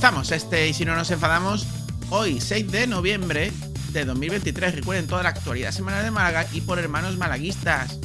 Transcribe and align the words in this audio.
Comenzamos 0.00 0.32
este 0.32 0.66
y 0.66 0.72
si 0.72 0.86
no 0.86 0.96
nos 0.96 1.10
enfadamos, 1.10 1.66
hoy 2.08 2.40
6 2.40 2.72
de 2.72 2.86
noviembre 2.86 3.52
de 3.92 4.06
2023. 4.06 4.76
Recuerden 4.76 5.06
toda 5.06 5.22
la 5.22 5.28
actualidad 5.28 5.72
semanal 5.72 6.02
de 6.02 6.10
Málaga 6.10 6.46
y 6.54 6.62
por 6.62 6.78
hermanos 6.78 7.18
malaguistas. 7.18 8.00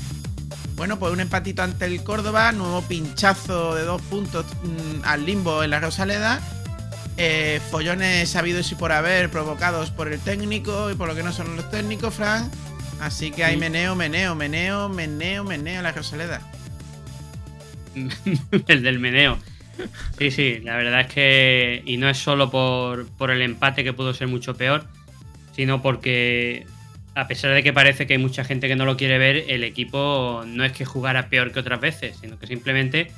Bueno, 0.76 1.00
pues 1.00 1.14
un 1.14 1.22
empatito 1.22 1.64
ante 1.64 1.86
el 1.86 2.04
Córdoba, 2.04 2.52
nuevo 2.52 2.82
pinchazo 2.82 3.76
de 3.76 3.84
dos 3.84 4.02
puntos 4.02 4.46
mm, 4.64 5.06
al 5.06 5.26
limbo 5.26 5.64
en 5.64 5.70
la 5.70 5.80
Rosaleda. 5.80 6.42
Eh, 7.16 7.62
follones 7.72 8.36
habidos 8.36 8.70
y 8.74 8.76
por 8.76 8.92
haber 8.92 9.32
provocados 9.32 9.90
por 9.90 10.12
el 10.12 10.20
técnico 10.20 10.92
y 10.92 10.96
por 10.96 11.08
lo 11.08 11.16
que 11.16 11.24
no 11.24 11.32
son 11.32 11.56
los 11.56 11.72
técnicos, 11.72 12.14
Fran. 12.14 12.52
Así 13.00 13.32
que 13.32 13.46
hay 13.46 13.56
meneo, 13.56 13.96
meneo, 13.96 14.36
meneo, 14.36 14.90
meneo, 14.90 15.46
meneo 15.46 15.78
en 15.78 15.84
la 15.84 15.94
Rosaleda. 15.94 16.42
el 18.68 18.84
del 18.84 19.00
meneo. 19.00 19.40
Sí, 20.18 20.32
sí, 20.32 20.60
la 20.64 20.78
verdad 20.78 21.02
es 21.02 21.08
que. 21.08 21.84
Y 21.86 21.98
no 21.98 22.10
es 22.10 22.18
solo 22.18 22.50
por, 22.50 23.08
por 23.18 23.32
el 23.32 23.42
empate 23.42 23.84
que 23.84 23.94
pudo 23.94 24.14
ser 24.14 24.28
mucho 24.28 24.56
peor, 24.56 24.86
sino 25.56 25.82
porque 25.82 26.66
a 27.16 27.28
pesar 27.28 27.54
de 27.54 27.64
que 27.64 27.74
parece 27.74 28.06
que 28.06 28.14
hay 28.14 28.20
mucha 28.20 28.44
gente 28.44 28.68
que 28.68 28.76
no 28.76 28.86
lo 28.86 28.98
quiere 28.98 29.18
ver, 29.18 29.46
el 29.48 29.64
equipo 29.64 30.44
no 30.46 30.66
es 30.66 30.74
que 30.74 30.84
jugara 30.84 31.30
peor 31.30 31.52
que 31.52 31.60
otras 31.60 31.80
veces, 31.80 32.18
sino 32.20 32.38
que 32.38 32.46
simplemente 32.46 33.12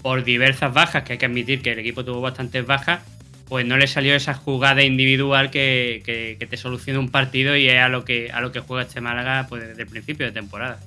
por 0.00 0.22
diversas 0.22 0.72
bajas, 0.72 1.02
que 1.02 1.14
hay 1.14 1.18
que 1.18 1.26
admitir 1.26 1.60
que 1.60 1.72
el 1.72 1.80
equipo 1.80 2.04
tuvo 2.04 2.20
bastantes 2.20 2.64
bajas, 2.64 3.00
pues 3.48 3.66
no 3.66 3.76
le 3.76 3.88
salió 3.88 4.14
esa 4.14 4.34
jugada 4.34 4.84
individual 4.84 5.50
que, 5.50 6.02
que, 6.04 6.36
que 6.38 6.46
te 6.46 6.56
soluciona 6.56 7.00
un 7.00 7.08
partido 7.08 7.56
y 7.56 7.68
es 7.68 7.80
a 7.80 7.88
lo 7.88 8.04
que, 8.04 8.30
a 8.32 8.40
lo 8.40 8.52
que 8.52 8.60
juega 8.60 8.84
este 8.84 9.00
Málaga 9.00 9.46
pues, 9.48 9.66
desde 9.66 9.82
el 9.82 9.88
principio 9.88 10.26
de 10.26 10.32
temporada. 10.32 10.78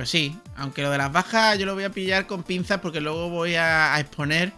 Pues 0.00 0.08
sí, 0.08 0.34
aunque 0.56 0.80
lo 0.80 0.90
de 0.90 0.96
las 0.96 1.12
bajas 1.12 1.58
yo 1.58 1.66
lo 1.66 1.74
voy 1.74 1.84
a 1.84 1.90
pillar 1.90 2.26
con 2.26 2.42
pinzas 2.42 2.80
porque 2.80 3.02
luego 3.02 3.28
voy 3.28 3.56
a, 3.56 3.94
a 3.94 4.00
exponer 4.00 4.50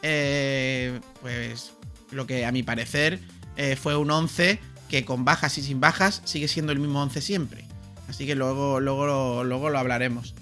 eh, 0.00 1.00
pues 1.20 1.74
lo 2.12 2.26
que 2.26 2.46
a 2.46 2.50
mi 2.50 2.62
parecer 2.62 3.20
eh, 3.58 3.76
fue 3.76 3.94
un 3.94 4.10
11 4.10 4.58
que 4.88 5.04
con 5.04 5.26
bajas 5.26 5.58
y 5.58 5.62
sin 5.62 5.80
bajas 5.80 6.22
sigue 6.24 6.48
siendo 6.48 6.72
el 6.72 6.78
mismo 6.78 7.02
11 7.02 7.20
siempre. 7.20 7.66
Así 8.08 8.24
que 8.24 8.34
luego, 8.34 8.80
luego, 8.80 9.04
lo, 9.04 9.44
luego 9.44 9.68
lo 9.68 9.78
hablaremos. 9.78 10.34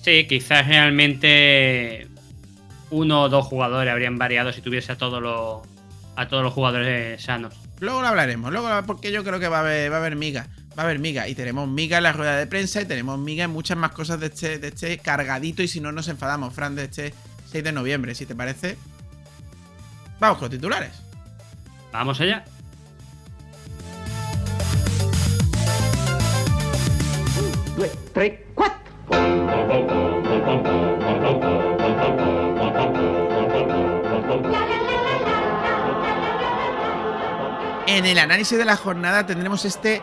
Sí, 0.00 0.28
quizás 0.28 0.68
realmente 0.68 2.06
uno 2.90 3.22
o 3.22 3.28
dos 3.28 3.46
jugadores 3.46 3.90
habrían 3.90 4.16
variado 4.16 4.52
si 4.52 4.60
tuviese 4.60 4.92
a 4.92 4.96
todos 4.96 5.20
los, 5.20 5.62
a 6.14 6.28
todos 6.28 6.44
los 6.44 6.52
jugadores 6.52 7.20
sanos. 7.20 7.56
Luego 7.80 8.00
lo 8.00 8.06
hablaremos, 8.06 8.52
luego 8.52 8.68
porque 8.86 9.10
yo 9.10 9.24
creo 9.24 9.40
que 9.40 9.48
va 9.48 9.56
a 9.56 9.60
haber, 9.62 9.90
va 9.90 9.96
a 9.96 9.98
haber 9.98 10.14
miga. 10.14 10.46
Va 10.78 10.82
a 10.82 10.86
haber 10.86 10.98
miga. 10.98 11.28
Y 11.28 11.34
tenemos 11.34 11.68
miga 11.68 11.98
en 11.98 12.04
la 12.04 12.12
rueda 12.12 12.36
de 12.36 12.46
prensa 12.46 12.80
y 12.80 12.86
tenemos 12.86 13.18
miga 13.18 13.44
en 13.44 13.50
muchas 13.50 13.76
más 13.76 13.92
cosas 13.92 14.20
de 14.20 14.26
este, 14.26 14.58
de 14.58 14.68
este 14.68 14.98
cargadito. 14.98 15.62
Y 15.62 15.68
si 15.68 15.80
no 15.80 15.92
nos 15.92 16.08
enfadamos, 16.08 16.54
Fran, 16.54 16.74
de 16.74 16.84
este 16.84 17.14
6 17.50 17.64
de 17.64 17.72
noviembre, 17.72 18.14
si 18.14 18.26
te 18.26 18.34
parece. 18.34 18.76
Vamos 20.18 20.38
con 20.38 20.46
los 20.46 20.56
titulares. 20.58 20.92
Vamos 21.92 22.20
allá. 22.20 22.44
due, 27.76 27.90
tre, 28.12 28.46
quattro. 28.54 28.82
En 37.86 38.06
el 38.06 38.18
análisis 38.18 38.56
de 38.56 38.64
la 38.64 38.76
jornada 38.76 39.26
tendremos 39.26 39.64
este 39.64 40.00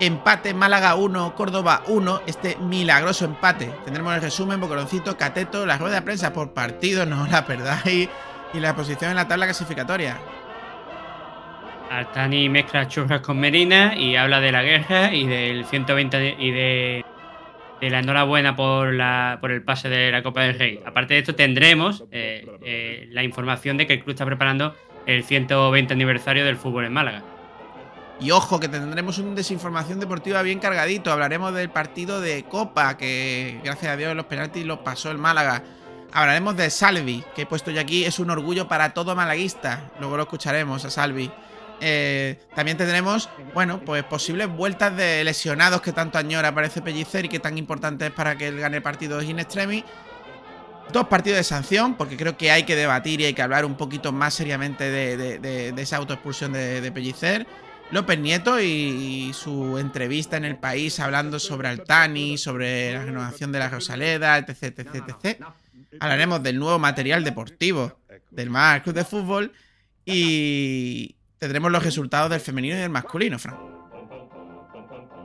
empate 0.00 0.54
Málaga 0.54 0.94
1, 0.94 1.34
Córdoba 1.34 1.82
1, 1.86 2.22
este 2.26 2.56
milagroso 2.56 3.24
empate. 3.24 3.70
Tendremos 3.84 4.14
el 4.14 4.22
resumen, 4.22 4.60
Bocoroncito, 4.60 5.16
Cateto, 5.16 5.66
la 5.66 5.78
rueda 5.78 5.96
de 5.96 6.02
prensa 6.02 6.32
por 6.32 6.52
partido, 6.52 7.04
no 7.06 7.26
la 7.26 7.44
perdáis, 7.46 8.08
y 8.54 8.60
la 8.60 8.74
posición 8.74 9.10
en 9.10 9.16
la 9.16 9.28
tabla 9.28 9.46
clasificatoria. 9.46 10.16
Artani 11.90 12.48
mezcla 12.48 12.86
churras 12.86 13.20
con 13.22 13.38
Medina 13.40 13.94
y 13.96 14.14
habla 14.16 14.40
de 14.40 14.52
la 14.52 14.62
guerra 14.62 15.12
y 15.14 15.26
del 15.26 15.64
120 15.64 16.18
de- 16.18 16.36
y 16.38 16.50
de, 16.50 17.04
de 17.80 17.90
la 17.90 18.00
enhorabuena 18.00 18.54
por, 18.54 18.92
la, 18.92 19.38
por 19.40 19.50
el 19.50 19.62
pase 19.62 19.88
de 19.88 20.10
la 20.12 20.22
Copa 20.22 20.42
del 20.42 20.58
Rey. 20.58 20.80
Aparte 20.84 21.14
de 21.14 21.20
esto, 21.20 21.34
tendremos 21.34 22.04
eh, 22.12 22.46
eh, 22.64 23.08
la 23.10 23.22
información 23.22 23.78
de 23.78 23.86
que 23.86 23.94
el 23.94 24.00
club 24.00 24.10
está 24.10 24.26
preparando 24.26 24.74
el 25.06 25.24
120 25.24 25.94
aniversario 25.94 26.44
del 26.44 26.56
fútbol 26.56 26.84
en 26.84 26.92
Málaga. 26.92 27.22
Y 28.20 28.32
ojo, 28.32 28.58
que 28.58 28.68
tendremos 28.68 29.18
un 29.18 29.34
desinformación 29.36 30.00
deportiva 30.00 30.42
bien 30.42 30.58
cargadito. 30.58 31.12
Hablaremos 31.12 31.54
del 31.54 31.70
partido 31.70 32.20
de 32.20 32.44
Copa, 32.44 32.96
que 32.96 33.60
gracias 33.62 33.92
a 33.92 33.96
Dios 33.96 34.14
los 34.16 34.26
penaltis 34.26 34.64
lo 34.66 34.82
pasó 34.82 35.10
el 35.12 35.18
Málaga. 35.18 35.62
Hablaremos 36.12 36.56
de 36.56 36.68
Salvi, 36.70 37.22
que 37.36 37.42
he 37.42 37.46
puesto 37.46 37.70
yo 37.70 37.80
aquí, 37.80 38.04
es 38.04 38.18
un 38.18 38.30
orgullo 38.30 38.66
para 38.66 38.92
todo 38.92 39.14
malaguista. 39.14 39.92
Luego 40.00 40.16
lo 40.16 40.24
escucharemos 40.24 40.84
a 40.84 40.90
Salvi. 40.90 41.30
Eh, 41.80 42.40
también 42.56 42.76
tendremos, 42.76 43.28
bueno, 43.54 43.78
pues 43.84 44.02
posibles 44.02 44.48
vueltas 44.48 44.96
de 44.96 45.22
lesionados 45.22 45.80
que 45.80 45.92
tanto 45.92 46.18
añora 46.18 46.52
parece 46.52 46.82
Pellicer 46.82 47.26
y 47.26 47.28
que 47.28 47.38
tan 47.38 47.56
importante 47.56 48.06
es 48.06 48.12
para 48.12 48.36
que 48.36 48.48
él 48.48 48.58
gane 48.58 48.80
partidos 48.80 49.22
in 49.24 49.38
extremis. 49.38 49.84
Dos 50.92 51.06
partidos 51.06 51.36
de 51.36 51.44
sanción, 51.44 51.94
porque 51.94 52.16
creo 52.16 52.36
que 52.36 52.50
hay 52.50 52.64
que 52.64 52.74
debatir 52.74 53.20
y 53.20 53.26
hay 53.26 53.34
que 53.34 53.42
hablar 53.42 53.64
un 53.64 53.76
poquito 53.76 54.10
más 54.10 54.34
seriamente 54.34 54.90
de, 54.90 55.16
de- 55.16 55.38
de- 55.38 55.70
de 55.72 55.82
esa 55.82 55.98
autoexpulsión 55.98 56.52
de, 56.52 56.80
de 56.80 56.90
Pellicer. 56.90 57.46
López 57.90 58.18
Nieto 58.18 58.60
y, 58.60 58.64
y 58.64 59.32
su 59.32 59.78
entrevista 59.78 60.36
en 60.36 60.44
el 60.44 60.56
país 60.56 61.00
hablando 61.00 61.38
sobre 61.38 61.68
Altani, 61.68 62.36
sobre 62.36 62.92
la 62.92 63.04
renovación 63.04 63.50
de 63.50 63.58
la 63.58 63.70
Rosaleda, 63.70 64.36
etc, 64.38 64.78
etc, 64.78 65.04
etc. 65.08 65.44
Hablaremos 66.00 66.42
del 66.42 66.58
nuevo 66.58 66.78
material 66.78 67.24
deportivo 67.24 67.98
del 68.30 68.50
Málaga 68.50 68.82
Club 68.82 68.94
de 68.94 69.04
Fútbol 69.04 69.52
y 70.04 71.16
tendremos 71.38 71.70
los 71.72 71.82
resultados 71.82 72.30
del 72.30 72.40
femenino 72.40 72.76
y 72.76 72.80
del 72.80 72.90
masculino, 72.90 73.38
Fran. 73.38 73.56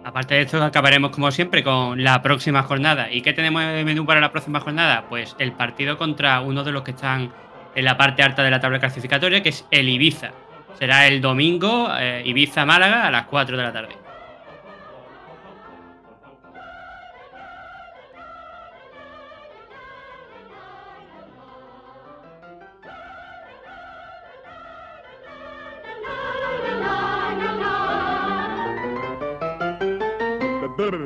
Aparte 0.06 0.35
de 0.35 0.41
esto, 0.41 0.62
acabaremos 0.62 1.12
como 1.12 1.31
siempre 1.31 1.63
con 1.63 2.03
la 2.03 2.22
próxima 2.22 2.63
jornada. 2.63 3.09
¿Y 3.09 3.22
qué 3.22 3.31
tenemos 3.31 3.63
de 3.63 3.85
menú 3.85 4.06
para 4.06 4.19
la 4.19 4.31
próxima 4.31 4.59
jornada? 4.59 5.07
Pues 5.07 5.35
el 5.40 5.53
partido 5.53 5.97
contra 5.97 6.41
uno 6.41 6.63
de 6.63 6.74
los 6.74 6.84
que 6.84 6.91
están 6.91 7.34
en 7.74 7.85
la 7.85 7.97
parte 7.97 8.22
alta 8.22 8.44
de 8.44 8.51
la 8.51 8.59
tabla 8.59 8.80
clasificatoria, 8.80 9.41
que 9.41 9.50
es 9.50 9.66
el 9.72 9.88
Ibiza. 9.88 10.31
Será 10.78 11.08
el 11.08 11.22
domingo, 11.22 11.88
eh, 11.98 12.24
Ibiza-Málaga, 12.26 13.08
a 13.08 13.12
las 13.12 13.26
4 13.28 13.58
de 13.58 13.64
la 13.64 13.72
tarde. 13.72 14.04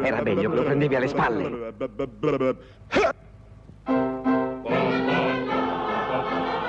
Era 0.04 0.22
meglio 0.22 0.50
che 0.50 0.56
lo 0.56 0.64
prendevi 0.64 0.96
alle 0.96 1.08
spalle. 1.08 1.74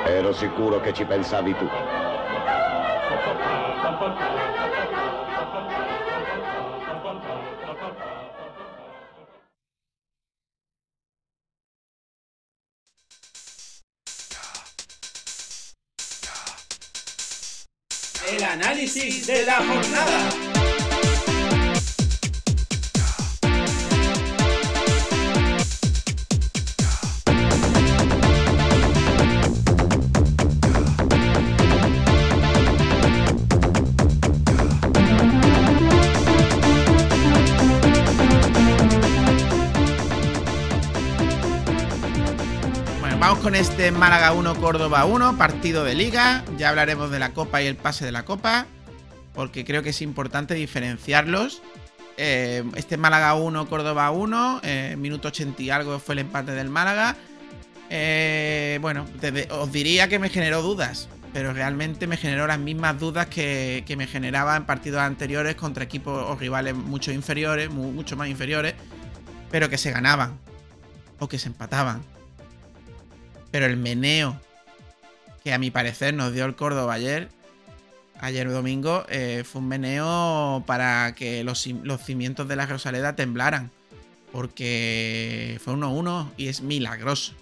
Ero 0.06 0.32
sicuro 0.32 0.80
che 0.80 0.92
ci 0.92 1.04
pensavi 1.04 1.54
tu. 1.56 2.07
El 18.28 18.44
análisis 18.44 19.26
de 19.26 19.44
la 19.44 19.56
jornada. 19.56 20.47
Con 43.42 43.54
este 43.54 43.92
Málaga 43.92 44.32
1, 44.32 44.56
Córdoba 44.56 45.04
1, 45.04 45.36
partido 45.36 45.84
de 45.84 45.94
liga. 45.94 46.44
Ya 46.56 46.70
hablaremos 46.70 47.10
de 47.10 47.18
la 47.18 47.32
Copa 47.32 47.62
y 47.62 47.66
el 47.66 47.76
pase 47.76 48.04
de 48.04 48.12
la 48.12 48.24
Copa, 48.24 48.66
porque 49.34 49.64
creo 49.64 49.82
que 49.82 49.90
es 49.90 50.02
importante 50.02 50.54
diferenciarlos. 50.54 51.62
Eh, 52.16 52.64
este 52.74 52.96
Málaga 52.96 53.34
1, 53.34 53.68
Córdoba 53.68 54.10
1, 54.10 54.60
eh, 54.64 54.96
minuto 54.98 55.28
80 55.28 55.62
y 55.62 55.70
algo 55.70 55.98
fue 55.98 56.14
el 56.14 56.20
empate 56.20 56.52
del 56.52 56.68
Málaga. 56.68 57.16
Eh, 57.90 58.78
bueno, 58.80 59.06
os 59.50 59.72
diría 59.72 60.08
que 60.08 60.18
me 60.18 60.30
generó 60.30 60.62
dudas, 60.62 61.08
pero 61.32 61.52
realmente 61.52 62.06
me 62.06 62.16
generó 62.16 62.46
las 62.46 62.58
mismas 62.58 62.98
dudas 62.98 63.26
que, 63.26 63.84
me 63.96 64.06
generaba 64.06 64.56
en 64.56 64.64
partidos 64.64 65.00
anteriores 65.00 65.54
contra 65.54 65.84
equipos 65.84 66.24
o 66.28 66.34
rivales 66.36 66.74
mucho 66.74 67.12
inferiores, 67.12 67.70
mucho 67.70 68.16
más 68.16 68.28
inferiores, 68.28 68.74
pero 69.50 69.68
que 69.68 69.78
se 69.78 69.90
ganaban 69.90 70.38
o 71.18 71.28
que 71.28 71.38
se 71.38 71.48
empataban. 71.48 72.17
Pero 73.50 73.66
el 73.66 73.76
meneo 73.76 74.40
que 75.42 75.52
a 75.52 75.58
mi 75.58 75.70
parecer 75.70 76.14
nos 76.14 76.32
dio 76.32 76.44
el 76.44 76.56
Córdoba 76.56 76.94
ayer, 76.94 77.28
ayer 78.20 78.50
domingo, 78.50 79.04
eh, 79.08 79.44
fue 79.44 79.60
un 79.60 79.68
meneo 79.68 80.62
para 80.66 81.14
que 81.14 81.44
los, 81.44 81.66
los 81.82 82.02
cimientos 82.02 82.48
de 82.48 82.56
la 82.56 82.66
Rosaleda 82.66 83.16
temblaran. 83.16 83.70
Porque 84.32 85.58
fue 85.64 85.74
1-1 85.74 86.30
y 86.36 86.48
es 86.48 86.60
milagroso. 86.60 87.32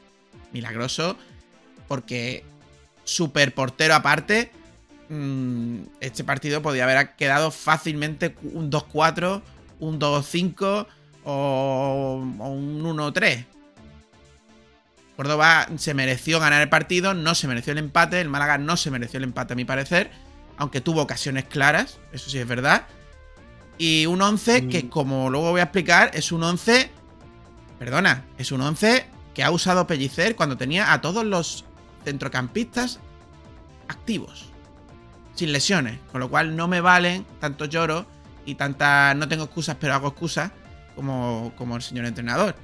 Milagroso 0.52 1.16
porque 1.88 2.44
super 3.04 3.54
portero 3.54 3.94
aparte, 3.94 4.50
mm, 5.08 5.78
este 6.00 6.24
partido 6.24 6.62
podía 6.62 6.84
haber 6.84 7.14
quedado 7.16 7.50
fácilmente 7.50 8.34
un 8.42 8.70
2-4, 8.70 9.42
un 9.80 9.98
2-5 9.98 10.86
o, 11.24 12.20
un 12.20 12.82
1-3. 12.82 13.46
Córdoba 15.16 15.66
se 15.78 15.94
mereció 15.94 16.38
ganar 16.38 16.60
el 16.60 16.68
partido, 16.68 17.14
no 17.14 17.34
se 17.34 17.48
mereció 17.48 17.72
el 17.72 17.78
empate, 17.78 18.20
el 18.20 18.28
Málaga 18.28 18.58
no 18.58 18.76
se 18.76 18.90
mereció 18.90 19.16
el 19.16 19.24
empate 19.24 19.54
a 19.54 19.56
mi 19.56 19.64
parecer, 19.64 20.10
aunque 20.58 20.82
tuvo 20.82 21.02
ocasiones 21.02 21.44
claras, 21.44 21.98
eso 22.12 22.28
sí 22.28 22.38
es 22.38 22.46
verdad. 22.46 22.86
Y 23.78 24.06
un 24.06 24.20
11 24.20 24.68
que 24.68 24.84
mm. 24.84 24.88
como 24.88 25.30
luego 25.30 25.50
voy 25.50 25.60
a 25.60 25.64
explicar 25.64 26.10
es 26.14 26.32
un 26.32 26.42
11, 26.42 26.90
perdona, 27.78 28.24
es 28.36 28.52
un 28.52 28.60
11 28.60 29.06
que 29.34 29.42
ha 29.42 29.50
usado 29.50 29.86
Pellicer 29.86 30.36
cuando 30.36 30.56
tenía 30.56 30.92
a 30.92 31.00
todos 31.00 31.24
los 31.24 31.64
centrocampistas 32.04 33.00
activos, 33.88 34.50
sin 35.34 35.52
lesiones, 35.52 35.98
con 36.12 36.20
lo 36.20 36.28
cual 36.28 36.56
no 36.56 36.68
me 36.68 36.80
valen 36.80 37.26
tanto 37.40 37.64
lloro 37.64 38.06
y 38.44 38.54
tanta 38.54 39.14
no 39.14 39.28
tengo 39.28 39.44
excusas 39.44 39.76
pero 39.80 39.94
hago 39.94 40.08
excusas 40.08 40.52
como, 40.94 41.52
como 41.56 41.76
el 41.76 41.82
señor 41.82 42.04
entrenador. 42.04 42.54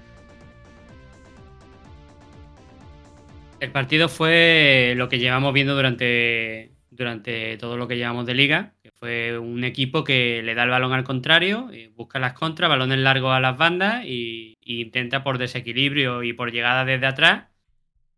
El 3.63 3.71
partido 3.71 4.09
fue 4.09 4.95
lo 4.97 5.09
que 5.09 5.21
llevamos 5.21 5.53
viendo 5.53 5.77
durante, 5.77 6.73
durante 6.91 7.57
todo 7.59 7.77
lo 7.77 7.87
que 7.87 7.97
llevamos 7.97 8.27
de 8.27 8.35
liga, 8.35 8.75
que 8.83 8.91
fue 8.91 9.39
un 9.39 9.63
equipo 9.63 10.03
que 10.03 10.43
le 10.43 10.57
da 10.57 10.65
el 10.65 10.71
balón 10.71 10.93
al 10.93 11.05
contrario, 11.05 11.71
busca 11.95 12.19
las 12.19 12.33
contras, 12.33 12.69
balones 12.69 12.99
largos 12.99 13.33
a 13.33 13.39
las 13.39 13.57
bandas 13.57 14.05
y, 14.05 14.59
intenta 14.63 15.23
por 15.23 15.39
desequilibrio 15.39 16.25
y 16.25 16.33
por 16.33 16.51
llegada 16.51 16.85
desde 16.85 17.07
atrás 17.07 17.45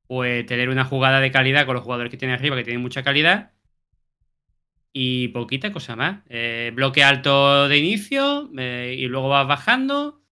pues 0.07 0.47
tener 0.47 0.71
una 0.71 0.87
jugada 0.87 1.21
de 1.21 1.31
calidad 1.31 1.67
con 1.67 1.75
los 1.75 1.85
jugadores 1.85 2.11
que 2.11 2.17
tiene 2.17 2.33
arriba, 2.33 2.57
que 2.57 2.65
tienen 2.65 2.81
mucha 2.81 3.03
calidad. 3.03 3.53
Y 4.95 5.29
poquita 5.29 5.73
cosa 5.73 5.95
más. 5.95 6.23
Eh, 6.31 6.73
bloque 6.75 7.05
alto 7.05 7.69
de 7.69 7.77
inicio 7.77 8.51
eh, 8.57 8.97
y 8.99 9.09
luego 9.09 9.29
vas 9.29 9.47
bajando. 9.47 10.23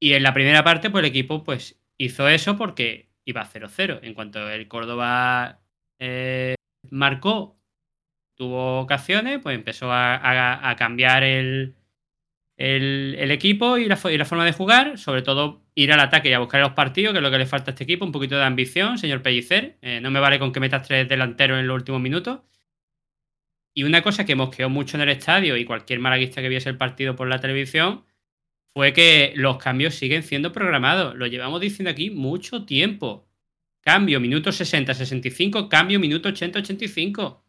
Y 0.00 0.14
en 0.14 0.22
la 0.22 0.32
primera 0.32 0.64
parte, 0.64 0.88
pues 0.88 1.02
el 1.02 1.10
equipo 1.10 1.44
pues, 1.44 1.78
hizo 1.98 2.28
eso 2.28 2.56
porque 2.56 3.07
iba 3.28 3.44
0-0. 3.44 4.00
En 4.02 4.14
cuanto 4.14 4.48
el 4.48 4.66
Córdoba 4.68 5.60
eh, 5.98 6.54
marcó, 6.90 7.60
tuvo 8.34 8.80
ocasiones, 8.80 9.40
pues 9.42 9.54
empezó 9.54 9.92
a 9.92 10.74
cambiar 10.78 11.24
el, 11.24 11.74
equipo 12.56 13.76
y 13.76 13.86
la, 13.86 13.96
forma 13.96 14.44
de 14.44 14.52
jugar, 14.52 14.98
sobre 14.98 15.22
todo 15.22 15.62
ir 15.74 15.92
al 15.92 16.00
ataque 16.00 16.30
y 16.30 16.32
a 16.32 16.38
buscar 16.38 16.60
los 16.60 16.72
partidos, 16.72 17.12
que 17.12 17.18
es 17.18 17.22
lo 17.22 17.30
que 17.30 17.38
le 17.38 17.46
falta 17.46 17.70
a 17.70 17.72
este 17.72 17.84
equipo, 17.84 18.04
un 18.06 18.12
poquito 18.12 18.36
de 18.36 18.44
ambición, 18.44 18.98
señor 18.98 19.22
Pellicer. 19.22 19.76
Eh, 19.82 20.00
no 20.00 20.10
me 20.10 20.20
vale 20.20 20.38
con 20.38 20.50
que 20.52 20.60
metas 20.60 20.86
tres 20.86 21.06
delanteros 21.08 21.60
en 21.60 21.66
los 21.66 21.74
últimos 21.76 22.00
minutos. 22.00 22.40
Y 23.74 23.84
una 23.84 24.02
cosa 24.02 24.24
que 24.24 24.34
mosqueó 24.34 24.70
mucho 24.70 24.96
en 24.96 25.02
el 25.02 25.10
estadio 25.10 25.56
y 25.56 25.64
cualquier 25.64 26.00
malaguista 26.00 26.40
que 26.40 26.48
viese 26.48 26.70
el 26.70 26.78
partido 26.78 27.14
por 27.14 27.28
la 27.28 27.38
televisión 27.38 28.04
fue 28.78 28.92
que 28.92 29.32
los 29.34 29.56
cambios 29.56 29.96
siguen 29.96 30.22
siendo 30.22 30.52
programados. 30.52 31.16
Lo 31.16 31.26
llevamos 31.26 31.60
diciendo 31.60 31.90
aquí 31.90 32.10
mucho 32.10 32.64
tiempo. 32.64 33.28
Cambio 33.80 34.20
minuto 34.20 34.50
60-65, 34.50 35.66
cambio 35.66 35.98
minuto 35.98 36.28
80-85. 36.28 37.40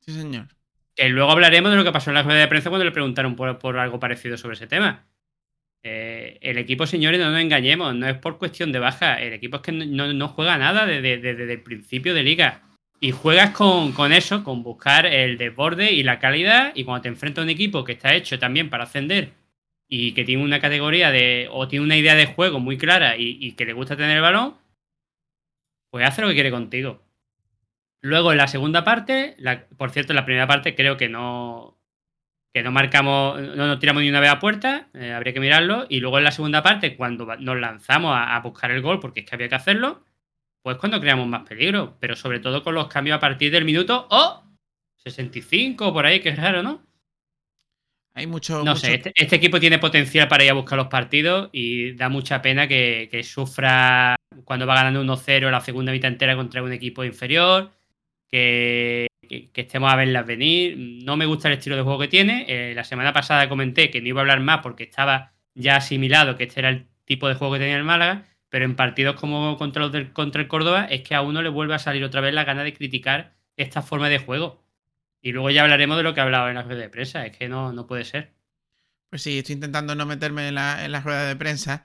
Sí, 0.00 0.10
señor. 0.10 0.48
Que 0.96 1.08
luego 1.08 1.30
hablaremos 1.30 1.70
de 1.70 1.76
lo 1.76 1.84
que 1.84 1.92
pasó 1.92 2.10
en 2.10 2.14
la 2.14 2.24
rueda 2.24 2.40
de 2.40 2.48
prensa 2.48 2.68
cuando 2.68 2.84
le 2.84 2.90
preguntaron 2.90 3.36
por, 3.36 3.78
algo 3.78 4.00
parecido 4.00 4.36
sobre 4.36 4.54
ese 4.54 4.66
tema. 4.66 5.06
Eh, 5.84 6.38
el 6.40 6.58
equipo, 6.58 6.84
señores, 6.84 7.20
no 7.20 7.30
nos 7.30 7.40
engañemos, 7.40 7.94
no 7.94 8.08
es 8.08 8.16
por 8.16 8.36
cuestión 8.36 8.72
de 8.72 8.80
baja. 8.80 9.22
El 9.22 9.34
equipo 9.34 9.58
es 9.58 9.62
que 9.62 9.70
no, 9.70 10.28
juega 10.30 10.58
nada 10.58 10.84
desde, 10.84 11.52
el 11.52 11.62
principio 11.62 12.12
de 12.12 12.24
liga. 12.24 12.62
Y 12.98 13.12
juegas 13.12 13.52
con, 13.52 14.12
eso, 14.12 14.42
con 14.42 14.64
buscar 14.64 15.06
el 15.06 15.38
desborde 15.38 15.92
y 15.92 16.02
la 16.02 16.18
calidad. 16.18 16.72
Y 16.74 16.82
cuando 16.82 17.02
te 17.02 17.08
enfrentas 17.08 17.42
a 17.42 17.44
un 17.44 17.50
equipo 17.50 17.84
que 17.84 17.92
está 17.92 18.16
hecho 18.16 18.40
también 18.40 18.68
para 18.68 18.82
ascender 18.82 19.45
y 19.88 20.12
que 20.12 20.24
tiene 20.24 20.42
una 20.42 20.60
categoría 20.60 21.10
de. 21.10 21.48
o 21.50 21.68
tiene 21.68 21.84
una 21.84 21.96
idea 21.96 22.14
de 22.14 22.26
juego 22.26 22.60
muy 22.60 22.78
clara 22.78 23.16
y, 23.16 23.38
y 23.40 23.52
que 23.52 23.66
le 23.66 23.72
gusta 23.72 23.96
tener 23.96 24.16
el 24.16 24.22
balón, 24.22 24.56
pues 25.90 26.06
hace 26.06 26.22
lo 26.22 26.28
que 26.28 26.34
quiere 26.34 26.50
contigo. 26.50 27.06
Luego 28.06 28.30
en 28.30 28.38
la 28.38 28.46
segunda 28.46 28.84
parte, 28.84 29.36
por 29.76 29.90
cierto, 29.90 30.12
en 30.12 30.16
la 30.16 30.24
primera 30.24 30.46
parte 30.46 30.76
creo 30.76 30.96
que 30.96 31.08
no, 31.08 31.76
que 32.54 32.62
no 32.62 32.70
marcamos, 32.70 33.40
no 33.40 33.66
nos 33.66 33.80
tiramos 33.80 34.00
ni 34.02 34.08
una 34.08 34.20
vez 34.20 34.30
a 34.30 34.38
puerta, 34.38 34.88
eh, 34.94 35.12
habría 35.12 35.32
que 35.34 35.40
mirarlo. 35.40 35.86
Y 35.88 36.00
luego 36.00 36.18
en 36.18 36.24
la 36.24 36.30
segunda 36.30 36.62
parte, 36.62 36.96
cuando 36.96 37.26
nos 37.36 37.58
lanzamos 37.58 38.16
a, 38.16 38.38
buscar 38.40 38.70
el 38.70 38.80
gol, 38.80 39.00
porque 39.00 39.20
es 39.20 39.26
que 39.26 39.34
había 39.34 39.48
que 39.48 39.56
hacerlo, 39.56 40.04
pues 40.62 40.76
cuando 40.76 41.00
creamos 41.00 41.26
más 41.26 41.48
peligro. 41.48 41.96
Pero 42.00 42.16
sobre 42.16 42.38
todo 42.40 42.62
con 42.62 42.74
los 42.74 42.88
cambios 42.88 43.16
a 43.16 43.20
partir 43.20 43.50
del 43.50 43.64
minuto 43.64 44.06
o 44.08 44.44
65 44.98 45.92
por 45.92 46.06
ahí, 46.06 46.20
que 46.20 46.28
es 46.28 46.38
raro, 46.38 46.62
¿no? 46.62 46.85
Hay 48.16 48.26
mucho. 48.26 48.64
No 48.64 48.76
sé, 48.76 48.94
este, 48.94 49.12
este, 49.14 49.36
equipo 49.36 49.60
tiene 49.60 49.78
potencial 49.78 50.26
para 50.26 50.42
ir 50.42 50.50
a 50.50 50.54
buscar 50.54 50.78
los 50.78 50.86
partidos 50.88 51.50
y 51.52 51.92
da 51.92 52.08
mucha 52.08 52.40
pena 52.40 52.66
que, 52.66 53.08
que 53.10 53.22
sufra 53.22 54.16
cuando 54.44 54.66
va 54.66 54.74
ganando 54.74 55.04
1-0 55.04 55.50
la 55.50 55.60
segunda 55.60 55.92
mitad 55.92 56.10
entera 56.10 56.34
contra 56.34 56.62
un 56.62 56.72
equipo 56.72 57.04
inferior 57.04 57.72
que, 58.30 59.06
estemos 59.54 59.92
a 59.92 59.96
verlas 59.96 60.26
venir. 60.26 60.78
No 61.04 61.18
me 61.18 61.26
gusta 61.26 61.48
el 61.48 61.58
estilo 61.58 61.76
de 61.76 61.82
juego 61.82 61.98
que 61.98 62.08
tiene. 62.08 62.46
Eh, 62.48 62.74
la 62.74 62.84
semana 62.84 63.12
pasada 63.12 63.50
comenté 63.50 63.90
que 63.90 64.00
no 64.00 64.08
iba 64.08 64.20
a 64.20 64.22
hablar 64.22 64.40
más 64.40 64.60
porque 64.62 64.84
estaba 64.84 65.34
ya 65.54 65.76
asimilado 65.76 66.36
que 66.36 66.44
este 66.44 66.60
era 66.60 66.70
el 66.70 66.86
tipo 67.04 67.28
de 67.28 67.34
juego 67.34 67.52
que 67.52 67.60
tenía 67.60 67.76
el 67.76 67.84
Málaga, 67.84 68.24
pero 68.48 68.64
en 68.64 68.76
partidos 68.76 69.16
como 69.20 69.58
contra, 69.58 69.82
los 69.82 69.92
del, 69.92 70.14
contra 70.14 70.40
el 70.40 70.48
Córdoba 70.48 70.86
es 70.88 71.02
que 71.02 71.14
a 71.14 71.20
uno 71.20 71.42
le 71.42 71.50
vuelve 71.50 71.74
a 71.74 71.78
salir 71.78 72.02
otra 72.02 72.22
vez 72.22 72.32
la 72.32 72.44
gana 72.44 72.64
de 72.64 72.72
criticar 72.72 73.34
esta 73.58 73.82
forma 73.82 74.08
de 74.08 74.18
juego. 74.18 74.65
Y 75.26 75.32
luego 75.32 75.50
ya 75.50 75.64
hablaremos 75.64 75.96
de 75.96 76.04
lo 76.04 76.14
que 76.14 76.20
hablaba 76.20 76.50
en 76.50 76.54
la 76.54 76.62
rueda 76.62 76.82
de 76.82 76.88
prensa. 76.88 77.26
Es 77.26 77.36
que 77.36 77.48
no, 77.48 77.72
no 77.72 77.88
puede 77.88 78.04
ser. 78.04 78.32
Pues 79.10 79.22
sí, 79.22 79.38
estoy 79.38 79.54
intentando 79.54 79.96
no 79.96 80.06
meterme 80.06 80.46
en 80.46 80.54
la, 80.54 80.84
en 80.84 81.02
rueda 81.02 81.26
de 81.26 81.34
prensa 81.34 81.84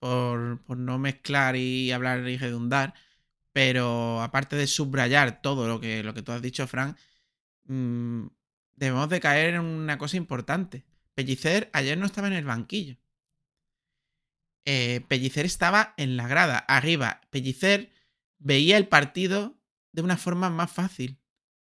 por, 0.00 0.60
por 0.64 0.76
no 0.76 0.98
mezclar 0.98 1.54
y 1.54 1.92
hablar 1.92 2.26
y 2.28 2.36
redundar. 2.36 2.94
Pero 3.52 4.20
aparte 4.20 4.56
de 4.56 4.66
subrayar 4.66 5.40
todo 5.40 5.68
lo 5.68 5.80
que, 5.80 6.02
lo 6.02 6.14
que 6.14 6.22
tú 6.22 6.32
has 6.32 6.42
dicho, 6.42 6.66
Frank, 6.66 6.98
mm, 7.66 8.26
debemos 8.74 9.08
de 9.08 9.20
caer 9.20 9.54
en 9.54 9.60
una 9.60 9.96
cosa 9.96 10.16
importante. 10.16 10.84
Pellicer 11.14 11.70
ayer 11.72 11.96
no 11.96 12.06
estaba 12.06 12.26
en 12.26 12.32
el 12.34 12.44
banquillo. 12.44 12.96
Eh, 14.64 15.02
Pellicer 15.06 15.46
estaba 15.46 15.94
en 15.96 16.16
la 16.16 16.26
grada, 16.26 16.58
arriba. 16.58 17.20
Pellicer 17.30 17.92
veía 18.38 18.76
el 18.76 18.88
partido 18.88 19.60
de 19.92 20.02
una 20.02 20.16
forma 20.16 20.50
más 20.50 20.72
fácil, 20.72 21.19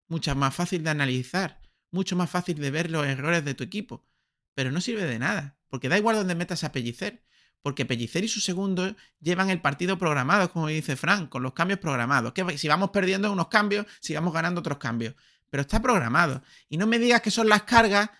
mucha 0.08 0.34
más 0.34 0.54
fácil 0.54 0.82
de 0.84 0.90
analizar, 0.90 1.60
mucho 1.90 2.16
más 2.16 2.30
fácil 2.30 2.58
de 2.58 2.70
ver 2.70 2.90
los 2.90 3.06
errores 3.06 3.44
de 3.44 3.54
tu 3.54 3.64
equipo. 3.64 4.06
Pero 4.54 4.70
no 4.70 4.80
sirve 4.80 5.04
de 5.04 5.18
nada, 5.18 5.58
porque 5.68 5.88
da 5.88 5.98
igual 5.98 6.16
donde 6.16 6.34
metas 6.34 6.64
a 6.64 6.72
Pellicer 6.72 7.26
porque 7.66 7.84
Pellicer 7.84 8.22
y 8.22 8.28
su 8.28 8.40
segundo 8.40 8.94
llevan 9.18 9.50
el 9.50 9.60
partido 9.60 9.98
programado, 9.98 10.52
como 10.52 10.68
dice 10.68 10.94
Frank, 10.94 11.28
con 11.28 11.42
los 11.42 11.52
cambios 11.52 11.80
programados. 11.80 12.32
Que 12.32 12.56
si 12.58 12.68
vamos 12.68 12.90
perdiendo 12.90 13.32
unos 13.32 13.48
cambios, 13.48 13.86
si 13.98 14.14
vamos 14.14 14.32
ganando 14.32 14.60
otros 14.60 14.78
cambios. 14.78 15.16
Pero 15.50 15.62
está 15.62 15.82
programado. 15.82 16.44
Y 16.68 16.76
no 16.76 16.86
me 16.86 17.00
digas 17.00 17.22
que 17.22 17.32
son 17.32 17.48
las 17.48 17.64
cargas, 17.64 18.10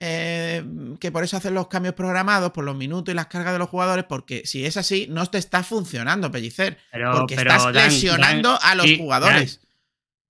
eh, 0.00 0.64
que 0.98 1.12
por 1.12 1.22
eso 1.22 1.36
hacen 1.36 1.54
los 1.54 1.68
cambios 1.68 1.94
programados, 1.94 2.50
por 2.50 2.64
los 2.64 2.74
minutos 2.74 3.12
y 3.12 3.14
las 3.14 3.28
cargas 3.28 3.52
de 3.52 3.60
los 3.60 3.68
jugadores, 3.68 4.04
porque 4.04 4.44
si 4.46 4.66
es 4.66 4.76
así, 4.76 5.06
no 5.08 5.24
te 5.26 5.38
está 5.38 5.62
funcionando, 5.62 6.32
Pellicer. 6.32 6.76
porque 7.12 7.36
estás 7.36 7.72
lesionando 7.72 8.58
a 8.60 8.74
los 8.74 8.96
jugadores. 8.96 9.60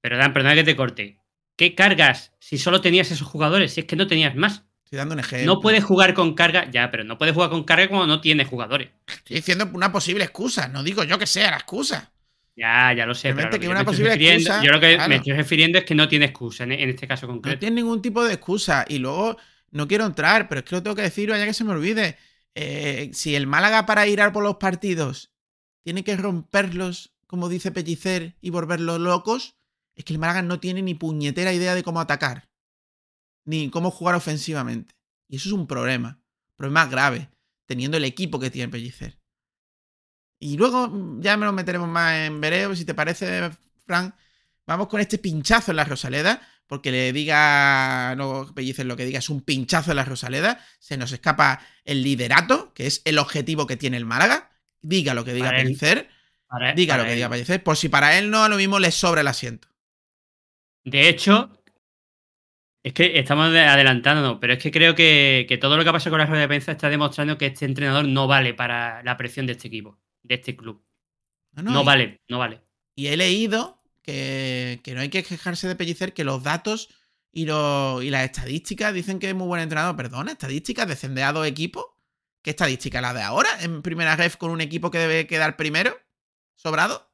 Pero 0.08 0.16
Dan, 0.18 0.32
perdona 0.32 0.54
que 0.54 0.64
te 0.64 0.74
corte. 0.74 1.18
¿Qué 1.54 1.74
cargas 1.74 2.32
si 2.40 2.56
solo 2.56 2.80
tenías 2.80 3.10
esos 3.10 3.28
jugadores? 3.28 3.74
Si 3.74 3.80
es 3.80 3.86
que 3.86 3.94
no 3.96 4.06
tenías 4.06 4.34
más. 4.34 4.64
Estoy 4.84 4.96
dando 4.96 5.12
un 5.12 5.20
ejemplo. 5.20 5.44
No 5.54 5.60
puedes 5.60 5.84
jugar 5.84 6.14
con 6.14 6.32
carga, 6.34 6.70
ya, 6.70 6.90
pero 6.90 7.04
no 7.04 7.18
puedes 7.18 7.34
jugar 7.34 7.50
con 7.50 7.64
carga 7.64 7.88
cuando 7.88 8.06
no 8.06 8.20
tienes 8.22 8.48
jugadores. 8.48 8.88
Estoy 9.06 9.36
diciendo 9.36 9.68
una 9.74 9.92
posible 9.92 10.24
excusa. 10.24 10.66
No 10.68 10.82
digo 10.82 11.04
yo 11.04 11.18
que 11.18 11.26
sea 11.26 11.50
la 11.50 11.58
excusa. 11.58 12.10
Ya, 12.56 12.94
ya 12.96 13.04
lo 13.04 13.14
sé. 13.14 13.34
Pero 13.34 13.50
Simplemente 13.52 13.56
lo 13.56 13.60
que 13.60 13.64
yo 13.66 13.70
una 13.70 13.78
me 13.80 13.82
estoy 13.82 13.92
posible 13.92 14.10
refiriendo- 14.14 14.48
excusa, 14.48 14.64
Yo 14.64 14.72
lo 14.72 14.80
que 14.80 14.94
claro. 14.94 15.08
me 15.10 15.16
estoy 15.16 15.32
refiriendo 15.34 15.78
es 15.78 15.84
que 15.84 15.94
no 15.94 16.08
tiene 16.08 16.24
excusa 16.24 16.64
en, 16.64 16.72
en 16.72 16.88
este 16.88 17.06
caso 17.06 17.26
No 17.26 17.34
concreto. 17.34 17.58
tiene 17.58 17.76
ningún 17.76 18.00
tipo 18.00 18.24
de 18.24 18.32
excusa. 18.32 18.86
Y 18.88 18.98
luego, 18.98 19.36
no 19.70 19.86
quiero 19.86 20.06
entrar, 20.06 20.48
pero 20.48 20.60
es 20.60 20.64
que 20.64 20.74
lo 20.76 20.82
tengo 20.82 20.96
que 20.96 21.02
decir, 21.02 21.28
vaya 21.28 21.44
que 21.44 21.52
se 21.52 21.64
me 21.64 21.72
olvide. 21.72 22.16
Eh, 22.54 23.10
si 23.12 23.34
el 23.36 23.46
Málaga 23.46 23.84
para 23.84 24.06
ir 24.06 24.22
a 24.22 24.32
por 24.32 24.42
los 24.42 24.56
partidos 24.56 25.32
tiene 25.84 26.02
que 26.02 26.16
romperlos, 26.16 27.12
como 27.26 27.48
dice 27.50 27.72
Pellicer, 27.72 28.36
y 28.40 28.48
volverlos 28.50 28.98
locos, 29.00 29.54
es 29.98 30.04
que 30.04 30.12
el 30.12 30.20
Málaga 30.20 30.42
no 30.42 30.60
tiene 30.60 30.80
ni 30.80 30.94
puñetera 30.94 31.52
idea 31.52 31.74
de 31.74 31.82
cómo 31.82 32.00
atacar. 32.00 32.48
Ni 33.44 33.68
cómo 33.68 33.90
jugar 33.90 34.14
ofensivamente. 34.14 34.94
Y 35.26 35.36
eso 35.36 35.48
es 35.48 35.52
un 35.52 35.66
problema. 35.66 36.20
Problema 36.56 36.86
grave. 36.86 37.30
Teniendo 37.66 37.96
el 37.96 38.04
equipo 38.04 38.38
que 38.38 38.50
tiene 38.50 38.70
Pellicer. 38.70 39.18
Y 40.38 40.56
luego 40.56 40.86
mm, 40.88 41.20
ya 41.20 41.36
me 41.36 41.46
nos 41.46 41.54
meteremos 41.54 41.88
más 41.88 42.14
en 42.14 42.40
vereo, 42.40 42.76
si 42.76 42.84
te 42.84 42.94
parece, 42.94 43.50
Frank. 43.84 44.14
Vamos 44.68 44.86
con 44.86 45.00
este 45.00 45.18
pinchazo 45.18 45.72
en 45.72 45.76
la 45.78 45.84
Rosaleda, 45.84 46.42
porque 46.68 46.92
le 46.92 47.12
diga, 47.12 48.14
no 48.16 48.54
Pellicer 48.54 48.86
lo 48.86 48.96
que 48.96 49.04
diga, 49.04 49.18
es 49.18 49.30
un 49.30 49.40
pinchazo 49.40 49.90
en 49.90 49.96
la 49.96 50.04
Rosaleda. 50.04 50.64
Se 50.78 50.96
nos 50.96 51.10
escapa 51.10 51.60
el 51.84 52.04
liderato, 52.04 52.72
que 52.72 52.86
es 52.86 53.02
el 53.04 53.18
objetivo 53.18 53.66
que 53.66 53.76
tiene 53.76 53.96
el 53.96 54.04
Málaga. 54.04 54.52
Diga 54.80 55.12
lo 55.12 55.24
que 55.24 55.34
diga. 55.34 55.50
Pellicer, 55.50 56.08
diga 56.76 56.94
para 56.94 57.02
lo 57.02 57.08
que 57.08 57.16
diga 57.16 57.28
Pellicer, 57.28 57.64
por 57.64 57.76
si 57.76 57.88
para 57.88 58.16
él 58.16 58.30
no, 58.30 58.44
a 58.44 58.48
lo 58.48 58.58
mismo 58.58 58.78
le 58.78 58.92
sobra 58.92 59.22
el 59.22 59.26
asiento. 59.26 59.66
De 60.90 61.08
hecho, 61.08 61.50
es 62.82 62.92
que 62.92 63.18
estamos 63.18 63.52
de- 63.52 63.60
adelantándonos, 63.60 64.38
pero 64.40 64.52
es 64.54 64.62
que 64.62 64.70
creo 64.70 64.94
que, 64.94 65.46
que 65.48 65.58
todo 65.58 65.76
lo 65.76 65.84
que 65.84 65.90
pasa 65.92 66.10
con 66.10 66.18
la 66.18 66.26
rueda 66.26 66.42
de 66.42 66.48
prensa 66.48 66.72
está 66.72 66.88
demostrando 66.88 67.36
que 67.36 67.46
este 67.46 67.64
entrenador 67.64 68.06
no 68.06 68.26
vale 68.26 68.54
para 68.54 69.02
la 69.02 69.16
presión 69.16 69.46
de 69.46 69.52
este 69.52 69.68
equipo, 69.68 69.98
de 70.22 70.36
este 70.36 70.56
club. 70.56 70.82
No, 71.52 71.82
y- 71.82 71.84
vale, 71.84 72.20
no 72.28 72.38
vale. 72.38 72.60
Y 72.94 73.08
he 73.08 73.16
leído 73.16 73.82
que, 74.02 74.80
que 74.82 74.94
no 74.94 75.00
hay 75.00 75.08
que 75.08 75.22
quejarse 75.22 75.68
de 75.68 75.76
Pellicer, 75.76 76.14
que 76.14 76.24
los 76.24 76.42
datos 76.42 76.88
y, 77.32 77.44
lo- 77.46 78.00
y 78.02 78.10
las 78.10 78.24
estadísticas 78.24 78.94
dicen 78.94 79.18
que 79.18 79.28
es 79.28 79.34
muy 79.34 79.46
buen 79.48 79.60
entrenador. 79.62 79.96
Perdona, 79.96 80.32
estadísticas, 80.32 80.86
descender 80.88 81.24
a 81.24 81.32
dos 81.32 81.46
equipos. 81.46 81.84
¿Qué 82.42 82.50
estadística? 82.50 83.00
¿La 83.00 83.12
de 83.12 83.22
ahora? 83.22 83.48
¿En 83.60 83.82
primera 83.82 84.16
ref 84.16 84.36
con 84.36 84.50
un 84.50 84.60
equipo 84.60 84.90
que 84.90 84.98
debe 84.98 85.26
quedar 85.26 85.56
primero? 85.56 85.96
¿Sobrado? 86.54 87.07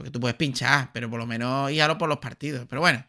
Porque 0.00 0.10
tú 0.10 0.18
puedes 0.18 0.38
pinchar, 0.38 0.92
pero 0.94 1.10
por 1.10 1.18
lo 1.18 1.26
menos 1.26 1.68
guíalo 1.68 1.98
por 1.98 2.08
los 2.08 2.20
partidos. 2.20 2.66
Pero 2.66 2.80
bueno, 2.80 3.04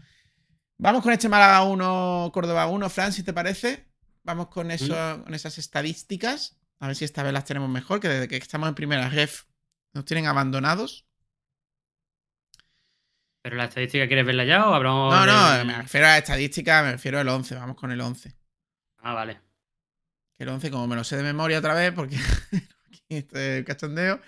vamos 0.77 1.01
con 1.01 1.13
este 1.13 1.29
Málaga 1.29 1.63
1, 1.63 2.31
Córdoba 2.33 2.67
1, 2.67 2.89
Fran, 2.89 3.13
si 3.13 3.24
te 3.24 3.31
parece. 3.31 3.88
Vamos 4.24 4.50
con, 4.50 4.71
eso, 4.71 4.93
con 5.24 5.33
esas 5.33 5.57
estadísticas. 5.57 6.60
A 6.81 6.88
ver 6.88 6.98
si 6.98 7.05
esta 7.05 7.24
vez 7.24 7.31
las 7.31 7.45
tenemos 7.45 7.69
mejor, 7.69 8.01
que 8.01 8.10
desde 8.10 8.27
que 8.27 8.36
estamos 8.36 8.67
en 8.67 8.75
primera 8.75 9.07
ref 9.07 9.43
nos 9.93 10.03
tienen 10.03 10.25
abandonados. 10.25 11.07
¿Pero 13.41 13.55
la 13.55 13.63
estadística 13.63 14.05
quieres 14.05 14.25
verla 14.25 14.43
ya 14.43 14.67
o 14.67 14.74
hablamos 14.74 15.13
No, 15.13 15.25
no, 15.25 15.63
me 15.63 15.77
refiero 15.77 16.07
a 16.07 16.10
la 16.10 16.17
estadística, 16.17 16.83
me 16.83 16.91
refiero 16.91 17.19
al 17.19 17.29
11. 17.29 17.55
Vamos 17.55 17.77
con 17.77 17.93
el 17.93 18.01
11. 18.01 18.36
Ah, 18.98 19.13
vale. 19.13 19.39
Que 20.38 20.43
el 20.43 20.50
11, 20.50 20.69
como 20.71 20.88
me 20.88 20.98
lo 20.98 21.05
sé 21.05 21.15
de 21.15 21.24
memoria 21.24 21.60
otra 21.60 21.74
vez, 21.74 21.93
porque 21.93 22.17
este 23.07 23.63
cachondeo. 23.63 24.19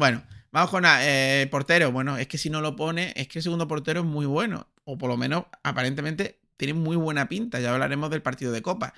Bueno, 0.00 0.24
vamos 0.50 0.70
con 0.70 0.84
eh, 0.86 1.46
portero. 1.50 1.92
Bueno, 1.92 2.16
es 2.16 2.26
que 2.26 2.38
si 2.38 2.48
no 2.48 2.62
lo 2.62 2.74
pone, 2.74 3.12
es 3.16 3.28
que 3.28 3.38
el 3.38 3.42
segundo 3.42 3.68
portero 3.68 4.00
es 4.00 4.06
muy 4.06 4.24
bueno. 4.24 4.66
O 4.84 4.96
por 4.96 5.10
lo 5.10 5.18
menos, 5.18 5.44
aparentemente, 5.62 6.40
tiene 6.56 6.72
muy 6.72 6.96
buena 6.96 7.28
pinta. 7.28 7.60
Ya 7.60 7.72
hablaremos 7.72 8.08
del 8.10 8.22
partido 8.22 8.50
de 8.50 8.62
Copa. 8.62 8.94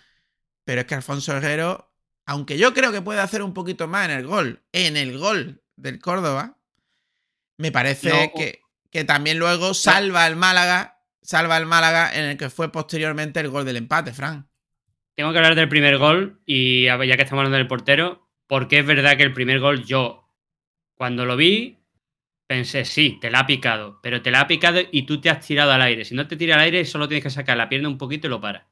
Pero 0.64 0.82
es 0.82 0.86
que 0.86 0.94
Alfonso 0.94 1.36
Herrero, 1.36 1.92
aunque 2.24 2.56
yo 2.56 2.72
creo 2.72 2.92
que 2.92 3.02
puede 3.02 3.18
hacer 3.18 3.42
un 3.42 3.52
poquito 3.52 3.88
más 3.88 4.08
en 4.08 4.12
el 4.16 4.26
gol, 4.28 4.62
en 4.70 4.96
el 4.96 5.18
gol 5.18 5.64
del 5.74 5.98
Córdoba, 5.98 6.56
me 7.58 7.72
parece 7.72 8.10
No. 8.10 8.32
que, 8.36 8.60
que 8.92 9.02
también 9.04 9.40
luego 9.40 9.74
salva 9.74 10.24
al 10.24 10.36
Málaga, 10.36 11.00
salva 11.20 11.56
al 11.56 11.66
Málaga 11.66 12.14
en 12.14 12.26
el 12.26 12.36
que 12.36 12.48
fue 12.48 12.70
posteriormente 12.70 13.40
el 13.40 13.48
gol 13.48 13.64
del 13.64 13.76
empate, 13.76 14.12
Fran. 14.12 14.48
Tengo 15.16 15.32
que 15.32 15.38
hablar 15.38 15.56
del 15.56 15.68
primer 15.68 15.98
gol 15.98 16.40
y 16.46 16.84
ya 16.84 16.96
que 16.98 17.22
estamos 17.22 17.40
hablando 17.40 17.58
del 17.58 17.66
portero, 17.66 18.28
porque 18.46 18.78
es 18.78 18.86
verdad 18.86 19.16
que 19.16 19.24
el 19.24 19.32
primer 19.32 19.58
gol 19.58 19.84
yo, 19.84 20.21
cuando 20.94 21.24
lo 21.24 21.36
vi, 21.36 21.78
pensé, 22.46 22.84
sí, 22.84 23.18
te 23.20 23.30
la 23.30 23.40
ha 23.40 23.46
picado, 23.46 23.98
pero 24.02 24.22
te 24.22 24.30
la 24.30 24.40
ha 24.42 24.46
picado 24.46 24.80
y 24.90 25.02
tú 25.04 25.20
te 25.20 25.30
has 25.30 25.44
tirado 25.46 25.72
al 25.72 25.82
aire. 25.82 26.04
Si 26.04 26.14
no 26.14 26.26
te 26.28 26.36
tira 26.36 26.54
al 26.56 26.60
aire, 26.62 26.84
solo 26.84 27.08
tienes 27.08 27.24
que 27.24 27.30
sacar 27.30 27.56
la 27.56 27.68
pierna 27.68 27.88
un 27.88 27.98
poquito 27.98 28.26
y 28.26 28.30
lo 28.30 28.40
para. 28.40 28.68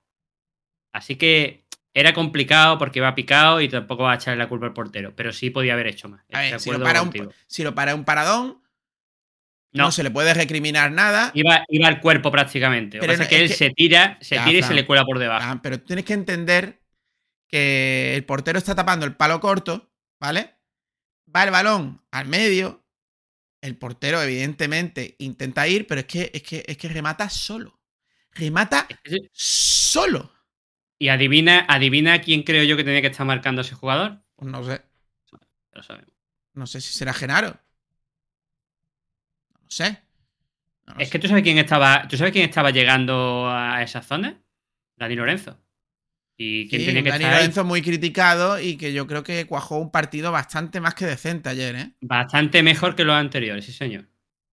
Así 0.92 1.16
que 1.16 1.64
era 1.94 2.12
complicado 2.14 2.78
porque 2.78 2.98
iba 2.98 3.14
picado 3.14 3.60
y 3.60 3.68
tampoco 3.68 4.04
va 4.04 4.12
a 4.12 4.16
echarle 4.16 4.38
la 4.42 4.48
culpa 4.48 4.66
al 4.66 4.72
portero, 4.72 5.14
pero 5.16 5.32
sí 5.32 5.50
podía 5.50 5.72
haber 5.74 5.88
hecho 5.88 6.08
más. 6.08 6.24
A 6.32 6.40
ver, 6.40 6.60
si 6.60 6.70
lo, 6.70 6.80
para 6.82 7.00
un, 7.02 7.08
contigo. 7.08 7.32
si 7.46 7.62
lo 7.64 7.74
para 7.74 7.94
un 7.94 8.04
paradón, 8.04 8.60
no. 9.72 9.84
No, 9.84 9.90
se 9.92 10.02
le 10.02 10.10
puede 10.10 10.34
recriminar 10.34 10.90
nada. 10.90 11.30
iba, 11.32 11.64
iba 11.68 11.86
al 11.86 12.00
cuerpo 12.00 12.30
prácticamente. 12.32 12.96
Lo 12.96 13.02
que 13.02 13.06
Pero 13.06 13.12
pasa 13.12 13.22
no- 13.22 13.24
es 13.24 13.28
que 13.28 13.40
él 13.42 13.48
que- 13.48 13.54
se 13.54 13.70
tira, 13.70 14.18
se 14.20 14.34
Ya, 14.34 14.44
tira 14.44 14.58
y 14.58 14.62
se 14.64 14.74
le 14.74 14.84
cuela 14.84 15.04
por 15.04 15.18
debajo. 15.20 15.40
Fran, 15.42 15.62
pero 15.62 15.80
tienes 15.80 16.04
que 16.04 16.12
entender 16.12 16.80
que 17.48 18.16
el 18.16 18.24
portero 18.24 18.58
está 18.58 18.74
tapando 18.74 19.06
el 19.06 19.14
palo 19.16 19.38
corto, 19.40 19.92
¿vale? 20.20 20.56
Va 21.34 21.44
el 21.44 21.50
balón 21.50 22.02
al 22.10 22.26
medio. 22.26 22.84
El 23.60 23.76
portero, 23.76 24.22
evidentemente, 24.22 25.16
intenta 25.18 25.68
ir, 25.68 25.87
pero 25.87 26.00
es 26.00 26.06
que, 26.06 26.30
es 26.32 26.42
que, 26.42 26.64
es 26.66 26.76
que 26.78 26.88
remata 26.88 27.28
solo. 27.28 27.80
Remata 28.32 28.87
solo. 29.32 30.32
Y 30.99 31.08
adivina, 31.08 31.66
adivina 31.68 32.20
quién 32.20 32.42
creo 32.42 32.64
yo 32.64 32.76
que 32.76 32.84
tenía 32.84 33.00
que 33.02 33.08
estar 33.08 33.26
marcando 33.26 33.60
a 33.60 33.64
ese 33.64 33.75
jugador. 33.75 34.22
Pues 34.37 34.50
no 34.50 34.64
sé. 34.64 34.82
Lo 35.72 35.82
sabemos. 35.82 36.14
No 36.54 36.66
sé 36.66 36.80
si 36.80 36.92
será 36.92 37.12
Genaro. 37.12 37.58
No 39.62 39.70
sé. 39.70 40.02
No 40.87 40.94
Es 40.99 41.08
sé. 41.08 41.12
que 41.12 41.18
tú 41.18 41.28
sabes 41.28 41.42
quién 41.42 41.58
estaba, 41.58 42.06
tú 42.08 42.16
sabes 42.16 42.32
quién 42.32 42.49
estaba 42.49 42.70
llegando 42.70 43.49
a 43.50 43.82
esa 43.82 44.02
zona, 44.02 44.42
Dani 44.96 45.16
Lorenzo. 45.16 45.58
Y 46.42 46.68
quién 46.70 46.80
Sí, 46.80 46.87
tenía 46.87 47.02
que 47.02 47.11
Dani 47.11 47.23
estar 47.25 47.35
ahí? 47.37 47.40
Lorenzo 47.42 47.64
muy 47.64 47.82
criticado 47.82 48.59
y 48.59 48.76
que 48.78 48.94
yo 48.94 49.06
creo 49.06 49.23
que 49.23 49.44
cuajó 49.47 49.76
un 49.76 49.90
partido 49.90 50.32
bastante 50.32 50.80
más 50.80 50.94
que 50.94 51.04
decente 51.04 51.50
ayer, 51.50 51.75
¿eh? 51.76 51.92
bastante 52.00 52.62
mejor 52.62 52.94
que 52.97 53.04
los 53.04 53.14
anteriores, 53.14 53.66
sí 53.66 53.73
señor. 53.73 54.09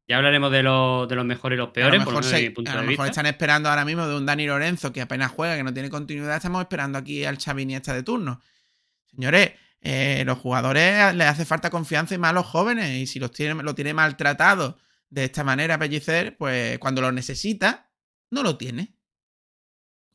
Ya 0.06 0.18
hablaremos 0.18 0.52
de, 0.52 0.64
los- 0.64 1.08
de 1.08 1.16
los 1.16 1.24
mejores 1.26 1.56
y 1.56 1.60
los 1.60 1.70
a 1.70 1.74
peores, 1.74 2.00
lo 2.00 2.04
por 2.04 2.14
lo 2.16 2.20
menos 2.20 2.32
desde 2.32 2.44
se- 2.44 2.50
mi 2.50 2.56
punto 2.56 2.72
a 2.72 2.74
lo 2.76 2.82
de 2.82 2.88
mejor 2.88 3.06
vista. 3.06 3.22
están 3.22 3.26
esperando 3.28 3.70
ahora 3.70 3.86
mismo 3.86 4.06
de 4.06 4.18
un 4.18 4.26
Dani 4.26 4.46
Lorenzo 4.48 4.92
que 4.92 5.00
apenas 5.02 5.32
juega, 5.32 5.56
que 5.56 5.64
no 5.64 5.74
tiene 5.74 5.90
continuidad. 5.90 6.36
Estamos 6.36 6.62
esperando 6.62 6.98
aquí 6.98 7.24
al 7.24 7.38
Xavi 7.38 7.64
de 7.66 8.04
turno. 8.04 8.42
Señores, 9.10 9.52
eh, 9.80 10.24
los 10.26 10.38
jugadores 10.40 11.16
les 11.16 11.28
hace 11.28 11.46
falta 11.46 11.70
confianza 11.70 12.16
y 12.16 12.18
más 12.18 12.32
a 12.32 12.34
los 12.34 12.46
jóvenes. 12.46 12.90
Y 12.98 13.08
si 13.08 13.18
los 13.20 13.32
tiene, 13.32 13.64
lo 13.64 13.76
tiene 13.76 13.94
maltratado 13.94 14.78
de 15.10 15.24
esta 15.24 15.46
manera, 15.46 15.78
Pellicer, 15.80 16.36
pues 16.36 16.80
cuando 16.80 17.02
lo 17.02 17.14
necesita, 17.14 17.90
no 18.30 18.44
lo 18.44 18.58
tiene. 18.58 18.97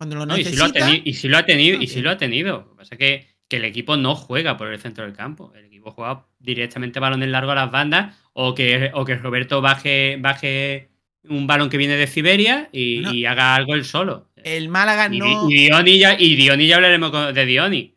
Cuando 0.03 0.17
lo 0.17 0.27
No, 0.27 0.37
y, 0.37 0.45
si 0.45 0.57
lo 0.57 0.65
ha 0.65 0.69
teni- 0.71 1.03
y 1.05 1.15
si 1.15 1.29
lo 1.29 1.39
ha 1.39 1.47
tenido, 1.47 1.81
y 1.81 1.87
si 1.87 2.01
lo 2.01 2.11
ha 2.11 2.17
tenido. 2.17 2.59
Lo 2.59 2.71
que 2.71 2.77
pasa 2.77 2.95
es 2.97 2.99
que, 2.99 3.29
que 3.47 3.59
el 3.59 3.65
equipo 3.65 3.97
no 3.97 4.17
juega 4.17 4.57
por 4.57 4.67
el 4.67 4.81
centro 4.81 5.05
del 5.05 5.15
campo. 5.15 5.53
El 5.55 5.67
equipo 5.67 5.93
juega 5.93 6.27
directamente 6.41 6.99
balones 6.99 7.29
largos 7.29 7.53
a 7.53 7.55
las 7.55 7.71
bandas 7.71 8.17
o 8.33 8.53
que, 8.53 8.91
o 8.95 9.05
que 9.05 9.15
Roberto 9.15 9.61
baje, 9.61 10.17
baje 10.19 10.91
un 11.29 11.47
balón 11.47 11.71
que 11.71 11.77
viene 11.77 11.95
de 11.95 12.09
Siberia 12.09 12.69
y, 12.73 13.25
haga 13.27 13.55
algo 13.55 13.77
él 13.77 13.85
solo. 13.85 14.33
el 14.35 14.69
Málaga 14.69 15.09
Y, 15.15 15.21
no. 15.21 15.49
Y 15.49 15.55
Dioni 15.67 16.01
ya, 16.01 16.17
y 16.19 16.35
Dioni 16.35 16.67
ya 16.67 16.75
hablaremos 16.75 17.33
de 17.33 17.47
Dioni. 17.47 17.97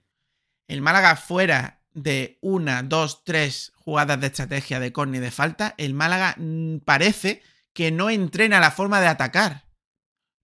El 0.68 0.84
Málaga 0.84 1.16
fuera 1.16 1.82
de 1.92 2.38
una, 2.42 2.84
dos, 2.84 3.24
tres 3.24 3.74
jugadas 3.78 4.22
de 4.22 4.28
estrategia 4.28 4.80
de 4.80 4.92
córner 4.92 5.22
de 5.22 5.32
falta, 5.32 5.74
el 5.80 5.96
Málaga 5.96 6.36
mm, 6.38 6.82
parece 6.86 7.42
que 7.74 7.90
no 7.90 8.12
entrena 8.12 8.60
la 8.60 8.70
forma 8.70 9.02
de 9.02 9.08
atacar. 9.08 9.66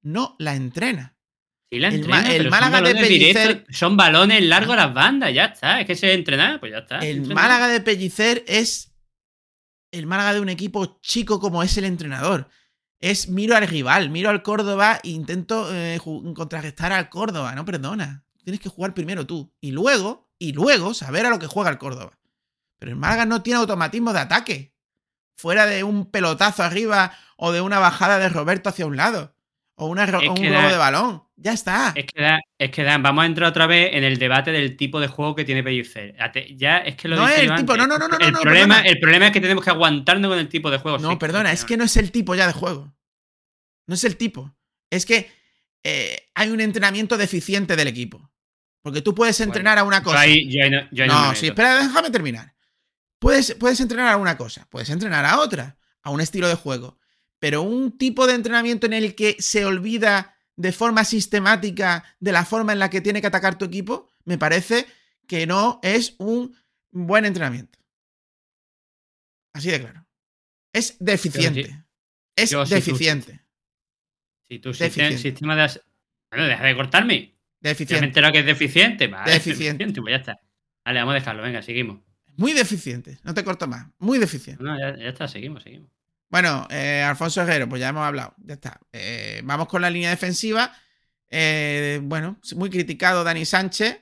No 0.01 0.35
la 0.39 0.55
entrena. 0.55 1.10
Sí 1.71 1.79
la 1.79 1.87
El 1.87 1.95
entrena, 1.95 2.21
Ma- 2.21 2.29
el 2.31 2.37
pero 2.37 2.49
Málaga 2.51 2.77
son 2.79 2.83
de 2.85 2.93
Pellicer- 2.95 3.07
directos, 3.47 3.77
son 3.77 3.95
balones 3.97 4.43
largos 4.43 4.75
las 4.75 4.93
bandas, 4.93 5.33
ya 5.33 5.45
está. 5.45 5.79
Es 5.79 5.87
que 5.87 5.95
se 5.95 6.13
entrena, 6.13 6.59
pues 6.59 6.71
ya 6.73 6.79
está. 6.79 6.99
El 6.99 7.17
entrena. 7.19 7.41
Málaga 7.41 7.67
de 7.69 7.79
Pellicer 7.79 8.43
es 8.47 8.91
el 9.91 10.05
Málaga 10.05 10.33
de 10.33 10.41
un 10.41 10.49
equipo 10.49 10.99
chico 11.01 11.39
como 11.39 11.63
es 11.63 11.77
el 11.77 11.85
entrenador. 11.85 12.49
Es 12.99 13.29
miro 13.29 13.55
al 13.55 13.67
rival, 13.67 14.09
miro 14.09 14.29
al 14.29 14.43
Córdoba 14.43 14.99
e 15.03 15.09
intento 15.09 15.73
eh, 15.73 15.97
contrarrestar 16.35 16.91
al 16.91 17.09
Córdoba. 17.09 17.55
No, 17.55 17.63
perdona. 17.65 18.25
Tienes 18.43 18.59
que 18.59 18.69
jugar 18.69 18.93
primero 18.93 19.25
tú. 19.25 19.53
Y 19.61 19.71
luego, 19.71 20.29
y 20.37 20.51
luego 20.53 20.93
saber 20.93 21.25
a 21.25 21.29
lo 21.29 21.39
que 21.39 21.47
juega 21.47 21.69
el 21.69 21.77
Córdoba. 21.77 22.19
Pero 22.79 22.91
el 22.91 22.97
Málaga 22.97 23.25
no 23.25 23.41
tiene 23.43 23.59
automatismo 23.59 24.11
de 24.13 24.19
ataque. 24.19 24.75
Fuera 25.37 25.65
de 25.65 25.83
un 25.83 26.11
pelotazo 26.11 26.63
arriba 26.63 27.13
o 27.37 27.51
de 27.51 27.61
una 27.61 27.79
bajada 27.79 28.19
de 28.19 28.29
Roberto 28.29 28.69
hacia 28.69 28.85
un 28.85 28.97
lado. 28.97 29.35
O, 29.81 29.87
una, 29.87 30.03
o 30.05 30.33
un 30.33 30.51
da- 30.51 30.69
de 30.69 30.77
balón. 30.77 31.23
Ya 31.37 31.53
está. 31.53 31.91
Es 31.95 32.05
que, 32.05 32.39
es 32.59 33.01
vamos 33.01 33.23
a 33.23 33.25
entrar 33.25 33.49
otra 33.49 33.65
vez 33.65 33.89
en 33.93 34.03
el 34.03 34.19
debate 34.19 34.51
del 34.51 34.77
tipo 34.77 34.99
de 34.99 35.07
juego 35.07 35.33
que 35.35 35.43
tiene 35.43 35.63
Pellicer. 35.63 36.15
Ate- 36.19 36.55
Ya 36.55 36.77
es 36.77 36.95
que 36.95 37.07
lo 37.07 37.15
No 37.15 37.27
es 37.27 37.39
el 37.39 37.55
tipo, 37.55 37.75
no, 37.75 37.87
no, 37.87 37.97
no, 37.97 38.07
no, 38.07 38.17
el 38.19 38.31
no, 38.31 38.39
problema, 38.41 38.75
perdona. 38.75 38.89
el 38.89 38.99
problema 38.99 39.25
es 39.25 39.31
que 39.31 39.41
tenemos 39.41 39.63
que 39.63 39.71
aguantarnos 39.71 40.29
con 40.29 40.37
el 40.37 40.47
tipo 40.49 40.69
de 40.69 40.77
juego. 40.77 40.99
No, 40.99 41.09
sí, 41.09 41.15
perdona, 41.15 41.51
es 41.51 41.65
que 41.65 41.77
no 41.77 41.83
es 41.85 41.97
el 41.97 42.11
tipo 42.11 42.35
ya 42.35 42.45
de 42.45 42.53
juego. 42.53 42.95
No 43.87 43.95
es 43.95 44.03
el 44.03 44.17
tipo. 44.17 44.55
Es 44.91 45.07
que 45.07 45.31
eh, 45.83 46.29
hay 46.35 46.51
un 46.51 46.61
entrenamiento 46.61 47.17
deficiente 47.17 47.75
del 47.75 47.87
equipo. 47.87 48.29
Porque 48.83 49.01
tú 49.01 49.15
puedes 49.15 49.39
entrenar 49.41 49.79
a 49.79 49.83
una 49.83 49.97
Yo 49.97 50.03
cosa. 50.03 50.19
ahí- 50.19 50.47
yo 50.47 50.63
ahí 50.63 50.69
no, 50.69 50.81
yo 50.91 51.03
ahí 51.05 51.09
no 51.09 51.15
me 51.15 51.21
no, 51.21 51.27
meto. 51.29 51.39
sí, 51.39 51.47
espera, 51.47 51.75
déjame 51.81 52.11
terminar. 52.11 52.53
Puedes, 53.17 53.55
puedes 53.55 53.79
entrenar 53.79 54.09
a 54.09 54.17
una 54.17 54.37
cosa, 54.37 54.67
puedes 54.69 54.91
entrenar 54.91 55.25
a 55.25 55.39
otra, 55.39 55.77
a 56.03 56.11
un 56.11 56.21
estilo 56.21 56.47
de 56.47 56.53
juego. 56.55 56.99
Pero 57.41 57.63
un 57.63 57.97
tipo 57.97 58.27
de 58.27 58.35
entrenamiento 58.35 58.85
en 58.85 58.93
el 58.93 59.15
que 59.15 59.35
se 59.39 59.65
olvida 59.65 60.37
de 60.55 60.71
forma 60.71 61.03
sistemática 61.03 62.03
de 62.19 62.31
la 62.31 62.45
forma 62.45 62.71
en 62.71 62.77
la 62.79 62.89
que 62.91 63.01
tiene 63.01 63.19
que 63.19 63.25
atacar 63.27 63.57
tu 63.57 63.65
equipo, 63.65 64.09
me 64.25 64.37
parece 64.37 64.85
que 65.27 65.47
no 65.47 65.79
es 65.81 66.13
un 66.19 66.55
buen 66.91 67.25
entrenamiento. 67.25 67.79
Así 69.53 69.71
de 69.71 69.79
claro. 69.81 70.05
Es 70.73 70.97
deficiente. 70.99 71.65
sí. 71.65 71.75
Es 72.35 72.49
Yo 72.51 72.65
sí, 72.65 72.69
tú- 72.69 72.75
deficiente. 72.75 73.41
Si 74.47 74.59
tu 74.59 74.69
Deficiente. 74.71 75.17
sistema, 75.17 75.55
de. 75.55 75.61
as- 75.63 75.81
Bueno, 76.29 76.45
deja 76.45 76.63
de 76.63 76.75
cortarme. 76.75 77.15
Ya 77.19 77.23
me 77.23 77.69
he 77.69 77.73
Deficiente. 77.73 78.05
enterado 78.05 78.33
que 78.33 78.39
es 78.39 78.45
deficiente. 78.45 79.07
Vale, 79.07 79.31
Deficiente. 79.31 79.85
Pues 79.85 80.11
ya 80.11 80.17
está. 80.17 80.41
Vale, 80.85 80.99
vamos 80.99 81.11
a 81.13 81.15
dejarlo. 81.15 81.43
Venga, 81.43 81.61
seguimos. 81.61 82.01
Muy 82.37 82.53
deficiente. 82.53 83.17
No 83.23 83.33
te 83.33 83.43
corto 83.43 83.67
más. 83.67 83.87
Muy 83.99 84.17
deficiente. 84.19 84.63
No, 84.63 84.77
ya, 84.79 84.95
ya 84.97 85.07
está, 85.09 85.27
seguimos, 85.27 85.63
seguimos. 85.63 85.89
Bueno, 86.31 86.65
eh, 86.71 87.03
Alfonso 87.05 87.41
Herrero, 87.41 87.67
pues 87.67 87.81
ya 87.81 87.89
hemos 87.89 88.03
hablado. 88.07 88.33
Ya 88.37 88.53
está. 88.53 88.79
Eh, 88.93 89.41
vamos 89.43 89.67
con 89.67 89.81
la 89.81 89.89
línea 89.89 90.09
defensiva. 90.09 90.73
Eh, 91.29 91.99
bueno, 92.01 92.39
muy 92.55 92.69
criticado 92.69 93.23
Dani 93.23 93.45
Sánchez. 93.45 93.99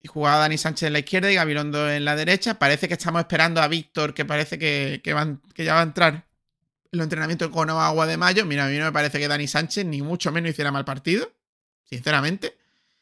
Y 0.00 0.08
jugaba 0.08 0.38
Dani 0.38 0.56
Sánchez 0.56 0.86
en 0.86 0.92
la 0.94 1.00
izquierda 1.00 1.30
y 1.30 1.34
Gabilondo 1.34 1.90
en 1.90 2.04
la 2.04 2.16
derecha. 2.16 2.58
Parece 2.58 2.86
que 2.86 2.94
estamos 2.94 3.20
esperando 3.20 3.60
a 3.60 3.68
Víctor, 3.68 4.14
que 4.14 4.24
parece 4.24 4.58
que, 4.58 5.00
que 5.02 5.12
van- 5.12 5.42
que 5.54 5.64
ya 5.64 5.74
va 5.74 5.80
a 5.80 5.84
entrar 5.84 6.14
en 6.14 6.98
los 6.98 7.04
entrenamientos 7.04 7.48
con 7.50 7.70
agua 7.70 8.06
de 8.06 8.16
mayo. 8.16 8.46
Mira, 8.46 8.64
a 8.66 8.68
mí 8.68 8.78
no 8.78 8.84
me 8.84 8.92
parece 8.92 9.18
que 9.18 9.26
Dani 9.28 9.46
Sánchez 9.48 9.84
ni 9.84 10.00
mucho 10.00 10.30
menos 10.32 10.50
hiciera 10.50 10.70
mal 10.70 10.84
partido. 10.84 11.32
Sinceramente. 11.84 12.56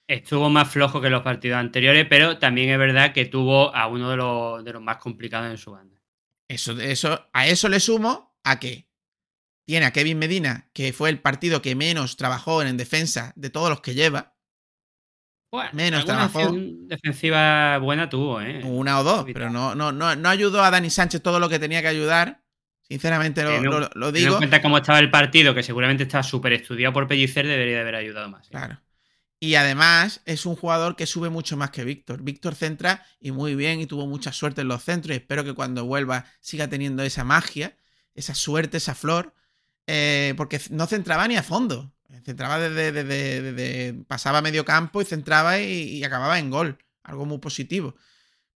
Estuvo 0.07 0.49
más 0.51 0.69
flojo 0.69 1.01
que 1.01 1.11
los 1.11 1.23
partidos 1.23 1.59
anteriores, 1.59 2.07
pero 2.09 2.39
también 2.39 2.71
es 2.71 2.79
verdad 2.79 3.13
que 3.13 3.27
tuvo 3.27 3.75
a 3.75 3.87
uno 3.87 4.11
de 4.11 4.17
los, 4.17 4.65
de 4.65 4.73
los 4.73 4.83
más 4.83 4.97
complicados 4.97 5.51
en 5.51 5.59
su 5.59 5.71
banda. 5.71 6.01
Eso, 6.49 6.73
eso, 6.81 7.29
a 7.33 7.47
eso 7.47 7.69
le 7.69 7.79
sumo 7.79 8.30
a 8.45 8.59
que 8.59 8.89
tiene 9.67 9.87
a 9.87 9.93
Kevin 9.93 10.19
Medina, 10.19 10.69
que 10.73 10.93
fue 10.93 11.11
el 11.11 11.21
partido 11.21 11.63
que 11.63 11.75
menos 11.75 12.17
trabajó 12.17 12.63
en 12.63 12.77
defensa 12.77 13.33
de 13.37 13.51
todos 13.51 13.71
los 13.71 13.81
que 13.81 13.95
lleva. 13.95 14.35
Bueno, 15.53 15.71
Menos 15.73 16.05
trabajó. 16.05 16.53
defensiva 16.53 17.79
buena 17.79 18.09
tuvo, 18.09 18.41
¿eh? 18.41 18.63
Una 18.65 19.01
o 19.01 19.05
dos, 19.05 19.27
pero 19.33 19.51
no, 19.51 19.75
no, 19.75 19.91
no, 19.91 20.15
no 20.15 20.29
ayudó 20.29 20.63
a 20.63 20.71
Dani 20.71 20.91
Sánchez 20.91 21.23
todo 21.23 21.41
lo 21.41 21.49
que 21.49 21.59
tenía 21.59 21.83
que 21.83 21.89
ayudar. 21.89 22.43
Sinceramente 22.83 23.45
lo, 23.45 24.11
digo. 24.13 24.33
en 24.33 24.39
cuenta 24.39 24.63
cómo 24.63 24.79
estaba 24.79 24.99
el 24.99 25.11
partido, 25.11 25.55
que 25.55 25.63
seguramente 25.63 26.03
estaba 26.03 26.25
súper 26.25 26.55
estudiado 26.55 26.93
por 26.93 27.07
Pellicer, 27.07 27.47
debería 27.47 27.77
de 27.77 27.81
haber 27.83 27.95
ayudado 27.95 28.29
más. 28.29 28.47
¿eh? 28.49 28.51
Claro. 28.51 28.81
Y 29.39 29.55
además 29.55 30.21
es 30.27 30.45
un 30.45 30.55
jugador 30.55 30.97
que 30.97 31.07
sube 31.07 31.31
mucho 31.31 31.57
más 31.57 31.71
que 31.71 31.85
Víctor. 31.85 32.23
Víctor 32.23 32.55
centra 32.55 33.07
y 33.21 33.31
muy 33.31 33.55
bien 33.55 33.81
y 33.81 33.87
tuvo 33.87 34.07
mucha 34.07 34.33
suerte 34.33 34.61
en 34.61 34.69
los 34.69 34.83
centros 34.83 35.15
y 35.15 35.21
espero 35.21 35.45
que 35.45 35.55
cuando 35.55 35.85
vuelva 35.85 36.27
siga 36.41 36.69
teniendo 36.69 37.03
esa 37.03 37.25
magia, 37.25 37.77
esa 38.15 38.35
suerte, 38.35 38.77
esa 38.79 38.95
flor, 38.95 39.35
eh, 39.87 40.35
porque 40.37 40.61
no 40.71 40.87
centraba 40.87 41.27
ni 41.29 41.37
a 41.37 41.43
fondo. 41.43 41.93
Centraba 42.25 42.59
desde, 42.59 42.93
desde- 42.93 44.05
pasaba 44.07 44.43
medio 44.43 44.65
campo 44.65 45.01
y 45.01 45.05
centraba 45.05 45.61
y, 45.61 45.65
y 45.99 46.05
acababa 46.05 46.39
en 46.39 46.51
gol. 46.51 46.79
Algo 47.03 47.25
muy 47.25 47.39
positivo. 47.39 47.95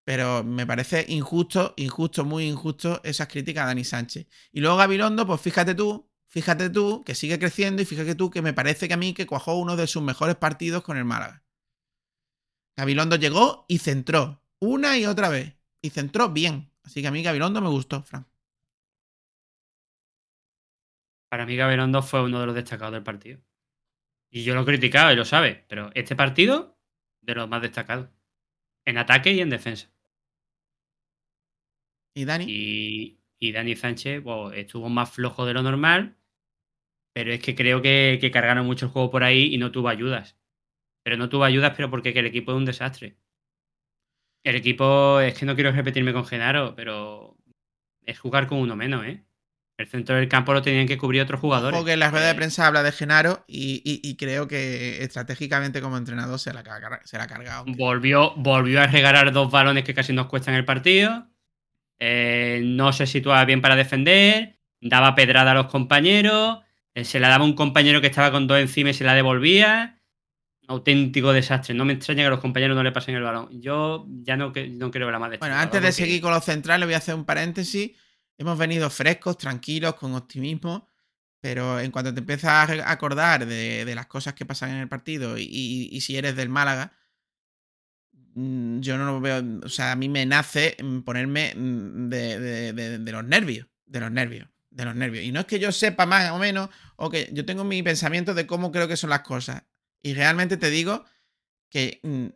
Pero 0.03 0.43
me 0.43 0.67
parece 0.67 1.05
injusto, 1.09 1.73
injusto, 1.77 2.25
muy 2.25 2.45
injusto 2.47 3.01
esas 3.03 3.27
críticas 3.27 3.63
a 3.63 3.67
Dani 3.67 3.83
Sánchez. 3.83 4.27
Y 4.51 4.59
luego 4.59 4.77
Gabilondo, 4.77 5.25
pues 5.25 5.41
fíjate 5.41 5.73
tú, 5.73 6.07
fíjate 6.27 6.69
tú 6.69 7.03
que 7.03 7.15
sigue 7.15 7.39
creciendo 7.39 7.81
y 7.81 7.85
fíjate 7.85 8.13
tú 8.13 8.29
que 8.29 8.41
me 8.43 8.53
parece 8.53 8.87
que 8.87 8.93
a 8.93 8.97
mí 8.97 9.13
que 9.13 9.25
cuajó 9.25 9.55
uno 9.55 9.75
de 9.75 9.87
sus 9.87 10.03
mejores 10.03 10.35
partidos 10.35 10.83
con 10.83 10.97
el 10.97 11.05
Málaga. 11.05 11.43
Gabilondo 12.77 13.15
llegó 13.15 13.65
y 13.67 13.79
centró 13.79 14.41
una 14.59 14.97
y 14.97 15.05
otra 15.05 15.29
vez. 15.29 15.53
Y 15.81 15.89
centró 15.89 16.29
bien. 16.29 16.71
Así 16.83 17.01
que 17.01 17.07
a 17.07 17.11
mí 17.11 17.23
Gabilondo 17.23 17.61
me 17.61 17.69
gustó, 17.69 18.03
Fran. 18.03 18.27
Para 21.35 21.45
mí, 21.45 21.57
Gabilondo 21.57 22.01
fue 22.01 22.23
uno 22.23 22.39
de 22.39 22.45
los 22.45 22.55
destacados 22.55 22.93
del 22.93 23.03
partido. 23.03 23.41
Y 24.31 24.45
yo 24.45 24.55
lo 24.55 24.61
he 24.61 24.65
criticado 24.65 25.11
y 25.11 25.17
lo 25.17 25.25
sabe, 25.25 25.65
pero 25.67 25.91
este 25.93 26.15
partido, 26.15 26.79
de 27.19 27.35
los 27.35 27.49
más 27.49 27.61
destacados. 27.61 28.09
En 28.85 28.97
ataque 28.97 29.33
y 29.33 29.41
en 29.41 29.49
defensa. 29.49 29.91
¿Y 32.13 32.23
Dani? 32.23 32.45
Y, 32.47 33.19
y 33.37 33.51
Dani 33.51 33.75
Sánchez 33.75 34.21
pues, 34.23 34.57
estuvo 34.57 34.87
más 34.87 35.11
flojo 35.11 35.45
de 35.45 35.55
lo 35.55 35.61
normal, 35.61 36.15
pero 37.11 37.33
es 37.33 37.41
que 37.41 37.53
creo 37.53 37.81
que, 37.81 38.17
que 38.21 38.31
cargaron 38.31 38.65
mucho 38.65 38.85
el 38.85 38.93
juego 38.93 39.11
por 39.11 39.25
ahí 39.25 39.53
y 39.53 39.57
no 39.57 39.73
tuvo 39.73 39.89
ayudas. 39.89 40.37
Pero 41.03 41.17
no 41.17 41.27
tuvo 41.27 41.43
ayudas, 41.43 41.73
pero 41.75 41.89
porque 41.89 42.13
que 42.13 42.19
el 42.19 42.27
equipo 42.27 42.53
es 42.53 42.57
un 42.57 42.63
desastre. 42.63 43.17
El 44.45 44.55
equipo, 44.55 45.19
es 45.19 45.37
que 45.37 45.45
no 45.45 45.55
quiero 45.55 45.73
repetirme 45.73 46.13
con 46.13 46.25
Genaro, 46.25 46.75
pero 46.77 47.35
es 48.05 48.17
jugar 48.19 48.47
con 48.47 48.59
uno 48.59 48.77
menos, 48.77 49.05
¿eh? 49.05 49.25
El 49.77 49.87
centro 49.87 50.15
del 50.15 50.29
campo 50.29 50.53
lo 50.53 50.61
tenían 50.61 50.87
que 50.87 50.97
cubrir 50.97 51.21
otros 51.21 51.41
jugadores. 51.41 51.75
Ojo 51.75 51.85
que 51.85 51.93
en 51.93 51.99
la 51.99 52.09
rueda 52.09 52.27
de 52.27 52.31
Eh, 52.31 52.35
prensa 52.35 52.65
habla 52.65 52.81
de 52.81 52.91
Genaro 52.93 53.43
y, 53.47 53.81
y- 53.83 53.99
y 54.09 54.15
creo 54.15 54.47
que 54.47 55.03
estratégicamente 55.03 55.81
como 55.81 55.97
entrenador 55.97 56.39
se 56.39 56.53
la, 56.53 56.63
se 57.03 57.17
la 57.17 57.23
ha 57.25 57.27
cargado. 57.27 57.65
Volvió, 57.77 58.33
volvió 58.37 58.81
a 58.81 58.87
regalar 58.87 59.33
dos 59.33 59.51
balones 59.51 59.83
que 59.83 59.93
casi 59.93 60.13
nos 60.13 60.27
cuestan 60.27 60.53
el 60.55 60.63
partido. 60.63 61.27
Eh, 61.99 62.61
no 62.63 62.93
se 62.93 63.05
situaba 63.05 63.43
bien 63.45 63.61
para 63.61 63.75
defender. 63.75 64.59
Daba 64.79 65.13
pedrada 65.15 65.51
a 65.51 65.55
los 65.55 65.67
compañeros. 65.67 66.59
eh, 66.93 67.03
se 67.03 67.19
la 67.19 67.27
daba 67.27 67.43
a 67.43 67.47
un 67.47 67.53
compañero 67.55 67.99
que 67.99 68.07
estaba 68.07 68.31
con 68.31 68.47
dos 68.47 68.57
encima 68.59 68.91
y 68.91 68.93
se 68.93 69.03
la 69.03 69.13
devolvía. 69.13 69.99
Auténtico 70.67 71.33
desastre. 71.33 71.75
No 71.75 71.83
me 71.83 71.93
extraña 71.93 72.23
que 72.23 72.29
los 72.29 72.39
compañeros 72.39 72.75
no 72.77 72.83
le 72.83 72.91
pasen 72.93 73.15
el 73.15 73.23
balón. 73.23 73.49
Yo 73.61 74.07
ya 74.23 74.37
no, 74.37 74.53
no 74.55 74.91
quiero 74.91 75.05
ver 75.05 75.19
más 75.19 75.29
de 75.31 75.37
Bueno, 75.37 75.55
este 75.55 75.63
antes 75.63 75.81
de 75.81 75.91
seguir 75.91 76.21
con 76.21 76.31
los 76.31 76.43
centrales, 76.45 76.87
voy 76.87 76.93
a 76.95 76.99
hacer 76.99 77.13
un 77.15 77.25
paréntesis. 77.25 77.91
Hemos 78.37 78.57
venido 78.57 78.89
frescos, 78.89 79.37
tranquilos, 79.37 79.95
con 79.95 80.13
optimismo, 80.13 80.89
pero 81.39 81.79
en 81.79 81.91
cuanto 81.91 82.13
te 82.13 82.19
empiezas 82.19 82.69
a 82.69 82.91
acordar 82.91 83.45
de, 83.45 83.93
las 83.95 84.07
cosas 84.07 84.33
que 84.33 84.45
pasan 84.45 84.71
en 84.71 84.77
el 84.77 84.89
partido 84.89 85.37
y, 85.37 85.99
si 86.01 86.17
eres 86.17 86.35
del 86.35 86.49
Málaga, 86.49 86.91
mm, 88.33 88.79
yo 88.79 88.97
no 88.97 89.05
lo 89.05 89.21
veo. 89.21 89.41
O 89.63 89.69
sea, 89.69 89.91
a 89.91 89.95
mí 89.95 90.09
me 90.09 90.25
nace 90.25 90.75
mm, 90.81 90.99
ponerme 91.01 91.53
mm, 91.55 92.09
de, 92.09 92.73
de- 92.73 93.11
los 93.11 93.23
nervios, 93.23 93.67
de 93.85 93.99
los 93.99 94.11
nervios, 94.11 94.49
de 94.69 94.85
los 94.85 94.95
nervios. 94.95 95.23
Y 95.23 95.31
no 95.31 95.41
es 95.41 95.45
que 95.45 95.59
yo 95.59 95.71
sepa 95.71 96.05
más 96.05 96.31
o 96.31 96.37
menos, 96.39 96.69
o 96.97 97.09
que 97.09 97.29
yo 97.31 97.45
tengo 97.45 97.63
mi 97.63 97.81
pensamiento 97.83 98.33
de 98.33 98.47
cómo 98.47 98.71
creo 98.71 98.87
que 98.87 98.97
son 98.97 99.11
las 99.11 99.21
cosas. 99.21 99.63
Y 100.01 100.13
realmente 100.13 100.57
te 100.57 100.69
digo 100.69 101.05
que 101.69 101.99
mm, 102.03 102.27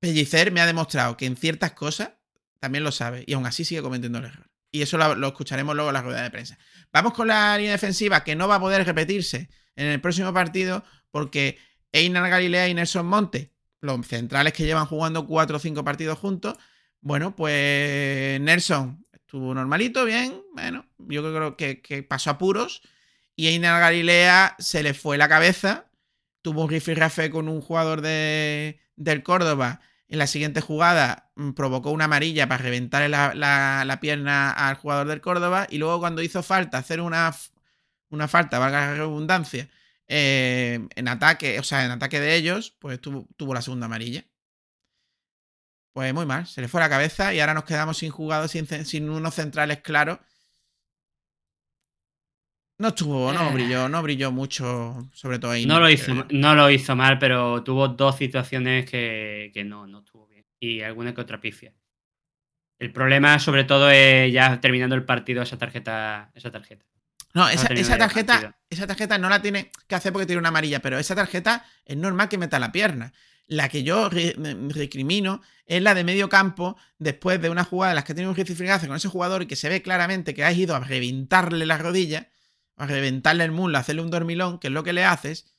Pellicer 0.00 0.52
me 0.52 0.60
ha 0.60 0.66
demostrado 0.66 1.16
que 1.16 1.26
en 1.26 1.36
ciertas 1.36 1.72
cosas 1.72 2.17
también 2.60 2.84
lo 2.84 2.92
sabe 2.92 3.24
y 3.26 3.34
aún 3.34 3.46
así 3.46 3.64
sigue 3.64 3.82
cometiendo 3.82 4.18
el 4.18 4.26
error. 4.26 4.50
Y 4.70 4.82
eso 4.82 4.98
lo, 4.98 5.26
escucharemos 5.26 5.74
luego 5.74 5.90
en 5.90 5.94
la 5.94 6.02
rueda 6.02 6.22
de 6.22 6.30
prensa. 6.30 6.58
Vamos 6.92 7.14
con 7.14 7.28
la 7.28 7.56
línea 7.56 7.72
defensiva 7.72 8.22
que 8.22 8.36
no 8.36 8.48
va 8.48 8.56
a 8.56 8.60
poder 8.60 8.84
repetirse 8.84 9.48
en 9.76 9.86
el 9.86 10.00
próximo 10.00 10.32
partido 10.32 10.84
porque 11.10 11.58
Einar 11.92 12.28
Galilea 12.28 12.68
y 12.68 12.74
Nelson 12.74 13.06
Monte, 13.06 13.52
los 13.80 14.06
centrales 14.06 14.52
que 14.52 14.64
llevan 14.64 14.86
jugando 14.86 15.26
cuatro 15.26 15.56
o 15.56 15.60
cinco 15.60 15.84
partidos 15.84 16.18
juntos, 16.18 16.56
bueno, 17.00 17.34
pues 17.34 18.40
Nelson 18.40 19.06
estuvo 19.12 19.54
normalito, 19.54 20.04
bien, 20.04 20.42
bueno, 20.52 20.86
yo 20.98 21.22
creo 21.22 21.56
que, 21.56 21.80
que 21.80 22.02
pasó 22.02 22.30
apuros 22.30 22.82
y 23.36 23.48
Einar 23.48 23.80
Galilea 23.80 24.56
se 24.58 24.82
le 24.82 24.94
fue 24.94 25.16
la 25.16 25.28
cabeza, 25.28 25.90
tuvo 26.42 26.64
un 26.64 26.70
rifirrafe 26.70 27.30
con 27.30 27.48
un 27.48 27.60
jugador 27.60 28.00
de, 28.00 28.80
del 28.96 29.22
Córdoba 29.22 29.80
en 30.08 30.18
la 30.18 30.26
siguiente 30.26 30.60
jugada 30.60 31.30
mm, 31.36 31.52
provocó 31.52 31.90
una 31.90 32.04
amarilla 32.06 32.48
para 32.48 32.62
reventarle 32.64 33.08
la, 33.08 33.34
la- 33.34 33.84
la 33.86 34.00
pierna 34.00 34.50
al 34.50 34.76
jugador 34.76 35.06
del 35.08 35.20
Córdoba 35.20 35.66
y 35.70 35.78
luego 35.78 35.98
cuando 36.00 36.22
hizo 36.22 36.42
falta 36.42 36.78
hacer 36.78 37.00
una, 37.00 37.34
una 38.10 38.28
falta, 38.28 38.58
valga 38.58 38.80
la 38.88 38.94
redundancia, 38.94 39.68
eh, 40.08 40.86
en 40.96 41.08
ataque, 41.08 41.58
o 41.60 41.62
sea, 41.62 41.84
en 41.84 41.90
ataque 41.92 42.20
de 42.20 42.34
ellos, 42.36 42.76
pues 42.80 43.00
tuvo, 43.00 43.26
tuvo 43.36 43.54
la 43.54 43.62
segunda 43.62 43.86
amarilla. 43.86 44.24
Pues 45.92 46.14
muy 46.14 46.26
mal, 46.26 46.46
se 46.46 46.60
le 46.60 46.68
fue 46.68 46.80
la 46.80 46.88
cabeza 46.88 47.34
y 47.34 47.40
ahora 47.40 47.54
nos 47.54 47.64
quedamos 47.64 47.98
sin 47.98 48.10
jugadores, 48.10 48.52
sin, 48.52 48.66
sin 48.86 49.10
unos 49.10 49.34
centrales 49.34 49.80
claros. 49.80 50.18
No 52.78 52.88
estuvo, 52.88 53.32
no 53.32 53.50
Eh. 53.50 53.52
brilló, 53.54 53.88
no 53.88 54.02
brilló 54.02 54.30
mucho, 54.30 55.08
sobre 55.12 55.38
todo 55.38 55.50
ahí. 55.50 55.66
No 55.66 55.80
lo 55.80 55.90
hizo, 55.90 56.14
no 56.30 56.54
lo 56.54 56.70
hizo 56.70 56.94
mal, 56.94 57.18
pero 57.18 57.62
tuvo 57.64 57.88
dos 57.88 58.16
situaciones 58.16 58.88
que, 58.88 59.50
que 59.52 59.64
no, 59.64 59.86
no 59.86 59.98
estuvo 60.00 60.26
bien. 60.28 60.44
Y 60.60 60.82
alguna 60.82 61.12
que 61.12 61.20
otra 61.20 61.40
pifia. 61.40 61.72
El 62.78 62.92
problema, 62.92 63.38
sobre 63.40 63.64
todo, 63.64 63.90
es 63.90 64.32
ya 64.32 64.60
terminando 64.60 64.94
el 64.94 65.04
partido, 65.04 65.42
esa 65.42 65.58
tarjeta. 65.58 66.30
Esa 66.34 66.52
tarjeta. 66.52 66.84
No, 67.34 67.48
esa, 67.48 67.66
esa 67.74 67.98
tarjeta, 67.98 68.56
esa 68.70 68.86
tarjeta 68.86 69.18
no 69.18 69.28
la 69.28 69.42
tiene 69.42 69.70
que 69.88 69.94
hacer 69.96 70.12
porque 70.12 70.26
tiene 70.26 70.38
una 70.38 70.48
amarilla, 70.48 70.80
pero 70.80 70.98
esa 70.98 71.14
tarjeta 71.16 71.66
es 71.84 71.96
normal 71.96 72.28
que 72.28 72.38
meta 72.38 72.58
la 72.60 72.70
pierna. 72.72 73.12
La 73.48 73.68
que 73.68 73.82
yo 73.82 74.08
recrimino 74.10 75.42
es 75.66 75.82
la 75.82 75.94
de 75.94 76.04
medio 76.04 76.28
campo, 76.28 76.76
después 76.98 77.40
de 77.40 77.50
una 77.50 77.64
jugada 77.64 77.92
en 77.92 77.96
las 77.96 78.04
que 78.04 78.14
tiene 78.14 78.28
un 78.28 78.36
ricifrigazo 78.36 78.86
con 78.86 78.96
ese 78.96 79.08
jugador 79.08 79.42
y 79.42 79.46
que 79.46 79.56
se 79.56 79.68
ve 79.68 79.82
claramente 79.82 80.34
que 80.34 80.44
has 80.44 80.56
ido 80.56 80.74
a 80.76 80.80
reventarle 80.80 81.66
la 81.66 81.78
rodilla, 81.78 82.28
a 82.78 82.86
reventarle 82.86 83.44
el 83.44 83.50
muslo, 83.52 83.78
hacerle 83.78 84.02
un 84.02 84.10
dormilón, 84.10 84.58
que 84.58 84.68
es 84.68 84.72
lo 84.72 84.82
que 84.84 84.92
le 84.92 85.04
haces, 85.04 85.54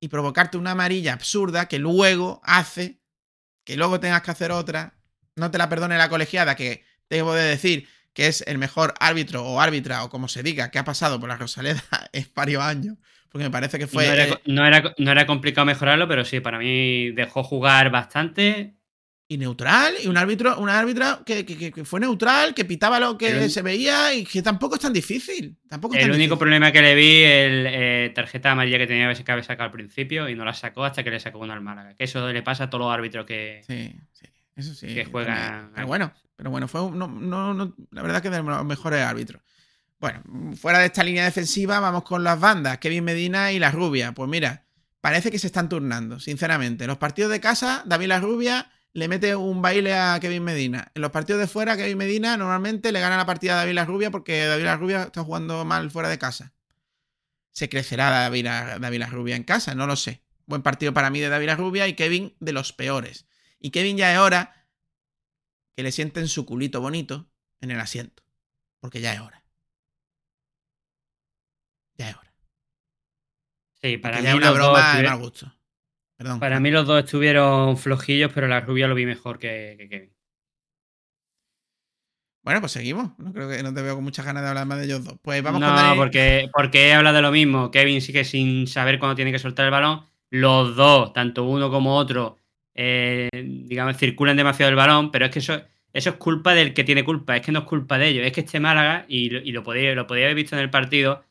y 0.00 0.08
provocarte 0.08 0.56
una 0.58 0.72
amarilla 0.72 1.12
absurda 1.12 1.66
que 1.68 1.78
luego 1.78 2.40
hace 2.44 3.00
que 3.64 3.76
luego 3.76 4.00
tengas 4.00 4.22
que 4.22 4.30
hacer 4.30 4.50
otra. 4.52 4.94
No 5.36 5.50
te 5.50 5.58
la 5.58 5.68
perdone 5.68 5.96
la 5.98 6.08
colegiada, 6.08 6.56
que 6.56 6.84
debo 7.08 7.34
de 7.34 7.44
decir 7.44 7.86
que 8.12 8.26
es 8.26 8.42
el 8.46 8.58
mejor 8.58 8.94
árbitro 8.98 9.44
o 9.44 9.60
árbitra 9.60 10.02
o 10.04 10.10
como 10.10 10.26
se 10.26 10.42
diga 10.42 10.70
que 10.70 10.78
ha 10.78 10.84
pasado 10.84 11.20
por 11.20 11.28
la 11.28 11.36
Rosaleda 11.36 11.82
en 12.12 12.26
varios 12.34 12.62
años. 12.62 12.96
Porque 13.30 13.44
me 13.44 13.50
parece 13.50 13.78
que 13.78 13.86
fue. 13.86 14.06
No 14.06 14.12
era, 14.12 14.40
no 14.46 14.66
era- 14.66 14.94
no 14.98 15.10
era 15.12 15.26
complicado 15.26 15.64
mejorarlo, 15.66 16.08
pero 16.08 16.24
sí, 16.24 16.40
para 16.40 16.58
mí 16.58 17.10
dejó 17.12 17.44
jugar 17.44 17.90
bastante. 17.90 18.74
Y 19.32 19.38
neutral, 19.38 19.94
y 20.02 20.08
un 20.08 20.16
árbitro, 20.16 20.58
un 20.58 20.68
árbitra 20.68 21.22
que, 21.24 21.46
que- 21.46 21.84
fue 21.84 22.00
neutral, 22.00 22.52
que 22.52 22.64
pitaba 22.64 22.98
lo 22.98 23.16
que 23.16 23.28
El- 23.44 23.48
se 23.50 23.62
veía 23.62 24.12
y 24.12 24.24
que 24.24 24.42
tampoco 24.42 24.74
es 24.74 24.80
tan 24.80 24.92
difícil. 24.92 25.56
Tampoco 25.68 25.94
es 25.94 26.00
El 26.00 26.06
tan 26.08 26.16
único 26.16 26.34
difícil. 26.34 26.38
problema 26.38 26.72
que 26.72 26.82
le 26.82 26.94
vi, 26.96 27.22
el 27.22 27.66
eh, 27.68 28.12
tarjeta 28.12 28.50
amarilla 28.50 28.76
que 28.78 28.88
tenía 28.88 29.14
que 29.14 29.30
haber 29.32 29.44
sacado 29.44 29.66
al 29.66 29.70
principio 29.70 30.28
y 30.28 30.34
no 30.34 30.44
la 30.44 30.52
sacó 30.52 30.84
hasta 30.84 31.04
que 31.04 31.12
le 31.12 31.20
sacó 31.20 31.38
una 31.38 31.54
al 31.54 31.60
Málaga. 31.60 31.94
Que 31.94 32.02
eso 32.04 32.32
le 32.32 32.42
pasa 32.42 32.64
a 32.64 32.70
todos 32.70 32.84
los 32.86 32.92
árbitros 32.92 33.24
que. 33.24 33.62
Sí, 33.68 33.94
sí, 34.12 34.26
eso 34.56 34.74
sí. 34.74 34.88
que 34.88 35.04
juegan. 35.04 35.70
Pero 35.76 35.86
bueno, 35.86 36.12
pero 36.34 36.50
bueno, 36.50 36.66
fue 36.66 36.82
un- 36.82 36.98
no, 36.98 37.06
no, 37.06 37.54
no- 37.54 37.76
la 37.92 38.02
verdad 38.02 38.20
que 38.20 38.30
de 38.30 38.42
los 38.42 38.64
mejores 38.64 39.00
árbitros. 39.00 39.40
Bueno, 40.00 40.22
fuera 40.56 40.80
de 40.80 40.86
esta 40.86 41.04
línea 41.04 41.24
defensiva, 41.24 41.78
vamos 41.78 42.02
con 42.02 42.24
las 42.24 42.40
bandas, 42.40 42.78
Kevin 42.78 43.04
Medina 43.04 43.52
y 43.52 43.60
la 43.60 43.70
Rubia. 43.70 44.10
Pues 44.10 44.28
mira, 44.28 44.64
parece 45.00 45.30
que 45.30 45.38
se 45.38 45.46
están 45.46 45.68
turnando, 45.68 46.18
sinceramente. 46.18 46.82
En 46.82 46.88
los 46.88 46.98
partidos 46.98 47.30
de 47.30 47.38
casa, 47.38 47.84
David 47.86 48.08
La 48.08 48.18
Rubia 48.18 48.68
le 48.92 49.08
mete 49.08 49.36
un 49.36 49.62
baile 49.62 49.94
a 49.94 50.18
Kevin 50.20 50.42
Medina. 50.42 50.90
En 50.94 51.02
los 51.02 51.10
partidos 51.10 51.40
de 51.40 51.46
fuera, 51.46 51.76
Kevin 51.76 51.98
Medina 51.98 52.36
normalmente 52.36 52.92
le 52.92 53.00
gana 53.00 53.16
la 53.16 53.26
partida 53.26 53.54
a 53.54 53.56
David 53.56 53.74
La 53.74 53.84
Rubia 53.84 54.10
porque 54.10 54.46
David 54.46 54.64
La 54.64 54.76
Rubia 54.76 55.02
está 55.04 55.22
jugando 55.22 55.64
mal 55.64 55.90
fuera 55.90 56.08
de 56.08 56.18
casa. 56.18 56.52
¿Se 57.52 57.68
crecerá 57.68 58.10
David 58.10 58.44
La, 58.44 58.78
David 58.78 58.98
La 58.98 59.06
Rubia 59.06 59.36
en 59.36 59.44
casa? 59.44 59.74
No 59.74 59.86
lo 59.86 59.96
sé. 59.96 60.22
Buen 60.46 60.62
partido 60.62 60.92
para 60.92 61.10
mí 61.10 61.20
de 61.20 61.28
David 61.28 61.46
La 61.46 61.56
Rubia 61.56 61.86
y 61.86 61.94
Kevin 61.94 62.34
de 62.40 62.52
los 62.52 62.72
peores. 62.72 63.26
Y 63.60 63.70
Kevin 63.70 63.96
ya 63.96 64.12
es 64.12 64.18
hora 64.18 64.66
que 65.76 65.82
le 65.82 65.92
sienten 65.92 66.26
su 66.26 66.44
culito 66.44 66.80
bonito 66.80 67.30
en 67.60 67.70
el 67.70 67.78
asiento. 67.78 68.24
Porque 68.80 69.00
ya 69.00 69.12
es 69.12 69.20
hora. 69.20 69.44
Ya 71.94 72.10
es 72.10 72.16
hora. 72.16 72.34
Sí, 73.82 73.98
para 73.98 74.16
Porque 74.16 74.22
mí, 74.22 74.24
ya 74.24 74.30
es 74.30 74.36
una 74.36 74.50
broma 74.50 74.96
de 74.96 75.02
mal 75.04 75.18
gusto. 75.18 75.59
Perdón. 76.20 76.38
para 76.38 76.60
mí 76.60 76.70
los 76.70 76.86
dos 76.86 77.02
estuvieron 77.02 77.78
flojillos, 77.78 78.30
pero 78.34 78.46
la 78.46 78.60
rubia 78.60 78.86
lo 78.86 78.94
vi 78.94 79.06
mejor 79.06 79.38
que, 79.38 79.74
que 79.78 79.88
Kevin. 79.88 80.10
Bueno, 82.42 82.60
pues 82.60 82.72
seguimos. 82.72 83.18
No 83.18 83.32
creo 83.32 83.48
que 83.48 83.62
no 83.62 83.72
te 83.72 83.80
veo 83.80 83.94
con 83.94 84.04
muchas 84.04 84.26
ganas 84.26 84.42
de 84.42 84.50
hablar 84.50 84.66
más 84.66 84.78
de 84.78 84.84
ellos 84.84 85.02
dos. 85.02 85.14
Pues 85.22 85.42
vamos 85.42 85.62
no, 85.62 85.68
con 85.68 85.76
Dani. 85.76 85.96
porque, 85.96 86.50
porque 86.52 86.88
he 86.88 86.92
hablado 86.92 87.16
de 87.16 87.22
lo 87.22 87.32
mismo. 87.32 87.70
Kevin 87.70 88.02
sigue 88.02 88.24
sin 88.24 88.66
saber 88.66 88.98
cuándo 88.98 89.16
tiene 89.16 89.32
que 89.32 89.38
soltar 89.38 89.64
el 89.64 89.70
balón. 89.70 90.04
Los 90.28 90.76
dos, 90.76 91.14
tanto 91.14 91.44
uno 91.44 91.70
como 91.70 91.96
otro, 91.96 92.36
eh, 92.74 93.30
digamos, 93.32 93.96
circulan 93.96 94.36
demasiado 94.36 94.68
el 94.68 94.76
balón, 94.76 95.10
pero 95.10 95.24
es 95.24 95.30
que 95.30 95.38
eso, 95.38 95.62
eso 95.94 96.10
es 96.10 96.16
culpa 96.16 96.52
del 96.52 96.74
que 96.74 96.84
tiene 96.84 97.02
culpa. 97.02 97.34
Es 97.34 97.42
que 97.42 97.52
no 97.52 97.60
es 97.60 97.64
culpa 97.64 97.96
de 97.96 98.08
ellos. 98.08 98.26
Es 98.26 98.32
que 98.32 98.40
este 98.40 98.60
Málaga, 98.60 99.06
y, 99.08 99.34
y 99.36 99.52
lo, 99.52 99.62
podía, 99.62 99.94
lo 99.94 100.06
podía 100.06 100.24
haber 100.24 100.36
visto 100.36 100.54
en 100.54 100.60
el 100.62 100.70
partido, 100.70 101.24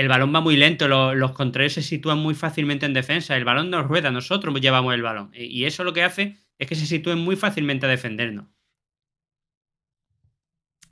el 0.00 0.08
balón 0.08 0.34
va 0.34 0.40
muy 0.40 0.56
lento. 0.56 0.86
lo- 0.88 1.14
los 1.14 1.32
contrarios 1.32 1.72
se 1.74 1.82
sitúan 1.82 2.18
muy 2.18 2.34
fácilmente 2.34 2.86
en 2.86 2.94
defensa. 2.94 3.36
El 3.36 3.44
balón 3.44 3.70
nos 3.70 3.86
rueda, 3.86 4.10
nosotros 4.10 4.60
llevamos 4.60 4.94
el 4.94 5.02
balón. 5.02 5.30
Y, 5.34 5.44
y 5.46 5.64
eso 5.66 5.84
lo 5.84 5.92
que 5.92 6.04
hace 6.04 6.38
es 6.58 6.68
que 6.68 6.76
se 6.76 6.86
sitúen 6.86 7.18
muy 7.18 7.36
fácilmente 7.36 7.86
a 7.86 7.88
defendernos. 7.88 8.46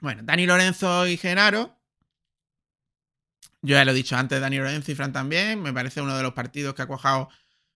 Bueno, 0.01 0.23
Dani 0.25 0.47
Lorenzo 0.47 1.07
y 1.07 1.16
Genaro. 1.16 1.79
Yo 3.62 3.75
ya 3.75 3.85
lo 3.85 3.90
he 3.92 3.95
dicho 3.95 4.16
antes, 4.16 4.40
Dani 4.40 4.59
Lorenzo 4.59 4.92
y 4.92 4.95
Fran 4.95 5.12
también. 5.12 5.61
Me 5.62 5.73
parece 5.73 6.01
uno 6.01 6.16
de 6.16 6.23
los 6.23 6.35
partidos 6.35 6.75
que 6.75 6.83
ha 6.83 6.87
cuajado 6.87 7.29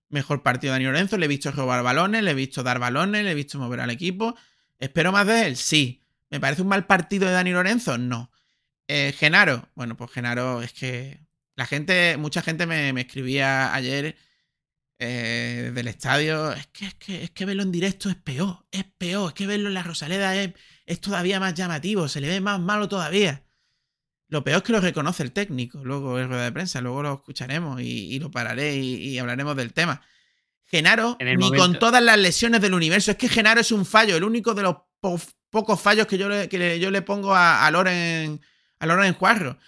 mejor 0.09 0.43
partido 0.43 0.73
Dani 0.73 0.85
Lorenzo. 0.85 1.17
Le 1.17 1.25
he 1.27 1.29
visto 1.29 1.51
robar 1.51 1.83
balones, 1.83 2.23
le 2.23 2.33
he 2.33 2.35
visto 2.35 2.63
dar 2.63 2.79
balones, 2.79 3.25
le 3.25 3.31
he 3.33 3.35
visto 3.35 3.59
mover 3.59 3.81
al 3.81 3.91
equipo. 3.91 4.37
¿Espero 4.79 5.13
más 5.13 5.27
de 5.27 5.47
él? 5.47 5.57
Sí. 5.57 6.03
¿Me 6.31 6.39
parece 6.41 6.63
un 6.63 6.69
mal 6.69 6.87
partido 6.87 7.27
de 7.27 7.33
Dani 7.33 7.53
Lorenzo? 7.53 7.99
No. 7.99 8.31
Eh, 8.93 9.15
Genaro. 9.17 9.69
Bueno, 9.77 9.97
pues 9.97 10.11
Genaro 10.11 10.63
es 10.63 10.73
que 10.73 11.21
la 11.55 11.65
gente, 11.67 12.17
mucha 12.19 12.43
gente 12.43 12.67
me, 12.67 12.93
me 12.93 13.03
escribía 13.03 13.73
ayer 13.73 14.17
eh, 14.99 15.71
del 15.75 15.89
estadio. 15.89 16.53
Es 16.53 16.67
que, 16.69 16.87
es, 16.87 16.95
que, 16.95 17.23
es 17.25 17.31
que 17.31 17.45
verlo 17.45 17.63
en 17.63 17.71
directo 17.73 18.11
es 18.11 18.17
peor, 18.17 18.67
es 18.71 18.85
peor. 18.99 19.29
Es 19.29 19.35
que 19.35 19.47
verlo 19.47 19.69
en 19.69 19.75
la 19.75 19.83
Rosaleda 19.83 20.35
es, 20.37 20.53
es 20.87 21.01
todavía 21.01 21.39
más 21.39 21.55
llamativo, 21.55 22.09
se 22.09 22.21
le 22.21 22.29
ve 22.29 22.41
más 22.41 22.59
malo 22.61 22.89
todavía. 22.89 23.45
Lo 24.29 24.43
peor 24.45 24.59
es 24.59 24.63
que 24.65 24.73
lo 24.73 24.81
reconoce 24.81 25.23
el 25.23 25.33
técnico, 25.33 25.85
luego 25.85 26.19
en 26.19 26.29
rueda 26.29 26.45
de 26.45 26.53
prensa, 26.53 26.81
luego 26.81 27.03
lo 27.03 27.15
escucharemos 27.15 27.81
y, 27.81 28.15
y 28.15 28.19
lo 28.21 28.31
pararé 28.31 28.77
y, 28.77 28.95
y 29.11 29.19
hablaremos 29.19 29.57
del 29.57 29.73
tema. 29.73 30.03
Genaro, 30.67 31.17
ni 31.37 31.45
momento- 31.45 31.63
con 31.65 31.79
todas 31.79 32.03
las 32.03 32.17
lesiones 32.19 32.61
del 32.61 32.75
universo, 32.75 33.11
es 33.11 33.17
que 33.17 33.29
Genaro 33.29 33.61
es 33.61 33.73
un 33.73 33.85
fallo, 33.85 34.17
el 34.17 34.23
único 34.25 34.55
de 34.55 34.63
los 34.63 34.77
po- 35.01 35.21
pocos 35.51 35.81
fallos 35.81 36.07
que 36.07 36.17
yo 36.19 36.29
le, 36.29 36.49
que 36.49 36.79
yo 36.79 36.91
le 36.93 37.03
pongo 37.03 37.35
a, 37.35 37.67
a 37.67 37.71
Loren 37.73 38.41
a 38.81 38.87
Loren 38.87 39.15
Juarro. 39.15 39.59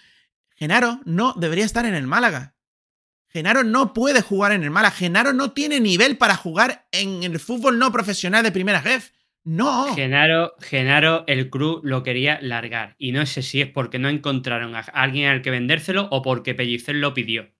Genaro 0.55 0.99
no 1.05 1.33
debería 1.37 1.65
estar 1.65 1.85
en 1.85 1.95
el 1.95 2.07
Málaga. 2.07 2.55
Genaro 3.29 3.63
no 3.63 3.93
puede 3.93 4.21
jugar 4.21 4.51
en 4.51 4.63
el 4.63 4.69
Málaga. 4.69 4.95
Genaro 4.95 5.33
no 5.33 5.53
tiene 5.53 5.79
nivel 5.79 6.17
para 6.17 6.35
jugar 6.35 6.87
en 6.91 7.23
el 7.23 7.39
fútbol 7.39 7.79
no 7.79 7.91
profesional 7.91 8.43
de 8.43 8.51
primera 8.51 8.81
ref. 8.81 9.11
No. 9.43 9.93
Genaro, 9.95 10.53
Genaro, 10.61 11.25
el 11.27 11.49
club 11.49 11.81
lo 11.83 12.03
quería 12.03 12.39
largar. 12.41 12.95
Y 12.97 13.11
no 13.11 13.25
sé 13.25 13.41
si 13.41 13.61
es 13.61 13.67
porque 13.67 13.99
no 13.99 14.09
encontraron 14.09 14.75
a 14.75 14.79
alguien 14.79 15.29
al 15.29 15.41
que 15.41 15.51
vendérselo 15.51 16.07
o 16.11 16.21
porque 16.21 16.53
Pellicer 16.53 16.95
lo 16.95 17.13
pidió. 17.13 17.51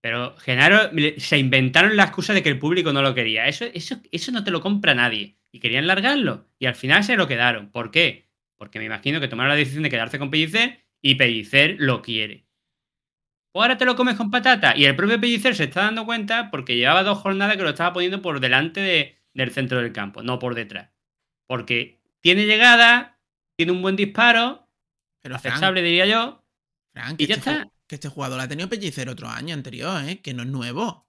Pero 0.00 0.36
Genaro 0.38 0.90
se 1.16 1.38
inventaron 1.38 1.96
la 1.96 2.04
excusa 2.04 2.32
de 2.32 2.42
que 2.42 2.50
el 2.50 2.58
público 2.58 2.92
no 2.92 3.02
lo 3.02 3.14
quería. 3.14 3.46
Eso, 3.46 3.64
eso, 3.72 3.96
eso 4.12 4.32
no 4.32 4.44
te 4.44 4.50
lo 4.50 4.60
compra 4.60 4.94
nadie. 4.94 5.38
Y 5.50 5.60
querían 5.60 5.86
largarlo. 5.86 6.48
Y 6.58 6.66
al 6.66 6.74
final 6.74 7.02
se 7.02 7.16
lo 7.16 7.26
quedaron. 7.26 7.70
¿Por 7.70 7.90
qué? 7.90 8.27
Porque 8.58 8.78
me 8.78 8.84
imagino 8.84 9.20
que 9.20 9.28
tomaron 9.28 9.50
la 9.50 9.56
decisión 9.56 9.84
de 9.84 9.90
quedarse 9.90 10.18
con 10.18 10.30
Pellicer 10.30 10.84
y 11.00 11.14
Pellicer 11.14 11.76
lo 11.78 12.02
quiere. 12.02 12.46
O 13.54 13.62
ahora 13.62 13.78
te 13.78 13.84
lo 13.84 13.96
comes 13.96 14.16
con 14.16 14.30
patata. 14.30 14.76
Y 14.76 14.84
el 14.84 14.96
propio 14.96 15.20
Pellicer 15.20 15.54
se 15.54 15.64
está 15.64 15.82
dando 15.84 16.04
cuenta 16.04 16.50
porque 16.50 16.76
llevaba 16.76 17.02
dos 17.02 17.18
jornadas 17.18 17.56
que 17.56 17.62
lo 17.62 17.70
estaba 17.70 17.92
poniendo 17.92 18.20
por 18.20 18.40
delante 18.40 18.80
de- 18.80 19.18
del 19.32 19.50
centro 19.52 19.80
del 19.80 19.92
campo, 19.92 20.22
no 20.22 20.38
por 20.38 20.54
detrás. 20.54 20.90
Porque 21.46 22.00
tiene 22.20 22.46
llegada, 22.46 23.18
tiene 23.56 23.72
un 23.72 23.80
buen 23.82 23.96
disparo, 23.96 24.68
Pero 25.22 25.36
aceptable 25.36 25.82
diría 25.82 26.06
yo. 26.06 26.44
Fran, 26.92 27.14
y 27.18 27.26
ya 27.26 27.36
este 27.36 27.50
está. 27.50 27.70
que 27.86 27.94
este 27.94 28.08
jugador 28.08 28.40
ha 28.40 28.48
tenido 28.48 28.68
pellicer 28.68 29.08
otro 29.08 29.28
año 29.28 29.54
anterior, 29.54 30.02
¿eh? 30.04 30.20
Que 30.20 30.34
no 30.34 30.42
es 30.42 30.48
nuevo. 30.48 31.08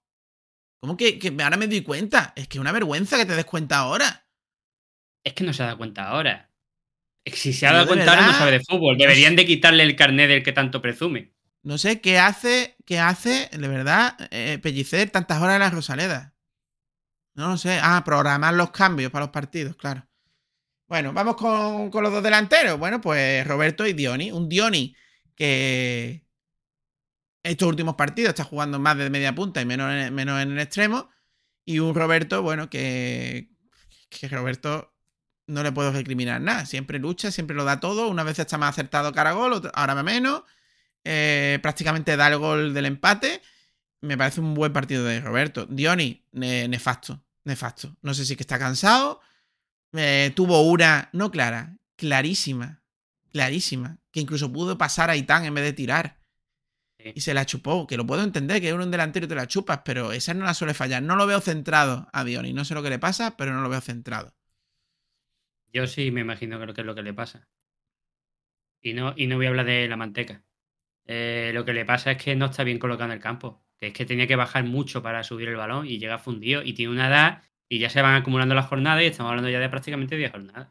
¿Cómo 0.81 0.95
que, 0.95 1.19
que 1.19 1.35
ahora 1.43 1.57
me 1.57 1.67
doy 1.67 1.81
cuenta? 1.81 2.33
Es 2.35 2.47
que 2.47 2.57
es 2.57 2.61
una 2.61 2.71
vergüenza 2.71 3.17
que 3.17 3.25
te 3.25 3.35
des 3.35 3.45
cuenta 3.45 3.79
ahora. 3.79 4.27
Es 5.25 5.33
que 5.33 5.43
no 5.43 5.51
se 5.51 5.63
ha 5.63 5.67
dado 5.67 5.77
cuenta 5.77 6.07
ahora. 6.07 6.48
Si 7.25 7.53
se 7.53 7.67
ha 7.67 7.73
dado 7.73 7.87
cuenta 7.87 8.11
ahora 8.11 8.21
no 8.21 8.27
verdad, 8.27 8.39
sabe 8.39 8.51
de 8.51 8.63
fútbol. 8.63 8.97
Deberían 8.97 9.35
de 9.35 9.45
quitarle 9.45 9.83
el 9.83 9.95
carnet 9.95 10.27
del 10.29 10.43
que 10.43 10.51
tanto 10.51 10.81
presume. 10.81 11.33
No 11.61 11.77
sé 11.77 12.01
qué 12.01 12.17
hace, 12.17 12.77
qué 12.85 12.99
hace, 12.99 13.49
de 13.51 13.67
verdad, 13.67 14.15
eh, 14.31 14.59
pellicer 14.61 15.09
tantas 15.09 15.41
horas 15.41 15.55
en 15.55 15.61
la 15.61 15.69
Rosaleda. 15.69 16.33
No 17.35 17.49
lo 17.49 17.57
sé. 17.57 17.79
Ah, 17.81 18.01
programar 18.03 18.53
los 18.53 18.71
cambios 18.71 19.11
para 19.11 19.25
los 19.25 19.31
partidos, 19.31 19.75
claro. 19.75 20.05
Bueno, 20.87 21.13
vamos 21.13 21.35
con, 21.35 21.91
con 21.91 22.03
los 22.03 22.11
dos 22.11 22.23
delanteros. 22.23 22.79
Bueno, 22.79 22.99
pues 22.99 23.45
Roberto 23.45 23.85
y 23.85 23.93
Dioni. 23.93 24.31
Un 24.31 24.49
Dioni 24.49 24.95
que 25.35 26.25
estos 27.43 27.67
últimos 27.67 27.95
partidos 27.95 28.29
está 28.29 28.43
jugando 28.43 28.79
más 28.79 28.97
de 28.97 29.09
media 29.09 29.33
punta 29.33 29.61
y 29.61 29.65
menos 29.65 29.91
en, 29.93 30.13
menos 30.13 30.41
en 30.41 30.51
el 30.51 30.59
extremo. 30.59 31.09
Y 31.63 31.79
un 31.79 31.93
Roberto, 31.93 32.41
bueno, 32.41 32.69
que, 32.69 33.49
que 34.09 34.27
Roberto 34.27 34.88
no 35.49 35.63
le 35.63 35.71
puedo 35.71 35.91
recriminar 35.91 36.39
nada. 36.41 36.65
Siempre 36.65 36.99
lucha, 36.99 37.31
siempre 37.31 37.55
lo 37.55 37.63
da 37.65 37.79
todo. 37.79 38.07
Una 38.07 38.23
vez 38.23 38.39
está 38.39 38.57
más 38.57 38.69
acertado 38.71 39.11
cara 39.11 39.33
gol, 39.33 39.53
otra- 39.53 39.71
ahora 39.73 40.01
menos. 40.03 40.43
Eh, 41.03 41.59
prácticamente 41.61 42.15
da 42.17 42.27
el 42.27 42.37
gol 42.37 42.73
del 42.73 42.85
empate. 42.85 43.41
Me 44.01 44.17
parece 44.17 44.39
un 44.41 44.53
buen 44.53 44.71
partido 44.73 45.03
de 45.03 45.19
Roberto. 45.21 45.65
Dioni, 45.65 46.25
ne- 46.31 46.67
nefasto, 46.67 47.21
nefasto. 47.43 47.95
No 48.01 48.13
sé 48.13 48.25
si 48.25 48.33
es 48.33 48.37
que 48.37 48.43
está 48.43 48.57
cansado. 48.59 49.19
Eh, 49.93 50.31
tuvo 50.35 50.61
una, 50.61 51.09
no 51.13 51.31
clara, 51.31 51.77
clarísima, 51.95 52.81
clarísima, 53.31 53.97
que 54.11 54.19
incluso 54.19 54.51
pudo 54.53 54.77
pasar 54.77 55.09
a 55.09 55.15
Itán 55.15 55.45
en 55.45 55.53
vez 55.53 55.63
de 55.63 55.73
tirar. 55.73 56.19
Y 57.15 57.21
se 57.21 57.33
la 57.33 57.45
chupó, 57.45 57.87
que 57.87 57.95
lo 57.95 58.05
puedo 58.05 58.23
entender, 58.23 58.59
que 58.61 58.67
es 58.69 58.73
un 58.75 58.91
delantero 58.91 59.25
y 59.25 59.29
te 59.29 59.35
la 59.35 59.47
chupas, 59.47 59.81
pero 59.85 60.11
esa 60.11 60.33
no 60.33 60.43
la 60.43 60.53
suele 60.53 60.73
fallar. 60.73 61.01
No 61.01 61.15
lo 61.15 61.25
veo 61.27 61.39
centrado 61.39 62.07
a 62.11 62.23
Dioni. 62.25 62.51
No 62.53 62.65
sé 62.65 62.73
lo 62.73 62.83
que 62.83 62.89
le 62.89 62.99
pasa, 62.99 63.37
pero 63.37 63.53
no 63.53 63.61
lo 63.61 63.69
veo 63.69 63.79
centrado. 63.81 64.35
Yo 65.73 65.87
sí 65.87 66.11
me 66.11 66.21
imagino 66.21 66.59
que 66.59 66.65
lo 66.67 66.73
que 66.73 66.81
es 66.81 66.87
lo 66.87 66.95
que 66.95 67.03
le 67.03 67.13
pasa. 67.13 67.47
Y 68.81 68.93
no, 68.93 69.13
y 69.15 69.27
no 69.27 69.35
voy 69.37 69.45
a 69.45 69.49
hablar 69.49 69.65
de 69.65 69.87
la 69.87 69.97
manteca. 69.97 70.43
Eh, 71.05 71.51
lo 71.53 71.65
que 71.65 71.73
le 71.73 71.85
pasa 71.85 72.11
es 72.11 72.23
que 72.23 72.35
no 72.35 72.47
está 72.47 72.63
bien 72.63 72.79
colocado 72.79 73.11
en 73.11 73.17
el 73.17 73.23
campo. 73.23 73.63
Que 73.79 73.87
es 73.87 73.93
que 73.93 74.05
tenía 74.05 74.27
que 74.27 74.35
bajar 74.35 74.63
mucho 74.65 75.01
para 75.03 75.23
subir 75.23 75.49
el 75.49 75.55
balón 75.57 75.87
y 75.87 75.99
llega 75.99 76.19
fundido. 76.19 76.63
Y 76.63 76.73
tiene 76.73 76.93
una 76.93 77.07
edad 77.07 77.43
y 77.69 77.79
ya 77.79 77.89
se 77.89 78.01
van 78.01 78.15
acumulando 78.15 78.55
las 78.55 78.67
jornadas 78.67 79.03
y 79.03 79.07
estamos 79.07 79.31
hablando 79.31 79.49
ya 79.49 79.59
de 79.59 79.69
prácticamente 79.69 80.17
10 80.17 80.31
jornadas. 80.31 80.69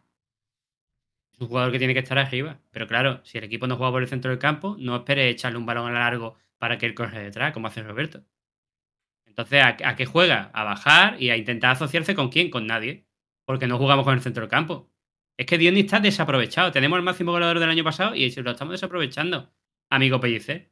Es 1.33 1.41
un 1.41 1.49
jugador 1.49 1.73
que 1.73 1.79
tiene 1.79 1.95
que 1.95 2.01
estar 2.01 2.19
arriba. 2.19 2.61
Pero 2.71 2.87
claro, 2.87 3.25
si 3.25 3.39
el 3.39 3.45
equipo 3.45 3.67
no 3.67 3.77
juega 3.77 3.93
por 3.93 4.03
el 4.03 4.09
centro 4.09 4.31
del 4.31 4.39
campo, 4.39 4.77
no 4.79 4.97
espere 4.97 5.31
echarle 5.31 5.59
un 5.59 5.65
balón 5.67 5.89
a 5.95 5.99
largo 5.99 6.37
para 6.59 6.77
que 6.79 6.85
él 6.87 6.95
corra 6.95 7.21
detrás, 7.21 7.53
como 7.55 7.69
hace 7.69 7.83
Roberto. 7.83 8.25
Entonces, 9.27 9.63
¿a, 9.63 9.77
a 9.91 9.97
qué 9.97 10.07
juega? 10.07 10.51
A 10.53 10.65
bajar 10.65 11.23
y 11.23 11.31
a 11.31 11.37
intentar 11.37 11.71
asociarse 11.73 12.15
con 12.15 12.29
quién? 12.31 12.51
Con 12.51 12.67
nadie. 12.67 13.08
Porque 13.49 13.67
no 13.67 13.79
jugamos 13.79 14.05
con 14.05 14.13
el 14.13 14.21
centro 14.21 14.43
del 14.43 14.51
campo. 14.51 14.91
Es 15.39 15.47
que 15.47 15.57
Diony 15.57 15.81
está 15.81 16.01
desaprovechado. 16.01 16.71
Tenemos 16.71 16.99
el 16.99 17.03
máximo 17.03 17.33
goleador 17.33 17.59
del 17.59 17.71
año 17.71 17.83
pasado 17.83 18.15
y 18.15 18.31
lo 18.31 18.51
estamos 18.51 18.73
desaprovechando. 18.73 19.51
Amigo 19.89 20.21
Pellicer. 20.21 20.71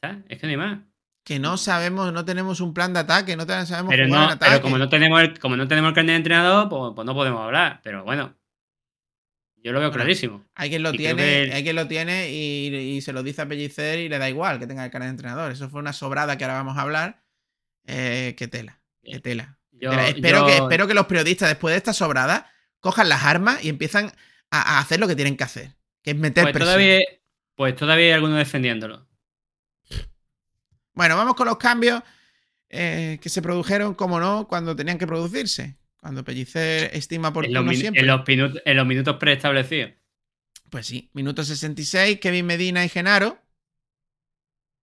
¿Está? 0.00 0.22
Es 0.28 0.38
que 0.38 0.46
no 0.46 0.50
hay 0.52 0.56
más. 0.58 0.78
Que 1.24 1.40
no 1.40 1.56
sabemos, 1.56 2.12
no 2.12 2.24
tenemos 2.24 2.60
un 2.60 2.72
plan 2.72 2.92
de 2.92 3.00
ataque, 3.00 3.36
no 3.36 3.44
sabemos 3.44 3.90
Pero, 3.90 4.06
jugar 4.06 4.22
en 4.22 4.28
no, 4.28 4.32
ataque. 4.34 4.50
pero 4.52 4.62
como 4.62 4.78
no 4.78 4.88
tenemos 4.88 5.20
el, 5.20 5.38
como 5.40 5.56
no 5.56 5.66
tenemos 5.66 5.88
el 5.88 5.94
carnet 5.96 6.12
de 6.12 6.16
entrenador, 6.18 6.68
pues, 6.68 6.92
pues 6.94 7.04
no 7.04 7.14
podemos 7.14 7.40
hablar. 7.40 7.80
Pero 7.82 8.04
bueno. 8.04 8.32
Yo 9.56 9.72
lo 9.72 9.80
veo 9.80 9.88
Bueno, 9.88 10.04
clarísimo. 10.04 10.44
Hay 10.54 10.68
quien 10.68 10.84
lo 10.84 10.94
Y 10.94 10.98
tiene, 10.98 11.50
hay 11.52 11.64
quien 11.64 11.74
lo 11.74 11.88
tiene 11.88 12.30
y, 12.30 12.72
y 12.72 13.00
se 13.00 13.12
lo 13.12 13.24
dice 13.24 13.42
a 13.42 13.48
Pellicer 13.48 13.98
y 13.98 14.08
le 14.08 14.18
da 14.18 14.28
igual 14.28 14.60
que 14.60 14.68
tenga 14.68 14.84
el 14.84 14.92
carnet 14.92 15.08
de 15.08 15.10
entrenador. 15.10 15.50
Eso 15.50 15.68
fue 15.68 15.80
una 15.80 15.92
sobrada 15.92 16.38
que 16.38 16.44
ahora 16.44 16.58
vamos 16.58 16.78
a 16.78 16.82
hablar. 16.82 17.24
Eh, 17.88 18.36
qué 18.38 18.46
tela, 18.46 18.80
qué 19.02 19.18
tela. 19.18 19.55
Yo- 19.80 19.92
espero, 19.92 20.40
yo- 20.40 20.46
que, 20.46 20.56
espero 20.56 20.86
que 20.86 20.94
los 20.94 21.06
periodistas, 21.06 21.48
después 21.48 21.72
de 21.72 21.78
esta 21.78 21.92
sobrada, 21.92 22.50
cojan 22.80 23.08
las 23.08 23.24
armas 23.24 23.64
y 23.64 23.68
empiezan 23.68 24.12
a, 24.50 24.76
a 24.76 24.78
hacer 24.80 25.00
lo 25.00 25.08
que 25.08 25.16
tienen 25.16 25.36
que 25.36 25.44
hacer. 25.44 25.76
Que 26.02 26.10
es 26.12 26.16
meter 26.16 26.44
pues, 26.44 26.52
presión. 26.54 26.74
todavía, 26.74 27.00
pues 27.54 27.74
todavía 27.76 28.06
hay 28.06 28.12
algunos 28.12 28.38
defendiéndolo. 28.38 29.06
Bueno, 30.92 31.16
vamos 31.16 31.34
con 31.34 31.46
los 31.46 31.58
cambios 31.58 32.02
eh, 32.70 33.18
que 33.20 33.28
se 33.28 33.42
produjeron, 33.42 33.94
como 33.94 34.18
no, 34.18 34.48
cuando 34.48 34.74
tenían 34.74 34.98
que 34.98 35.06
producirse. 35.06 35.76
Cuando 36.00 36.24
Pellicer 36.24 36.90
estima 36.94 37.32
En 37.42 37.52
los, 37.52 37.76
siempre. 37.76 38.00
en 38.00 38.06
los 38.06 38.26
minutos, 38.26 38.62
en 38.64 38.76
los 38.76 38.86
minutos 38.86 39.16
preestablecidos. 39.16 39.92
Pues 40.70 40.86
sí, 40.86 41.10
minuto 41.12 41.44
66, 41.44 42.18
Kevin 42.20 42.46
Medina 42.46 42.84
y 42.84 42.88
Genaro. 42.88 43.38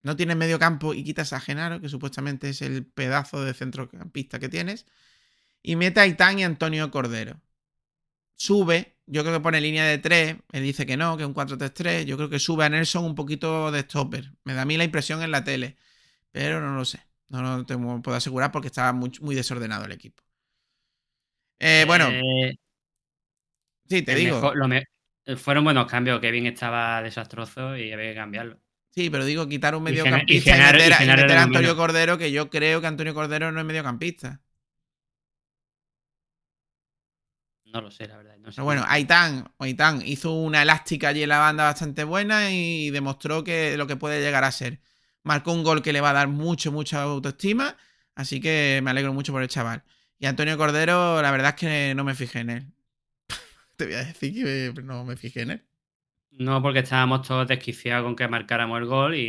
No 0.03 0.15
tienes 0.15 0.35
medio 0.37 0.59
campo 0.59 0.93
y 0.93 1.03
quitas 1.03 1.33
a 1.33 1.39
Genaro, 1.39 1.81
que 1.81 1.89
supuestamente 1.89 2.49
es 2.49 2.61
el 2.61 2.85
pedazo 2.85 3.43
de 3.43 3.53
centrocampista 3.53 4.39
que 4.39 4.49
tienes. 4.49 4.85
Y 5.63 5.75
mete 5.77 5.99
a 6.01 6.07
Itán 6.07 6.39
y 6.39 6.43
Antonio 6.43 6.91
Cordero. 6.91 7.41
Sube, 8.35 8.97
yo 9.05 9.21
creo 9.23 9.33
que 9.35 9.39
pone 9.41 9.61
línea 9.61 9.85
de 9.85 9.97
3. 9.99 10.37
Él 10.51 10.63
dice 10.63 10.85
que 10.85 10.97
no, 10.97 11.15
que 11.17 11.23
es 11.23 11.27
un 11.27 11.33
4-3-3. 11.33 12.05
Yo 12.05 12.17
creo 12.17 12.29
que 12.29 12.39
sube 12.39 12.65
a 12.65 12.69
Nelson 12.69 13.05
un 13.05 13.15
poquito 13.15 13.71
de 13.71 13.81
stopper. 13.81 14.33
Me 14.43 14.53
da 14.53 14.63
a 14.63 14.65
mí 14.65 14.77
la 14.77 14.83
impresión 14.83 15.21
en 15.23 15.31
la 15.31 15.43
tele. 15.43 15.77
Pero 16.31 16.61
no 16.61 16.75
lo 16.75 16.85
sé. 16.85 17.01
No 17.29 17.41
lo 17.41 17.65
te 17.65 17.77
puedo 17.77 18.17
asegurar 18.17 18.51
porque 18.51 18.67
estaba 18.67 18.93
muy, 18.93 19.11
muy 19.21 19.35
desordenado 19.35 19.85
el 19.85 19.91
equipo. 19.93 20.23
Eh, 21.59 21.85
bueno, 21.87 22.09
Eh, 22.11 22.55
sí, 23.87 24.01
te 24.01 24.15
digo. 24.15 24.35
mejor- 24.41 24.67
me- 24.67 24.85
fueron 25.37 25.63
buenos 25.63 25.87
cambios. 25.87 26.19
Kevin 26.19 26.47
estaba 26.47 27.01
desastroso 27.01 27.77
y 27.77 27.91
había 27.91 28.09
que 28.11 28.15
cambiarlo. 28.15 28.59
Sí, 28.95 29.09
pero 29.09 29.25
digo 29.25 29.47
quitar 29.49 29.75
un 29.75 29.83
mediocampista 29.83 30.33
y 30.33 30.37
y, 30.37 30.41
Genaro- 30.41 30.77
meter, 30.77 30.85
y 30.85 30.93
a, 30.93 31.03
y 31.03 31.05
Genaro 31.05 31.13
meter 31.13 31.37
a 31.37 31.41
era 31.41 31.43
Antonio. 31.43 31.75
Cordero, 31.75 32.17
que 32.17 32.31
yo 32.31 32.49
creo 32.49 32.79
que 32.81 32.87
Antonio 32.87 33.13
Cordero 33.13 33.51
no 33.51 33.59
es 33.59 33.65
mediocampista. 33.65 34.41
No 37.65 37.81
lo 37.81 37.91
sé, 37.91 38.07
la 38.07 38.17
verdad. 38.17 38.37
No 38.37 38.51
sé. 38.51 38.55
Pero 38.55 38.65
bueno, 38.65 38.83
Aitán, 38.87 39.51
Aitán 39.59 40.01
hizo 40.05 40.31
una 40.33 40.61
elástica 40.61 41.09
allí 41.09 41.23
en 41.23 41.29
la 41.29 41.39
banda 41.39 41.63
bastante 41.65 42.03
buena 42.03 42.51
y 42.51 42.89
demostró 42.91 43.43
que 43.43 43.77
lo 43.77 43.87
que 43.87 43.95
puede 43.95 44.21
llegar 44.21 44.43
a 44.43 44.51
ser. 44.51 44.79
Marcó 45.23 45.53
un 45.53 45.63
gol 45.63 45.81
que 45.81 45.93
le 45.93 46.01
va 46.01 46.11
a 46.11 46.13
dar 46.13 46.27
mucho, 46.27 46.71
mucha 46.71 47.01
autoestima. 47.01 47.77
Así 48.15 48.39
que 48.41 48.79
me 48.83 48.91
alegro 48.91 49.13
mucho 49.13 49.31
por 49.33 49.41
el 49.41 49.47
chaval. 49.47 49.83
Y 50.19 50.27
Antonio 50.27 50.57
Cordero, 50.57 51.21
la 51.21 51.31
verdad 51.31 51.49
es 51.49 51.55
que 51.55 51.95
no 51.95 52.03
me 52.03 52.13
fijé 52.15 52.39
en 52.41 52.49
él. 52.51 52.67
Te 53.75 53.85
voy 53.85 53.95
a 53.95 54.03
decir 54.05 54.33
que 54.33 54.81
no 54.83 55.03
me 55.05 55.17
fijé 55.17 55.41
en 55.41 55.51
él. 55.51 55.65
No, 56.39 56.61
porque 56.61 56.79
estábamos 56.79 57.27
todos 57.27 57.47
desquiciados 57.47 58.03
con 58.05 58.15
que 58.15 58.27
marcáramos 58.27 58.79
el 58.79 58.85
gol 58.85 59.15
y, 59.15 59.21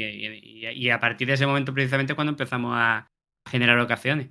y- 0.73 0.91
a 0.91 1.01
partir 1.01 1.29
de 1.29 1.35
ese 1.35 1.47
momento 1.47 1.73
precisamente 1.75 2.13
es 2.13 2.15
cuando 2.15 2.31
empezamos 2.33 2.73
a 2.77 3.11
generar 3.47 3.79
ocasiones. 3.79 4.31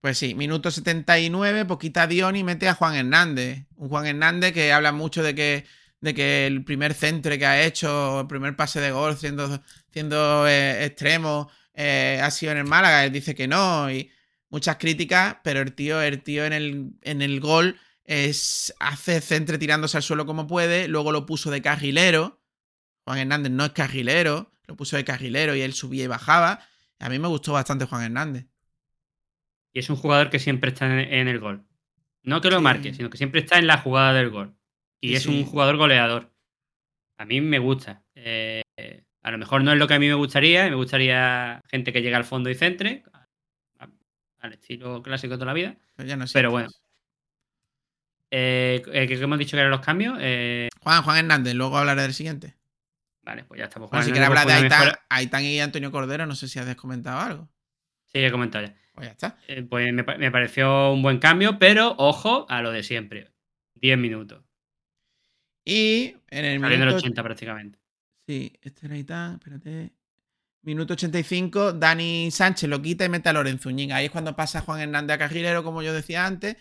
Pues 0.00 0.16
sí, 0.18 0.34
minuto 0.34 0.70
79, 0.70 1.66
poquita 1.66 2.06
Dion 2.06 2.34
y 2.36 2.42
mete 2.44 2.68
a 2.68 2.74
Juan 2.74 2.94
Hernández. 2.94 3.66
Un 3.76 3.88
Juan 3.90 4.06
Hernández 4.06 4.54
que 4.54 4.72
habla 4.72 4.92
mucho 4.92 5.22
de 5.22 5.34
que, 5.34 5.66
de 6.00 6.14
que 6.14 6.46
el 6.46 6.64
primer 6.64 6.94
centre 6.94 7.38
que 7.38 7.44
ha 7.46 7.62
hecho, 7.64 8.20
el 8.22 8.26
primer 8.26 8.56
pase 8.56 8.80
de 8.80 8.92
gol 8.92 9.16
siendo, 9.18 9.62
siendo 9.92 10.48
eh, 10.48 10.86
extremo, 10.86 11.50
eh, 11.74 12.18
ha 12.22 12.30
sido 12.30 12.52
en 12.52 12.58
el 12.58 12.64
Málaga. 12.64 13.04
Él 13.04 13.12
dice 13.12 13.34
que 13.34 13.46
no 13.46 13.90
y 13.90 14.10
muchas 14.48 14.76
críticas, 14.78 15.36
pero 15.44 15.60
el 15.60 15.74
tío, 15.74 16.00
el 16.00 16.22
tío 16.22 16.46
en, 16.46 16.54
el, 16.54 16.90
en 17.02 17.20
el 17.20 17.38
gol 17.40 17.78
es, 18.10 18.74
hace 18.80 19.20
centre 19.20 19.56
tirándose 19.56 19.96
al 19.96 20.02
suelo 20.02 20.26
como 20.26 20.48
puede, 20.48 20.88
luego 20.88 21.12
lo 21.12 21.26
puso 21.26 21.52
de 21.52 21.62
carrilero. 21.62 22.42
Juan 23.04 23.18
Hernández 23.18 23.52
no 23.52 23.64
es 23.64 23.70
carrilero, 23.70 24.52
lo 24.66 24.76
puso 24.76 24.96
de 24.96 25.04
carrilero 25.04 25.54
y 25.54 25.60
él 25.60 25.72
subía 25.74 26.02
y 26.04 26.08
bajaba. 26.08 26.66
A 26.98 27.08
mí 27.08 27.20
me 27.20 27.28
gustó 27.28 27.52
bastante 27.52 27.84
Juan 27.86 28.02
Hernández. 28.02 28.46
Y 29.72 29.78
es 29.78 29.90
un 29.90 29.96
jugador 29.96 30.28
que 30.28 30.40
siempre 30.40 30.70
está 30.72 30.86
en, 31.00 31.28
el 31.28 31.38
gol. 31.38 31.64
No 32.24 32.40
que 32.40 32.50
lo 32.50 32.56
Sí. 32.56 32.62
marque, 32.64 32.94
sino 32.94 33.10
que 33.10 33.16
siempre 33.16 33.42
está 33.42 33.58
en 33.58 33.68
la 33.68 33.78
jugada 33.78 34.12
del 34.12 34.30
gol. 34.30 34.56
Y 35.00 35.10
Sí, 35.10 35.14
es 35.14 35.22
sí. 35.22 35.28
un 35.28 35.44
jugador 35.44 35.76
goleador. 35.76 36.34
A 37.16 37.24
mí 37.24 37.40
me 37.40 37.60
gusta. 37.60 38.02
Eh, 38.16 38.62
a 39.22 39.30
lo 39.30 39.38
mejor 39.38 39.62
no 39.62 39.72
es 39.72 39.78
lo 39.78 39.86
que 39.86 39.94
a 39.94 39.98
mí 40.00 40.08
me 40.08 40.14
gustaría. 40.14 40.68
Me 40.68 40.74
gustaría 40.74 41.62
gente 41.68 41.92
que 41.92 42.02
llegue 42.02 42.16
al 42.16 42.24
fondo 42.24 42.50
y 42.50 42.56
centre. 42.56 43.04
Al 44.40 44.52
estilo 44.54 45.00
clásico 45.00 45.34
de 45.34 45.36
toda 45.38 45.46
la 45.46 45.52
vida. 45.54 45.76
Pero 45.94 46.08
ya 46.08 46.16
no. 46.16 46.24
Pero 46.32 46.50
bueno. 46.50 46.70
Eh, 48.30 48.82
eh, 48.92 49.06
¿Qué 49.08 49.16
qué 49.16 49.22
hemos 49.24 49.38
dicho 49.38 49.56
que 49.56 49.60
eran 49.60 49.70
los 49.70 49.80
cambios? 49.80 50.16
Eh, 50.20 50.68
Juan, 50.82 51.02
Juan 51.02 51.18
Hernández, 51.18 51.54
luego 51.54 51.76
hablaré 51.78 52.02
del 52.02 52.14
siguiente. 52.14 52.56
vale, 53.22 53.44
pues 53.44 53.58
ya 53.58 53.64
estamos. 53.64 53.90
Bueno, 53.90 54.04
si 54.04 54.12
quieres 54.12 54.28
hablar 54.28 54.46
de 54.46 54.52
pues, 54.52 54.62
Aitán, 54.64 54.80
mejora- 54.80 55.06
Aitán 55.08 55.44
y 55.44 55.60
Antonio 55.60 55.90
Cordero, 55.90 56.26
no 56.26 56.34
sé 56.34 56.48
si 56.48 56.58
has 56.58 56.74
comentado 56.76 57.20
algo. 57.20 57.48
Sí, 58.06 58.18
he 58.18 58.30
comentado 58.30 58.66
ya. 58.66 58.74
Pues 58.94 59.06
ya 59.08 59.12
está. 59.12 59.38
Eh, 59.48 59.62
pues 59.62 59.92
me, 59.92 60.02
me 60.02 60.30
pareció 60.30 60.92
un 60.92 61.02
buen 61.02 61.18
cambio, 61.18 61.58
pero 61.58 61.94
ojo 61.98 62.46
a 62.48 62.60
lo 62.62 62.70
de 62.72 62.82
siempre. 62.82 63.30
10 63.74 63.98
minutos. 63.98 64.42
Y 65.64 66.16
en 66.28 66.44
el 66.44 66.60
Saliendo 66.60 66.86
minuto... 66.86 66.98
80 67.04 67.22
prácticamente. 67.22 67.78
Sí, 68.26 68.52
este 68.62 68.86
era 68.86 68.94
Aitán, 68.96 69.34
espérate. 69.34 69.92
Minuto 70.62 70.92
85, 70.92 71.72
Dani 71.74 72.30
Sánchez 72.30 72.68
lo 72.68 72.82
quita 72.82 73.04
y 73.04 73.08
mete 73.08 73.28
a 73.28 73.32
Lorenzo 73.32 73.64
Zúñiga. 73.64 73.96
Ahí 73.96 74.06
es 74.06 74.10
cuando 74.10 74.36
pasa 74.36 74.60
Juan 74.60 74.80
Hernández 74.80 75.14
a 75.14 75.18
carrilero, 75.18 75.64
como 75.64 75.82
yo 75.82 75.92
decía 75.92 76.26
antes. 76.26 76.56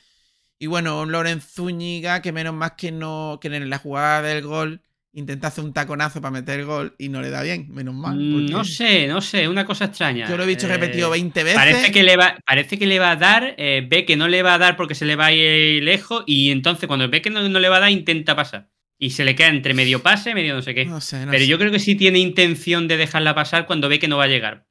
Y 0.60 0.68
bueno, 0.68 1.02
un 1.02 1.12
Lorenzo 1.12 1.48
Zúñiga 1.64 2.22
que 2.22 2.32
menos 2.32 2.54
más 2.54 2.74
que 2.74 2.92
no 2.92 3.40
que 3.42 3.48
en 3.48 3.70
la 3.70 3.78
jugada 3.78 4.22
del 4.22 4.44
gol 4.44 4.82
intenta 5.14 5.48
hacer 5.48 5.64
un 5.64 5.74
taconazo 5.74 6.22
para 6.22 6.32
meter 6.32 6.60
el 6.60 6.66
gol 6.66 6.96
y 7.00 7.10
no 7.10 7.22
le 7.22 7.30
da 7.30 7.42
bien, 7.42 7.68
menos 7.74 7.96
mal. 7.96 8.16
Mm, 8.18 8.32
porque 8.34 8.52
No 8.52 8.64
sé, 8.64 9.08
no 9.08 9.22
sé, 9.22 9.48
una 9.48 9.66
cosa 9.66 9.86
extraña. 9.86 10.30
Yo 10.30 10.38
lo 10.38 10.44
he 10.44 10.48
visto 10.48 10.68
Eh, 10.68 10.70
repetido 10.70 11.10
20 11.10 11.44
veces. 11.44 11.58
Parece 11.58 11.92
que, 11.92 12.04
le 12.04 12.16
va, 12.18 12.38
parece 12.46 12.78
que 12.78 12.86
le 12.86 13.00
va 13.00 13.12
a 13.12 13.16
dar, 13.16 13.56
eh, 13.58 13.86
ve 13.90 14.06
que 14.06 14.16
no 14.18 14.28
le 14.28 14.44
va 14.44 14.54
a 14.54 14.58
dar 14.60 14.76
porque 14.76 14.96
se 14.96 15.06
le 15.06 15.16
va 15.16 15.28
a 15.28 15.32
ir 15.32 15.82
lejos 15.84 16.24
y 16.28 16.52
entonces 16.52 16.88
cuando 16.88 17.10
ve 17.10 17.22
que 17.22 17.30
no, 17.32 17.48
no 17.48 17.60
le 17.60 17.70
va 17.70 17.78
a 17.78 17.82
dar 17.82 17.92
intenta 17.92 18.36
pasar. 18.36 18.70
Y 19.00 19.12
se 19.12 19.24
le 19.24 19.34
queda 19.36 19.48
entre 19.48 19.74
medio 19.74 20.04
pase, 20.04 20.36
medio 20.36 20.54
no 20.54 20.62
sé 20.62 20.76
qué. 20.76 20.86
No 20.86 21.00
sé, 21.00 21.26
no 21.26 21.32
Pero 21.32 21.44
sé. 21.44 21.48
yo 21.48 21.58
creo 21.58 21.72
que 21.72 21.80
sí 21.80 21.96
tiene 21.96 22.20
intención 22.20 22.88
de 22.90 22.98
dejarla 22.98 23.34
pasar 23.34 23.66
cuando 23.66 23.88
ve 23.88 23.98
que 23.98 24.10
no 24.10 24.18
va 24.18 24.26
a 24.26 24.28
llegar. 24.28 24.68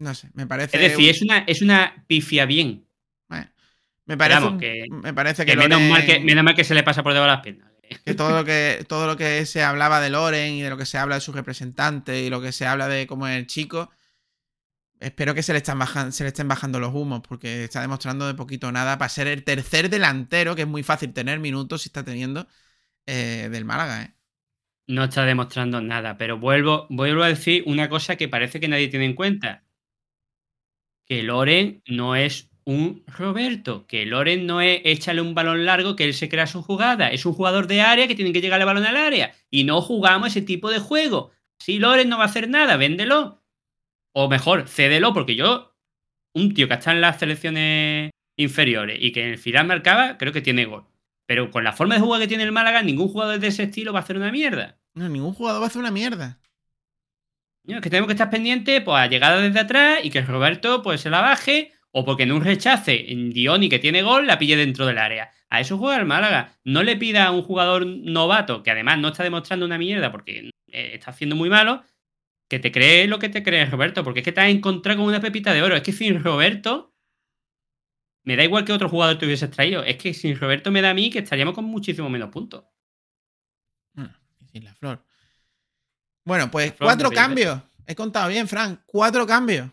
No 0.00 0.12
sé, 0.14 0.28
me 0.34 0.46
parece. 0.46 0.76
Es 0.76 0.82
decir, 0.82 1.04
un- 1.04 1.10
es 1.10 1.22
una, 1.22 1.38
es 1.46 1.62
una 1.62 2.04
pifia 2.08 2.46
bien. 2.46 2.86
Me 4.06 4.16
parece, 4.16 4.40
Vamos, 4.40 4.60
que- 4.60 4.86
me 4.90 5.14
parece 5.14 5.44
que, 5.46 5.52
Que 5.52 5.56
menos, 5.56 5.78
Loren- 5.80 5.90
mal 5.90 6.04
que 6.06 6.20
menos 6.20 6.44
mal 6.44 6.54
que 6.54 6.64
se 6.64 6.74
le 6.74 6.82
pasa 6.82 7.02
por 7.02 7.12
debajo 7.12 7.30
de 7.30 7.36
las 7.36 7.42
piernas. 7.42 7.70
que 8.04 8.14
todo 8.14 8.30
lo 8.36 8.44
que 8.44 8.84
todo 8.88 9.06
lo 9.06 9.16
que 9.16 9.44
se 9.46 9.62
hablaba 9.62 10.00
de 10.00 10.10
Loren 10.10 10.54
y 10.54 10.62
de 10.62 10.70
lo 10.70 10.76
que 10.76 10.86
se 10.86 10.98
habla 10.98 11.16
de 11.16 11.20
su 11.20 11.32
representante 11.32 12.20
y 12.22 12.30
lo 12.30 12.40
que 12.40 12.52
se 12.52 12.66
habla 12.66 12.88
de 12.88 13.06
cómo 13.06 13.26
es 13.26 13.36
el 13.36 13.46
chico, 13.46 13.90
espero 15.00 15.34
que 15.34 15.42
se 15.42 15.52
le 15.52 15.58
están 15.58 15.78
bajando, 15.78 16.12
se 16.12 16.24
le 16.24 16.28
estén 16.28 16.46
bajando 16.48 16.78
los 16.80 16.94
humos 16.94 17.20
porque 17.26 17.64
está 17.64 17.80
demostrando 17.80 18.26
de 18.26 18.34
poquito 18.34 18.68
o 18.68 18.72
nada 18.72 18.98
para 18.98 19.08
ser 19.08 19.26
el 19.28 19.44
tercer 19.44 19.88
delantero, 19.90 20.54
que 20.54 20.62
es 20.62 20.68
muy 20.68 20.82
fácil 20.82 21.12
tener 21.12 21.38
minutos 21.40 21.82
si 21.82 21.88
está 21.88 22.04
teniendo 22.04 22.46
eh, 23.06 23.48
del 23.50 23.64
Málaga, 23.64 24.02
¿eh? 24.02 24.14
No 24.86 25.04
está 25.04 25.24
demostrando 25.24 25.80
nada, 25.80 26.18
pero 26.18 26.38
vuelvo, 26.38 26.86
vuelvo 26.90 27.22
a 27.22 27.28
decir 27.28 27.62
una 27.66 27.88
cosa 27.88 28.16
que 28.16 28.28
parece 28.28 28.58
que 28.60 28.66
nadie 28.68 28.88
tiene 28.88 29.04
en 29.06 29.14
cuenta. 29.14 29.62
Que 31.06 31.22
Loren 31.22 31.82
no 31.86 32.14
es 32.16 32.49
un 32.70 33.02
Roberto, 33.08 33.84
que 33.88 34.06
Loren 34.06 34.46
no 34.46 34.60
es 34.60 34.80
échale 34.84 35.20
un 35.20 35.34
balón 35.34 35.64
largo 35.64 35.96
que 35.96 36.04
él 36.04 36.14
se 36.14 36.28
crea 36.28 36.46
su 36.46 36.62
jugada, 36.62 37.10
es 37.10 37.26
un 37.26 37.32
jugador 37.32 37.66
de 37.66 37.80
área 37.80 38.06
que 38.06 38.14
tiene 38.14 38.32
que 38.32 38.40
llegar 38.40 38.60
el 38.60 38.66
balón 38.66 38.86
al 38.86 38.96
área 38.96 39.34
y 39.50 39.64
no 39.64 39.82
jugamos 39.82 40.28
ese 40.28 40.42
tipo 40.42 40.70
de 40.70 40.78
juego. 40.78 41.32
Si 41.58 41.80
Loren 41.80 42.08
no 42.08 42.16
va 42.16 42.24
a 42.24 42.26
hacer 42.26 42.48
nada, 42.48 42.76
véndelo. 42.76 43.42
O 44.12 44.28
mejor, 44.28 44.68
cédelo, 44.68 45.12
porque 45.12 45.34
yo, 45.34 45.74
un 46.32 46.54
tío 46.54 46.68
que 46.68 46.74
está 46.74 46.92
en 46.92 47.00
las 47.00 47.18
selecciones 47.18 48.10
inferiores 48.36 48.98
y 49.00 49.10
que 49.10 49.24
en 49.24 49.30
el 49.30 49.38
final 49.38 49.66
marcaba, 49.66 50.16
creo 50.16 50.32
que 50.32 50.40
tiene 50.40 50.64
gol. 50.64 50.86
Pero 51.26 51.50
con 51.50 51.64
la 51.64 51.72
forma 51.72 51.96
de 51.96 52.00
jugar 52.00 52.20
que 52.20 52.28
tiene 52.28 52.44
el 52.44 52.52
Málaga, 52.52 52.82
ningún 52.82 53.08
jugador 53.08 53.40
de 53.40 53.48
ese 53.48 53.64
estilo 53.64 53.92
va 53.92 53.98
a 53.98 54.02
hacer 54.02 54.16
una 54.16 54.30
mierda. 54.30 54.78
No, 54.94 55.08
ningún 55.08 55.34
jugador 55.34 55.60
va 55.60 55.66
a 55.66 55.68
hacer 55.68 55.80
una 55.80 55.90
mierda. 55.90 56.38
No, 57.64 57.76
es 57.76 57.82
que 57.82 57.90
tenemos 57.90 58.06
que 58.06 58.14
estar 58.14 58.30
pendientes 58.30 58.80
pues, 58.82 58.96
a 58.96 59.08
llegada 59.08 59.40
desde 59.40 59.60
atrás 59.60 60.00
y 60.04 60.10
que 60.10 60.22
Roberto 60.22 60.82
pues 60.82 61.00
se 61.00 61.10
la 61.10 61.20
baje 61.20 61.72
o 61.92 62.04
porque 62.04 62.22
en 62.22 62.32
un 62.32 62.44
rechace 62.44 63.04
Dioni 63.32 63.68
que 63.68 63.78
tiene 63.78 64.02
gol 64.02 64.26
la 64.26 64.38
pille 64.38 64.56
dentro 64.56 64.86
del 64.86 64.98
área. 64.98 65.30
A 65.48 65.60
eso 65.60 65.78
juega 65.78 65.98
el 65.98 66.06
Málaga. 66.06 66.56
No 66.64 66.82
le 66.82 66.96
pida 66.96 67.26
a 67.26 67.30
un 67.32 67.42
jugador 67.42 67.84
novato, 67.86 68.62
que 68.62 68.70
además 68.70 68.98
no 68.98 69.08
está 69.08 69.24
demostrando 69.24 69.66
una 69.66 69.78
mierda 69.78 70.12
porque 70.12 70.50
eh, 70.68 70.90
está 70.94 71.10
haciendo 71.10 71.34
muy 71.34 71.50
malo, 71.50 71.82
que 72.48 72.60
te 72.60 72.70
cree 72.70 73.08
lo 73.08 73.18
que 73.18 73.28
te 73.28 73.42
cree 73.42 73.66
Roberto, 73.66 74.04
porque 74.04 74.20
es 74.20 74.24
que 74.24 74.32
te 74.32 74.40
has 74.40 74.50
encontrado 74.50 74.98
con 74.98 75.08
una 75.08 75.20
pepita 75.20 75.52
de 75.52 75.62
oro. 75.62 75.74
Es 75.74 75.82
que 75.82 75.92
sin 75.92 76.22
Roberto, 76.22 76.94
me 78.24 78.36
da 78.36 78.44
igual 78.44 78.64
que 78.64 78.72
otro 78.72 78.88
jugador 78.88 79.18
te 79.18 79.26
hubiese 79.26 79.48
traído. 79.48 79.82
Es 79.82 79.96
que 79.96 80.14
sin 80.14 80.38
Roberto 80.38 80.70
me 80.70 80.82
da 80.82 80.90
a 80.90 80.94
mí 80.94 81.10
que 81.10 81.20
estaríamos 81.20 81.54
con 81.54 81.64
muchísimo 81.64 82.08
menos 82.08 82.30
puntos. 82.30 82.64
Ah, 83.96 84.16
sin 84.52 84.64
la 84.64 84.74
flor. 84.74 85.04
Bueno, 86.24 86.50
pues 86.50 86.74
flor 86.74 86.88
cuatro 86.88 87.10
cambios. 87.10 87.60
He 87.86 87.96
contado 87.96 88.28
bien, 88.28 88.46
Fran. 88.46 88.84
Cuatro 88.86 89.26
cambios. 89.26 89.68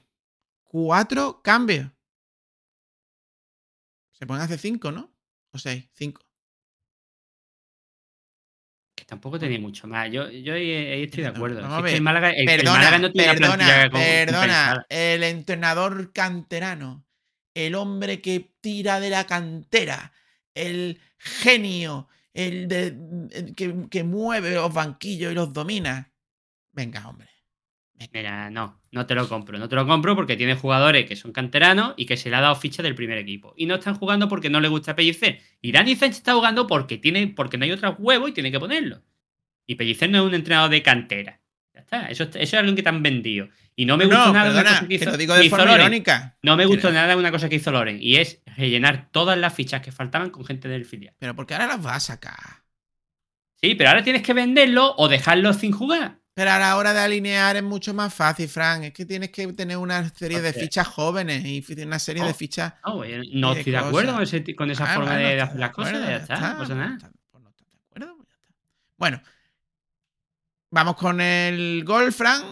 Cuatro 0.64 1.42
cambios. 1.44 1.92
Se 4.18 4.26
pueden 4.26 4.44
hacer 4.44 4.60
cinco, 4.60 4.92
¿no? 4.92 5.14
O 5.52 5.58
seis, 5.60 5.88
cinco. 5.94 6.22
Que 8.96 9.06
tampoco 9.06 9.38
tenía 9.38 9.60
mucho 9.60 9.88
más. 9.88 10.10
Yo, 10.12 10.30
yo 10.30 10.54
ahí, 10.56 10.72
ahí 10.72 11.04
estoy 11.04 11.24
de 11.24 11.30
acuerdo. 11.30 11.62
vamos 11.62 11.70
Si 11.72 11.76
a 11.76 11.78
es 11.78 11.84
que 11.84 11.84
ver. 11.84 11.96
el 11.96 12.02
Málaga, 12.02 12.30
el, 12.32 12.40
el 12.40 12.46
Perdona, 12.46 12.78
Málaga 12.80 12.98
no 13.00 13.12
tiene 13.12 13.34
perdona, 13.34 13.90
perdona. 13.92 14.86
El 14.90 15.24
entrenador 15.24 16.12
canterano. 16.14 17.06
El 17.54 17.76
hombre 17.76 18.22
que 18.22 18.56
tira 18.60 19.00
de 19.00 19.10
la 19.12 19.26
cantera. 19.28 20.12
El 20.54 21.00
genio. 21.18 22.08
El, 22.34 22.68
de, 22.68 22.98
el 23.32 23.56
que, 23.56 23.88
que 23.90 24.04
mueve 24.04 24.56
los 24.56 24.74
banquillos 24.74 25.32
y 25.32 25.36
los 25.36 25.54
domina. 25.54 26.12
Venga, 26.72 27.08
hombre. 27.08 27.30
Mira, 28.14 28.50
no, 28.52 28.80
no 28.92 29.06
te 29.08 29.16
lo 29.16 29.28
compro. 29.28 29.58
No 29.58 29.68
te 29.68 29.76
lo 29.76 29.88
compro 29.88 30.16
porque 30.16 30.38
tiene 30.38 30.56
jugadores 30.56 31.06
que 31.08 31.16
son 31.16 31.32
canteranos 31.32 31.94
y 31.98 32.06
que 32.06 32.16
se 32.16 32.30
le 32.30 32.36
ha 32.36 32.42
dado 32.42 32.56
ficha 32.56 32.84
del 32.84 32.94
primer 32.96 33.18
equipo. 33.18 33.54
Y 33.58 33.66
no 33.66 33.76
están 33.76 33.96
jugando 33.96 34.28
porque 34.30 34.50
no 34.50 34.60
le 34.60 34.68
gusta 34.68 34.96
Pellicer. 34.96 35.42
Y 35.62 35.72
Dani 35.72 35.96
Sánchez 35.96 36.18
está 36.20 36.34
jugando 36.34 36.68
porque, 36.68 36.98
tiene, 36.98 37.28
porque 37.28 37.58
no 37.58 37.66
hay 37.66 37.72
otro 37.72 37.96
huevo 38.00 38.28
y 38.28 38.34
tiene 38.34 38.52
que 38.52 38.60
ponerlo. 38.60 39.02
Y 39.66 39.76
Pellicer 39.76 40.10
no 40.10 40.20
es 40.20 40.24
un 40.26 40.34
entrenador 40.36 40.70
de 40.70 40.84
cantera. 40.84 41.42
Ya 41.74 41.82
está. 41.82 42.08
Eso, 42.10 42.24
eso 42.24 42.38
es 42.40 42.54
algo 42.54 42.76
que 42.76 42.84
te 42.84 42.90
han 42.90 43.04
vendido. 43.04 43.50
Y 43.76 43.86
no 43.86 43.98
me 43.98 44.06
No, 44.06 44.10
gusta 44.16 44.32
nada 44.32 44.52
una 44.52 44.64
perdona, 44.64 44.70
cosa 44.76 44.88
que 44.88 44.96
hizo, 44.96 45.18
digo 45.18 45.36
de 45.36 45.46
hizo 45.46 45.56
forma 45.56 45.78
Loren. 45.78 46.04
No 46.44 46.56
me 46.56 46.66
gustó 46.66 46.92
nada 46.92 47.18
una 47.18 47.32
cosa 47.32 47.50
que 47.50 47.56
hizo 47.56 47.72
Loren. 47.72 47.98
Y 48.02 48.18
es 48.18 48.42
rellenar 48.56 49.10
todas 49.12 49.38
las 49.38 49.54
fichas 49.54 49.82
que 49.82 49.92
faltaban 49.92 50.30
con 50.30 50.46
gente 50.46 50.68
del 50.68 50.86
filial. 50.86 51.16
Pero 51.20 51.36
porque 51.36 51.54
ahora 51.56 51.68
las 51.68 51.82
vas 51.82 51.96
a 51.98 52.14
sacar. 52.16 52.64
Sí, 53.62 53.76
pero 53.76 53.90
ahora 53.90 54.04
tienes 54.04 54.22
que 54.22 54.34
venderlo 54.34 54.94
o 54.98 55.08
dejarlo 55.08 55.54
sin 55.54 55.72
jugar. 55.72 56.20
Pero 56.38 56.52
a 56.52 56.60
la 56.60 56.78
hora 56.78 56.94
de 56.94 57.00
alinear 57.00 57.56
es 57.56 57.64
mucho 57.64 57.96
más 57.96 58.14
fácil, 58.14 58.48
Frank. 58.48 58.84
Es 58.84 58.94
que 58.94 59.08
tienes 59.08 59.32
que 59.32 59.52
tener 59.54 59.76
una 59.76 60.08
serie 60.10 60.40
de 60.40 60.54
fichas 60.54 60.88
jóvenes 60.88 61.44
y 61.44 61.66
una 61.82 61.98
serie 61.98 62.24
de 62.24 62.30
Oh. 62.30 62.34
fichas. 62.36 62.74
No, 62.86 63.02
de 63.02 63.60
estoy 63.62 63.72
de 63.72 63.78
acuerdo 63.80 64.14
con, 64.14 64.22
ese 64.22 64.42
ti- 64.42 64.54
con 64.54 64.70
esa 64.70 64.84
Ah, 64.84 64.96
forma 64.98 65.18
de 65.18 65.42
hacer 65.42 65.60
las 65.60 65.72
cosas. 65.72 65.94
acuerdo, 65.96 66.08
Ya 66.12 66.18
está, 66.18 66.36
no 66.36 66.42
pasa 66.42 66.58
pues 66.58 66.70
nada. 66.70 66.90
no 66.90 66.96
estás- 66.98 67.12
pues 67.32 67.44
no 67.44 67.50
estás 67.50 67.68
de 67.72 67.78
acuerdo, 67.88 68.18
pues 68.18 68.28
ya 68.30 68.36
está. 68.36 68.54
Bueno, 68.98 69.22
vamos 70.70 70.96
con 70.96 71.22
el 71.22 71.84
gol, 71.84 72.14
Frank. 72.14 72.46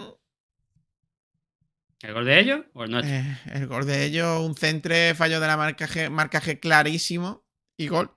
¿El 2.02 2.12
gol 2.12 2.24
de 2.24 2.40
ellos 2.40 2.60
o 2.74 2.82
el 2.82 2.90
nuestro? 2.90 3.14
Eh, 3.14 3.38
el 3.52 3.66
gol 3.68 3.86
de 3.86 4.04
ellos, 4.04 4.40
un 4.44 4.56
centre, 4.56 5.14
fallo 5.14 5.38
de 5.38 5.46
la 5.46 5.56
marcaje, 5.56 6.10
marcaje 6.10 6.58
clarísimo 6.58 7.44
y 7.76 7.86
gol. 7.86 8.10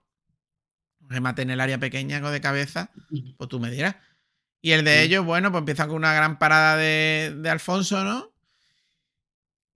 Remate 1.02 1.44
en 1.44 1.52
el 1.52 1.60
área 1.62 1.78
pequeña 1.78 2.20
de 2.22 2.42
cabeza, 2.42 2.90
pues 3.38 3.48
tú 3.48 3.60
me 3.60 3.70
dirás. 3.70 3.98
Y 4.62 4.72
el 4.72 4.84
de 4.84 4.98
Sí. 5.00 5.04
ellos, 5.06 5.26
bueno, 5.26 5.52
pues 5.52 5.62
empieza 5.62 5.88
con 5.88 5.96
una 5.98 6.14
gran 6.14 6.38
parada 6.38 6.76
de, 6.78 7.34
de 7.38 7.50
Alfonso, 7.50 8.04
¿no? 8.04 8.34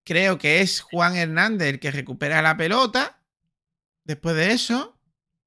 Creo 0.04 0.38
que 0.38 0.62
es 0.62 0.82
Juan 0.82 1.15
Hernández 1.15 1.69
el 1.69 1.80
que 1.80 1.91
recupera 1.91 2.41
la 2.41 2.58
pelota. 2.58 3.19
Después 4.04 4.36
de 4.36 4.52
eso, 4.52 4.89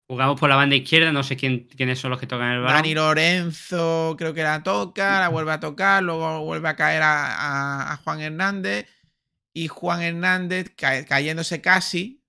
Jugamos 0.09 0.39
por 0.39 0.49
la 0.49 0.55
banda 0.55 0.77
izquierda, 0.77 1.11
no 1.11 1.25
sé 1.25 1.37
quién, 1.37 1.67
quiénes 1.67 1.99
son 1.99 2.13
los 2.13 2.21
que 2.21 2.29
tocan 2.29 2.53
el 2.53 2.61
balón. 2.61 2.75
Dani 2.77 2.95
Lorenzo 2.95 4.15
creo 4.17 4.33
que 4.33 4.45
la 4.45 4.63
toca, 4.63 5.19
la 5.19 5.29
vuelve 5.29 5.51
a 5.51 5.59
tocar, 5.59 6.01
luego 6.05 6.45
vuelve 6.45 6.69
a 6.69 6.77
caer 6.77 7.03
a, 7.03 7.35
a- 7.35 7.93
a 7.93 7.97
Juan 7.97 8.21
Hernández 8.21 8.87
y 9.53 9.67
Juan 9.67 10.03
Hernández 10.03 10.73
ca- 10.77 11.05
cayéndose 11.05 11.61
casi, 11.61 12.23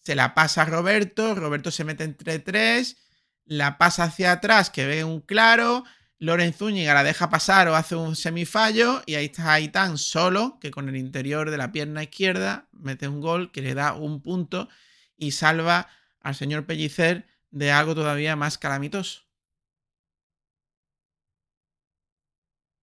se 0.00 0.14
la 0.14 0.32
pasa 0.32 0.62
a 0.62 0.64
Roberto, 0.64 1.34
Roberto 1.34 1.70
se 1.70 1.84
mete 1.84 2.04
entre 2.04 2.38
tres, 2.38 2.96
la 3.44 3.76
pasa 3.76 4.04
hacia 4.04 4.32
atrás 4.32 4.70
que 4.70 4.86
ve 4.86 5.04
un 5.04 5.20
claro, 5.20 5.84
Loren 6.18 6.52
Zúñiga 6.52 6.94
la 6.94 7.04
deja 7.04 7.28
pasar 7.28 7.68
o 7.68 7.74
hace 7.76 7.96
un 7.96 8.16
semifallo 8.16 9.02
y 9.06 9.14
ahí 9.16 9.26
está 9.26 9.52
Aitán 9.54 9.98
solo, 9.98 10.58
que 10.60 10.70
con 10.70 10.88
el 10.88 10.96
interior 10.96 11.50
de 11.50 11.58
la 11.58 11.72
pierna 11.72 12.02
izquierda 12.02 12.68
mete 12.72 13.08
un 13.08 13.20
gol 13.20 13.50
que 13.52 13.62
le 13.62 13.74
da 13.74 13.94
un 13.94 14.22
punto 14.22 14.68
y 15.16 15.32
salva 15.32 15.88
al 16.20 16.34
señor 16.34 16.66
Pellicer 16.66 17.26
de 17.50 17.72
algo 17.72 17.94
todavía 17.94 18.36
más 18.36 18.58
calamitoso. 18.58 19.22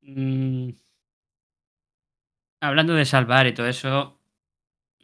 Mm. 0.03 0.73
Hablando 2.59 2.93
de 2.93 3.05
salvar 3.05 3.47
y 3.47 3.53
todo 3.53 3.67
eso, 3.67 4.19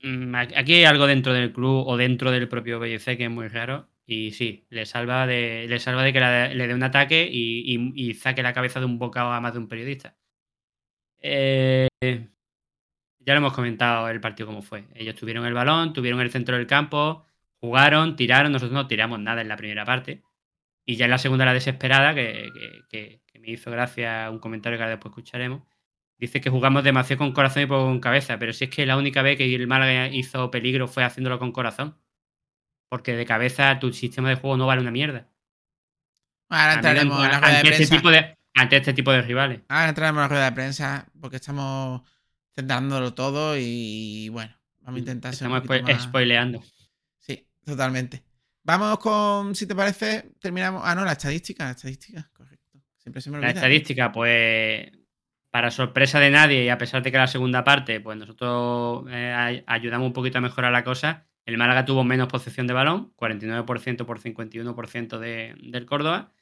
mm, 0.04 0.36
aquí 0.36 0.74
hay 0.76 0.86
algo 0.86 1.08
dentro 1.08 1.34
del 1.34 1.54
club 1.54 1.88
o 1.88 1.98
dentro 1.98 2.32
del 2.32 2.48
propio 2.50 2.80
BLC 2.80 3.18
que 3.18 3.26
es 3.26 3.32
muy 3.32 3.48
raro. 3.48 3.90
Y 4.08 4.32
sí, 4.32 4.66
le 4.70 4.86
salva 4.88 5.28
de, 5.28 5.68
le 5.70 5.80
salva 5.80 6.04
de 6.04 6.14
que 6.14 6.20
la- 6.20 6.48
le 6.54 6.68
dé 6.68 6.74
un 6.74 6.84
ataque 6.84 7.30
y, 7.32 7.92
y- 7.96 8.14
saque 8.16 8.42
la 8.44 8.54
cabeza 8.54 8.80
de 8.80 8.86
un 8.88 8.98
bocado 9.00 9.32
a 9.32 9.42
más 9.42 9.54
de 9.54 9.60
un 9.60 9.68
periodista. 9.68 10.18
Eh, 11.22 11.88
ya 13.20 13.34
lo 13.34 13.40
hemos 13.40 13.54
comentado 13.54 14.10
el 14.10 14.22
partido 14.22 14.48
cómo 14.48 14.62
fue. 14.62 14.86
Ellos 14.96 15.16
tuvieron 15.16 15.46
el 15.46 15.54
balón, 15.54 15.94
tuvieron 15.94 16.22
el 16.22 16.32
centro 16.32 16.56
del 16.58 16.68
campo, 16.68 17.26
jugaron, 17.60 18.16
tiraron, 18.16 18.52
nosotros 18.52 18.74
no 18.74 18.88
tiramos 18.88 19.20
nada 19.20 19.42
en 19.42 19.48
la 19.50 19.58
primera 19.58 19.86
parte. 19.86 20.24
Y 20.86 20.96
ya 20.98 21.06
en 21.06 21.12
la 21.12 21.18
segunda, 21.20 21.46
la 21.46 21.54
desesperada, 21.54 22.16
que- 22.16 22.52
que 22.90 23.40
me 23.40 23.52
hizo 23.52 23.72
gracia 23.72 24.30
un 24.32 24.40
comentario 24.40 24.78
que 24.78 24.84
ahora 24.84 24.96
después 24.98 25.12
escucharemos. 25.12 25.64
Dice 26.20 26.42
que 26.42 26.50
jugamos 26.50 26.84
demasiado 26.84 27.20
con 27.20 27.34
corazón 27.34 27.64
y 27.64 27.68
poco 27.68 27.86
con 27.86 28.00
cabeza, 28.02 28.40
pero 28.40 28.54
si 28.54 28.66
es 28.66 28.70
que 28.72 28.86
la 28.86 28.98
única 28.98 29.22
vez 29.24 29.38
que 29.38 29.54
el 29.56 29.68
Málaga 29.68 30.10
hizo 30.10 30.52
peligro 30.52 30.88
fue 30.88 31.04
haciéndolo 31.04 31.40
con 31.40 31.52
corazón. 31.52 31.98
Porque 32.90 33.16
de 33.16 33.26
cabeza 33.26 33.80
tu 33.80 33.92
sistema 33.94 34.30
de 34.30 34.36
juego 34.36 34.58
no 34.58 34.66
vale 34.68 34.82
una 34.82 34.92
mierda. 34.92 35.28
Ahora 36.50 36.76
entraremos 36.76 37.24
en 37.26 37.32
la 37.32 37.40
rueda 37.40 37.52
de 37.52 37.58
este 37.70 37.76
prensa. 37.76 37.96
tipo 37.98 38.10
de, 38.10 38.38
ante 38.56 38.78
este 38.78 38.94
tipo 38.94 39.12
de 39.12 39.22
rivales. 39.22 39.62
Ahora 39.68 39.90
entraremos 39.90 40.20
en 40.20 40.22
la 40.24 40.28
rueda 40.30 40.46
de 40.46 40.52
prensa 40.54 41.08
porque 41.20 41.36
estamos 41.38 42.02
centrándolo 42.56 43.14
todo 43.14 43.56
y 43.58 44.30
bueno, 44.30 44.56
vamos 44.80 44.98
a 44.98 45.00
intentar 45.00 45.36
ser 45.36 45.48
un 45.50 45.58
Estamos 45.58 45.82
spo- 45.82 45.94
más- 45.94 46.04
spoileando. 46.04 46.64
Sí, 47.20 47.46
totalmente. 47.66 48.24
Vamos 48.64 49.00
con, 49.00 49.56
si 49.56 49.66
te 49.68 49.76
parece, 49.76 50.32
terminamos. 50.40 50.82
Ah, 50.86 50.96
no, 50.96 51.04
la 51.06 51.14
estadística, 51.14 51.66
la 51.66 51.72
estadística, 51.72 52.30
correcto. 52.34 52.80
Siempre 52.98 53.22
se 53.22 53.30
me 53.30 53.38
La 53.40 53.48
olvida. 53.48 53.60
estadística, 53.60 54.12
pues, 54.12 54.90
para 55.52 55.72
sorpresa 55.72 56.20
de 56.20 56.30
nadie 56.32 56.64
y 56.66 56.70
a 56.70 56.78
pesar 56.78 57.02
de 57.04 57.12
que 57.12 57.18
la 57.18 57.28
segunda 57.28 57.64
parte, 57.64 58.00
pues 58.02 58.18
nosotros 58.18 59.06
eh, 59.10 59.34
ay- 59.36 59.64
ayudamos 59.68 60.08
un 60.08 60.14
poquito 60.14 60.38
a 60.38 60.42
mejorar 60.42 60.72
la 60.74 60.84
cosa, 60.84 61.27
el 61.48 61.58
Málaga 61.58 61.86
tuvo 61.86 62.04
menos 62.04 62.28
posesión 62.28 62.68
de 62.68 62.74
balón, 62.74 63.14
49% 63.16 64.06
por 64.06 64.20
51% 64.20 65.18
de, 65.18 65.56
del 65.58 65.86
Córdoba. 65.86 66.34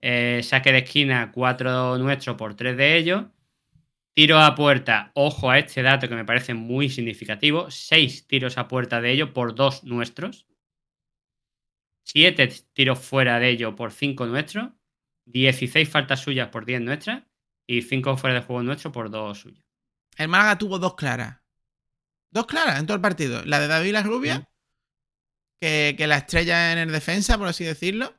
Eh, 0.00 0.40
saque 0.44 0.70
de 0.70 0.78
esquina, 0.78 1.32
4 1.32 1.98
nuestros 1.98 2.36
por 2.36 2.54
3 2.54 2.76
de 2.76 2.96
ellos. 2.96 3.24
Tiro 4.14 4.38
a 4.38 4.54
puerta, 4.54 5.10
ojo 5.14 5.50
a 5.50 5.58
este 5.58 5.82
dato 5.82 6.08
que 6.08 6.14
me 6.14 6.24
parece 6.24 6.54
muy 6.54 6.88
significativo, 6.88 7.72
6 7.72 8.28
tiros 8.28 8.56
a 8.56 8.68
puerta 8.68 9.00
de 9.00 9.10
ellos 9.10 9.30
por 9.30 9.56
2 9.56 9.82
nuestros. 9.82 10.46
7 12.04 12.48
tiros 12.72 13.00
fuera 13.00 13.40
de 13.40 13.48
ellos 13.48 13.74
por 13.74 13.90
5 13.90 14.26
nuestros. 14.26 14.70
16 15.24 15.88
faltas 15.88 16.20
suyas 16.20 16.50
por 16.50 16.64
10 16.66 16.82
nuestras 16.82 17.24
y 17.66 17.82
5 17.82 18.16
fuera 18.16 18.36
de 18.36 18.42
juego 18.42 18.62
nuestros 18.62 18.94
por 18.94 19.10
2 19.10 19.38
suyas. 19.38 19.64
El 20.16 20.28
Málaga 20.28 20.56
tuvo 20.56 20.78
dos 20.78 20.94
claras. 20.94 21.40
Dos 22.36 22.44
claras 22.46 22.78
en 22.78 22.84
todo 22.86 22.96
el 22.96 23.00
partido. 23.00 23.42
La 23.46 23.58
de 23.58 23.66
David 23.66 23.92
La 23.94 24.02
Rubia, 24.02 24.36
Sí. 24.36 24.44
que, 25.58 25.94
que 25.96 26.06
la 26.06 26.18
estrella 26.18 26.70
en 26.72 26.78
el 26.78 26.92
defensa, 26.92 27.38
por 27.38 27.48
así 27.48 27.64
decirlo, 27.64 28.12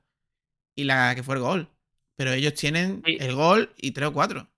y 0.75 0.85
la 0.85 1.13
que 1.13 1.21
fue 1.21 1.35
el 1.35 1.41
gol. 1.41 1.69
Pero 2.15 2.33
ellos 2.33 2.55
tienen 2.55 3.03
Sí. 3.05 3.15
el 3.19 3.35
gol 3.35 3.71
y 3.77 3.91
tres 3.91 4.07
o 4.09 4.13
cuatro. 4.13 4.49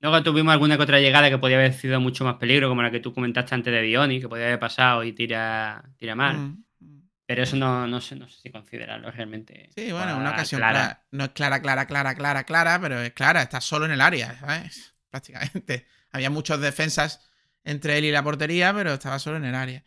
Luego 0.00 0.22
tuvimos 0.22 0.52
alguna 0.52 0.76
que 0.76 0.84
otra 0.84 1.00
llegada 1.00 1.28
que 1.28 1.38
podía 1.38 1.56
haber 1.56 1.74
sido 1.74 1.98
mucho 1.98 2.24
más 2.24 2.36
peligro, 2.36 2.68
como 2.68 2.82
la 2.82 2.92
que 2.92 3.00
tú 3.00 3.12
comentaste 3.12 3.56
antes 3.56 3.72
de 3.72 3.82
Dioni, 3.82 4.20
que 4.20 4.28
podía 4.28 4.44
haber 4.46 4.60
pasado 4.60 5.02
y 5.02 5.12
tira, 5.12 5.82
tira 5.96 6.14
mal. 6.14 6.36
Mm, 6.38 6.64
mm. 6.78 7.08
Pero 7.26 7.42
eso 7.42 7.56
no, 7.56 7.88
no, 7.88 8.00
sé, 8.00 8.14
no 8.14 8.28
sé 8.28 8.40
si 8.40 8.50
considerarlo 8.52 9.10
realmente. 9.10 9.70
Sí, 9.74 9.90
bueno, 9.90 10.16
una 10.16 10.30
ocasión 10.30 10.60
clara. 10.60 10.78
clara. 10.78 11.06
No 11.10 11.24
es 11.24 11.30
clara, 11.30 11.60
clara, 11.60 11.86
clara, 11.88 12.14
clara, 12.14 12.44
clara, 12.44 12.80
pero 12.80 13.00
es 13.00 13.12
clara. 13.12 13.42
Está 13.42 13.60
solo 13.60 13.86
en 13.86 13.90
el 13.90 14.00
área, 14.00 14.38
¿sabes? 14.38 14.94
Prácticamente. 15.10 15.88
Había 16.12 16.30
muchas 16.30 16.60
defensas 16.60 17.27
entre 17.64 17.98
él 17.98 18.04
y 18.04 18.12
la 18.12 18.22
portería, 18.24 18.72
pero 18.74 18.94
estaba 18.94 19.18
solo 19.18 19.36
en 19.38 19.44
el 19.44 19.54
área. 19.54 19.84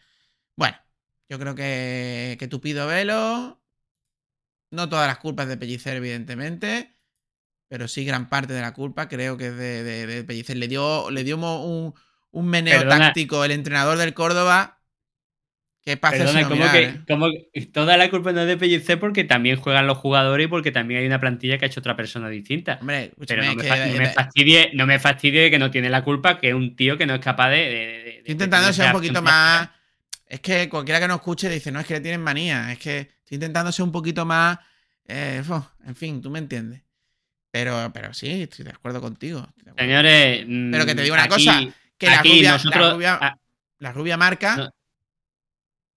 Bueno, 0.56 0.78
yo 1.30 1.40
creo 1.40 1.56
que, 1.56 2.36
que 2.40 2.48
Tupido 2.48 2.88
Velo. 2.88 3.62
No 4.72 4.88
todas 4.90 5.08
las 5.08 5.18
culpas 5.18 5.48
de 5.48 5.58
Pellicer, 5.58 5.98
evidentemente. 5.98 6.94
Pero 7.68 7.88
sí 7.88 8.06
gran 8.06 8.30
parte 8.30 8.54
de 8.54 8.62
la 8.62 8.74
culpa 8.74 9.08
creo 9.08 9.38
que 9.38 9.48
es 9.48 9.56
de, 9.56 9.84
de- 9.84 10.08
de 10.08 10.24
Pellicer. 10.24 10.58
Le 10.58 10.68
dio, 10.68 11.10
le 11.12 11.24
dio 11.24 11.38
un, 11.38 11.94
un 12.32 12.48
meneo 12.48 12.80
Perdona. 12.80 13.08
táctico 13.08 13.44
el 13.46 13.52
entrenador 13.52 13.98
del 13.98 14.14
Córdoba 14.14 14.81
hacerse 15.84 16.00
Perdona, 16.18 16.44
como 16.44 16.56
nominar, 16.64 16.72
que, 16.72 16.84
¿eh? 16.84 17.02
como 17.08 17.28
toda 17.74 17.98
la 17.98 18.10
culpa 18.10 18.32
no 18.32 18.42
es 18.42 18.48
de 18.48 18.58
Pellicer 18.58 19.00
porque 19.00 19.24
también 19.24 19.56
juegan 19.58 19.88
los 19.88 19.98
jugadores 19.98 20.46
y 20.46 20.48
porque 20.48 20.72
también 20.72 21.00
hay 21.02 21.08
una 21.08 21.20
plantilla 21.20 21.58
que 21.58 21.66
ha 21.66 21.68
hecho 21.68 21.80
otra 21.80 21.96
persona 21.96 22.30
distinta. 22.30 22.78
Hombre, 22.82 23.12
Pero 23.28 23.44
no 23.44 23.56
me, 23.56 23.64
que- 23.64 23.70
no 23.70 23.98
me 23.98 24.10
fastidie, 24.10 24.72
no 24.74 24.86
me 24.86 25.00
fastidie 25.00 25.42
de 25.42 25.52
que 25.52 25.58
no 25.60 25.72
tiene 25.72 25.90
la 25.90 26.04
culpa, 26.04 26.38
que 26.40 26.50
es 26.50 26.54
un 26.54 26.76
tío 26.76 26.98
que 26.98 27.06
no 27.08 27.16
es 27.16 27.20
capaz 27.22 27.50
de. 27.50 27.56
de- 27.58 28.10
Estoy 28.20 28.32
intentando 28.34 28.68
de 28.68 28.74
ser 28.74 28.86
un 28.88 28.92
poquito 28.92 29.22
más. 29.22 29.70
Es 30.28 30.40
que 30.40 30.70
cualquiera 30.70 31.00
que 31.00 31.08
nos 31.08 31.18
escuche 31.18 31.50
dice, 31.50 31.72
no, 31.72 31.80
es 31.80 31.86
que 31.88 31.96
le 31.96 32.02
tienen 32.02 32.22
manía. 32.22 32.72
Es 32.72 32.78
que 32.80 33.00
estoy 33.00 33.36
intentando 33.36 33.72
ser 33.72 33.84
un 33.84 33.92
poquito 33.92 34.26
más. 34.26 34.60
eh, 35.08 35.42
en 35.88 35.96
fin, 35.96 36.22
tú 36.22 36.30
me 36.30 36.40
entiendes. 36.40 36.82
Pero, 37.50 37.92
pero 37.94 38.14
sí, 38.14 38.44
estoy 38.44 38.64
de 38.64 38.72
acuerdo 38.72 39.02
contigo. 39.02 39.40
acuerdo. 39.40 39.76
Señores. 39.78 40.46
mm, 40.48 40.72
Pero 40.72 40.86
que 40.86 40.96
te 40.96 41.02
digo 41.02 41.16
una 41.16 41.24
aquí- 41.24 41.46
cosa, 41.46 41.60
Que 41.98 42.06
la 42.06 42.20
aquí 42.20 42.30
rubia, 42.38 42.52
nosotros- 42.54 42.88
la, 42.88 42.94
rubia, 42.94 43.18
ah, 43.20 43.38
la 43.80 43.92
rubia 43.92 44.16
marca 44.18 44.56
No. 44.56 44.70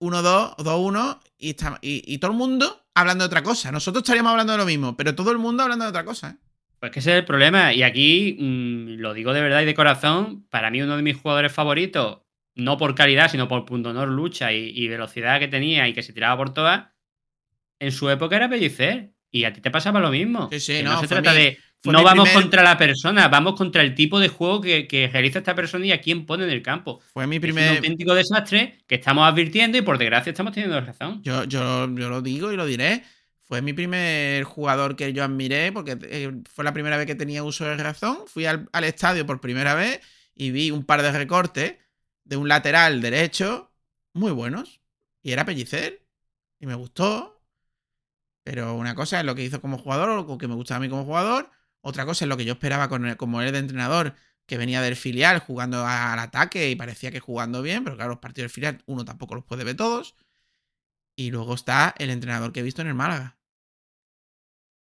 1-2, 0.01 0.57
2-1 0.59 1.20
y, 1.38 1.51
está- 1.51 1.78
y, 1.82 2.03
y 2.07 2.18
todo 2.18 2.30
el 2.32 2.36
mundo 2.36 2.86
hablando 2.95 3.24
de 3.24 3.26
otra 3.26 3.42
cosa. 3.42 3.72
Nosotros 3.72 4.03
estaríamos 4.03 4.30
hablando 4.30 4.53
de 4.53 4.59
lo 4.59 4.66
mismo, 4.66 4.97
pero 4.97 5.14
todo 5.14 5.30
el 5.32 5.38
mundo 5.38 5.62
hablando 5.62 5.84
de 5.84 5.90
otra 5.90 6.05
cosa. 6.05 6.30
¿eh? 6.30 6.36
Pues 6.80 6.92
que 6.92 6.99
ese 7.01 7.12
es 7.12 7.16
el 7.18 7.24
problema. 7.24 7.72
Y 7.72 7.82
aquí, 7.82 8.36
mm, 8.38 9.01
lo 9.01 9.14
digo 9.14 9.32
de 9.32 9.40
verdad 9.40 9.62
y 9.62 9.64
de 9.64 9.74
corazón, 9.74 10.47
para 10.51 10.70
mí 10.70 10.82
uno 10.82 10.97
de 10.97 11.03
mis 11.03 11.16
jugadores 11.16 11.53
favoritos, 11.53 12.18
no 12.55 12.76
por 12.76 12.95
calidad, 12.95 13.30
sino 13.30 13.49
por 13.49 13.64
punto 13.64 13.90
honor, 13.90 14.09
lucha 14.09 14.53
y, 14.53 14.70
y 14.70 14.86
velocidad 14.88 15.38
que 15.40 15.49
tenía 15.49 15.88
y 15.88 15.92
que 15.95 16.03
se 16.03 16.12
tiraba 16.12 16.36
por 16.36 16.53
todas, 16.55 16.88
en 17.80 17.90
su 17.92 18.09
época 18.11 18.36
era 18.36 18.49
Pellicer. 18.49 19.12
Y 19.30 19.45
a 19.45 19.53
ti 19.53 19.61
te 19.61 19.72
pasaba 19.72 19.99
lo 19.99 20.11
mismo. 20.11 20.49
Sí, 20.53 20.61
sí, 20.61 20.72
Que 20.74 20.82
no, 20.84 21.01
se 21.01 21.09
trata 21.09 21.32
mi- 21.32 21.36
de. 21.38 21.59
No 21.93 22.03
vamos 22.03 22.28
primer- 22.28 22.43
contra 22.43 22.62
la 22.62 22.78
persona, 22.78 23.28
vamos 23.28 23.55
contra 23.57 23.82
el 23.82 23.95
tipo 23.95 24.18
de 24.20 24.28
juego 24.28 24.61
que, 24.61 24.87
que 24.89 25.09
realiza 25.09 25.39
esta 25.39 25.55
persona 25.55 25.85
y 25.87 25.93
a 25.93 26.01
quién 26.01 26.24
pone 26.26 26.45
en 26.45 26.51
el 26.51 26.62
campo. 26.62 27.01
Fue 27.12 27.26
mi 27.26 27.37
Es 27.37 27.39
un 27.39 27.43
primer. 27.43 27.76
auténtico 27.76 28.14
desastre 28.14 28.78
que 28.87 28.95
estamos 28.95 29.26
advirtiendo 29.28 29.76
y 29.78 29.82
por 29.82 29.99
desgracia 29.99 30.30
estamos 30.30 30.53
teniendo 30.53 30.80
razón. 30.80 31.22
Yo, 31.22 31.45
yo, 31.45 31.87
yo 31.95 32.09
lo 32.09 32.22
digo 32.22 32.53
y 32.53 32.57
lo 32.57 32.66
diré. 32.66 33.03
Fue 33.43 33.61
mi 33.61 33.74
primer 33.74 34.45
jugador 34.45 34.97
que 34.97 35.12
yo 35.12 35.22
admiré 35.22 35.70
porque 35.72 35.99
eh, 36.03 36.32
fue 36.51 36.64
la 36.64 36.72
primera 36.72 36.97
vez 36.97 37.07
que 37.07 37.14
tenía 37.14 37.43
uso 37.45 37.66
de 37.66 37.76
razón. 37.76 38.20
Fui 38.26 38.47
al, 38.47 38.68
al 38.72 38.85
estadio 38.85 39.26
por 39.26 39.41
primera 39.41 39.74
vez 39.74 40.01
y 40.35 40.51
vi 40.51 40.70
un 40.70 40.85
par 40.85 41.03
de 41.03 41.12
recortes 41.12 41.74
de 42.24 42.37
un 42.39 42.49
lateral 42.49 43.03
derecho 43.03 43.70
muy 44.14 44.32
buenos. 44.32 44.80
Y 45.22 45.32
era 45.32 45.45
Pellicer. 45.45 46.03
Y 46.59 46.66
me 46.66 46.74
gustó. 46.74 47.43
Pero 48.43 48.74
una 48.74 48.95
cosa 48.95 49.20
es 49.20 49.26
lo 49.26 49.35
que 49.35 49.43
hizo 49.45 49.61
como 49.61 49.78
jugador 49.78 50.09
o 50.11 50.16
lo 50.16 50.39
que 50.39 50.49
me 50.49 50.55
gustaba 50.55 50.78
a 50.78 50.80
mí 50.80 50.89
como 50.89 51.05
jugador. 51.05 51.51
Otra 51.87 52.07
cosa 52.07 52.24
es 52.24 52.28
lo 52.28 52.37
que 52.37 52.45
yo 52.47 52.55
esperaba 52.55 52.89
con 52.89 53.05
él- 53.07 53.16
como 53.16 53.43
él 53.43 53.53
de 53.53 53.59
entrenador, 53.59 54.14
que 54.47 54.57
venía 54.59 54.80
del 54.82 54.97
filial 54.97 55.39
jugando 55.39 55.87
al 55.87 56.18
ataque 56.18 56.70
y 56.70 56.76
parecía 56.76 57.11
que 57.11 57.20
jugando 57.20 57.61
bien. 57.62 57.85
Pero 57.85 57.97
claro, 57.97 58.11
los 58.12 58.18
partidos 58.20 58.45
del 58.45 58.51
filial 58.55 58.82
uno 58.87 59.05
tampoco 59.05 59.35
los 59.35 59.45
puede 59.45 59.64
ver 59.64 59.76
todos. 59.76 60.14
Y 61.16 61.30
luego 61.30 61.55
está 61.55 61.95
el 61.99 62.11
entrenador 62.11 62.53
que 62.53 62.61
he 62.61 62.62
visto 62.62 62.82
en 62.82 62.89
el 62.89 62.95
Málaga. 62.95 63.39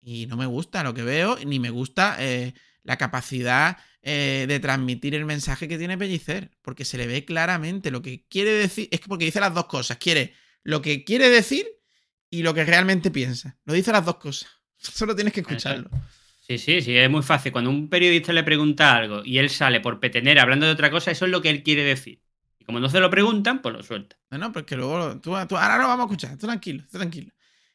Y 0.00 0.26
no 0.26 0.36
me 0.36 0.46
gusta 0.46 0.82
lo 0.82 0.94
que 0.94 1.02
veo, 1.02 1.36
ni 1.44 1.58
me 1.60 1.70
gusta 1.70 2.16
eh, 2.18 2.54
la 2.82 2.96
capacidad 2.98 3.78
eh, 4.02 4.46
de 4.48 4.58
transmitir 4.60 5.14
el 5.14 5.24
mensaje 5.24 5.68
que 5.68 5.78
tiene 5.78 5.98
Pellicer. 5.98 6.50
Porque 6.62 6.84
se 6.84 6.98
le 6.98 7.06
ve 7.06 7.24
claramente 7.24 7.90
lo 7.90 8.00
que 8.02 8.24
quiere 8.28 8.52
decir. 8.52 8.88
Es 8.90 9.00
que 9.00 9.08
porque 9.08 9.24
dice 9.26 9.40
las 9.40 9.54
dos 9.54 9.66
cosas. 9.66 9.98
Quiere 9.98 10.34
lo 10.62 10.82
que 10.82 11.04
quiere 11.04 11.28
decir 11.28 11.66
y 12.30 12.42
lo 12.42 12.54
que 12.54 12.64
realmente 12.64 13.10
piensa. 13.10 13.58
Lo 13.64 13.74
dice 13.74 13.92
las 13.92 14.04
dos 14.04 14.16
cosas. 14.16 14.48
Solo 14.76 15.14
tienes 15.14 15.32
que 15.34 15.40
escucharlo. 15.40 15.90
Sí, 16.58 16.58
sí, 16.58 16.82
sí, 16.82 16.96
es 16.96 17.08
muy 17.10 17.22
fácil. 17.22 17.52
Cuando 17.52 17.70
un 17.70 17.88
periodista 17.88 18.32
le 18.32 18.42
pregunta 18.42 18.94
algo 18.96 19.22
y 19.24 19.38
él 19.38 19.48
sale 19.48 19.80
por 19.80 20.00
petener 20.00 20.38
hablando 20.38 20.66
de 20.66 20.72
otra 20.72 20.90
cosa, 20.90 21.10
eso 21.10 21.24
es 21.24 21.30
lo 21.30 21.40
que 21.40 21.50
él 21.50 21.62
quiere 21.62 21.84
decir. 21.84 22.20
Y 22.58 22.64
como 22.64 22.80
no 22.80 22.88
se 22.88 23.00
lo 23.00 23.10
preguntan, 23.10 23.62
pues 23.62 23.74
lo 23.74 23.82
suelta. 23.82 24.16
No, 24.30 24.38
no, 24.38 24.52
porque 24.52 24.76
luego. 24.76 25.20
Tú, 25.20 25.32
tú- 25.48 25.56
ahora 25.56 25.78
lo 25.78 25.88
vamos 25.88 26.00
a 26.04 26.06
escuchar. 26.06 26.36
Tú 26.38 26.46
tranquilo, 26.46 26.84
tú 26.90 26.98
tranquilo. 26.98 27.32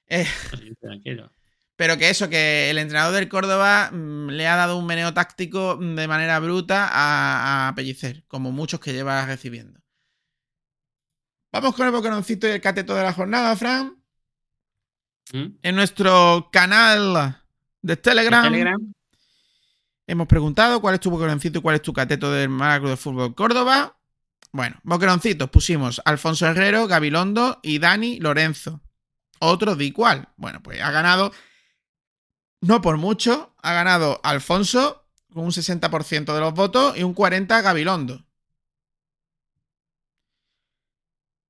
Eh, 0.08 0.26
Así, 0.52 0.76
tranquilo. 0.80 1.32
Pero 1.76 1.98
que 1.98 2.10
eso, 2.10 2.30
que 2.30 2.70
el 2.70 2.78
entrenador 2.80 3.14
del 3.16 3.30
Córdoba 3.30 3.92
mm, 3.92 4.30
le 4.32 4.48
ha 4.48 4.56
dado 4.56 4.78
un 4.78 4.86
meneo 4.86 5.14
táctico 5.14 5.78
mm, 5.80 5.96
de 5.96 6.08
manera 6.08 6.40
bruta 6.40 6.88
a, 6.92 7.70
a 7.70 7.76
Pellicer, 7.76 8.24
como 8.28 8.52
muchos 8.52 8.80
que 8.80 8.94
lleva 8.94 9.26
recibiendo. 9.26 9.80
Vamos 11.52 11.76
con 11.76 11.86
el 11.86 11.92
boqueroncito 11.92 12.48
y 12.48 12.52
el 12.52 12.62
cateto 12.62 12.96
de 12.96 13.04
la 13.04 13.12
jornada, 13.14 13.54
Fran. 13.58 14.02
¿Mm? 15.34 15.58
En 15.62 15.76
nuestro 15.76 16.50
canal 16.52 17.38
de 17.82 17.98
Telegram, 17.98 18.44
Telegram. 18.44 18.94
hemos 20.08 20.28
preguntado 20.28 20.82
cuál 20.82 20.96
es 20.96 21.02
tu 21.02 21.10
boqueroncito 21.10 21.60
y 21.60 21.62
cuál 21.62 21.76
es 21.76 21.82
tu 21.82 21.94
cateto 21.94 22.32
del 22.32 22.50
Málaga 22.50 22.80
Club 22.80 22.90
de 22.92 22.98
Fútbol 22.98 23.36
Córdoba. 23.36 23.98
Bueno, 24.52 24.80
boqueroncitos 24.84 25.50
pusimos 25.50 26.02
Alfonso 26.06 26.48
Herrero, 26.48 26.88
Gabilondo 26.88 27.60
y 27.62 27.80
Dani 27.80 28.20
Lorenzo. 28.20 28.82
Otro 29.40 29.76
de 29.76 29.86
igual. 29.86 30.30
Bueno, 30.38 30.64
pues 30.64 30.82
ha 30.82 30.92
ganado, 30.92 31.32
no 32.62 32.82
por 32.82 32.98
mucho, 32.98 33.54
ha 33.62 33.74
ganado 33.74 34.20
Alfonso 34.24 35.08
con 35.34 35.46
un 35.46 35.52
60% 35.52 36.34
de 36.34 36.40
los 36.40 36.54
votos 36.54 36.98
y 36.98 37.04
un 37.04 37.14
40% 37.14 37.62
Gabilondo. 37.62 38.26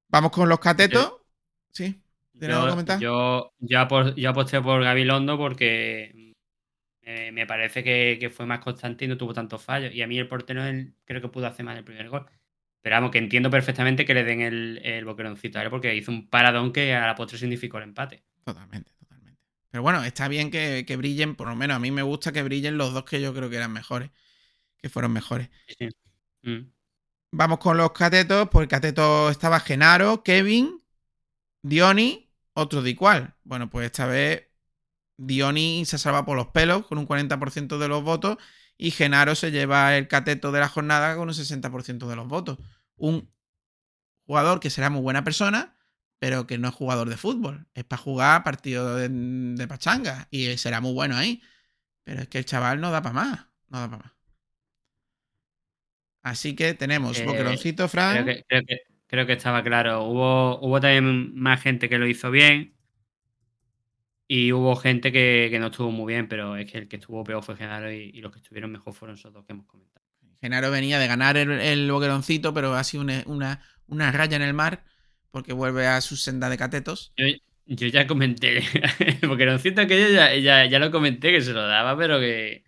Vamos 0.09 0.31
con 0.31 0.49
los 0.49 0.59
catetos. 0.59 1.13
Sí. 1.71 2.01
¿Tienes 2.39 2.55
algo 2.55 2.65
que 2.65 2.71
Yo, 2.71 2.71
comentar? 2.71 2.99
yo, 2.99 3.53
yo 3.59 3.79
apos- 3.79 4.15
yo 4.15 4.29
aposté 4.29 4.61
por 4.61 4.83
Gabilondo 4.83 5.37
porque 5.37 6.33
eh, 7.03 7.31
me 7.31 7.47
parece 7.47 7.83
que, 7.83 8.17
que 8.19 8.29
fue 8.29 8.45
más 8.45 8.59
constante 8.59 9.05
y 9.05 9.07
no 9.07 9.17
tuvo 9.17 9.33
tantos 9.33 9.63
fallos. 9.63 9.93
Y 9.93 10.01
a 10.01 10.07
mí 10.07 10.17
el 10.19 10.27
portero 10.27 10.63
creo 11.05 11.21
que 11.21 11.29
pudo 11.29 11.47
hacer 11.47 11.65
más 11.65 11.77
el 11.77 11.83
primer 11.85 12.09
gol. 12.09 12.27
Pero 12.81 12.95
vamos, 12.97 13.11
que 13.11 13.19
entiendo 13.19 13.49
perfectamente 13.51 14.05
que 14.05 14.13
le 14.13 14.23
den 14.25 14.41
el, 14.41 14.79
el 14.83 15.05
boqueroncito 15.05 15.59
a 15.59 15.63
él 15.63 15.69
porque 15.69 15.95
hizo 15.95 16.11
un 16.11 16.29
paradón 16.29 16.73
que 16.73 16.95
a 16.95 17.07
la 17.07 17.15
postre 17.15 17.39
significó 17.39 17.77
el 17.79 17.85
empate. 17.85 18.23
Totalmente, 18.43 18.91
totalmente. 18.99 19.41
Pero 19.69 19.81
bueno, 19.83 20.03
está 20.03 20.27
bien 20.27 20.49
que, 20.51 20.85
que 20.87 20.95
brillen, 20.95 21.35
por 21.35 21.47
lo 21.49 21.55
menos 21.55 21.75
a 21.75 21.79
mí 21.79 21.91
me 21.91 22.01
gusta 22.01 22.31
que 22.31 22.43
brillen 22.43 22.77
los 22.77 22.93
dos 22.93 23.03
que 23.03 23.21
yo 23.21 23.33
creo 23.33 23.49
que 23.49 23.57
eran 23.57 23.73
mejores, 23.73 24.11
que 24.77 24.89
fueron 24.89 25.13
mejores. 25.13 25.49
Sí. 25.67 25.89
Mm. 26.43 26.71
Vamos 27.31 27.59
con 27.59 27.77
los 27.77 27.91
catetos, 27.91 28.49
pues 28.51 28.63
el 28.63 28.69
cateto 28.69 29.29
estaba 29.29 29.59
Genaro, 29.59 30.23
Kevin, 30.23 30.81
Dioni, 31.63 32.26
otro 32.57 32.81
de 32.81 32.89
igual. 32.89 33.35
Bueno, 33.43 33.69
pues 33.69 33.85
esta 33.85 34.07
vez 34.07 34.47
Dioni 35.17 35.85
se 35.85 35.97
salva 35.97 36.25
por 36.25 36.35
los 36.35 36.47
pelos 36.47 36.85
con 36.87 36.97
un 36.97 37.07
40% 37.07 37.77
de 37.77 37.87
los 37.87 38.03
votos 38.03 38.37
y 38.77 38.91
Genaro 38.91 39.35
se 39.35 39.51
lleva 39.51 39.95
el 39.97 40.07
cateto 40.07 40.51
de 40.51 40.59
la 40.59 40.67
jornada 40.67 41.15
con 41.15 41.27
un 41.27 41.33
60% 41.33 42.07
de 42.07 42.15
los 42.15 42.27
votos. 42.27 42.57
Un 42.95 43.31
jugador 44.25 44.59
que 44.59 44.69
será 44.71 44.89
muy 44.89 45.01
buena 45.01 45.23
persona, 45.23 45.75
pero 46.19 46.47
que 46.47 46.57
no 46.57 46.67
es 46.69 46.75
jugador 46.75 47.09
de 47.09 47.17
fútbol. 47.17 47.67
Es 47.75 47.83
para 47.83 48.01
jugar 48.01 48.43
partidos 48.43 48.99
de, 48.99 49.09
de 49.09 49.67
pachanga 49.67 50.27
y 50.31 50.57
será 50.57 50.81
muy 50.81 50.93
bueno 50.93 51.15
ahí. 51.15 51.41
Pero 52.03 52.21
es 52.21 52.27
que 52.27 52.39
el 52.39 52.45
chaval 52.45 52.81
no 52.81 52.89
da 52.91 53.01
para 53.01 53.13
más. 53.13 53.45
No 53.69 53.79
da 53.79 53.89
para 53.89 54.03
más. 54.03 54.11
Así 56.23 56.55
que 56.55 56.73
tenemos 56.73 57.17
Eh, 57.19 57.25
Boqueroncito, 57.25 57.87
Fran. 57.87 58.23
Creo 58.23 58.35
que, 58.35 58.43
creo, 58.47 58.65
que, 58.65 58.81
creo 59.07 59.25
que 59.25 59.33
estaba 59.33 59.63
claro. 59.63 60.03
Hubo, 60.03 60.59
hubo 60.59 60.79
también 60.79 61.35
más 61.35 61.61
gente 61.61 61.89
que 61.89 61.97
lo 61.97 62.07
hizo 62.07 62.31
bien. 62.31 62.73
Y 64.29 64.51
hubo 64.51 64.75
gente 64.75 65.11
que, 65.11 65.47
que 65.49 65.59
no 65.59 65.67
estuvo 65.67 65.89
muy 65.89 66.13
bien, 66.13 66.27
pero 66.27 66.57
es 66.57 66.69
que 66.69 66.79
el 66.79 66.87
que 66.89 66.97
estuvo 66.97 67.23
peor 67.23 67.43
fue 67.43 67.55
Genaro 67.55 67.91
y, 67.91 68.11
y 68.13 68.21
los 68.21 68.31
que 68.31 68.39
estuvieron 68.39 68.71
mejor 68.71 68.93
fueron 68.93 69.15
esos 69.15 69.31
dos 69.31 69.45
que 69.45 69.53
hemos 69.53 69.65
comentado. 69.65 70.05
Genaro 70.41 70.69
venía 70.69 70.99
de 70.99 71.07
ganar 71.07 71.37
el, 71.37 71.49
el 71.51 71.91
boqueroncito, 71.91 72.53
pero 72.53 72.75
ha 72.75 72.83
sido 72.83 73.03
una, 73.03 73.23
una, 73.25 73.61
una 73.87 74.11
raya 74.11 74.35
en 74.35 74.43
el 74.43 74.53
mar 74.53 74.83
porque 75.31 75.53
vuelve 75.53 75.87
a 75.87 76.01
su 76.01 76.15
senda 76.17 76.49
de 76.49 76.57
catetos. 76.57 77.13
Yo, 77.17 77.25
yo 77.67 77.87
ya 77.87 78.07
comenté, 78.07 78.61
no 79.21 79.59
siento 79.59 79.87
que 79.87 80.01
yo 80.01 80.09
ya, 80.09 80.35
ya, 80.35 80.65
ya 80.65 80.79
lo 80.79 80.91
comenté 80.91 81.31
que 81.31 81.41
se 81.41 81.53
lo 81.53 81.65
daba, 81.65 81.97
pero 81.97 82.19
que. 82.19 82.63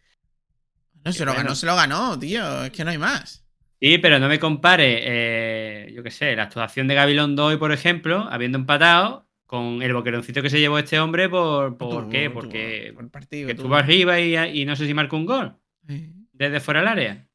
No, 1.03 1.11
se 1.11 1.25
lo 1.25 1.31
bueno. 1.31 1.43
ganó, 1.43 1.55
se 1.55 1.65
lo 1.65 1.75
ganó, 1.75 2.19
tío. 2.19 2.65
Es 2.65 2.71
que 2.71 2.83
no 2.83 2.91
hay 2.91 2.97
más. 2.97 3.43
Sí, 3.81 3.97
pero 3.97 4.19
no 4.19 4.27
me 4.27 4.39
compare, 4.39 4.99
eh, 5.03 5.93
yo 5.93 6.03
qué 6.03 6.11
sé, 6.11 6.35
la 6.35 6.43
actuación 6.43 6.87
de 6.87 6.95
Gabilondo 6.95 7.45
hoy, 7.45 7.57
por 7.57 7.71
ejemplo, 7.71 8.27
habiendo 8.29 8.57
empatado, 8.57 9.25
con 9.45 9.81
el 9.81 9.93
boqueroncito 9.93 10.41
que 10.41 10.49
se 10.49 10.59
llevó 10.59 10.77
este 10.77 10.99
hombre, 10.99 11.29
¿por, 11.29 11.77
por 11.77 12.03
Tú- 12.05 12.09
qué? 12.09 12.29
Porque 12.29 12.91
por 12.93 13.03
el 13.05 13.09
partido. 13.09 13.47
que 13.47 13.55
tú- 13.55 13.61
estuvo 13.61 13.75
arriba 13.75 14.19
y, 14.19 14.35
y 14.61 14.65
no 14.65 14.75
sé 14.75 14.85
si 14.85 14.93
marcó 14.93 15.15
un 15.15 15.25
gol 15.25 15.55
Sí. 15.87 16.11
desde 16.33 16.59
fuera 16.59 16.81
del 16.81 16.89
área. 16.89 17.27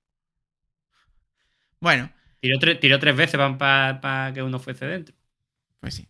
Bueno, 1.81 2.11
Tiró, 2.41 2.59
tres- 2.59 2.79
tiró 2.79 2.99
tres 2.99 3.17
veces 3.17 3.41
para 3.59 4.31
que 4.35 4.43
uno 4.43 4.59
fuese 4.59 4.85
dentro. 4.87 5.15
pues 5.81 5.95
sí. 5.95 6.09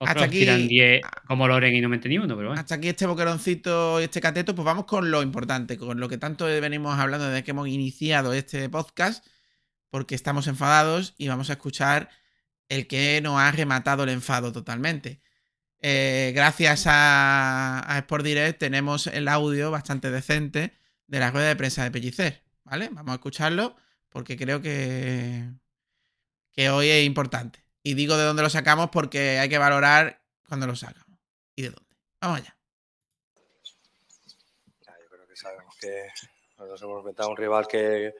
Otros 0.00 0.14
Hasta 0.16 0.24
aquí- 0.26 0.38
tiran 0.40 0.68
10 0.68 1.02
como 1.26 1.48
Loren 1.48 1.74
y 1.74 1.80
no 1.80 1.88
meten 1.88 2.10
ni 2.10 2.18
uno, 2.18 2.36
pero 2.36 2.48
bueno. 2.48 2.60
Hasta 2.60 2.76
aquí 2.76 2.88
este 2.88 3.04
boqueroncito 3.06 4.00
y 4.00 4.04
este 4.04 4.20
cateto, 4.20 4.54
pues 4.54 4.64
vamos 4.64 4.84
con 4.84 5.10
lo 5.10 5.22
importante, 5.22 5.76
con 5.76 5.98
lo 5.98 6.08
que 6.08 6.18
tanto 6.18 6.44
venimos 6.44 6.96
hablando 6.98 7.26
desde 7.28 7.42
que 7.42 7.50
hemos 7.50 7.66
iniciado 7.68 8.32
este 8.32 8.68
podcast, 8.68 9.26
porque 9.90 10.14
estamos 10.14 10.46
enfadados 10.46 11.14
y 11.18 11.28
vamos 11.28 11.50
a 11.50 11.54
escuchar 11.54 12.10
el 12.68 12.86
que 12.86 13.20
nos 13.22 13.40
ha 13.40 13.50
rematado 13.50 14.04
el 14.04 14.10
enfado 14.10 14.52
totalmente. 14.52 15.20
Eh, 15.80 16.32
gracias 16.34 16.86
a, 16.86 17.84
a 17.86 17.98
Sport 17.98 18.24
Direct 18.24 18.58
tenemos 18.58 19.06
el 19.06 19.28
audio 19.28 19.70
bastante 19.70 20.10
decente 20.10 20.76
de 21.06 21.20
la 21.20 21.30
rueda 21.30 21.48
de 21.48 21.56
prensa 21.56 21.84
de 21.84 21.90
Pellicer, 21.90 22.42
¿vale? 22.64 22.88
Vamos 22.90 23.12
a 23.12 23.14
escucharlo 23.14 23.76
porque 24.08 24.36
creo 24.36 24.60
que, 24.60 25.48
que 26.52 26.70
hoy 26.70 26.88
es 26.88 27.06
importante. 27.06 27.64
Y 27.82 27.94
digo 27.94 28.16
de 28.16 28.24
dónde 28.24 28.42
lo 28.42 28.50
sacamos 28.50 28.90
porque 28.90 29.38
hay 29.38 29.48
que 29.48 29.58
valorar 29.58 30.20
cuando 30.46 30.66
lo 30.66 30.76
sacamos 30.76 31.18
y 31.54 31.62
de 31.62 31.70
dónde. 31.70 31.96
Vamos 32.20 32.40
allá. 32.40 32.56
Yo 34.86 35.08
creo 35.08 35.26
que 35.26 35.36
sabemos 35.36 35.76
que 35.80 36.08
nos 36.58 36.82
hemos 36.82 36.98
enfrentado 36.98 37.28
a 37.28 37.30
un 37.30 37.36
rival 37.36 37.66
que, 37.68 38.14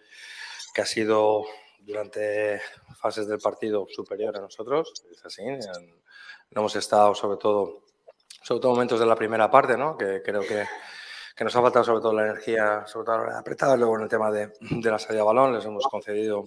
que 0.75 0.83
ha 0.83 0.87
sido 0.87 1.45
durante 1.81 2.61
fases 3.01 3.27
del 3.27 3.39
partido 3.39 3.87
superior 3.91 4.37
a 4.37 4.41
nosotros, 4.41 4.93
es 5.11 5.25
así. 5.25 5.43
No 6.51 6.61
hemos 6.61 6.77
estado 6.77 7.15
sobre 7.15 7.39
todo, 7.39 7.85
sobre 8.43 8.61
todo 8.61 8.73
momentos 8.73 9.01
de 9.01 9.07
la 9.07 9.17
primera 9.17 9.51
parte, 9.51 9.77
¿no? 9.77 9.97
que 9.97 10.23
creo 10.23 10.43
que, 10.43 10.67
que 11.35 11.45
nos 11.45 11.55
ha 11.57 11.63
faltado 11.63 11.85
sobre 11.85 12.01
todo 12.01 12.13
la 12.13 12.27
energía, 12.27 12.87
sobre 12.87 13.07
todo 13.07 13.25
la 13.27 13.39
apretada, 13.39 13.77
luego 13.77 13.97
en 13.97 14.03
el 14.03 14.09
tema 14.09 14.31
de, 14.31 14.53
de 14.61 14.91
la 14.91 14.99
salida 14.99 15.23
de 15.23 15.27
balón, 15.27 15.55
les 15.55 15.65
hemos 15.65 15.87
concedido 15.87 16.45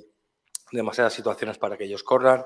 demasiadas 0.72 1.14
situaciones 1.14 1.58
para 1.58 1.78
que 1.78 1.86
ellos 1.86 2.04
corran, 2.04 2.46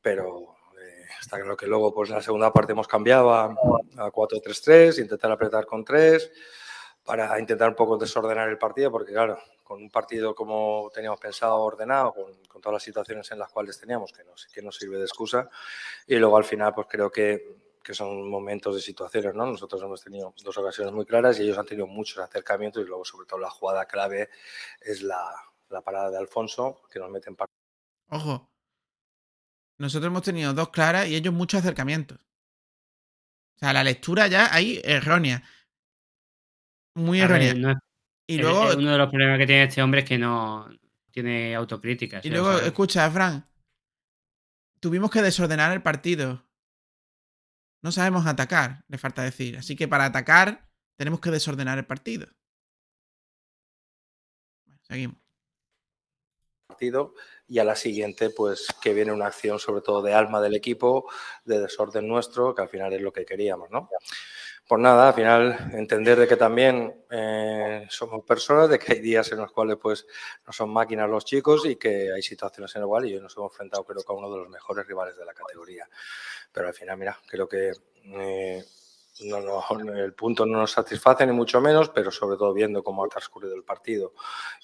pero 0.00 0.56
eh, 0.80 1.06
está 1.20 1.36
claro 1.38 1.56
que 1.56 1.66
luego 1.66 1.94
pues 1.94 2.10
en 2.10 2.16
la 2.16 2.22
segunda 2.22 2.52
parte 2.52 2.72
hemos 2.72 2.88
cambiado 2.88 3.32
a, 3.32 3.44
a 3.44 4.10
4-3-3, 4.10 4.98
intentar 4.98 5.30
apretar 5.30 5.66
con 5.66 5.84
3 5.84 6.30
para 7.04 7.38
intentar 7.38 7.68
un 7.68 7.74
poco 7.74 7.96
desordenar 7.98 8.48
el 8.48 8.58
partido, 8.58 8.90
porque 8.90 9.12
claro, 9.12 9.38
con 9.72 9.82
un 9.82 9.90
partido 9.90 10.34
como 10.34 10.90
teníamos 10.94 11.18
pensado 11.18 11.56
ordenado, 11.56 12.12
con, 12.12 12.44
con 12.46 12.60
todas 12.60 12.74
las 12.74 12.82
situaciones 12.82 13.30
en 13.32 13.38
las 13.38 13.50
cuales 13.50 13.80
teníamos, 13.80 14.12
que 14.12 14.22
no, 14.22 14.32
que 14.52 14.60
no 14.60 14.70
sirve 14.70 14.98
de 14.98 15.04
excusa, 15.04 15.48
y 16.06 16.16
luego 16.16 16.36
al 16.36 16.44
final 16.44 16.74
pues 16.74 16.88
creo 16.90 17.10
que, 17.10 17.56
que 17.82 17.94
son 17.94 18.28
momentos 18.28 18.74
de 18.74 18.82
situaciones, 18.82 19.34
¿no? 19.34 19.46
Nosotros 19.46 19.80
hemos 19.82 20.04
tenido 20.04 20.34
dos 20.44 20.58
ocasiones 20.58 20.92
muy 20.92 21.06
claras 21.06 21.38
y 21.38 21.44
ellos 21.44 21.56
han 21.56 21.64
tenido 21.64 21.86
muchos 21.86 22.18
acercamientos 22.18 22.84
y 22.84 22.86
luego 22.86 23.02
sobre 23.06 23.26
todo 23.26 23.38
la 23.38 23.48
jugada 23.48 23.86
clave 23.86 24.28
es 24.82 25.00
la, 25.00 25.24
la 25.70 25.80
parada 25.80 26.10
de 26.10 26.18
Alfonso, 26.18 26.82
que 26.90 26.98
nos 26.98 27.10
mete 27.10 27.30
en 27.30 27.36
partido. 27.36 27.58
Ojo. 28.10 28.50
Nosotros 29.78 30.08
hemos 30.08 30.22
tenido 30.22 30.52
dos 30.52 30.68
claras 30.68 31.08
y 31.08 31.16
ellos 31.16 31.32
muchos 31.32 31.60
acercamientos. 31.60 32.18
O 33.56 33.58
sea, 33.58 33.72
la 33.72 33.82
lectura 33.82 34.26
ya 34.26 34.54
ahí 34.54 34.82
errónea. 34.84 35.42
Muy 36.94 37.20
ver, 37.20 37.30
errónea. 37.30 37.54
no 37.54 37.91
y 38.26 38.38
luego, 38.38 38.76
uno 38.76 38.92
de 38.92 38.98
los 38.98 39.08
problemas 39.08 39.38
que 39.38 39.46
tiene 39.46 39.64
este 39.64 39.82
hombre 39.82 40.00
es 40.00 40.08
que 40.08 40.18
no 40.18 40.68
tiene 41.10 41.54
autocrítica. 41.54 42.20
y 42.22 42.30
luego 42.30 42.52
escucha, 42.58 43.10
Fran. 43.10 43.46
Tuvimos 44.80 45.10
que 45.10 45.22
desordenar 45.22 45.72
el 45.72 45.82
partido. 45.82 46.44
No 47.82 47.92
sabemos 47.92 48.26
atacar, 48.26 48.84
le 48.88 48.98
falta 48.98 49.22
decir. 49.22 49.58
Así 49.58 49.76
que 49.76 49.88
para 49.88 50.06
atacar 50.06 50.68
tenemos 50.96 51.20
que 51.20 51.30
desordenar 51.30 51.78
el 51.78 51.86
partido. 51.86 52.28
Bueno, 54.64 54.80
seguimos. 54.82 55.16
partido 56.66 57.14
y 57.48 57.58
a 57.58 57.64
la 57.64 57.76
siguiente 57.76 58.30
pues 58.30 58.66
que 58.80 58.94
viene 58.94 59.12
una 59.12 59.26
acción 59.26 59.58
sobre 59.58 59.82
todo 59.82 60.00
de 60.00 60.14
alma 60.14 60.40
del 60.40 60.54
equipo, 60.54 61.10
de 61.44 61.60
desorden 61.60 62.08
nuestro, 62.08 62.54
que 62.54 62.62
al 62.62 62.68
final 62.68 62.92
es 62.92 63.02
lo 63.02 63.12
que 63.12 63.24
queríamos, 63.24 63.70
¿no? 63.70 63.90
Pues 64.68 64.80
nada, 64.80 65.08
al 65.08 65.14
final 65.14 65.70
entender 65.74 66.18
de 66.18 66.26
que 66.26 66.36
también 66.36 66.94
eh, 67.10 67.84
somos 67.90 68.24
personas, 68.24 68.70
de 68.70 68.78
que 68.78 68.92
hay 68.94 69.00
días 69.00 69.30
en 69.32 69.38
los 69.38 69.52
cuales 69.52 69.76
pues 69.80 70.06
no 70.46 70.52
son 70.52 70.70
máquinas 70.72 71.10
los 71.10 71.24
chicos 71.24 71.66
y 71.66 71.76
que 71.76 72.12
hay 72.12 72.22
situaciones 72.22 72.74
en 72.76 72.82
las 72.82 72.88
cuales 72.88 73.10
y 73.10 73.14
hoy 73.14 73.20
nos 73.20 73.36
hemos 73.36 73.52
enfrentado 73.52 73.84
creo 73.84 74.02
a 74.08 74.12
uno 74.16 74.30
de 74.30 74.38
los 74.38 74.48
mejores 74.48 74.86
rivales 74.86 75.16
de 75.16 75.24
la 75.26 75.34
categoría. 75.34 75.86
Pero 76.52 76.68
al 76.68 76.74
final, 76.74 76.96
mira, 76.96 77.18
creo 77.26 77.48
que 77.48 77.72
eh, 78.04 78.64
no, 79.20 79.40
no, 79.40 79.62
el 79.94 80.14
punto 80.14 80.46
no 80.46 80.58
nos 80.58 80.72
satisface 80.72 81.26
ni 81.26 81.32
mucho 81.32 81.60
menos, 81.60 81.90
pero 81.90 82.10
sobre 82.10 82.36
todo 82.36 82.52
viendo 82.54 82.82
cómo 82.82 83.04
ha 83.04 83.08
transcurrido 83.08 83.54
el 83.54 83.62
partido 83.62 84.14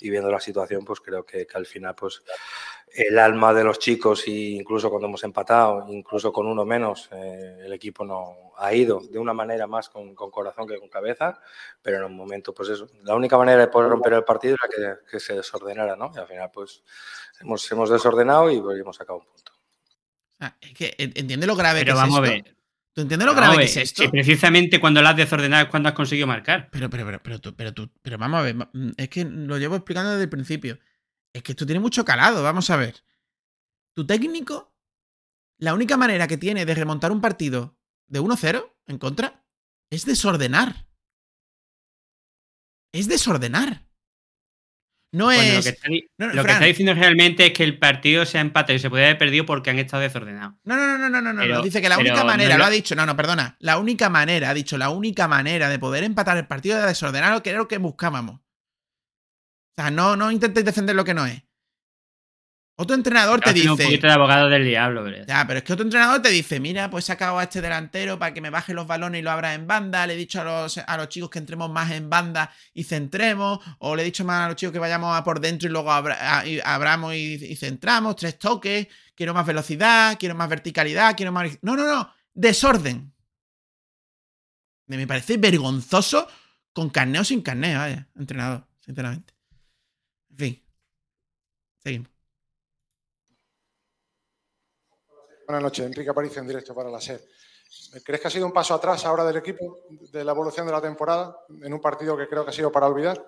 y 0.01 0.09
viendo 0.11 0.31
la 0.31 0.41
situación, 0.41 0.85
pues 0.85 1.01
creo 1.01 1.25
que, 1.25 1.47
que 1.47 1.57
al 1.57 1.67
final 1.67 1.95
pues 1.95 2.23
el 2.95 3.19
alma 3.19 3.53
de 3.53 3.65
los 3.65 3.79
chicos 3.79 4.27
y 4.27 4.57
incluso 4.57 4.89
cuando 4.89 5.09
hemos 5.09 5.23
empatado, 5.23 5.87
incluso 5.89 6.33
con 6.33 6.47
uno 6.47 6.65
menos, 6.65 7.09
eh, 7.13 7.59
el 7.65 7.73
equipo 7.73 8.05
no 8.05 8.53
ha 8.57 8.73
ido 8.73 9.01
de 9.01 9.19
una 9.19 9.35
manera 9.35 9.67
más 9.67 9.91
con, 9.91 10.15
con, 10.15 10.31
corazón 10.31 10.67
que 10.67 10.79
con 10.79 10.89
cabeza, 10.89 11.41
pero 11.83 11.99
en 11.99 12.05
un 12.05 12.17
momento 12.17 12.55
pues 12.55 12.71
eso, 12.71 12.89
la 13.03 13.15
única 13.15 13.37
manera 13.37 13.61
de 13.61 13.69
poder 13.69 13.91
romper 13.91 14.15
el 14.15 14.25
partido 14.25 14.57
era 14.57 14.99
que, 15.05 15.11
que 15.11 15.21
se 15.21 15.35
desordenara, 15.35 15.95
¿no? 15.95 16.11
Y 16.15 16.19
al 16.19 16.27
final 16.27 16.51
pues 16.53 16.83
hemos, 17.41 17.71
hemos 17.71 17.91
desordenado 17.91 18.51
y 18.51 18.61
pues, 18.61 18.81
hemos 18.81 18.97
sacado 18.97 19.19
un 19.19 19.27
punto. 19.27 19.53
Ah, 20.41 20.57
es 20.61 20.73
que 20.73 20.95
entiende 20.99 21.47
lo 21.47 21.57
grave 21.57 21.81
Pero 21.81 21.95
que 21.95 21.99
vamos 21.99 22.15
es 22.15 22.19
a 22.19 22.21
ver. 22.31 22.58
¿Tú 22.99 23.03
entiendes 23.03 23.27
lo 23.27 23.35
grave 23.37 23.59
que 23.59 23.65
es 23.67 23.77
esto? 23.77 24.03
si 24.03 24.09
precisamente 24.09 24.81
cuando 24.81 25.01
la 25.01 25.11
has 25.11 25.17
desordenado 25.17 25.63
es 25.63 25.71
cuando 25.71 25.89
has 25.89 25.95
conseguido 25.95 26.27
marcar. 26.27 26.69
Pero, 26.73 26.91
pero, 26.91 27.07
pero, 27.07 27.23
pero, 27.23 27.41
tú, 27.41 27.55
pero 27.55 27.73
tú, 27.73 27.89
pero 28.03 28.19
vamos 28.19 28.41
a 28.41 28.43
ver, 28.43 28.57
mm, 28.57 28.91
es 28.97 29.09
que 29.09 29.25
lo 29.25 29.57
llevo 29.57 29.77
explicando 29.77 30.11
desde 30.11 30.25
el 30.25 30.29
principio. 30.29 30.81
Es 31.33 31.45
que 31.45 31.53
esto 31.53 31.65
tiene 31.65 31.79
mucho 31.79 32.05
calado, 32.05 32.43
vamos 32.43 32.69
a 32.71 32.77
ver. 32.77 33.05
Tu 33.95 34.05
técnico, 34.05 34.75
la 35.59 35.75
única 35.75 35.97
manera 35.97 36.27
que 36.27 36.39
tiene 36.39 36.67
de 36.67 36.75
remontar 36.75 37.13
un 37.13 37.21
partido 37.21 37.79
de 38.09 38.21
1-0 38.21 38.69
en 38.89 38.99
contra 38.99 39.45
es 39.91 40.05
desordenar. 40.05 40.89
Es 42.93 43.07
desordenar. 43.07 43.88
No 45.11 45.25
Bueno, 45.27 45.41
es. 45.43 45.55
lo 45.57 45.63
que, 45.63 45.69
está, 45.71 45.89
di- 45.89 46.07
no, 46.19 46.27
no, 46.27 46.33
lo 46.35 46.43
que 46.43 46.43
Fran. 46.43 46.55
está 46.57 46.67
diciendo 46.67 46.93
realmente 46.95 47.47
es 47.47 47.53
que 47.55 47.65
el 47.65 47.79
partido 47.79 48.27
se 48.27 48.37
ha 48.37 48.43
empatado 48.43 48.75
y 48.75 48.79
se 48.79 48.91
podría 48.91 49.07
haber 49.07 49.19
perdido 49.19 49.47
porque 49.47 49.71
han 49.71 49.79
estado 49.79 50.03
desordenados. 50.03 50.57
No, 50.65 50.77
no, 50.77 50.99
no, 50.99 51.09
no, 51.09 51.21
no, 51.23 51.33
no. 51.33 51.41
Pero- 51.41 51.63
Dice 51.63 51.81
que 51.81 51.89
la 51.89 51.97
única 51.99 52.25
manera, 52.25 52.59
lo 52.59 52.65
ha 52.65 52.71
dicho, 52.71 52.95
no, 52.95 53.07
no, 53.07 53.17
perdona. 53.17 53.57
La 53.59 53.79
única 53.79 54.11
manera, 54.11 54.51
ha 54.51 54.55
dicho, 54.55 54.77
la 54.77 54.91
única 54.91 55.27
manera 55.27 55.71
de 55.71 55.79
poder 55.79 56.05
empatar 56.05 56.37
el 56.37 56.47
partido 56.47 56.77
era 56.77 56.87
desordenar 56.87 57.33
lo 57.33 57.43
que 57.43 57.51
era 57.51 57.59
lo 57.59 57.69
que 57.69 57.79
buscábamos. 57.79 58.41
O 58.41 59.81
sea, 59.81 59.91
no, 59.91 60.15
no 60.17 60.31
intentéis 60.31 60.67
defender 60.67 60.95
lo 60.95 61.05
que 61.05 61.15
no 61.15 61.25
es. 61.25 61.43
Otro 62.81 62.95
entrenador 62.95 63.41
te 63.41 63.53
dice. 63.53 63.71
un 63.71 63.77
poquito 63.77 64.07
de 64.07 64.13
abogado 64.13 64.49
del 64.49 64.65
diablo, 64.65 65.03
¿verdad? 65.03 65.25
Ya, 65.27 65.45
pero 65.49 65.59
es 65.59 65.65
que 65.65 65.73
otro 65.73 65.85
entrenador 65.85 66.23
te 66.23 66.29
dice, 66.29 66.61
mira, 66.61 66.89
pues 66.89 67.05
he 67.05 67.07
sacado 67.09 67.37
a 67.37 67.43
este 67.43 67.61
delantero 67.61 68.21
para 68.21 68.33
que 68.33 68.41
me 68.41 68.51
baje 68.51 68.73
los 68.73 68.87
balones 68.87 69.19
y 69.19 69.23
lo 69.23 69.33
abra 69.33 69.55
en 69.55 69.67
banda, 69.67 70.07
le 70.07 70.15
he 70.15 70.17
dicho 70.17 70.41
a 70.41 70.45
los, 70.45 70.79
a 70.79 70.97
los 70.97 71.09
chicos 71.09 71.29
que 71.29 71.41
entremos 71.41 71.69
más 71.73 71.91
en 71.91 72.09
banda 72.09 72.53
y 72.73 72.85
centremos, 72.85 73.59
o 73.81 73.97
le 73.97 74.03
he 74.03 74.05
dicho 74.05 74.25
más 74.25 74.45
a 74.45 74.47
los 74.47 74.55
chicos 74.57 74.73
que 74.73 74.79
vayamos 74.79 75.17
a 75.17 75.25
por 75.25 75.41
dentro 75.41 75.69
y 75.69 75.73
luego 75.73 75.91
abra- 75.91 76.39
a- 76.39 76.47
y 76.47 76.61
abramos 76.65 77.15
y, 77.15 77.35
y 77.47 77.57
centramos, 77.57 78.15
tres 78.15 78.39
toques, 78.39 78.87
quiero 79.17 79.35
más 79.35 79.45
velocidad, 79.45 80.17
quiero 80.17 80.37
más 80.37 80.49
verticalidad, 80.49 81.17
quiero 81.17 81.33
más... 81.33 81.59
No, 81.63 81.75
no, 81.75 81.85
no, 81.85 82.15
desorden. 82.33 83.13
Me 84.87 85.05
parece 85.07 85.37
vergonzoso 85.37 86.29
con 86.73 86.91
carneo 86.91 87.23
o 87.23 87.25
sin 87.25 87.43
carneo, 87.43 87.79
vaya, 87.81 88.07
entrenador, 88.17 88.69
sinceramente. 88.79 89.35
En 90.31 90.37
fin, 90.37 90.63
seguimos. 91.83 92.18
Buenas 95.49 95.63
noches, 95.63 95.87
Enrique 95.87 96.11
Aparicio 96.11 96.43
en 96.43 96.47
directo 96.47 96.75
para 96.75 96.91
la 96.91 97.01
SER. 97.01 97.23
¿Crees 98.05 98.21
que 98.21 98.29
ha 98.29 98.31
sido 98.31 98.45
un 98.45 98.53
paso 98.53 98.75
atrás 98.75 99.07
ahora 99.07 99.25
del 99.25 99.39
equipo 99.39 99.79
de 99.89 100.23
la 100.23 100.33
evolución 100.33 100.67
de 100.67 100.73
la 100.73 100.83
temporada 100.83 101.39
en 101.63 101.73
un 101.73 101.81
partido 101.81 102.19
que 102.19 102.29
creo 102.29 102.45
que 102.45 102.51
ha 102.51 102.53
sido 102.53 102.71
para 102.71 102.87
olvidar? 102.87 103.27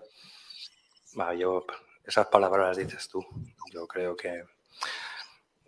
Yo, 1.39 1.65
esas 2.05 2.27
palabras 2.27 2.67
las 2.69 2.77
dices 2.77 3.09
tú. 3.09 3.25
Yo 3.73 3.87
creo 3.87 4.15
que 4.15 4.45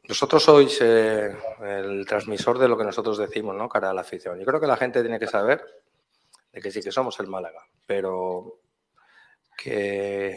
nosotros 0.07 0.43
sois 0.43 0.79
eh, 0.83 1.35
el 1.63 2.05
transmisor 2.05 2.59
de 2.59 2.69
lo 2.69 2.77
que 2.77 2.85
nosotros 2.85 3.17
decimos, 3.17 3.57
¿no? 3.57 3.67
Cara 3.67 3.89
a 3.89 3.95
la 3.95 4.03
afición. 4.03 4.39
Yo 4.39 4.45
creo 4.45 4.61
que 4.61 4.67
la 4.67 4.77
gente 4.77 5.01
tiene 5.01 5.19
que 5.19 5.29
saber 5.29 5.65
de 6.53 6.61
que 6.61 6.71
sí 6.71 6.83
que 6.83 6.93
somos 6.93 7.19
el 7.21 7.29
Málaga, 7.29 7.65
pero 7.87 8.59
que 9.57 10.37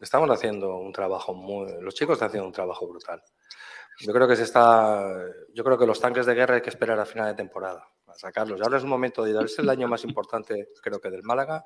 estamos 0.00 0.30
haciendo 0.30 0.76
un 0.76 0.92
trabajo 0.92 1.34
muy. 1.34 1.72
Los 1.80 1.96
chicos 1.96 2.12
están 2.12 2.28
haciendo 2.28 2.46
un 2.46 2.54
trabajo 2.54 2.86
brutal. 2.86 3.20
Yo 4.00 4.12
creo 4.12 4.26
que 4.26 4.36
se 4.36 4.42
está. 4.42 5.24
Yo 5.52 5.64
creo 5.64 5.78
que 5.78 5.86
los 5.86 6.00
tanques 6.00 6.26
de 6.26 6.34
guerra 6.34 6.56
hay 6.56 6.62
que 6.62 6.70
esperar 6.70 6.98
a 6.98 7.06
final 7.06 7.26
de 7.28 7.34
temporada 7.34 7.88
a 8.06 8.14
sacarlos. 8.14 8.60
Ahora 8.60 8.78
es 8.78 8.84
un 8.84 8.90
momento 8.90 9.22
de 9.22 9.32
dar. 9.32 9.44
Es 9.44 9.58
el 9.58 9.68
año 9.68 9.88
más 9.88 10.04
importante, 10.04 10.70
creo 10.82 11.00
que, 11.00 11.10
del 11.10 11.22
Málaga. 11.22 11.64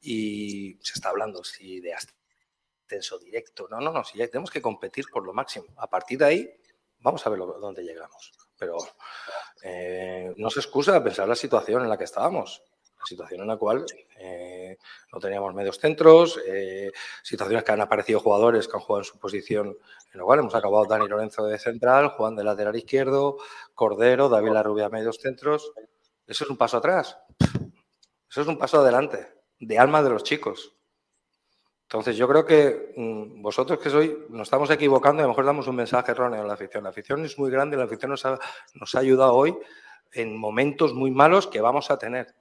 Y 0.00 0.78
se 0.80 0.94
está 0.94 1.08
hablando 1.08 1.42
si 1.42 1.80
de 1.80 1.94
ascenso 1.94 3.18
directo. 3.18 3.66
No, 3.70 3.80
no, 3.80 3.92
no. 3.92 4.04
Si 4.04 4.18
tenemos 4.18 4.50
que 4.50 4.62
competir 4.62 5.06
por 5.12 5.24
lo 5.24 5.32
máximo. 5.32 5.66
A 5.76 5.88
partir 5.88 6.18
de 6.18 6.24
ahí, 6.24 6.60
vamos 7.00 7.26
a 7.26 7.30
ver 7.30 7.40
dónde 7.40 7.82
llegamos. 7.82 8.32
Pero 8.58 8.76
eh, 9.62 10.32
no 10.36 10.50
se 10.50 10.60
excusa 10.60 11.02
pensar 11.02 11.28
la 11.28 11.36
situación 11.36 11.82
en 11.82 11.88
la 11.88 11.98
que 11.98 12.04
estábamos. 12.04 12.62
Situación 13.06 13.42
en 13.42 13.46
la 13.46 13.56
cual 13.56 13.84
eh, 14.18 14.76
no 15.12 15.20
teníamos 15.20 15.54
medios 15.54 15.78
centros, 15.78 16.40
eh, 16.46 16.90
situaciones 17.22 17.62
que 17.62 17.72
han 17.72 17.80
aparecido 17.80 18.18
jugadores 18.18 18.66
que 18.66 18.76
han 18.76 18.80
jugado 18.80 19.02
en 19.02 19.04
su 19.04 19.18
posición, 19.18 19.76
en 20.12 20.18
lo 20.18 20.24
cual 20.24 20.40
hemos 20.40 20.54
acabado 20.54 20.86
Dani 20.86 21.06
Lorenzo 21.06 21.46
de 21.46 21.58
central, 21.58 22.08
Juan 22.08 22.34
de 22.34 22.42
lateral 22.42 22.74
izquierdo, 22.74 23.36
Cordero, 23.74 24.28
David 24.28 24.50
Larrubia 24.50 24.88
medios 24.88 25.18
centros. 25.18 25.72
¿Eso 26.26 26.44
es 26.44 26.50
un 26.50 26.56
paso 26.56 26.78
atrás? 26.78 27.18
Eso 28.28 28.40
es 28.40 28.48
un 28.48 28.58
paso 28.58 28.80
adelante, 28.80 29.28
de 29.60 29.78
alma 29.78 30.02
de 30.02 30.10
los 30.10 30.24
chicos. 30.24 30.76
Entonces 31.82 32.16
yo 32.16 32.26
creo 32.26 32.44
que 32.44 32.92
mmm, 32.96 33.40
vosotros 33.40 33.78
que 33.78 33.90
sois, 33.90 34.10
nos 34.28 34.48
estamos 34.48 34.68
equivocando 34.70 35.20
y 35.20 35.22
a 35.22 35.26
lo 35.26 35.28
mejor 35.28 35.44
damos 35.44 35.68
un 35.68 35.76
mensaje 35.76 36.10
erróneo 36.10 36.42
a 36.42 36.46
la 36.46 36.54
afición. 36.54 36.82
La 36.82 36.90
afición 36.90 37.24
es 37.24 37.38
muy 37.38 37.48
grande, 37.48 37.76
la 37.76 37.84
afición 37.84 38.10
nos 38.10 38.26
ha, 38.26 38.40
nos 38.74 38.94
ha 38.96 38.98
ayudado 38.98 39.34
hoy 39.34 39.56
en 40.12 40.36
momentos 40.36 40.94
muy 40.94 41.12
malos 41.12 41.46
que 41.46 41.60
vamos 41.60 41.90
a 41.92 41.98
tener 41.98 42.34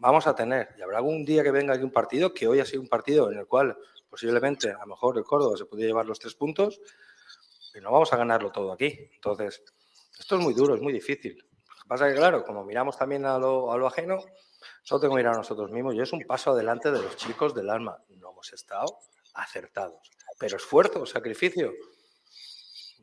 vamos 0.00 0.26
a 0.26 0.34
tener. 0.34 0.70
Y 0.78 0.82
habrá 0.82 0.98
algún 0.98 1.24
día 1.24 1.42
que 1.42 1.50
venga 1.50 1.74
aquí 1.74 1.84
un 1.84 1.92
partido, 1.92 2.34
que 2.34 2.48
hoy 2.48 2.58
ha 2.58 2.64
sido 2.64 2.82
un 2.82 2.88
partido 2.88 3.30
en 3.30 3.38
el 3.38 3.46
cual 3.46 3.76
posiblemente, 4.08 4.70
a 4.70 4.78
lo 4.80 4.86
mejor 4.86 5.16
el 5.18 5.24
Córdoba 5.24 5.56
se 5.56 5.66
puede 5.66 5.84
llevar 5.84 6.06
los 6.06 6.18
tres 6.18 6.34
puntos 6.34 6.80
y 7.74 7.80
no 7.80 7.92
vamos 7.92 8.12
a 8.12 8.16
ganarlo 8.16 8.50
todo 8.50 8.72
aquí. 8.72 9.10
Entonces, 9.14 9.62
esto 10.18 10.36
es 10.36 10.42
muy 10.42 10.54
duro, 10.54 10.74
es 10.74 10.80
muy 10.80 10.92
difícil. 10.92 11.36
Lo 11.36 11.82
que 11.82 11.88
pasa 11.88 12.08
es 12.08 12.14
que, 12.14 12.18
claro, 12.18 12.44
como 12.44 12.64
miramos 12.64 12.96
también 12.98 13.24
a 13.26 13.38
lo, 13.38 13.70
a 13.70 13.76
lo 13.76 13.86
ajeno, 13.86 14.18
solo 14.82 15.00
tengo 15.00 15.14
que 15.14 15.18
mirar 15.18 15.34
a 15.34 15.38
nosotros 15.38 15.70
mismos 15.70 15.94
y 15.94 16.00
es 16.00 16.12
un 16.12 16.24
paso 16.26 16.50
adelante 16.50 16.90
de 16.90 17.00
los 17.00 17.16
chicos 17.16 17.54
del 17.54 17.70
alma. 17.70 18.02
No 18.08 18.32
hemos 18.32 18.52
estado 18.52 18.98
acertados. 19.34 20.10
Pero 20.38 20.56
esfuerzo, 20.56 21.06
sacrificio, 21.06 21.72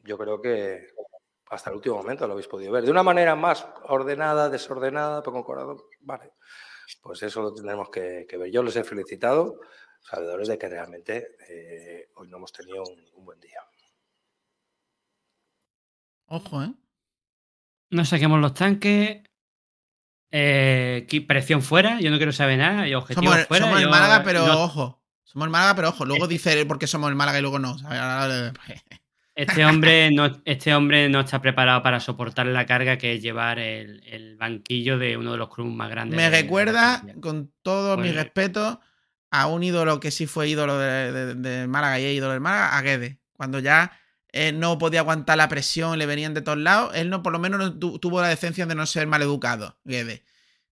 yo 0.04 0.18
creo 0.18 0.42
que 0.42 0.88
hasta 1.50 1.70
el 1.70 1.78
último 1.78 1.98
momento 1.98 2.26
lo 2.28 2.34
habéis 2.34 2.48
podido 2.48 2.72
ver. 2.72 2.84
De 2.84 2.92
una 2.92 3.04
manera 3.04 3.36
más 3.36 3.66
ordenada, 3.84 4.50
desordenada, 4.50 5.22
con 5.22 5.44
corazón, 5.44 5.82
vale. 6.02 6.34
Pues 7.02 7.24
eso 7.24 7.42
lo 7.42 7.54
tendremos 7.54 7.90
que, 7.90 8.26
que 8.30 8.38
ver. 8.38 8.52
Yo 8.52 8.64
les 8.64 8.76
he 8.76 8.84
felicitado, 8.84 9.60
sabedores 10.02 10.48
de 10.48 10.58
que 10.58 10.70
realmente 10.70 11.36
eh, 11.50 12.10
hoy 12.16 12.28
no 12.30 12.38
hemos 12.38 12.52
tenido 12.54 12.84
un, 12.84 13.06
un 13.16 13.26
buen 13.26 13.40
día. 13.40 13.60
Ojo, 16.28 16.64
¿eh? 16.64 16.74
No 17.90 18.04
saquemos 18.06 18.40
los 18.40 18.54
tanques. 18.54 19.24
Eh, 20.30 21.08
¿qué 21.10 21.22
presión 21.22 21.62
fuera, 21.62 22.02
yo 22.02 22.12
no 22.12 22.18
quiero 22.18 22.34
saber 22.34 22.58
nada. 22.58 22.88
Y 22.88 22.94
objetivos 22.94 23.32
Somos, 23.34 23.48
fuera. 23.48 23.66
somos 23.66 23.82
el 23.82 23.90
Málaga, 23.90 24.24
pero 24.24 24.46
no- 24.46 24.64
ojo. 24.64 25.04
Somos 25.24 25.46
el 25.46 25.52
Málaga, 25.52 25.76
pero 25.76 25.90
ojo. 25.90 26.06
Luego 26.06 26.28
dice 26.28 26.66
porque 26.66 26.88
somos 26.88 27.10
el 27.10 27.16
Málaga 27.16 27.40
y 27.40 27.42
luego 27.42 27.60
no. 27.60 27.76
Este 29.38 29.64
hombre, 29.66 30.10
no, 30.12 30.42
este 30.46 30.74
hombre 30.74 31.08
no 31.10 31.20
está 31.20 31.40
preparado 31.42 31.84
para 31.84 32.00
soportar 32.00 32.48
la 32.48 32.66
carga 32.66 32.98
que 32.98 33.14
es 33.14 33.22
llevar 33.22 33.60
el, 33.60 34.02
el 34.08 34.36
banquillo 34.36 34.98
de 34.98 35.16
uno 35.16 35.32
de 35.34 35.38
los 35.38 35.54
clubes 35.54 35.74
más 35.74 35.90
grandes. 35.92 36.18
Me 36.18 36.30
recuerda, 36.30 37.04
con 37.22 37.54
todo 37.62 37.98
mi 37.98 38.10
Pues- 38.10 38.16
respeto, 38.16 38.82
a 39.30 39.46
un 39.48 39.64
ídolo 39.64 40.00
que 40.00 40.10
sí 40.10 40.26
fue 40.26 40.50
ídolo 40.50 40.80
de, 40.80 41.12
de- 41.12 41.36
de 41.36 41.68
Málaga 41.68 42.00
y 42.00 42.06
es 42.06 42.16
ídolo 42.18 42.32
del 42.34 42.42
Málaga, 42.42 42.78
a 42.78 42.82
Guedes. 42.82 43.18
Cuando 43.34 43.60
ya 43.60 43.92
eh, 44.32 44.52
no 44.54 44.78
podía 44.80 45.02
aguantar 45.02 45.38
la 45.38 45.48
presión, 45.50 46.00
le 46.00 46.06
venían 46.08 46.34
de 46.34 46.42
todos 46.42 46.58
lados, 46.58 46.92
él 46.96 47.10
no, 47.12 47.22
por 47.22 47.32
lo 47.32 47.38
menos 47.40 47.60
no 47.60 47.78
tu- 47.78 48.00
tuvo 48.00 48.22
la 48.22 48.30
decencia 48.30 48.66
de 48.66 48.74
no 48.74 48.86
ser 48.88 49.06
maleducado, 49.06 49.78
Guedes. 49.84 50.22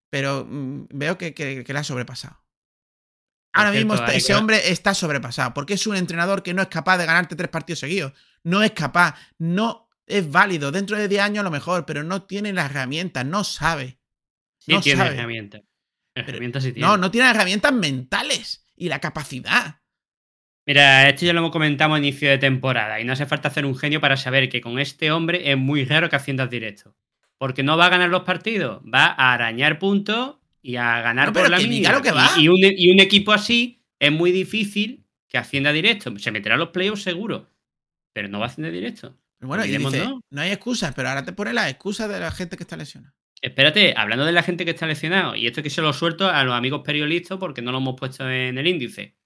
Pero 0.09 0.43
mm, 0.49 0.87
veo 0.89 1.17
que, 1.19 1.33
que, 1.35 1.63
que 1.63 1.73
le 1.73 1.79
ha 1.79 1.83
sobrepasado. 1.83 2.41
Ahora 3.53 3.71
mismo 3.71 3.93
hay 3.93 4.17
ese 4.17 4.33
hombre 4.35 4.71
está 4.71 4.93
sobrepasado, 4.93 5.53
porque 5.53 5.75
es 5.75 5.87
un 5.87 5.95
entrenador 5.95 6.43
que 6.43 6.53
no 6.53 6.61
es 6.61 6.67
capaz 6.67 6.97
de 6.97 7.05
ganarte 7.05 7.35
tres 7.35 7.49
partidos 7.49 7.79
seguidos. 7.79 8.11
No 8.45 8.61
es 8.61 8.71
capaz, 8.71 9.15
no 9.39 9.89
es 10.05 10.31
válido. 10.31 10.71
Dentro 10.71 10.97
de 10.97 11.07
10 11.07 11.21
años 11.21 11.39
a 11.41 11.43
lo 11.43 11.51
mejor, 11.51 11.85
pero 11.85 12.03
no 12.03 12.23
tiene 12.23 12.53
las 12.53 12.69
herramientas, 12.69 13.25
no 13.25 13.43
sabe. 13.43 13.97
Sí 14.59 14.71
no 14.71 14.81
tiene 14.81 14.99
sabe. 15.03 15.15
herramientas. 15.15 15.63
Herramientas 16.13 16.63
sí 16.63 16.71
tiene. 16.71 16.87
No, 16.87 16.95
no 16.95 17.09
tiene 17.09 17.29
herramientas 17.29 17.73
mentales 17.73 18.67
y 18.75 18.87
la 18.87 18.99
capacidad. 18.99 19.81
Mira, 20.67 21.09
esto 21.09 21.25
ya 21.25 21.33
lo 21.33 21.39
hemos 21.39 21.51
comentado 21.51 21.93
a 21.95 21.97
inicio 21.97 22.29
de 22.29 22.37
temporada 22.37 22.99
y 23.01 23.03
no 23.03 23.13
hace 23.13 23.25
falta 23.25 23.47
hacer 23.49 23.65
un 23.65 23.75
genio 23.75 23.99
para 23.99 24.15
saber 24.15 24.47
que 24.47 24.61
con 24.61 24.79
este 24.79 25.11
hombre 25.11 25.51
es 25.51 25.57
muy 25.57 25.83
raro 25.83 26.09
que 26.09 26.15
asciendas 26.15 26.49
directo. 26.49 26.95
Porque 27.37 27.63
no 27.63 27.77
va 27.77 27.87
a 27.87 27.89
ganar 27.89 28.09
los 28.09 28.23
partidos, 28.23 28.81
va 28.81 29.07
a 29.07 29.33
arañar 29.33 29.79
puntos 29.79 30.37
y 30.61 30.75
a 30.77 31.01
ganar 31.01 31.27
No, 31.27 31.33
por 31.33 31.43
pero 31.43 31.49
la 31.55 31.57
mínima. 31.57 32.01
Y, 32.37 32.43
y 32.43 32.47
un, 32.47 32.57
y 32.61 32.91
un 32.91 32.99
equipo 32.99 33.31
así 33.33 33.83
es 33.99 34.11
muy 34.11 34.31
difícil 34.31 35.05
que 35.27 35.37
ascienda 35.37 35.71
directo. 35.71 36.17
Se 36.17 36.31
meterá 36.31 36.55
a 36.55 36.57
los 36.59 36.69
playoffs 36.69 37.03
seguro, 37.03 37.49
pero 38.15 38.29
no 38.29 38.39
va 38.39 38.45
a 38.45 38.47
ascender 38.47 38.71
directo. 38.71 39.13
Pero 39.37 39.49
bueno, 39.49 39.65
y 39.65 39.77
dice, 39.77 40.07
no 40.29 40.41
hay 40.41 40.51
excusas, 40.51 40.95
pero 40.95 41.09
ahora 41.09 41.25
te 41.25 41.33
pone 41.33 41.51
las 41.51 41.69
excusas 41.69 42.07
de 42.07 42.17
la 42.17 42.31
gente 42.31 42.55
que 42.55 42.63
está 42.63 42.77
lesionada. 42.77 43.13
Espérate, 43.41 43.93
hablando 43.97 44.23
de 44.23 44.31
la 44.31 44.41
gente 44.41 44.63
que 44.63 44.71
está 44.71 44.87
lesionado, 44.87 45.35
y 45.35 45.47
esto 45.47 45.61
que 45.61 45.69
se 45.69 45.81
lo 45.81 45.91
suelto 45.91 46.29
a 46.29 46.41
los 46.45 46.53
amigos 46.55 46.81
periodistas 46.85 47.37
porque 47.37 47.61
no 47.61 47.73
lo 47.73 47.79
hemos 47.79 47.95
puesto 47.99 48.27
en 48.29 48.57
el 48.57 48.67
índice. 48.67 49.17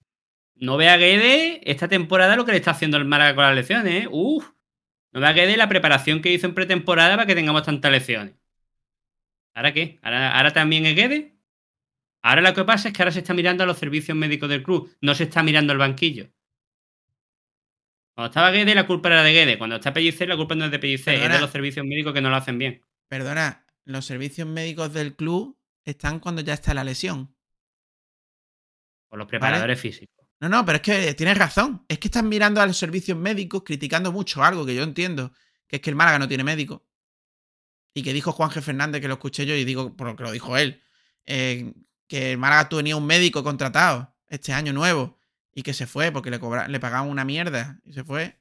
No 0.55 0.75
vea 0.75 0.97
Guede 0.97 1.61
esta 1.69 1.87
temporada 1.87 2.35
lo 2.35 2.45
que 2.45 2.51
le 2.51 2.57
está 2.57 2.71
haciendo 2.71 2.97
el 2.97 3.05
Málaga 3.05 3.35
con 3.35 3.43
las 3.43 3.55
lesiones, 3.55 4.05
¿eh? 4.05 4.07
Uf. 4.09 4.49
No 5.11 5.19
vea 5.19 5.33
Guede 5.33 5.55
la 5.55 5.69
preparación 5.69 6.23
que 6.23 6.33
hizo 6.33 6.47
en 6.47 6.55
pretemporada 6.55 7.15
para 7.15 7.27
que 7.27 7.35
tengamos 7.35 7.61
tantas 7.61 7.91
lesiones. 7.91 8.33
¿Ahora 9.53 9.71
qué? 9.71 9.99
¿Ahora, 10.01 10.35
ahora 10.35 10.51
también 10.51 10.87
es 10.87 10.95
Guede? 10.95 11.37
Ahora 12.23 12.41
lo 12.41 12.55
que 12.55 12.63
pasa 12.63 12.87
es 12.87 12.93
que 12.95 13.03
ahora 13.03 13.11
se 13.11 13.19
está 13.19 13.35
mirando 13.35 13.63
a 13.63 13.67
los 13.67 13.77
servicios 13.77 14.17
médicos 14.17 14.49
del 14.49 14.63
club, 14.63 14.91
no 14.99 15.13
se 15.13 15.25
está 15.25 15.43
mirando 15.43 15.73
al 15.73 15.79
banquillo. 15.79 16.31
Cuando 18.20 18.32
estaba 18.32 18.51
Guede, 18.51 18.76
la 18.76 18.86
culpa 18.86 19.07
era 19.07 19.24
de 19.24 19.32
Guede. 19.32 19.57
Cuando 19.57 19.78
está 19.78 19.93
Pellicer, 19.93 20.28
la 20.28 20.36
culpa 20.36 20.53
no 20.53 20.65
es 20.65 20.72
de 20.72 20.78
Pellicer, 20.78 21.13
es 21.13 21.20
Perdona. 21.22 21.36
de 21.36 21.39
los 21.39 21.51
servicios 21.51 21.86
médicos 21.86 22.13
que 22.13 22.20
no 22.20 22.30
lo 22.30 22.36
hacen 22.36 22.57
bien. 22.57 22.86
Perdona, 23.07 23.65
los 23.86 24.05
servicios 24.05 24.45
médicos 24.45 24.91
del 24.91 25.15
club 25.15 25.57
están 25.86 26.20
cuando 26.20 26.41
ya 26.41 26.53
está 26.53 26.74
la 26.74 26.84
lesión. 26.84 27.34
Por 29.07 29.20
los 29.20 29.28
preparadores 29.30 29.80
físicos. 29.80 30.13
No, 30.41 30.49
no, 30.49 30.65
pero 30.65 30.76
es 30.76 30.82
que 30.82 31.13
tienes 31.13 31.38
razón. 31.38 31.86
Es 31.88 31.97
que 31.97 32.09
están 32.09 32.28
mirando 32.28 32.59
a 32.59 32.65
los 32.65 32.76
servicios 32.76 33.17
médicos 33.17 33.63
criticando 33.63 34.11
mucho 34.11 34.43
algo 34.43 34.65
que 34.65 34.76
yo 34.76 34.84
entiendo, 34.84 35.32
que 35.65 35.78
es 35.78 35.82
que 35.82 35.89
el 35.89 35.95
Málaga 35.95 36.20
no 36.20 36.28
tiene 36.28 36.43
médico. 36.43 36.86
Y 37.93 38.03
que 38.03 38.11
dijo 38.11 38.34
Juan 38.34 38.49
G. 38.49 38.61
Fernández, 38.61 38.99
que 38.99 39.07
lo 39.07 39.13
escuché 39.13 39.45
yo 39.45 39.55
y 39.55 39.63
digo, 39.63 39.95
por 39.95 40.07
lo 40.07 40.17
que 40.17 40.24
lo 40.24 40.32
dijo 40.34 40.57
él, 40.57 40.84
eh, 41.26 41.72
que 42.05 42.34
el 42.34 42.38
Málaga 42.38 42.67
tenía 42.67 42.97
un 42.97 43.05
médico 43.07 43.45
contratado 43.45 44.13
este 44.28 44.51
año 44.51 44.74
nuevo 44.74 45.18
y 45.53 45.63
que 45.63 45.73
se 45.73 45.87
fue 45.87 46.11
porque 46.11 46.29
le, 46.31 46.39
cobra- 46.39 46.67
le 46.67 46.79
pagaban 46.79 47.09
una 47.09 47.25
mierda 47.25 47.79
y 47.85 47.93
se 47.93 48.03
fue 48.03 48.39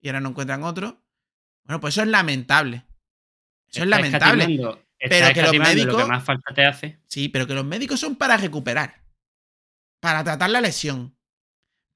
y 0.00 0.08
ahora 0.08 0.20
no 0.20 0.30
encuentran 0.30 0.62
otro. 0.64 1.02
Bueno, 1.64 1.80
pues 1.80 1.94
eso 1.94 2.02
es 2.02 2.08
lamentable. 2.08 2.84
Eso 3.68 3.82
es 3.82 3.88
lamentable. 3.88 4.46
Pero 4.98 5.10
que 5.34 5.42
los 5.42 5.52
escatimando 5.52 5.58
lo 5.58 5.74
médicos- 5.74 6.02
que 6.02 6.08
más 6.08 6.24
falta 6.24 6.54
te 6.54 6.64
hace. 6.66 6.98
Sí, 7.06 7.28
pero 7.28 7.46
que 7.46 7.54
los 7.54 7.64
médicos 7.64 7.98
son 8.00 8.16
para 8.16 8.36
recuperar, 8.36 9.02
para 10.00 10.22
tratar 10.24 10.50
la 10.50 10.60
lesión. 10.60 11.16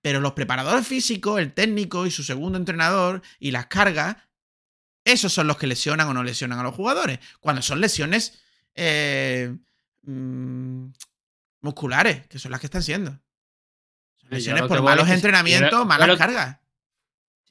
Pero 0.03 0.21
los 0.21 0.33
preparadores 0.35 0.87
físicos, 0.87 1.41
el 1.41 1.53
técnico 1.53 2.07
y 2.07 2.11
su 2.11 2.23
segundo 2.23 2.59
entrenador 2.59 3.23
y 3.41 3.51
las 3.51 3.67
cargas, 3.67 4.17
esos 5.05 5.33
son 5.33 5.47
los 5.49 5.57
que 5.57 5.67
lesionan 5.67 6.09
o 6.09 6.15
no 6.15 6.23
lesionan 6.23 6.59
a 6.59 6.63
los 6.63 6.75
jugadores. 6.75 7.19
Cuando 7.41 7.63
son 7.63 7.81
lesiones 7.81 8.41
eh, 8.75 9.57
mm, 10.03 10.87
musculares, 11.63 12.27
que 12.29 12.39
son 12.39 12.51
las 12.53 12.61
que 12.61 12.67
están 12.67 12.83
siendo. 12.83 13.19
Lesiones 14.31 14.63
por 14.65 14.83
malos 14.83 15.05
es 15.05 15.09
que- 15.11 15.15
entrenamientos, 15.15 15.71
yo 15.71 15.85
malas 15.85 16.07
yo 16.07 16.13
lo- 16.15 16.19
cargas. 16.19 16.59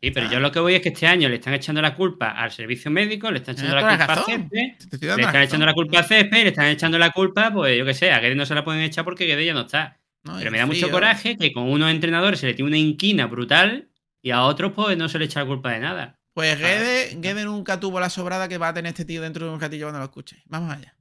Sí, 0.02 0.12
pero 0.12 0.30
yo 0.30 0.40
lo 0.40 0.52
que 0.52 0.60
voy 0.60 0.76
es 0.76 0.82
que 0.82 0.90
este 0.90 1.08
año 1.08 1.30
le 1.30 1.36
están 1.36 1.54
echando 1.56 1.82
la 1.82 1.96
culpa 1.96 2.30
al 2.32 2.52
servicio 2.52 2.92
médico, 2.92 3.32
le 3.32 3.40
están 3.40 3.56
echando 3.56 3.76
la 3.76 3.82
culpa 3.82 4.04
al 4.04 4.08
razón. 4.10 4.50
estoy 4.52 4.60
le 4.60 5.08
están 5.08 5.18
razón. 5.26 5.42
echando 5.42 5.66
la 5.66 5.74
culpa 5.74 5.98
al 6.00 6.06
césped, 6.06 6.44
le 6.44 6.50
están 6.50 6.66
echando 6.68 7.00
la 7.00 7.12
culpa, 7.12 7.52
pues 7.52 7.78
yo 7.78 7.86
qué 7.86 7.94
sé, 7.96 8.12
a 8.12 8.20
Guede 8.20 8.36
no 8.36 8.46
se 8.46 8.54
la 8.54 8.64
pueden 8.64 8.82
echar 8.82 9.04
porque 9.04 9.26
Guede 9.26 9.46
ya 9.46 9.54
no 9.54 9.62
está. 9.62 10.00
No, 10.24 10.38
Pero 10.38 10.52
me 10.52 10.58
da 10.60 10.66
mucho 10.66 10.92
coraje 10.92 11.38
que 11.38 11.54
con 11.54 11.64
unos 11.72 11.90
entrenadores 11.90 12.40
se 12.40 12.48
le 12.48 12.54
tiene 12.54 12.68
una 12.70 12.78
inquina 12.78 13.26
brutal 13.28 13.90
y 14.22 14.32
a 14.32 14.44
otros 14.44 14.74
pues 14.74 14.96
no 14.98 15.08
se 15.10 15.18
le 15.18 15.26
echa 15.26 15.40
la 15.40 15.46
culpa 15.48 15.72
de 15.72 15.80
nada. 15.80 16.20
Pues 16.34 16.54
Ah, 16.56 16.58
Guede. 16.58 17.16
Guede 17.16 17.46
nunca 17.46 17.80
tuvo 17.80 18.00
la 18.00 18.10
sobrada 18.10 18.48
que 18.48 18.58
va 18.58 18.68
a 18.68 18.74
tener 18.74 18.90
este 18.90 19.06
tío 19.06 19.22
dentro 19.22 19.48
de 19.48 19.54
un 19.54 19.62
ratillo 19.62 19.86
cuando 19.86 20.00
lo 20.00 20.06
escuche. 20.06 20.44
Vamos 20.46 20.72
allá. 20.76 20.94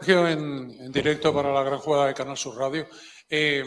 Sergio, 0.00 0.28
en, 0.28 0.70
en 0.80 0.92
directo 0.92 1.34
para 1.34 1.52
la 1.52 1.62
gran 1.62 1.78
jugada 1.78 2.06
de 2.08 2.14
Canal 2.14 2.36
Sur 2.36 2.56
Radio. 2.58 2.86
Eh, 3.32 3.64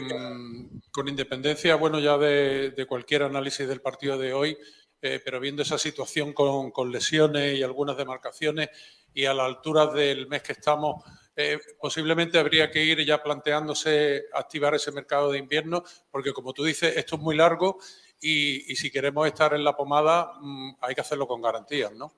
con 0.92 1.08
independencia, 1.08 1.74
bueno, 1.76 1.98
ya 1.98 2.18
de, 2.18 2.70
de 2.72 2.86
cualquier 2.86 3.22
análisis 3.22 3.66
del 3.66 3.80
partido 3.80 4.18
de 4.18 4.34
hoy, 4.34 4.58
eh, 5.00 5.20
pero 5.24 5.40
viendo 5.40 5.62
esa 5.62 5.78
situación 5.78 6.32
con, 6.34 6.70
con 6.70 6.92
lesiones 6.92 7.56
y 7.58 7.62
algunas 7.62 7.96
demarcaciones 7.96 8.68
y 9.14 9.24
a 9.24 9.32
la 9.34 9.46
altura 9.46 9.86
del 9.86 10.26
mes 10.28 10.42
que 10.42 10.52
estamos, 10.52 11.02
eh, 11.36 11.58
posiblemente 11.80 12.38
habría 12.38 12.70
que 12.70 12.84
ir 12.84 13.04
ya 13.06 13.22
planteándose 13.22 14.24
activar 14.34 14.74
ese 14.74 14.92
mercado 14.92 15.32
de 15.32 15.38
invierno, 15.38 15.82
porque 16.10 16.32
como 16.32 16.52
tú 16.52 16.64
dices, 16.64 16.96
esto 16.96 17.16
es 17.16 17.22
muy 17.22 17.34
largo 17.36 17.78
y, 18.20 18.70
y 18.70 18.76
si 18.76 18.90
queremos 18.90 19.26
estar 19.26 19.54
en 19.54 19.64
la 19.64 19.74
pomada, 19.76 20.32
mm, 20.40 20.76
hay 20.80 20.94
que 20.94 21.00
hacerlo 21.00 21.26
con 21.26 21.40
garantías, 21.42 21.92
¿no? 21.92 22.12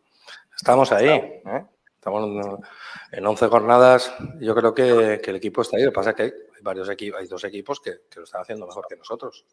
Estamos 0.57 0.91
ahí, 0.93 1.09
¿eh? 1.09 1.65
Estamos 1.95 2.25
en- 2.47 3.19
en 3.19 3.27
11 3.27 3.47
jornadas. 3.49 4.13
Yo 4.41 4.55
creo 4.55 4.75
que, 4.75 5.21
que 5.23 5.31
el 5.31 5.37
equipo 5.37 5.63
está 5.63 5.77
ahí. 5.77 5.83
Lo 5.85 5.91
que 5.91 5.95
pasa 5.95 6.11
es 6.11 6.17
que 6.17 6.23
hay, 6.23 6.33
varios 6.63 6.89
equipos, 6.89 7.21
hay 7.21 7.27
dos 7.27 7.45
equipos 7.45 7.81
que, 7.81 8.03
que 8.11 8.21
lo 8.21 8.25
están 8.25 8.43
haciendo 8.43 8.67
mejor 8.67 8.87
que 8.89 8.97
nosotros. 8.97 9.45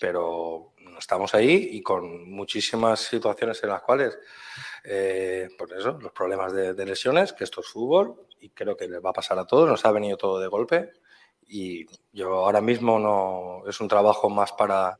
Pero 0.00 0.74
estamos 0.98 1.34
ahí 1.34 1.70
y 1.72 1.82
con 1.82 2.30
muchísimas 2.30 3.00
situaciones 3.00 3.62
en 3.62 3.70
las 3.70 3.82
cuales, 3.82 4.18
eh, 4.84 5.48
por 5.56 5.72
eso, 5.72 5.98
los 6.00 6.12
problemas 6.12 6.52
de, 6.52 6.86
lesiones, 6.86 7.32
que 7.32 7.44
esto 7.44 7.60
es 7.60 7.68
fútbol 7.68 8.26
y 8.40 8.50
creo 8.50 8.76
que 8.76 8.88
les 8.88 9.04
va 9.04 9.10
a 9.10 9.14
pasar 9.14 9.38
a 9.38 9.46
todos. 9.46 9.68
Nos 9.68 9.84
ha 9.84 9.92
venido 9.92 10.16
todo 10.16 10.40
de 10.40 10.48
golpe 10.48 10.92
y 11.46 11.86
yo 12.12 12.44
ahora 12.44 12.60
mismo 12.60 12.98
no 12.98 13.68
es 13.68 13.80
un 13.80 13.88
trabajo 13.88 14.28
más 14.28 14.52
para, 14.52 14.98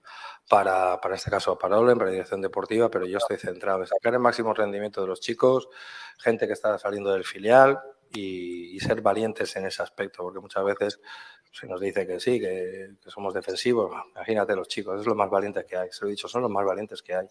para, 0.48 1.00
para 1.00 1.14
este 1.14 1.30
caso 1.30 1.58
para 1.58 1.78
Olen, 1.78 1.98
para 1.98 2.10
dirección 2.10 2.40
deportiva, 2.40 2.90
pero 2.90 3.06
yo 3.06 3.18
estoy 3.18 3.36
centrado 3.36 3.80
en 3.80 3.86
sacar 3.86 4.14
el 4.14 4.20
máximo 4.20 4.54
rendimiento 4.54 5.02
de 5.02 5.08
los 5.08 5.20
chicos, 5.20 5.68
gente 6.18 6.46
que 6.46 6.54
está 6.54 6.78
saliendo 6.78 7.12
del 7.12 7.24
filial 7.24 7.78
y, 8.12 8.78
ser 8.80 9.00
valientes 9.02 9.54
en 9.56 9.66
ese 9.66 9.82
aspecto, 9.82 10.22
porque 10.22 10.40
muchas 10.40 10.64
veces 10.64 11.00
se 11.52 11.66
nos 11.66 11.80
dice 11.80 12.06
que 12.06 12.20
sí, 12.20 12.38
que, 12.38 12.90
somos 13.06 13.34
defensivos. 13.34 13.90
Imagínate 14.14 14.54
los 14.54 14.68
chicos, 14.68 15.00
es 15.00 15.06
lo 15.06 15.14
más 15.14 15.30
valientes 15.30 15.64
que 15.64 15.76
hay, 15.76 15.88
se 15.90 16.04
lo 16.04 16.08
he 16.08 16.12
dicho, 16.12 16.28
son 16.28 16.42
los 16.42 16.50
más 16.50 16.64
valientes 16.64 17.02
que 17.02 17.14
hay. 17.14 17.26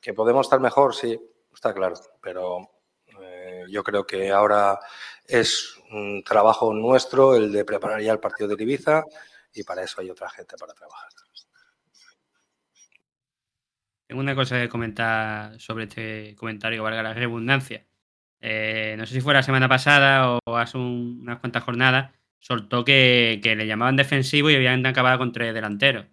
Que 0.00 0.14
podemos 0.14 0.46
estar 0.46 0.60
mejor, 0.60 0.94
sí, 0.94 1.20
está 1.52 1.74
claro, 1.74 1.94
pero 2.22 2.70
eh, 3.20 3.64
yo 3.68 3.84
creo 3.84 4.06
que 4.06 4.30
ahora 4.30 4.78
es 5.26 5.76
un 5.90 6.22
trabajo 6.24 6.72
nuestro 6.72 7.36
el 7.36 7.52
de 7.52 7.64
preparar 7.64 8.00
ya 8.00 8.12
el 8.12 8.20
partido 8.20 8.54
de 8.56 8.62
Ibiza 8.62 9.04
y 9.52 9.62
para 9.64 9.82
eso 9.82 10.00
hay 10.00 10.10
otra 10.10 10.30
gente 10.30 10.56
para 10.56 10.72
trabajar. 10.72 11.10
Tengo 14.06 14.22
una 14.22 14.34
cosa 14.34 14.58
que 14.58 14.68
comentar 14.68 15.60
sobre 15.60 15.84
este 15.84 16.34
comentario, 16.34 16.82
valga 16.82 17.00
la 17.00 17.14
redundancia. 17.14 17.86
Eh, 18.40 18.94
no 18.98 19.06
sé 19.06 19.14
si 19.14 19.20
fue 19.20 19.34
la 19.34 19.42
semana 19.42 19.68
pasada 19.68 20.38
o 20.44 20.56
hace 20.56 20.78
un- 20.78 21.18
unas 21.22 21.38
cuantas 21.40 21.62
jornadas, 21.62 22.10
soltó 22.38 22.84
que, 22.84 23.40
que 23.42 23.54
le 23.56 23.66
llamaban 23.66 23.96
defensivo 23.96 24.50
y 24.50 24.54
habían 24.54 24.84
acabado 24.86 25.18
con 25.18 25.32
tres 25.32 25.52
delanteros. 25.54 26.06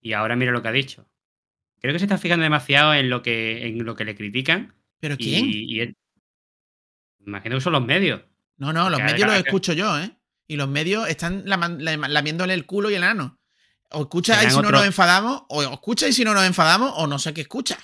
Y 0.00 0.12
ahora 0.14 0.34
mira 0.36 0.50
lo 0.52 0.62
que 0.62 0.68
ha 0.68 0.72
dicho. 0.72 1.06
Creo 1.80 1.92
que 1.92 1.98
se 1.98 2.04
está 2.06 2.18
fijando 2.18 2.42
demasiado 2.42 2.92
en 2.94 3.08
lo 3.08 3.22
que, 3.22 3.66
en 3.66 3.84
lo 3.84 3.94
que 3.94 4.04
le 4.04 4.14
critican. 4.16 4.74
¿Pero 4.98 5.16
quién? 5.16 5.46
Y, 5.48 5.76
y 5.76 5.80
él- 5.80 5.96
imagino 7.26 7.56
que 7.56 7.60
son 7.60 7.72
los 7.72 7.84
medios. 7.84 8.22
No, 8.56 8.72
no, 8.72 8.90
los 8.90 8.98
medios 9.12 9.20
los 9.28 9.36
escucho 9.46 9.72
yo, 9.72 9.98
¿eh? 9.98 10.10
Y 10.46 10.56
los 10.56 10.68
medios 10.68 11.08
están 11.08 11.44
lamiéndole 11.46 12.54
el 12.54 12.66
culo 12.66 12.90
y 12.90 12.94
el 12.94 13.04
ano. 13.04 13.38
O 13.92 14.02
escucha 14.02 14.34
y 14.34 14.46
si 14.50 14.56
no 14.56 14.68
nos 14.78 14.86
enfadamos, 14.86 15.42
o 15.48 15.62
escucha 15.62 16.08
y 16.08 16.12
si 16.12 16.24
no 16.24 16.34
nos 16.34 16.44
enfadamos, 16.44 16.92
o 16.96 17.06
no 17.06 17.18
sé 17.18 17.32
qué 17.32 17.40
escucha. 17.42 17.78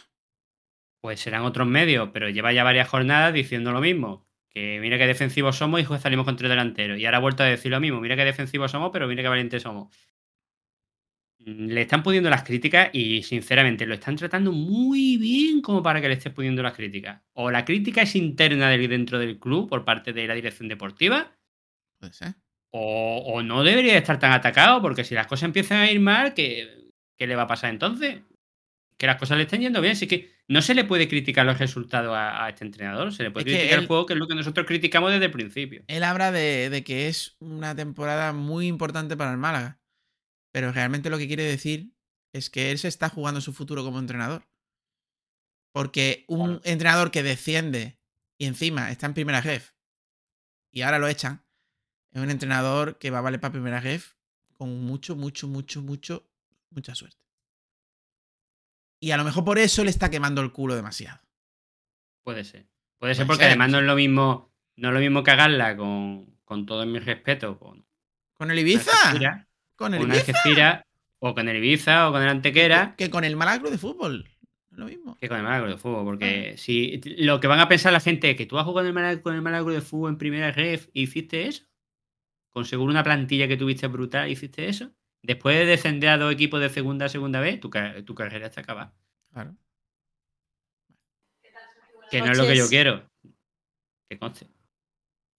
Pues 1.07 1.21
serán 1.21 1.43
otros 1.45 1.69
medios, 1.69 2.11
pero 2.13 2.29
lleva 2.31 2.53
ya 2.53 2.65
varias 2.65 2.89
jornadas 2.89 3.33
diciendo 3.33 3.71
lo 3.71 3.81
mismo. 3.81 4.27
Que 4.51 4.81
mira 4.81 4.99
qué 4.99 5.07
defensivos 5.07 5.55
somos 5.57 5.81
y 5.81 5.85
juez 5.85 6.03
salimos 6.03 6.25
con 6.25 6.35
tres 6.35 6.51
delanteros. 6.51 6.99
Y 6.99 7.07
ahora 7.07 7.19
ha 7.19 7.21
vuelto 7.21 7.45
a 7.45 7.47
decir 7.47 7.71
lo 7.71 7.79
mismo. 7.79 8.01
Mira 8.01 8.17
qué 8.17 8.25
defensivos 8.25 8.73
somos, 8.73 8.91
pero 8.93 9.07
mira 9.07 9.23
qué 9.23 9.29
valientes 9.29 9.63
somos. 9.63 9.95
Mm, 11.39 11.69
Le 11.69 11.83
están 11.83 12.03
pudiendo 12.03 12.29
las 12.29 12.43
críticas 12.43 12.91
y 12.93 13.23
sinceramente 13.23 13.87
lo 13.87 13.95
están 13.95 14.17
tratando 14.17 14.51
muy 14.51 15.17
bien 15.17 15.61
como 15.63 15.81
para 15.81 16.01
que 16.01 16.09
le 16.09 16.15
estés 16.15 16.33
pudiendo 16.33 16.61
las 16.63 16.75
críticas. 16.75 17.23
O 17.35 17.53
la 17.53 17.65
crítica 17.65 18.03
es 18.03 18.17
interna 18.17 18.69
del- 18.69 18.89
dentro 18.89 19.21
del 19.21 19.39
club 19.39 19.69
por 19.69 19.85
parte 19.85 20.13
de 20.13 20.27
la 20.27 20.35
dirección 20.35 20.69
deportiva, 20.69 21.31
Puede 22.01 22.15
ser. 22.15 22.35
o, 22.73 23.23
o 23.27 23.43
no 23.45 23.63
debería 23.63 23.97
estar 23.97 24.19
tan 24.19 24.33
atacado, 24.33 24.83
porque 24.83 25.05
si 25.05 25.15
las 25.15 25.29
cosas 25.29 25.45
empiezan 25.45 25.79
a 25.83 25.91
ir 25.91 26.01
mal, 26.01 26.35
¿qué, 26.35 26.89
qué 27.17 27.29
le 27.29 27.37
va 27.37 27.43
a 27.43 27.47
pasar 27.47 27.71
entonces? 27.71 28.23
Que 28.99 29.07
las 29.07 29.17
cosas 29.17 29.37
le 29.37 29.43
estén 29.45 29.61
yendo 29.61 29.81
bien, 29.81 29.93
así 29.93 30.07
que 30.07 30.35
no 30.49 30.63
se 30.63 30.75
le 30.75 30.85
puede 30.85 31.07
criticar 31.09 31.45
los 31.45 31.59
resultados 31.59 32.17
a, 32.17 32.45
a 32.45 32.49
este 32.49 32.65
entrenador, 32.65 33.13
se 33.13 33.25
le 33.25 33.31
puede 33.31 33.51
Es 33.51 33.57
criticar 33.57 33.75
él- 33.79 33.83
el 33.83 33.87
juego, 33.89 34.07
que 34.07 34.15
es 34.15 34.19
lo 34.19 34.27
que 34.27 34.35
nosotros 34.35 34.67
criticamos 34.67 35.11
desde 35.11 35.27
el 35.27 35.31
principio. 35.33 35.85
Él 35.87 36.03
habla 36.03 36.33
de, 36.33 36.71
de 36.71 36.83
que 36.85 37.09
es 37.09 37.37
una 37.41 37.75
temporada 37.75 38.33
muy 38.33 38.67
importante 38.67 39.17
para 39.17 39.33
el 39.33 39.39
Málaga. 39.39 39.81
Pero 40.53 40.73
realmente 40.73 41.11
lo 41.11 41.19
que 41.19 41.27
quiere 41.27 41.43
decir 41.43 41.93
es 42.33 42.49
que 42.49 42.71
él 42.71 42.79
se 42.79 42.89
está 42.89 43.11
jugando 43.11 43.43
su 43.43 43.53
futuro 43.53 43.85
como 43.85 43.99
entrenador. 43.99 44.47
Porque 45.73 46.25
un 46.29 46.61
entrenador 46.65 47.11
que 47.11 47.23
desciende 47.23 47.99
y 48.39 48.47
encima 48.47 48.91
está 48.91 49.07
en 49.07 49.15
primera 49.15 49.43
jefe 49.43 49.73
y 50.73 50.83
ahora 50.83 50.99
lo 50.99 51.09
echan, 51.09 51.45
es 52.13 52.21
un 52.23 52.31
entrenador 52.31 52.99
que 52.99 53.11
va 53.11 53.19
a 53.19 53.23
valer 53.23 53.41
para 53.41 53.53
primera 53.53 53.81
jefe 53.83 54.15
con 54.57 54.83
mucho, 54.85 55.17
mucho, 55.17 55.49
mucho, 55.49 55.83
mucho, 55.83 56.31
mucha 56.71 56.95
suerte. 56.95 57.26
Y 59.01 59.11
a 59.11 59.17
lo 59.17 59.25
mejor 59.25 59.45
por 59.45 59.59
eso 59.59 59.85
le 59.85 59.91
está 59.91 60.11
quemando 60.11 60.41
el 60.41 60.53
culo 60.53 60.75
demasiado. 60.75 61.21
Puede 62.23 62.45
ser. 62.45 62.67
Puede 62.99 63.15
ser 63.15 63.27
porque 63.27 63.45
además 63.45 63.71
no 63.71 63.79
es 63.79 63.85
lo 63.85 63.95
mismo, 63.95 64.53
no 64.77 64.89
es 64.89 64.95
lo 64.95 65.01
mismo 65.01 65.23
cagarla 65.23 65.77
con, 65.77 66.39
con 66.45 66.67
todo 66.67 66.85
mi 66.87 66.99
respeto, 66.99 67.59
con 67.59 67.85
¿Con 68.35 68.51
el 68.51 68.59
Ibiza? 68.59 68.91
Algeciras, 69.05 69.47
¿Con 69.77 69.95
el 69.95 70.01
con 70.01 70.11
Ibiza? 70.11 70.33
Algeciras, 70.33 70.85
o 71.19 71.35
con 71.35 71.49
el 71.49 71.57
Ibiza, 71.57 72.09
o 72.09 72.13
con 72.13 72.23
el 72.23 72.29
Antequera. 72.29 72.95
Que 72.97 73.11
con 73.11 73.25
el 73.25 73.37
Club 73.37 73.71
de 73.71 73.79
Fútbol. 73.79 74.29
Lo 74.71 74.87
mismo. 74.87 75.17
Que 75.17 75.29
con 75.29 75.39
el 75.39 75.61
Club 75.61 75.71
de 75.71 75.79
Fútbol, 75.79 76.05
porque 76.05 76.53
Ah. 76.55 76.59
si 76.59 77.01
lo 77.19 77.41
que 77.41 77.47
van 77.47 77.61
a 77.61 77.69
pensar 77.69 77.93
la 77.93 78.01
gente 78.01 78.31
es 78.31 78.37
que 78.37 78.47
tú 78.47 78.59
has 78.59 78.65
jugado 78.65 78.93
con 78.93 79.05
el 79.05 79.23
con 79.23 79.35
el 79.35 79.43
Club 79.43 79.73
de 79.75 79.81
Fútbol 79.81 80.11
en 80.11 80.19
primera 80.19 80.53
ref 80.53 80.89
y 80.93 81.03
hiciste 81.03 81.47
eso, 81.47 81.65
con 82.51 82.65
seguro 82.65 82.91
una 82.91 83.03
plantilla 83.05 83.49
que 83.49 83.57
tuviste 83.57 83.87
brutal, 83.87 84.31
hiciste 84.31 84.69
eso, 84.69 84.91
después 85.23 85.57
de 85.59 85.67
descender 85.67 86.11
a 86.11 86.19
dos 86.19 86.33
equipos 86.33 86.61
de 86.61 86.71
segunda 86.71 87.07
a 87.07 87.09
segunda 87.09 87.41
vez, 87.41 87.61
tu, 87.61 87.71
ca- 87.71 87.95
tu 88.05 88.15
carrera 88.15 88.47
está 88.47 88.61
acabada. 88.61 88.93
Claro. 89.33 89.55
Que 92.11 92.21
no 92.23 92.33
es 92.33 92.39
lo 92.39 92.47
que 92.47 92.57
yo 92.57 92.69
quiero. 92.69 93.09
Que 94.09 94.19
conste. 94.19 94.49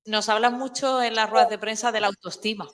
Nos 0.06 0.30
hablan 0.30 0.54
mucho 0.58 1.02
en 1.02 1.16
las 1.16 1.30
ruedas 1.30 1.50
de 1.50 1.58
prensa 1.58 1.92
de 1.92 2.02
la 2.02 2.08
autoestima. 2.08 2.68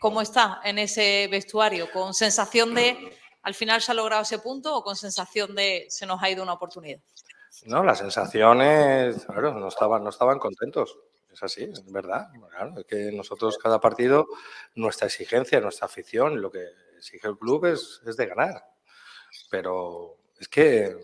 ¿Cómo 0.00 0.20
está 0.20 0.60
en 0.64 0.78
ese 0.78 1.28
vestuario? 1.30 1.90
¿Con 1.90 2.14
sensación 2.14 2.74
de 2.74 3.16
al 3.42 3.54
final 3.54 3.80
se 3.80 3.92
ha 3.92 3.94
logrado 3.94 4.22
ese 4.22 4.38
punto 4.38 4.74
o 4.76 4.82
con 4.82 4.96
sensación 4.96 5.54
de 5.54 5.86
se 5.88 6.04
nos 6.06 6.22
ha 6.22 6.30
ido 6.30 6.42
una 6.42 6.54
oportunidad? 6.54 7.00
No, 7.64 7.82
las 7.82 7.98
sensaciones, 7.98 9.24
claro, 9.24 9.54
no 9.54 9.68
estaban, 9.68 10.02
no 10.04 10.10
estaban 10.10 10.38
contentos. 10.38 10.98
Es 11.36 11.42
así, 11.42 11.64
es 11.64 11.92
verdad. 11.92 12.30
Claro, 12.50 12.80
es 12.80 12.86
que 12.86 13.12
nosotros 13.12 13.58
cada 13.58 13.78
partido, 13.78 14.26
nuestra 14.74 15.06
exigencia, 15.06 15.60
nuestra 15.60 15.84
afición, 15.84 16.40
lo 16.40 16.50
que 16.50 16.64
exige 16.96 17.28
el 17.28 17.36
club 17.36 17.66
es, 17.66 18.00
es 18.06 18.16
de 18.16 18.24
ganar. 18.24 18.64
Pero 19.50 20.16
es 20.38 20.48
que 20.48 20.96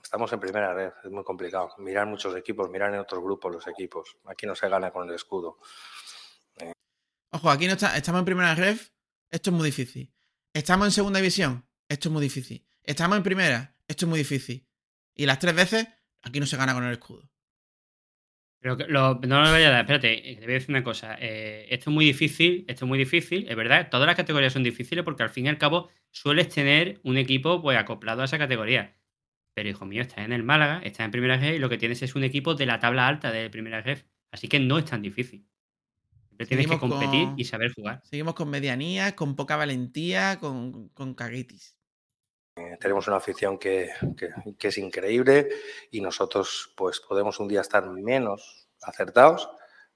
estamos 0.00 0.32
en 0.32 0.38
primera 0.38 0.72
red, 0.72 0.92
es 1.02 1.10
muy 1.10 1.24
complicado. 1.24 1.70
Mirar 1.78 2.06
muchos 2.06 2.36
equipos, 2.36 2.70
mirar 2.70 2.94
en 2.94 3.00
otros 3.00 3.20
grupos 3.20 3.52
los 3.52 3.66
equipos. 3.66 4.16
Aquí 4.26 4.46
no 4.46 4.54
se 4.54 4.68
gana 4.68 4.92
con 4.92 5.08
el 5.08 5.16
escudo. 5.16 5.58
Ojo, 7.32 7.50
aquí 7.50 7.66
no 7.66 7.72
está, 7.72 7.96
estamos 7.96 8.20
en 8.20 8.24
primera 8.24 8.54
ref, 8.54 8.90
esto 9.32 9.50
es 9.50 9.56
muy 9.56 9.66
difícil. 9.66 10.14
Estamos 10.54 10.86
en 10.86 10.92
segunda 10.92 11.18
división, 11.18 11.68
esto 11.88 12.08
es 12.08 12.12
muy 12.12 12.22
difícil. 12.22 12.64
Estamos 12.84 13.16
en 13.16 13.24
primera, 13.24 13.76
esto 13.88 14.04
es 14.04 14.08
muy 14.08 14.20
difícil. 14.20 14.68
Y 15.12 15.26
las 15.26 15.40
tres 15.40 15.56
veces, 15.56 15.88
aquí 16.22 16.38
no 16.38 16.46
se 16.46 16.56
gana 16.56 16.72
con 16.72 16.84
el 16.84 16.92
escudo. 16.92 17.28
Pero 18.60 18.76
que 18.76 18.84
lo- 18.86 19.14
no 19.20 19.42
lo 19.42 19.50
vaya 19.52 19.68
a 19.68 19.70
dar, 19.70 19.80
espérate, 19.82 20.30
eh, 20.30 20.34
te 20.36 20.42
voy 20.44 20.50
a 20.52 20.54
decir 20.54 20.70
una 20.70 20.82
cosa. 20.82 21.16
eh, 21.20 21.66
esto 21.70 21.90
es 21.90 21.94
muy 21.94 22.04
difícil, 22.06 22.64
esto 22.68 22.84
es 22.84 22.88
muy 22.88 22.98
difícil, 22.98 23.46
es 23.48 23.56
verdad, 23.56 23.88
todas 23.90 24.06
las 24.06 24.16
categorías 24.16 24.52
son 24.52 24.62
difíciles 24.64 25.04
porque 25.04 25.22
al 25.22 25.30
fin 25.30 25.46
y 25.46 25.48
al 25.48 25.58
cabo 25.58 25.88
sueles 26.10 26.48
tener 26.48 27.00
un 27.04 27.16
equipo 27.16 27.60
pues 27.62 27.78
acoplado 27.78 28.22
a 28.22 28.24
esa 28.24 28.38
categoría. 28.38 28.96
Pero 29.54 29.68
hijo 29.68 29.86
mío, 29.86 30.02
estás 30.02 30.18
en 30.24 30.32
el 30.32 30.42
Málaga, 30.42 30.80
estás 30.84 31.04
en 31.04 31.10
primera 31.12 31.36
ref 31.38 31.56
y 31.56 31.58
lo 31.58 31.68
que 31.68 31.78
tienes 31.78 32.02
es 32.02 32.14
un 32.14 32.24
equipo 32.24 32.54
de 32.54 32.66
la 32.66 32.78
tabla 32.80 33.06
alta 33.08 33.30
de 33.32 33.48
primera 33.50 33.80
ref. 33.82 34.04
Así 34.32 34.48
que 34.48 34.58
no 34.60 34.78
es 34.78 34.84
tan 34.86 35.02
difícil. 35.02 35.46
Siempre 36.28 36.46
tienes 36.46 36.66
que 36.66 36.78
competir 36.78 37.26
con- 37.28 37.40
y 37.40 37.44
saber 37.44 37.72
jugar. 37.74 38.00
Seguimos 38.04 38.34
con 38.34 38.50
medianía, 38.50 39.14
con 39.16 39.36
poca 39.36 39.56
valentía, 39.56 40.38
con, 40.38 40.88
con 40.90 41.14
caguitis. 41.14 41.75
Eh, 42.56 42.78
tenemos 42.80 43.06
una 43.08 43.18
afición 43.18 43.58
que, 43.58 43.90
que- 44.16 44.30
que 44.58 44.68
es 44.68 44.78
increíble 44.78 45.48
y 45.90 46.00
nosotros 46.00 46.72
pues 46.76 47.00
podemos 47.00 47.38
un 47.38 47.48
día 47.48 47.60
estar 47.60 47.86
menos 47.90 48.68
acertados, 48.82 49.50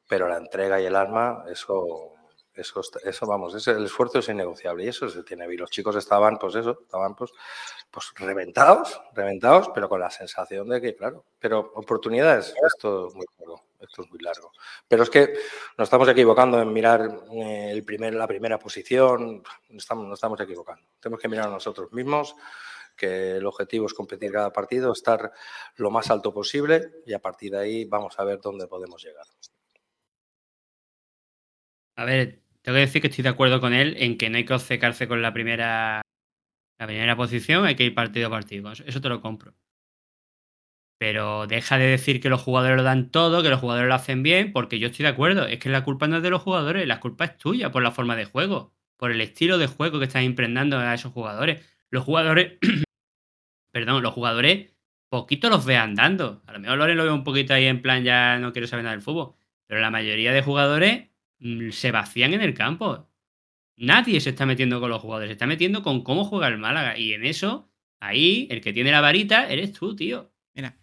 pero 0.07 0.29
la 0.29 0.37
entrega 0.37 0.81
y 0.81 0.85
el 0.87 0.95
alma, 0.97 1.45
eso, 1.51 2.13
eso, 2.55 2.83
eso 3.05 3.27
vamos, 3.27 3.55
ese- 3.55 3.71
el 3.73 3.85
esfuerzo 3.87 4.19
es 4.19 4.29
innegociable 4.29 4.85
y 4.85 4.89
eso 4.89 5.09
se 5.09 5.23
tiene. 5.23 5.47
Y 5.53 5.57
los 5.57 5.71
chicos 5.71 5.97
estaban, 5.97 6.37
pues 6.39 6.55
eso, 6.55 6.79
estaban 6.83 7.15
pues, 7.17 7.31
pues 7.91 8.13
reventados, 8.17 9.01
reventados, 9.15 9.71
pero 9.75 9.89
con 9.89 10.01
la 10.01 10.11
sensación 10.11 10.69
de 10.69 10.81
que, 10.83 10.95
claro, 10.97 11.25
pero 11.39 11.61
oportunidades, 11.75 12.55
esto 12.67 13.09
es 13.09 13.15
muy 13.15 13.25
largo, 13.39 13.63
esto 13.81 14.03
es 14.03 14.11
muy 14.11 14.21
largo. 14.21 14.53
Pero 14.87 15.03
es 15.03 15.11
que 15.11 15.35
nos 15.79 15.87
estamos 15.87 16.09
equivocando 16.09 16.61
en 16.61 16.73
mirar 16.73 17.23
eh, 17.33 17.71
el 17.73 17.85
primer, 17.85 18.15
la 18.15 18.27
primera 18.27 18.59
posición, 18.59 19.43
estamos, 19.71 20.07
nos 20.07 20.19
estamos 20.19 20.41
equivocando. 20.41 20.87
Tenemos 21.01 21.21
que 21.21 21.29
mirar 21.29 21.49
a 21.49 21.51
nosotros 21.51 21.93
mismos, 21.93 22.37
que 22.97 23.37
el 23.37 23.47
objetivo 23.47 23.87
es 23.87 23.95
competir 23.95 24.31
cada 24.31 24.53
partido, 24.53 24.93
estar 24.93 25.33
lo 25.77 25.91
más 25.91 26.11
alto 26.11 26.33
posible 26.33 27.03
y 27.07 27.15
a 27.15 27.19
partir 27.19 27.53
de 27.53 27.59
ahí 27.59 27.85
vamos 27.87 28.19
a 28.19 28.25
ver 28.25 28.41
dónde 28.41 28.67
podemos 28.67 29.03
llegar. 29.03 29.25
A 31.97 32.05
ver, 32.05 32.43
tengo 32.63 32.77
que 32.77 32.81
decir 32.81 33.01
que 33.01 33.09
estoy 33.09 33.23
de 33.23 33.31
acuerdo 33.31 33.61
con 33.61 33.73
él 33.73 33.97
en 33.99 34.19
que 34.19 34.31
no 34.31 34.37
hay 34.37 34.45
que 34.45 34.55
obcecarse 34.55 35.09
con 35.09 35.23
la 35.23 35.33
primera, 35.33 36.03
la 36.79 36.87
primera 36.87 37.17
posición, 37.17 37.65
hay 37.65 37.77
que 37.77 37.85
ir 37.85 37.95
partido 37.95 38.29
a 38.29 38.31
partido. 38.31 38.73
Eso 38.73 39.01
te 39.01 39.09
lo 39.09 39.21
compro. 39.21 39.55
Pero 41.01 41.47
deja 41.47 41.79
de 41.79 41.87
decir 41.87 42.21
que 42.21 42.29
los 42.29 42.43
jugadores 42.43 42.77
lo 42.77 42.83
dan 42.83 43.11
todo, 43.11 43.43
que 43.43 43.49
los 43.49 43.61
jugadores 43.61 43.89
lo 43.89 43.95
hacen 43.95 44.23
bien, 44.23 44.53
porque 44.53 44.79
yo 44.79 44.89
estoy 44.89 45.05
de 45.05 45.09
acuerdo. 45.09 45.47
Es 45.47 45.59
que 45.59 45.71
la 45.71 45.83
culpa 45.83 46.07
no 46.07 46.19
es 46.19 46.23
de 46.23 46.31
los 46.31 46.43
jugadores, 46.43 46.87
la 46.87 47.01
culpa 47.01 47.25
es 47.25 47.39
tuya 47.39 47.73
por 47.73 47.83
la 47.83 47.91
forma 47.91 48.17
de 48.17 48.27
juego, 48.27 48.75
por 48.99 49.11
el 49.11 49.21
estilo 49.23 49.57
de 49.57 49.67
juego 49.67 49.99
que 49.99 50.05
estás 50.05 50.25
impregnando 50.25 50.79
a 50.79 50.95
esos 50.95 51.13
jugadores. 51.13 51.65
Los 51.91 52.05
jugadores, 52.05 52.59
perdón, 53.73 54.03
los 54.03 54.13
jugadores 54.13 54.73
poquito 55.11 55.51
los 55.51 55.67
ve 55.67 55.77
andando. 55.77 56.43
A 56.47 56.53
lo 56.53 56.61
mejor 56.61 56.79
Loren 56.79 56.97
lo 56.97 57.05
ve 57.05 57.11
un 57.11 57.25
poquito 57.25 57.53
ahí 57.53 57.67
en 57.67 57.83
plan 57.83 58.05
ya 58.05 58.39
no 58.39 58.53
quiero 58.53 58.67
saber 58.67 58.85
nada 58.85 58.97
del 58.97 59.03
fútbol. 59.03 59.35
Pero 59.67 59.81
la 59.81 59.91
mayoría 59.91 60.33
de 60.33 60.43
jugadores 60.43 61.09
mm, 61.41 61.71
se 61.71 61.91
vacían 61.91 62.33
en 62.33 62.41
el 62.41 62.55
campo. 62.55 63.11
Nadie 63.77 64.21
se 64.21 64.31
está 64.31 64.47
metiendo 64.47 64.81
con 64.81 64.91
los 64.91 65.01
jugadores, 65.03 65.29
se 65.29 65.33
está 65.33 65.47
metiendo 65.47 65.83
con 65.83 66.03
cómo 66.03 66.25
juega 66.25 66.49
el 66.49 66.59
Málaga. 66.59 66.99
Y 66.99 67.13
en 67.13 67.25
eso, 67.25 67.71
ahí, 68.01 68.47
el 68.51 68.61
que 68.61 68.73
tiene 68.73 68.93
la 68.93 69.01
varita 69.01 69.49
eres 69.49 69.73
tú, 69.73 69.97
tío. 69.97 70.33
Mira, 70.55 70.79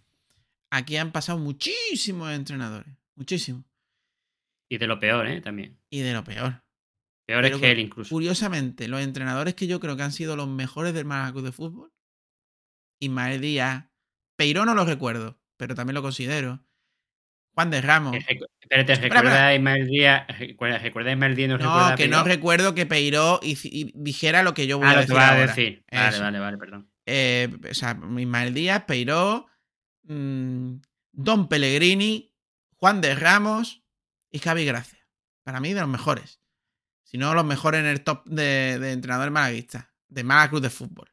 aquí 0.71 0.97
han 0.97 1.11
pasado 1.11 1.37
muchísimos 1.39 2.31
entrenadores. 2.31 2.93
Muchísimos. 3.15 3.63
Y 4.69 4.77
de 4.77 4.87
lo 4.87 4.99
peor, 4.99 5.27
¿eh? 5.27 5.41
También. 5.41 5.79
Y 5.89 5.99
de 6.01 6.13
lo 6.13 6.23
peor. 6.23 6.63
Peores 7.27 7.49
Pero 7.51 7.61
que 7.61 7.71
él 7.71 7.79
incluso. 7.79 8.09
Curiosamente, 8.09 8.87
los 8.87 9.01
entrenadores 9.01 9.53
que 9.55 9.67
yo 9.67 9.79
creo 9.79 9.97
que 9.97 10.03
han 10.03 10.11
sido 10.11 10.35
los 10.35 10.47
mejores 10.47 10.93
del 10.93 11.05
Club 11.05 11.43
de 11.43 11.51
Fútbol, 11.51 11.93
Ismael 13.01 13.41
Díaz, 13.41 13.85
Peiró 14.37 14.65
no 14.65 14.75
lo 14.75 14.85
recuerdo, 14.85 15.39
pero 15.57 15.75
también 15.75 15.95
lo 15.95 16.01
considero. 16.01 16.63
Juan 17.55 17.71
de 17.71 17.81
Ramos. 17.81 18.13
Que 18.13 18.19
recu- 18.35 18.45
Espérate, 18.61 18.95
recuerda 18.95 19.47
a 19.47 19.55
Ismael 19.55 19.87
Díaz. 19.87 20.27
Recuerda, 20.39 20.77
recuerda 20.77 21.09
a 21.09 21.13
Ismael 21.13 21.35
Díaz, 21.35 21.49
no, 21.49 21.89
No, 21.89 21.95
que 21.95 22.07
no 22.07 22.23
recuerdo 22.23 22.75
que 22.75 22.85
Peiró 22.85 23.39
y, 23.41 23.57
y 23.63 23.91
dijera 23.95 24.43
lo 24.43 24.53
que 24.53 24.67
yo 24.67 24.77
voy 24.77 24.87
Ah, 24.87 24.91
a 24.91 24.93
lo 24.93 24.99
decir. 25.01 25.13
que 25.15 25.19
vas 25.19 25.31
a 25.31 25.35
decir. 25.37 25.85
Vale, 25.91 26.19
vale, 26.19 26.39
vale, 26.39 26.57
perdón. 26.57 26.91
Eh, 27.05 27.49
o 27.69 27.73
sea, 27.73 27.99
Ismael 28.17 28.53
Díaz, 28.53 28.83
Peiró, 28.85 29.47
mm, 30.07 30.75
Don 31.11 31.47
Pellegrini, 31.47 32.33
Juan 32.77 33.01
de 33.01 33.15
Ramos 33.15 33.83
y 34.31 34.39
Javi 34.39 34.65
Gracia. 34.65 35.07
Para 35.43 35.59
mí, 35.59 35.73
de 35.73 35.79
los 35.81 35.89
mejores. 35.89 36.41
Si 37.03 37.17
no, 37.17 37.33
los 37.33 37.45
mejores 37.45 37.79
en 37.79 37.85
el 37.85 38.03
top 38.03 38.25
de, 38.25 38.77
de 38.79 38.91
entrenadores 38.91 39.31
malaguistas, 39.31 39.87
de 40.09 40.23
Málaga 40.23 40.49
Cruz 40.49 40.61
de 40.61 40.69
Fútbol, 40.69 41.09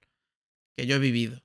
que 0.77 0.87
yo 0.87 0.97
he 0.97 0.99
vivido. 0.99 1.41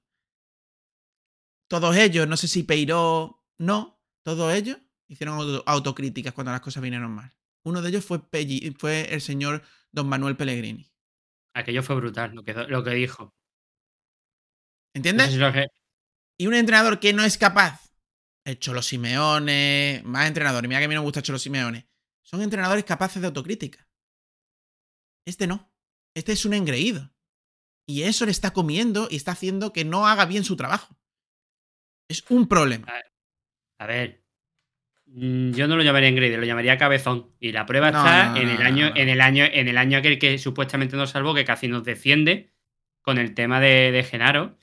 Todos 1.68 1.96
ellos, 1.96 2.28
no 2.28 2.36
sé 2.36 2.48
si 2.48 2.64
Peiró, 2.64 3.44
no, 3.60 4.02
todos 4.24 4.52
ellos 4.54 4.78
hicieron 5.08 5.36
auto- 5.40 5.64
autocríticas 5.68 6.34
cuando 6.34 6.52
las 6.52 6.62
cosas 6.62 6.82
vinieron 6.82 7.12
mal. 7.12 7.32
Uno 7.64 7.82
de 7.82 7.90
ellos 7.90 8.06
fue, 8.06 8.20
Pelli- 8.20 8.76
fue 8.78 9.14
el 9.14 9.22
señor 9.22 9.62
Don 9.92 10.08
Manuel 10.10 10.36
Pellegrini. 10.36 10.92
Aquello 11.54 11.84
fue 11.84 11.96
brutal, 11.96 12.34
lo 12.34 12.44
que, 12.44 12.54
lo 12.54 12.84
que 12.84 12.92
dijo. 12.92 13.24
No 13.26 13.34
¿Entiendes? 14.96 15.28
sé 15.28 15.34
si 15.34 15.38
Y 16.40 16.48
un 16.48 16.54
entrenador 16.54 17.00
que 17.00 17.12
no 17.12 17.24
es 17.24 17.38
capaz, 17.38 17.92
el 18.46 18.60
Cholo 18.60 18.82
Simeone, 18.82 20.02
más 20.06 20.28
entrenadores, 20.28 20.68
mira 20.70 20.80
que 20.80 20.86
a 20.86 20.88
mí 20.88 20.96
no 20.96 21.02
me 21.02 21.06
gusta 21.06 21.22
Cholo 21.22 21.38
Simeone, 21.38 21.88
son 22.22 22.42
entrenadores 22.42 22.86
capaces 22.86 23.22
de 23.22 23.28
autocrítica. 23.28 23.88
Este 25.26 25.48
no. 25.48 25.72
Este 26.16 26.32
es 26.32 26.46
un 26.46 26.54
engreído. 26.54 27.12
Y 27.86 28.04
eso 28.04 28.26
le 28.26 28.32
está 28.32 28.52
comiendo 28.52 29.08
y 29.12 29.18
está 29.18 29.32
haciendo 29.34 29.74
que 29.74 29.84
no 29.84 30.08
haga 30.08 30.26
bien 30.26 30.44
su 30.44 30.56
trabajo. 30.56 30.96
Es 32.08 32.24
un 32.30 32.48
problema. 32.48 32.88
A 33.80 33.86
ver. 33.86 34.24
mm, 35.08 35.52
Yo 35.52 35.68
no 35.68 35.76
lo 35.76 35.84
llamaría 35.84 36.10
engreído, 36.10 36.38
lo 36.38 36.46
llamaría 36.46 36.78
cabezón. 36.78 37.36
Y 37.40 37.52
la 37.52 37.66
prueba 37.66 37.92
No, 37.92 37.98
está 37.98 38.30
no, 38.30 38.38
en 38.38 38.50
el 38.50 38.62
año, 38.62 38.92
en 38.96 39.10
el 39.10 39.22
año, 39.22 39.44
en 39.44 39.68
el 39.68 39.78
año 39.78 39.98
aquel 39.98 40.20
que 40.20 40.38
supuestamente 40.38 40.96
nos 40.96 41.10
salvó, 41.10 41.34
que 41.34 41.46
casi 41.46 41.68
nos 41.68 41.84
desciende, 41.84 42.54
con 43.02 43.18
el 43.18 43.34
tema 43.34 43.60
de, 43.60 43.92
de 43.92 44.04
Genaro. 44.04 44.58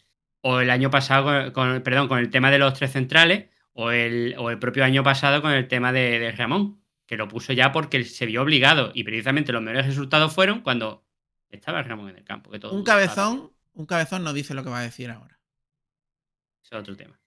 O 0.49 0.61
el 0.61 0.71
año 0.71 0.91
pasado 0.91 1.25
con, 1.25 1.51
con- 1.53 1.83
perdón, 1.83 2.07
con 2.09 2.19
el 2.19 2.31
tema 2.31 2.51
de 2.51 2.59
los 2.59 2.75
tres 2.75 2.93
centrales. 2.93 3.51
O 3.73 3.91
el, 3.91 4.35
o 4.39 4.51
el 4.51 4.59
propio 4.59 4.85
año 4.85 5.03
pasado 5.03 5.43
con 5.43 5.51
el 5.53 5.67
tema 5.69 5.93
de, 5.93 6.19
de 6.19 6.33
Ramón. 6.33 6.81
Que 7.07 7.17
lo 7.17 7.29
puso 7.29 7.53
ya 7.53 7.73
porque 7.73 8.05
se 8.05 8.27
vio 8.27 8.43
obligado. 8.43 8.91
Y 8.95 9.05
precisamente 9.05 9.53
los 9.53 9.63
mejores 9.63 9.87
resultados 9.87 10.33
fueron 10.33 10.61
cuando 10.63 11.05
estaba 11.51 11.83
Ramón 11.83 12.11
en 12.11 12.17
el 12.19 12.25
campo. 12.25 12.51
Que 12.51 12.59
todo 12.59 12.73
el 12.73 12.79
Un 12.79 12.85
cabezón, 12.85 13.53
un 13.75 13.87
cabezón 13.87 14.25
no 14.25 14.33
dice 14.33 14.55
lo 14.55 14.63
que 14.63 14.71
va 14.71 14.81
a 14.81 14.83
decir 14.83 15.11
ahora. 15.11 15.39
Ese 16.63 16.75
es 16.75 16.81
otro 16.81 16.97
tema. 16.97 17.19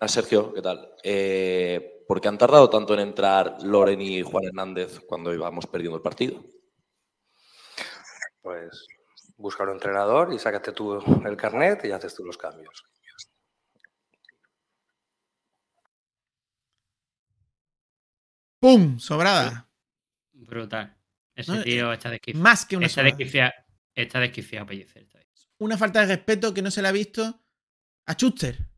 Ah, 0.00 0.08
Sergio, 0.08 0.52
¿qué 0.52 0.62
tal? 0.62 0.88
Eh, 1.02 2.04
¿Por 2.06 2.20
qué 2.20 2.28
han 2.28 2.38
tardado 2.38 2.70
tanto 2.70 2.94
en 2.94 3.00
entrar 3.00 3.56
Loren 3.62 4.00
y 4.00 4.22
Juan 4.22 4.44
Hernández 4.44 5.00
cuando 5.06 5.34
íbamos 5.34 5.66
perdiendo 5.66 5.96
el 5.96 6.02
partido? 6.02 6.44
Pues 8.42 8.86
busca 9.38 9.62
un 9.62 9.70
entrenador 9.70 10.32
y 10.34 10.38
sácate 10.38 10.72
tú 10.72 11.00
el 11.24 11.36
carnet 11.36 11.84
y 11.84 11.92
haces 11.92 12.14
tú 12.14 12.24
los 12.24 12.36
cambios. 12.36 12.84
¡Pum! 18.60 18.98
Sobrada. 18.98 19.70
Brutal. 20.32 20.96
Ese 21.34 21.52
No, 21.52 21.62
tío 21.62 21.92
está 21.92 22.10
desquiciado. 22.10 22.42
Más 22.42 22.66
que 22.66 22.76
una 22.76 22.86
Está 22.86 23.04
desquiciado. 23.04 23.52
Está 23.94 24.20
desquiciado 24.20 24.66
Pellicer. 24.66 25.06
Una 25.58 25.78
falta 25.78 26.00
de 26.00 26.16
respeto 26.16 26.52
que 26.52 26.62
no 26.62 26.70
se 26.70 26.82
le 26.82 26.88
ha 26.88 26.92
visto 26.92 27.44
a 28.06 28.12
Schuster. 28.14 28.68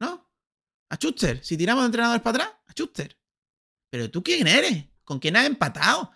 ¿No? 0.00 0.30
A 0.88 0.96
Schuster. 0.96 1.44
Si 1.44 1.56
tiramos 1.56 1.82
de 1.82 1.86
entrenadores 1.86 2.22
para 2.22 2.44
atrás, 2.44 2.60
a 2.66 2.72
Schuster. 2.72 3.18
Pero 3.90 4.10
tú 4.10 4.22
quién 4.22 4.46
eres? 4.46 4.86
¿Con 5.04 5.18
quién 5.18 5.36
has 5.36 5.46
empatado? 5.46 6.10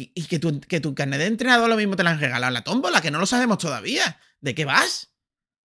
Y, 0.00 0.12
y 0.14 0.24
que, 0.24 0.38
tu, 0.38 0.60
que 0.60 0.80
tu 0.80 0.94
carnet 0.94 1.18
de 1.18 1.26
entrenador 1.26 1.68
lo 1.68 1.76
mismo 1.76 1.94
te 1.96 2.02
lo 2.02 2.08
han 2.08 2.18
regalado 2.20 2.48
en 2.48 2.54
la 2.54 2.64
tómbola, 2.64 3.02
que 3.02 3.10
no 3.10 3.18
lo 3.18 3.26
sabemos 3.26 3.58
todavía. 3.58 4.18
¿De 4.40 4.54
qué 4.54 4.64
vas? 4.64 5.12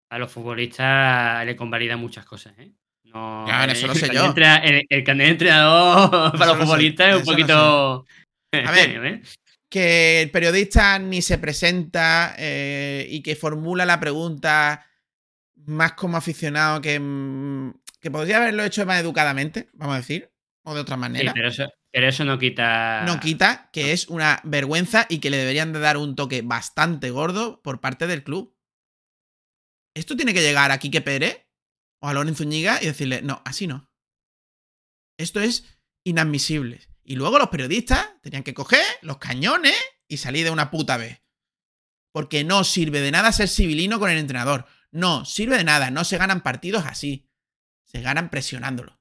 A 0.09 0.17
los 0.17 0.31
futbolistas 0.31 1.45
le 1.45 1.55
convalida 1.55 1.97
muchas 1.97 2.25
cosas, 2.25 2.53
¿eh? 2.57 2.71
No, 3.03 3.45
Ya, 3.47 3.65
eso 3.65 3.85
lo 3.87 3.93
el 3.93 3.99
sé 3.99 4.07
carnet 4.07 4.23
yo. 4.23 4.29
entra- 4.29 4.57
el, 4.63 4.85
el 4.89 5.03
carnet 5.03 5.25
de 5.27 5.31
entrenador 5.33 6.09
para 6.31 6.45
lo 6.45 6.51
los 6.53 6.57
sé, 6.57 6.63
futbolistas 6.63 7.07
es 7.09 7.13
un 7.15 7.19
lo 7.19 7.25
poquito. 7.25 8.05
A 8.53 8.71
ver. 8.71 9.05
¿eh? 9.05 9.21
Que 9.69 10.21
el 10.23 10.31
periodista 10.31 10.97
ni 10.99 11.21
se 11.21 11.37
presenta 11.37 12.33
eh, 12.39 13.05
y 13.09 13.21
que 13.21 13.35
formula 13.35 13.85
la 13.85 13.99
pregunta 13.99 14.85
más 15.65 15.93
como 15.93 16.17
aficionado 16.17 16.81
que, 16.81 16.99
mm, 16.99 17.73
que 17.99 18.11
podría 18.11 18.37
haberlo 18.37 18.63
hecho 18.63 18.85
más 18.85 18.99
educadamente, 18.99 19.69
vamos 19.73 19.93
a 19.95 19.99
decir, 19.99 20.29
o 20.63 20.73
de 20.73 20.81
otra 20.81 20.95
Sí, 20.95 20.99
manera. 21.01 21.33
pero 21.33 21.47
eso, 21.49 21.65
pero 21.91 22.07
eso 22.07 22.23
no 22.25 22.39
quita. 22.39 23.03
no 23.05 23.19
quita 23.19 23.69
que 23.71 23.91
es 23.91 24.07
una 24.07 24.39
vergüenza 24.43 25.05
y 25.09 25.19
que 25.19 25.29
le 25.29 25.37
deberían 25.37 25.73
de 25.73 25.79
dar 25.79 25.97
un 25.97 26.15
toque 26.15 26.41
bastante 26.41 27.09
gordo 27.11 27.61
por 27.61 27.81
parte 27.81 28.07
del 28.07 28.23
club. 28.23 28.55
Esto 29.95 30.15
tiene 30.15 30.33
que 30.33 30.41
llegar 30.41 30.71
a 30.71 30.79
Quique 30.79 31.01
Pérez 31.01 31.45
o 32.01 32.07
a 32.07 32.13
Lorenzo 32.13 32.43
Zúñiga 32.43 32.81
y 32.81 32.85
decirle, 32.87 33.21
no, 33.21 33.41
así 33.45 33.67
no. 33.67 33.89
Esto 35.17 35.39
es 35.39 35.79
inadmisible. 36.05 36.81
Y 37.03 37.15
luego 37.15 37.37
los 37.37 37.49
periodistas 37.49 38.09
tenían 38.21 38.43
que 38.43 38.53
coger 38.53 38.83
los 39.01 39.17
cañones 39.17 39.75
y 40.07 40.17
salir 40.17 40.45
de 40.45 40.51
una 40.51 40.71
puta 40.71 40.97
vez. 40.97 41.21
Porque 42.11 42.43
no 42.43 42.63
sirve 42.63 43.01
de 43.01 43.11
nada 43.11 43.31
ser 43.31 43.49
civilino 43.49 43.99
con 43.99 44.09
el 44.09 44.17
entrenador. 44.17 44.65
No, 44.91 45.25
sirve 45.25 45.57
de 45.57 45.63
nada. 45.63 45.91
No 45.91 46.03
se 46.03 46.17
ganan 46.17 46.41
partidos 46.41 46.85
así. 46.85 47.29
Se 47.83 48.01
ganan 48.01 48.29
presionándolo. 48.29 48.99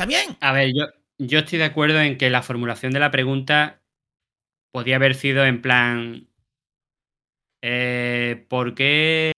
¿Está 0.00 0.06
bien? 0.08 0.38
A 0.40 0.52
ver, 0.52 0.72
yo, 0.74 0.86
yo 1.18 1.40
estoy 1.40 1.58
de 1.58 1.66
acuerdo 1.66 2.00
en 2.00 2.16
que 2.16 2.30
la 2.30 2.42
formulación 2.42 2.90
de 2.92 3.00
la 3.00 3.10
pregunta 3.10 3.82
podía 4.72 4.96
haber 4.96 5.14
sido 5.14 5.44
en 5.44 5.60
plan. 5.60 6.26
eh, 7.60 8.46
¿por, 8.48 8.74
qué, 8.74 9.32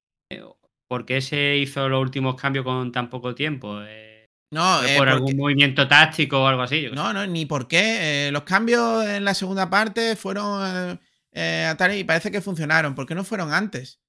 ¿Por 0.87 1.05
qué 1.05 1.21
se 1.21 1.57
hizo 1.57 1.89
los 1.89 2.01
últimos 2.01 2.41
cambios 2.41 2.65
con 2.65 2.93
tan 2.93 3.11
poco 3.11 3.35
tiempo? 3.35 3.83
Eh, 3.83 4.29
No, 4.53 4.79
¿fue 4.79 4.95
eh, 4.95 4.99
por 4.99 5.09
porque- 5.09 5.11
algún 5.11 5.37
movimiento 5.37 5.89
táctico 5.89 6.45
o 6.45 6.47
algo 6.47 6.63
así. 6.63 6.83
Sé. 6.83 6.91
No, 6.91 7.13
no, 7.13 7.27
ni 7.27 7.45
por 7.45 7.67
qué. 7.67 8.29
Eh, 8.29 8.31
los 8.31 8.45
cambios 8.45 9.05
en 9.05 9.25
la 9.25 9.35
segunda 9.35 9.69
parte 9.69 10.15
fueron 10.15 10.63
eh, 10.65 10.99
eh, 11.33 11.67
a 11.69 11.77
tal 11.77 11.97
y 11.97 12.05
parece 12.05 12.31
que 12.31 12.41
funcionaron. 12.41 12.95
¿Por 12.95 13.05
qué 13.09 13.17
no 13.17 13.25
fueron 13.25 13.53
antes? 13.53 14.01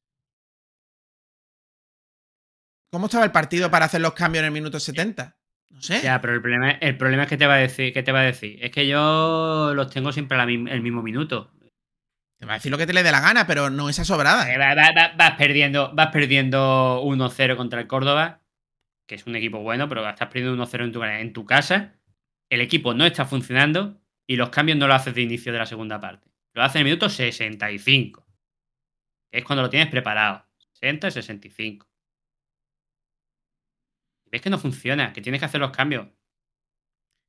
¿Cómo 2.91 3.08
estaba 3.08 3.26
el 3.26 3.32
partido 3.32 3.72
para 3.72 3.86
hacer 3.86 4.01
los 4.01 4.14
cambios 4.14 4.41
en 4.41 4.45
el 4.45 4.51
minuto 4.51 4.80
70? 4.80 5.36
No 5.74 5.82
sé. 5.82 6.01
Ya, 6.01 6.21
pero 6.21 6.34
el 6.34 6.41
problema, 6.41 6.71
el 6.71 6.97
problema 6.97 7.24
es 7.24 7.30
que 7.30 7.38
te 7.38 7.47
va 7.47 7.55
a 7.55 7.57
decir, 7.57 7.91
¿qué 7.93 8.03
te 8.03 8.11
va 8.11 8.19
a 8.21 8.24
decir? 8.24 8.57
Es 8.63 8.71
que 8.71 8.88
yo 8.88 9.74
los 9.76 9.89
tengo 9.89 10.11
siempre 10.11 10.38
la 10.38 10.43
el 10.43 10.82
mismo 10.82 11.01
minuto. 11.01 11.51
Te 12.39 12.45
va 12.45 12.53
a 12.53 12.55
decir 12.55 12.71
lo 12.71 12.78
que 12.78 12.86
te 12.88 12.93
le 12.93 13.03
dé 13.03 13.11
la 13.11 13.19
gana, 13.21 13.47
pero 13.47 13.69
no 13.69 13.89
esa 13.89 14.05
sobrada. 14.05 14.51
Eh, 14.53 14.57
va- 14.57 14.76
va- 14.76 14.91
va- 14.95 15.13
Vas 15.17 15.32
perdiendo, 15.36 15.91
vas 15.93 16.07
perdiendo 16.11 17.01
1-0 17.03 17.55
contra 17.57 17.82
el 17.82 17.88
Córdoba, 17.88 18.41
que 19.07 19.15
es 19.15 19.26
un 19.26 19.36
equipo 19.36 19.59
bueno, 19.59 19.89
pero 19.89 20.07
estás 20.07 20.28
perdiendo 20.30 20.53
1-0 20.53 20.84
en 20.86 20.91
tu, 20.91 21.03
en 21.03 21.34
tu 21.34 21.45
casa. 21.45 21.93
El 22.49 22.61
equipo 22.61 22.93
no 22.93 23.05
está 23.05 23.26
funcionando 23.26 23.99
y 24.28 24.36
los 24.36 24.49
cambios 24.49 24.78
no 24.78 24.88
lo 24.88 24.93
haces 24.93 25.15
de 25.15 25.21
inicio 25.21 25.51
de 25.51 25.59
la 25.59 25.65
segunda 25.65 25.99
parte. 25.99 26.30
Lo 26.53 26.61
haces 26.63 26.76
en 26.76 26.80
el 26.82 26.86
minuto 26.86 27.09
65. 27.09 28.26
Que 29.32 29.39
es 29.39 29.43
cuando 29.45 29.63
lo 29.63 29.69
tienes 29.69 29.89
preparado. 29.89 30.45
60 30.74 31.07
y 31.07 31.11
65. 31.11 31.88
Ves 34.34 34.41
que 34.41 34.49
no 34.49 34.57
funciona, 34.57 35.13
que 35.13 35.21
tienes 35.21 35.39
que 35.39 35.45
hacer 35.45 35.61
los 35.61 35.69
cambios. 35.69 36.07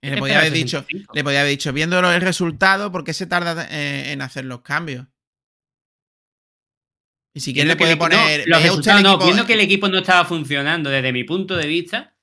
Y 0.02 0.08
le 0.08 0.16
podía 0.16 0.38
haber 0.38 0.52
dicho, 0.52 0.78
65. 0.78 1.12
le 1.14 1.22
podía 1.22 1.40
haber 1.40 1.50
dicho, 1.50 1.70
viendo 1.74 1.98
el 1.98 2.20
resultado, 2.22 2.90
¿por 2.90 3.04
qué 3.04 3.12
se 3.12 3.26
tarda 3.26 3.68
eh, 3.70 4.12
en 4.12 4.22
hacer 4.22 4.46
los 4.46 4.62
cambios? 4.62 5.06
Y 7.34 7.40
si 7.40 7.52
quieres 7.52 7.68
le 7.68 7.76
puede 7.76 7.98
poner. 7.98 8.48
no, 8.48 8.56
los 8.56 8.62
"Vea 8.62 8.72
usted 8.72 8.92
resultados 8.92 8.98
el 9.00 9.02
no, 9.04 9.10
equipo". 9.10 9.24
viendo 9.26 9.46
que 9.46 9.52
el 9.52 9.60
equipo 9.60 9.88
no 9.88 9.98
estaba 9.98 10.24
funcionando 10.24 10.88
desde 10.88 11.12
mi 11.12 11.24
punto 11.24 11.56
de 11.56 11.66
vista. 11.66 12.16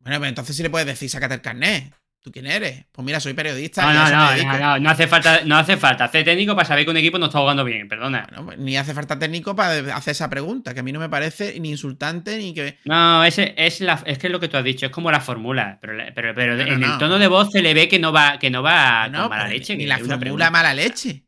Bueno, 0.00 0.18
pues 0.20 0.28
entonces 0.30 0.56
sí 0.56 0.62
le 0.62 0.70
puedes 0.70 0.86
decir, 0.86 1.10
sácate 1.10 1.34
el 1.34 1.42
carnet. 1.42 1.92
¿Tú 2.28 2.32
quién 2.32 2.46
eres? 2.46 2.84
Pues 2.92 3.06
mira, 3.06 3.20
soy 3.20 3.32
periodista. 3.32 3.80
No, 3.80 3.94
no, 3.94 4.10
no, 4.10 4.36
no, 4.36 4.58
no, 4.58 4.78
no 4.80 4.90
hace 4.90 5.06
falta, 5.06 5.40
no 5.46 5.56
hace 5.56 5.78
falta 5.78 6.04
hacer 6.04 6.26
técnico 6.26 6.54
para 6.54 6.68
saber 6.68 6.84
que 6.84 6.90
un 6.90 6.98
equipo 6.98 7.18
no 7.18 7.24
está 7.24 7.38
jugando 7.38 7.64
bien, 7.64 7.88
perdona. 7.88 8.26
Bueno, 8.28 8.44
pues 8.44 8.58
ni 8.58 8.76
hace 8.76 8.92
falta 8.92 9.18
técnico 9.18 9.56
para 9.56 9.96
hacer 9.96 10.12
esa 10.12 10.28
pregunta, 10.28 10.74
que 10.74 10.80
a 10.80 10.82
mí 10.82 10.92
no 10.92 11.00
me 11.00 11.08
parece 11.08 11.58
ni 11.58 11.70
insultante 11.70 12.36
ni 12.36 12.52
que. 12.52 12.76
No, 12.84 13.24
ese, 13.24 13.54
es, 13.56 13.80
la, 13.80 14.02
es 14.04 14.18
que 14.18 14.26
es 14.26 14.30
lo 14.30 14.40
que 14.40 14.48
tú 14.48 14.58
has 14.58 14.64
dicho, 14.64 14.84
es 14.84 14.92
como 14.92 15.10
la 15.10 15.22
fórmula, 15.22 15.78
pero, 15.80 15.94
pero, 16.14 16.34
pero 16.34 16.54
No, 16.54 16.64
en 16.64 16.84
el 16.84 16.98
tono 16.98 17.18
de 17.18 17.28
voz 17.28 17.50
se 17.50 17.62
le 17.62 17.72
ve 17.72 17.88
que 17.88 17.98
no 17.98 18.12
va, 18.12 18.38
que 18.38 18.50
no 18.50 18.62
va 18.62 19.04
con 19.04 19.30
mala 19.30 19.44
pero 19.44 19.48
leche. 19.48 19.74
Ni 19.74 19.84
que 19.84 19.88
la 19.88 19.98
fórmula 19.98 20.50
mala 20.50 20.74
leche. 20.74 21.24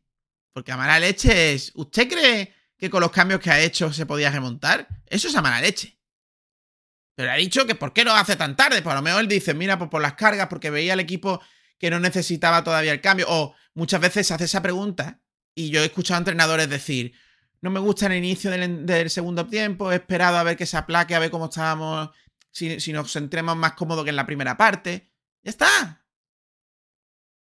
Porque 0.53 0.71
a 0.71 0.77
mala 0.77 0.99
leche 0.99 1.53
es. 1.53 1.71
¿Usted 1.73 2.07
cree 2.07 2.53
que 2.77 2.91
con 2.91 3.01
los 3.01 3.09
cambios 3.09 3.39
que 3.39 3.49
ha 3.49 3.59
hecho 3.59 3.91
se 3.91 4.05
podía 4.05 4.29
remontar? 4.29 4.87
Eso 5.07 5.29
es 5.29 5.35
a 5.35 5.41
mala 5.41 5.61
leche. 5.61 5.97
Pero 7.15 7.31
ha 7.31 7.35
dicho 7.35 7.65
que 7.65 7.75
¿por 7.75 7.93
qué 7.93 8.03
lo 8.03 8.13
hace 8.13 8.35
tan 8.35 8.55
tarde? 8.55 8.81
Pues 8.81 8.93
a 8.93 8.95
lo 8.95 9.01
mejor 9.01 9.21
él 9.21 9.27
dice, 9.27 9.53
mira, 9.53 9.77
pues 9.77 9.89
por 9.89 10.01
las 10.01 10.13
cargas, 10.13 10.47
porque 10.47 10.69
veía 10.69 10.93
al 10.93 10.99
equipo 10.99 11.41
que 11.77 11.89
no 11.89 11.99
necesitaba 11.99 12.63
todavía 12.63 12.91
el 12.91 13.01
cambio. 13.01 13.25
O 13.29 13.55
muchas 13.73 14.01
veces 14.01 14.27
se 14.27 14.33
hace 14.33 14.45
esa 14.45 14.61
pregunta 14.61 15.21
y 15.53 15.69
yo 15.69 15.81
he 15.81 15.85
escuchado 15.85 16.17
a 16.17 16.19
entrenadores 16.19 16.69
decir, 16.69 17.13
no 17.61 17.69
me 17.69 17.79
gusta 17.79 18.07
el 18.07 18.13
inicio 18.13 18.49
del, 18.51 19.09
segundo 19.09 19.47
tiempo, 19.47 19.91
he 19.91 19.95
esperado 19.95 20.37
a 20.37 20.43
ver 20.43 20.57
que 20.57 20.65
se 20.65 20.77
aplaque, 20.77 21.13
a 21.13 21.19
ver 21.19 21.29
cómo 21.29 21.45
estábamos 21.45 22.09
si, 22.51 22.79
si 22.79 22.91
nos 22.91 23.11
sentiremos 23.11 23.55
más 23.55 23.73
cómodos 23.73 24.03
que 24.03 24.09
en 24.09 24.15
la 24.15 24.25
primera 24.25 24.57
parte. 24.57 25.11
Ya 25.43 25.51
está. 25.51 26.00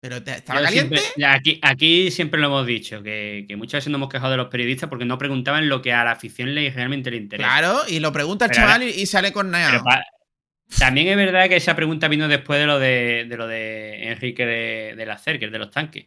Pero 0.05 0.23
te- 0.23 0.33
estaba 0.33 0.61
Yo 0.61 0.67
caliente. 0.67 0.99
siempre- 0.99 1.25
aquí, 1.27 1.59
aquí 1.63 2.11
siempre 2.11 2.39
lo 2.39 2.49
hemos 2.49 2.67
dicho, 2.67 3.03
que, 3.03 3.47
que 3.49 3.57
muchas 3.57 3.79
veces 3.79 3.91
nos 3.91 3.97
hemos 3.99 4.11
quejado 4.11 4.33
de 4.33 4.37
los 4.37 4.49
periodistas 4.49 4.91
porque 4.91 5.07
no 5.07 5.17
preguntaban 5.17 5.67
lo 5.71 5.81
que 5.81 5.95
a 5.95 6.05
la 6.05 6.11
afición 6.11 6.55
le, 6.55 6.71
realmente 6.71 7.11
le 7.11 7.17
interesa. 7.17 7.49
Claro, 7.49 7.81
y 7.89 8.01
lo 8.01 8.13
pregunta 8.13 8.45
el 8.45 8.51
Pero 8.51 8.61
chaval 8.61 8.83
ahora- 8.83 8.95
y, 8.95 9.07
sale 9.07 9.33
con 9.33 9.51
nada. 9.51 9.83
también 10.79 11.09
es 11.09 11.17
verdad 11.17 11.49
que 11.49 11.57
esa 11.57 11.75
pregunta 11.75 12.09
vino 12.09 12.29
después 12.29 12.61
de 12.61 12.67
lo 12.67 12.79
de, 12.79 13.25
de 13.31 13.37
lo 13.39 13.47
de 13.47 14.09
Enrique 14.11 14.45
de, 14.45 14.95
de 14.95 15.07
la 15.07 15.17
Cerker, 15.17 15.51
de 15.51 15.59
los 15.59 15.71
tanques. 15.71 16.05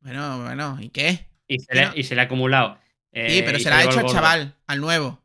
Bueno, 0.00 0.40
bueno, 0.44 0.78
¿y 0.80 0.90
qué? 0.90 1.26
Y 1.48 1.58
se, 1.58 1.74
le, 1.74 1.88
y 1.96 2.04
se 2.04 2.14
le 2.14 2.20
ha 2.20 2.24
acumulado. 2.24 2.78
Sí, 3.12 3.18
Eh, 3.20 3.42
pero 3.44 3.58
y 3.58 3.60
se 3.60 3.70
la 3.70 3.78
ha 3.78 3.82
hecho 3.82 3.98
el 3.98 4.06
al 4.06 4.12
chaval, 4.12 4.54
al 4.68 4.80
nuevo. 4.80 5.20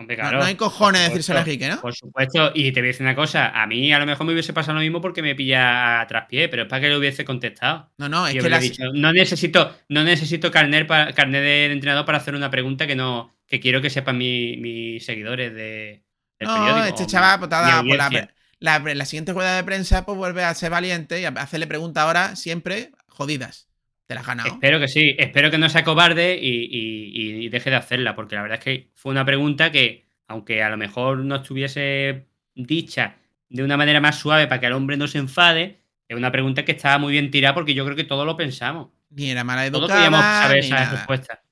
Hombre, 0.00 0.16
No- 0.16 0.22
claro, 0.22 0.38
no, 0.38 0.44
hay 0.44 0.54
cojones 0.54 1.02
de 1.02 1.08
decírselo 1.08 1.38
a 1.38 1.42
Enrique, 1.42 1.68
¿no? 1.68 1.80
Por 1.80 1.94
supuesto, 1.94 2.52
y 2.54 2.72
te 2.72 2.80
voy 2.80 2.88
a 2.88 2.92
decir 2.92 3.02
una 3.06 3.14
cosa, 3.14 3.48
a 3.50 3.66
mí 3.66 3.92
a 3.92 3.98
lo 3.98 4.06
mejor 4.06 4.26
me 4.26 4.32
hubiese 4.32 4.52
pasado 4.54 4.74
lo 4.76 4.80
mismo 4.80 5.00
porque 5.00 5.20
me 5.22 5.34
pilla 5.34 6.00
a 6.00 6.06
traspié, 6.06 6.48
pero 6.48 6.62
es 6.62 6.68
para 6.68 6.80
que 6.80 6.88
le 6.88 6.96
hubiese 6.96 7.24
contestado. 7.24 7.90
No, 7.98 8.08
no, 8.08 8.26
es 8.26 8.34
Y 8.34 8.38
que 8.38 8.48
las- 8.48 8.62
dicho, 8.62 8.82
no 8.94 9.12
necesito, 9.12 9.76
no 9.90 10.02
necesito 10.02 10.50
carnet, 10.50 10.86
pa- 10.86 11.12
carnet 11.12 11.42
del 11.42 11.72
entrenador 11.72 12.06
para 12.06 12.18
hacer 12.18 12.34
una 12.34 12.50
pregunta 12.50 12.86
que 12.86 12.96
no, 12.96 13.36
que 13.46 13.60
quiero 13.60 13.80
que 13.82 13.90
sepan 13.90 14.16
mi- 14.16 14.56
mis 14.56 15.04
seguidores 15.04 15.52
de, 15.54 16.02
del 16.38 16.48
No, 16.48 16.54
periódico. 16.54 16.86
este 16.86 17.06
chaval, 17.06 17.38
mi- 17.40 17.46
pues, 17.46 18.10
mi 18.10 18.18
por 18.18 18.28
la, 18.58 18.78
la 18.78 19.04
siguiente 19.06 19.32
rueda 19.32 19.56
de 19.56 19.64
prensa, 19.64 20.04
pues 20.04 20.18
vuelve 20.18 20.44
a 20.44 20.54
ser 20.54 20.70
valiente 20.70 21.20
y 21.20 21.24
a 21.24 21.28
hacerle 21.28 21.66
preguntas 21.66 22.04
ahora 22.04 22.36
siempre 22.36 22.90
jodidas. 23.08 23.68
Te 24.10 24.14
la 24.14 24.22
has 24.22 24.26
ganado. 24.26 24.48
Espero 24.54 24.80
que 24.80 24.88
sí, 24.88 25.14
espero 25.20 25.52
que 25.52 25.58
no 25.58 25.68
sea 25.68 25.84
cobarde 25.84 26.36
y, 26.36 26.48
y- 26.68 27.44
y 27.44 27.48
deje 27.48 27.70
de 27.70 27.76
hacerla, 27.76 28.16
porque 28.16 28.34
la 28.34 28.42
verdad 28.42 28.58
es 28.58 28.64
que 28.64 28.90
fue 28.96 29.12
una 29.12 29.24
pregunta 29.24 29.70
que, 29.70 30.04
aunque 30.26 30.64
a 30.64 30.68
lo 30.68 30.76
mejor 30.76 31.18
no 31.18 31.36
estuviese 31.36 32.26
dicha 32.56 33.14
de 33.48 33.62
una 33.62 33.76
manera 33.76 34.00
más 34.00 34.18
suave 34.18 34.48
para 34.48 34.58
que 34.60 34.66
el 34.66 34.72
hombre 34.72 34.96
no 34.96 35.06
se 35.06 35.18
enfade, 35.18 35.84
es 36.08 36.16
una 36.16 36.32
pregunta 36.32 36.64
que 36.64 36.72
estaba 36.72 36.98
muy 36.98 37.12
bien 37.12 37.30
tirada 37.30 37.54
porque 37.54 37.72
yo 37.72 37.84
creo 37.84 37.94
que 37.96 38.02
todos 38.02 38.26
lo 38.26 38.36
pensamos. 38.36 38.88
Ni 39.10 39.30
era 39.30 39.44
mala 39.44 39.70
Todos 39.70 39.88
educada. 39.90 40.00
queríamos 40.00 40.24
saber 40.24 40.58
esa 40.58 40.74
nada. 40.74 40.90
respuesta. 40.90 41.42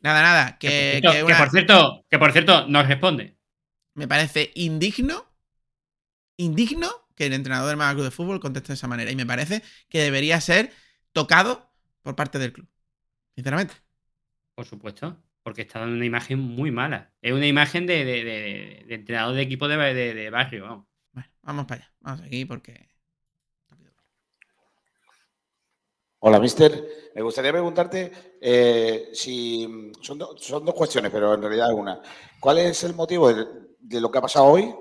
Nada, 0.00 0.22
nada. 0.22 0.58
Que, 0.58 0.68
Que, 0.68 1.00
por 1.02 1.10
que 1.10 1.10
cierto, 1.12 1.26
una- 1.26 1.36
que 1.36 1.42
por 1.42 1.50
cierto, 1.50 2.04
que 2.08 2.18
por 2.18 2.32
cierto, 2.32 2.66
nos 2.68 2.88
responde. 2.88 3.36
me 3.96 4.08
parece 4.08 4.50
indigno, 4.54 5.26
indigno 6.38 6.88
que 7.16 7.26
el 7.26 7.34
entrenador 7.34 7.68
del 7.68 7.76
Málaga 7.76 7.96
Club 7.96 8.04
de 8.06 8.10
Fútbol 8.10 8.40
conteste 8.40 8.68
de 8.68 8.74
esa 8.74 8.88
manera. 8.88 9.10
Y 9.10 9.16
me 9.16 9.26
parece 9.26 9.62
que 9.90 9.98
debería 10.00 10.40
ser 10.40 10.72
tocado 11.12 11.70
por 12.02 12.16
parte 12.16 12.38
del 12.38 12.52
club. 12.52 12.68
Sinceramente. 13.34 13.74
Por 14.54 14.66
supuesto, 14.66 15.22
porque 15.42 15.62
está 15.62 15.80
dando 15.80 15.96
una 15.96 16.04
imagen 16.06 16.38
muy 16.38 16.70
mala. 16.70 17.12
Es 17.22 17.32
una 17.32 17.46
imagen 17.46 17.86
de, 17.86 18.04
de- 18.04 18.24
de- 18.24 18.84
de 18.86 18.94
entrenador 18.94 19.34
de 19.34 19.42
equipo 19.42 19.68
de, 19.68 19.76
de- 19.76 20.14
de 20.14 20.30
barrio, 20.30 20.64
vamos. 20.64 20.86
Bueno, 21.12 21.28
vamos 21.42 21.66
para 21.66 21.82
allá. 21.82 21.94
Vamos 22.00 22.20
aquí 22.22 22.44
porque. 22.44 22.88
Hola, 26.20 26.38
mister. 26.38 26.72
Me 27.14 27.22
gustaría 27.22 27.50
preguntarte 27.52 28.12
eh, 28.40 29.10
si 29.12 29.92
son, 30.00 30.18
do- 30.18 30.36
son 30.38 30.64
dos 30.64 30.74
cuestiones, 30.74 31.10
pero 31.10 31.34
en 31.34 31.42
realidad 31.42 31.70
es 31.72 31.76
una. 31.78 32.00
¿Cuál 32.40 32.58
es 32.58 32.84
el 32.84 32.94
motivo 32.94 33.32
de, 33.32 33.46
de 33.80 34.00
lo 34.00 34.10
que 34.10 34.18
ha 34.18 34.22
pasado 34.22 34.46
hoy? 34.46 34.72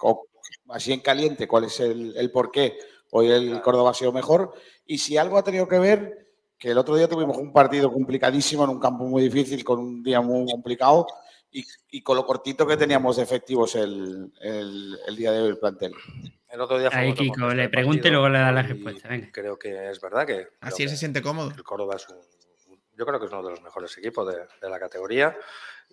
O, 0.00 0.26
así 0.70 0.92
en 0.92 1.00
caliente, 1.00 1.46
¿cuál 1.46 1.64
es 1.64 1.78
el, 1.80 2.16
el 2.16 2.30
por 2.30 2.50
qué 2.50 2.78
hoy 3.10 3.30
el 3.30 3.60
Córdoba 3.60 3.90
ha 3.90 3.94
sido 3.94 4.12
mejor? 4.12 4.54
Y 4.86 4.98
si 4.98 5.16
algo 5.16 5.36
ha 5.38 5.44
tenido 5.44 5.68
que 5.68 5.78
ver, 5.78 6.27
que 6.58 6.70
el 6.70 6.78
otro 6.78 6.96
día 6.96 7.08
tuvimos 7.08 7.36
un 7.36 7.52
partido 7.52 7.92
complicadísimo 7.92 8.64
en 8.64 8.70
un 8.70 8.80
campo 8.80 9.04
muy 9.04 9.22
difícil, 9.22 9.64
con 9.64 9.78
un 9.78 10.02
día 10.02 10.20
muy 10.20 10.50
complicado 10.50 11.06
y, 11.50 11.64
y 11.90 12.02
con 12.02 12.16
lo 12.16 12.26
cortito 12.26 12.66
que 12.66 12.76
teníamos 12.76 13.16
de 13.16 13.22
efectivos 13.22 13.74
el, 13.76 14.32
el- 14.40 14.98
el 15.06 15.16
día 15.16 15.32
de 15.32 15.42
hoy 15.42 15.48
el 15.48 15.58
plantel. 15.58 15.92
El 16.48 16.60
otro 16.60 16.78
día 16.78 16.88
Ahí, 16.92 17.12
fuimos 17.14 17.36
Kiko, 17.36 17.48
le 17.54 17.68
pregunta 17.68 18.08
y 18.08 18.10
luego 18.10 18.28
le 18.28 18.38
da 18.38 18.50
la 18.52 18.62
respuesta. 18.62 19.08
Venga. 19.08 19.28
Creo 19.32 19.58
que 19.58 19.90
es 19.90 20.00
verdad 20.00 20.26
que. 20.26 20.48
Así 20.60 20.82
él 20.82 20.88
se 20.88 20.96
siente 20.96 21.20
cómodo. 21.22 21.52
El 21.54 21.62
Córdoba 21.62 21.96
es 21.96 22.08
un. 22.08 22.16
Yo 22.96 23.06
creo 23.06 23.20
que 23.20 23.26
es 23.26 23.32
uno 23.32 23.44
de 23.44 23.50
los 23.50 23.62
mejores 23.62 23.96
equipos 23.98 24.26
de, 24.26 24.40
de 24.60 24.68
la 24.70 24.80
categoría. 24.80 25.36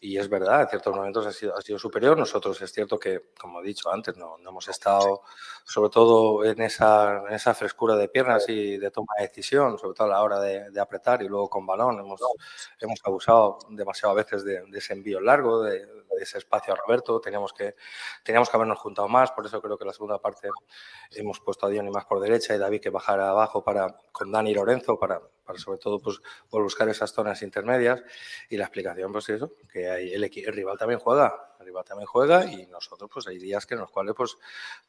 Y 0.02 0.18
es 0.18 0.30
verdad, 0.30 0.62
en 0.62 0.68
ciertos 0.70 0.96
momentos 0.96 1.26
ha 1.26 1.32
sido, 1.32 1.58
ha 1.58 1.62
sido 1.62 1.80
superior. 1.80 2.18
Nosotros 2.18 2.62
es 2.62 2.72
cierto 2.72 3.00
que, 3.00 3.32
como 3.40 3.62
he 3.62 3.64
dicho 3.64 3.90
antes, 3.92 4.16
no, 4.18 4.38
no 4.38 4.50
hemos 4.50 4.68
estado, 4.68 5.22
sobre 5.64 5.90
todo 5.90 6.44
en 6.44 6.62
esa, 6.62 7.24
en 7.28 7.34
esa 7.34 7.54
frescura 7.56 7.96
de 7.96 8.10
piernas 8.10 8.48
y 8.50 8.78
de 8.78 8.92
toma 8.92 9.14
de 9.18 9.28
decisión, 9.28 9.80
sobre 9.80 9.96
todo 9.96 10.08
a 10.08 10.12
la 10.12 10.22
hora 10.22 10.40
de, 10.40 10.70
de 10.70 10.80
apretar 10.82 11.24
y 11.24 11.28
luego 11.28 11.50
con 11.50 11.66
balón. 11.66 12.00
Hemos, 12.00 12.22
hemos 12.80 13.00
abusado 13.04 13.58
demasiado 13.70 14.12
a 14.12 14.16
veces 14.16 14.44
de, 14.44 14.62
de 14.68 14.78
ese 14.78 14.94
envío 14.94 15.20
largo, 15.22 15.64
de, 15.64 15.86
de 15.86 16.22
ese 16.22 16.38
espacio 16.38 16.74
a 16.74 16.78
Roberto. 16.78 17.20
Teníamos 17.22 17.54
que, 17.54 17.76
teníamos 18.24 18.50
que 18.50 18.58
habernos 18.58 18.80
juntado 18.80 19.08
más, 19.08 19.32
por 19.32 19.46
eso 19.46 19.62
creo 19.62 19.78
que 19.78 19.86
la 19.86 19.94
segunda 19.94 20.20
parte 20.20 20.50
hemos 21.12 21.40
puesto 21.40 21.66
a 21.66 21.70
Diony 21.70 21.90
más 21.90 22.06
por 22.06 22.20
derecha 22.20 22.54
y 22.54 22.58
David 22.58 22.82
que 22.82 22.90
bajara 22.90 23.30
abajo 23.30 23.64
para, 23.64 23.96
con 24.12 24.32
Dani 24.32 24.52
y 24.52 24.54
Lorenzo 24.54 25.00
para, 25.00 25.22
para 25.46 25.58
sobre 25.60 25.78
todo 25.80 26.00
pues, 26.00 26.22
por 26.50 26.64
buscar 26.64 26.88
esas 26.90 27.12
zonas 27.12 27.42
intermedias. 27.42 28.04
Y 28.50 28.58
la 28.58 28.66
explicación, 28.66 29.12
pues 29.12 29.30
eso, 29.30 29.54
que 29.72 29.85
el, 29.86 30.54
rival 30.54 30.78
también 30.78 31.00
juega, 31.00 31.56
el 31.60 31.66
rival 31.66 31.86
también 31.86 32.08
juega 32.08 32.46
y 32.46 32.66
nosotros 32.68 33.10
pues 33.14 33.28
hay 33.28 33.38
días 33.38 33.66
que 33.66 33.76
en 33.76 33.82
los 33.82 33.92
cuales 33.92 34.16
pues 34.16 34.38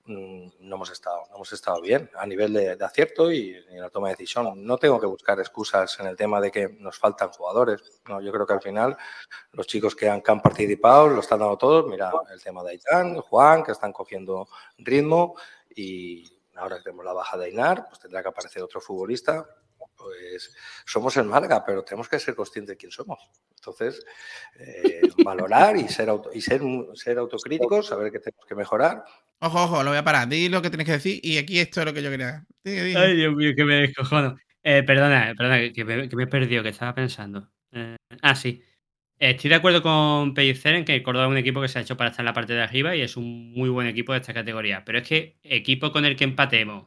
mm, 0.07 0.49
no 0.61 0.77
hemos 0.77 0.91
estado, 0.91 1.23
no 1.31 1.37
hemos 1.37 1.53
estado 1.53 1.81
bien 1.81 2.11
a 2.17 2.27
nivel 2.27 2.53
de, 2.53 2.77
de 2.77 2.85
acierto 2.85 3.31
y, 3.31 3.57
en 3.69 3.81
la 3.81 3.91
toma 3.91 4.09
de 4.09 4.15
decisión. 4.15 4.65
No 4.65 4.79
tengo 4.79 5.01
que 5.01 5.07
buscar 5.07 5.39
excusas 5.41 5.99
en 6.01 6.07
el 6.07 6.17
tema 6.17 6.41
de 6.41 6.51
que 6.51 6.69
nos 6.81 6.99
faltan 6.99 7.31
jugadores. 7.31 8.01
No, 8.09 8.21
yo 8.21 8.33
creo 8.33 8.47
que 8.47 8.55
al 8.55 8.63
final 8.63 8.97
los 9.53 9.67
chicos 9.67 9.95
que 9.95 10.09
han, 10.09 10.23
que 10.23 10.31
han 10.31 10.43
participado 10.43 11.09
lo 11.09 11.21
están 11.21 11.39
dando 11.39 11.57
todos. 11.57 11.87
Mira, 11.87 12.13
el 12.33 12.43
tema 12.43 12.63
de 12.63 12.71
Aitán, 12.71 13.21
Juan, 13.21 13.63
que 13.63 13.73
están 13.73 13.93
cogiendo 13.93 14.49
ritmo 14.79 15.37
y 15.75 16.25
ahora 16.57 16.79
que 16.79 16.85
tenemos 16.85 17.05
la 17.05 17.13
baja 17.13 17.37
de 17.37 17.47
Ainar, 17.47 17.87
pues 17.89 18.01
tendrá 18.01 18.23
que 18.23 18.29
aparecer 18.29 18.63
otro 18.63 18.81
futbolista. 18.81 19.47
Pues 19.97 20.55
somos 20.85 21.17
el 21.17 21.25
Málaga, 21.25 21.65
pero 21.65 21.83
tenemos 21.83 22.09
que 22.09 22.19
ser 22.19 22.35
conscientes 22.35 22.75
de 22.75 22.77
quién 22.77 22.93
somos. 22.93 23.19
Entonces, 23.57 24.05
eh, 24.59 25.01
valorar 25.27 25.77
y 25.77 25.89
ser, 25.89 26.09
auto- 26.11 26.31
y 26.33 26.41
ser, 26.41 26.61
ser 26.95 27.19
autocríticos, 27.19 27.87
saber 27.87 28.13
que 28.13 28.21
tenemos 28.21 28.45
que 28.47 28.55
mejorar. 28.55 29.03
Ojo, 29.41 29.65
ojo, 29.65 29.83
lo 29.83 29.91
voy 29.91 29.99
a 29.99 30.05
parar. 30.05 30.29
Di 30.29 30.49
lo 30.49 30.63
que 30.63 30.71
tienes 30.71 30.87
que 30.87 30.93
decir 30.93 31.21
y 31.23 31.39
aquí 31.39 31.59
esto 31.59 31.81
es 31.81 31.87
lo 31.87 31.93
que 31.95 32.03
yo 32.03 32.11
quería. 32.11 32.45
Di, 32.65 32.73
di. 32.73 32.95
Ay, 32.95 33.17
Dios 33.17 33.35
mío, 33.35 33.53
que 33.57 33.65
me 33.65 33.75
descojono. 33.77 34.37
Eh, 34.63 34.83
perdona, 34.83 35.33
perdona, 35.37 35.73
que 35.73 35.85
me, 35.85 36.09
que 36.09 36.17
me 36.17 36.25
he 36.25 36.27
perdido, 36.27 36.63
que 36.63 36.71
estaba 36.71 36.95
pensando. 36.95 37.51
Eh, 37.73 37.97
ah, 38.23 38.35
sí. 38.35 38.63
Estoy 39.19 39.49
de 39.51 39.57
acuerdo 39.57 39.83
con 39.83 40.35
Pellicer 40.35 40.75
en 40.75 40.85
que 40.85 40.95
el 40.95 41.03
Córdoba 41.03 41.27
es 41.27 41.31
un 41.31 41.37
equipo 41.39 41.63
que 41.63 41.69
se 41.69 41.79
ha 41.79 41.83
hecho 41.83 41.97
para 41.97 42.11
estar 42.11 42.23
en 42.23 42.27
la 42.27 42.35
parte 42.35 42.53
de 42.53 42.63
arriba 42.63 42.95
y 42.97 43.01
es 43.01 43.17
un 43.17 43.53
muy 43.55 43.71
buen 43.71 43.87
equipo 43.87 44.13
de 44.13 44.19
esta 44.21 44.35
categoría. 44.35 44.85
Pero 44.85 44.99
es 44.99 45.09
que 45.09 45.39
equipo 45.43 45.91
con 45.93 46.05
el 46.05 46.17
que 46.17 46.25
empatemos 46.25 46.87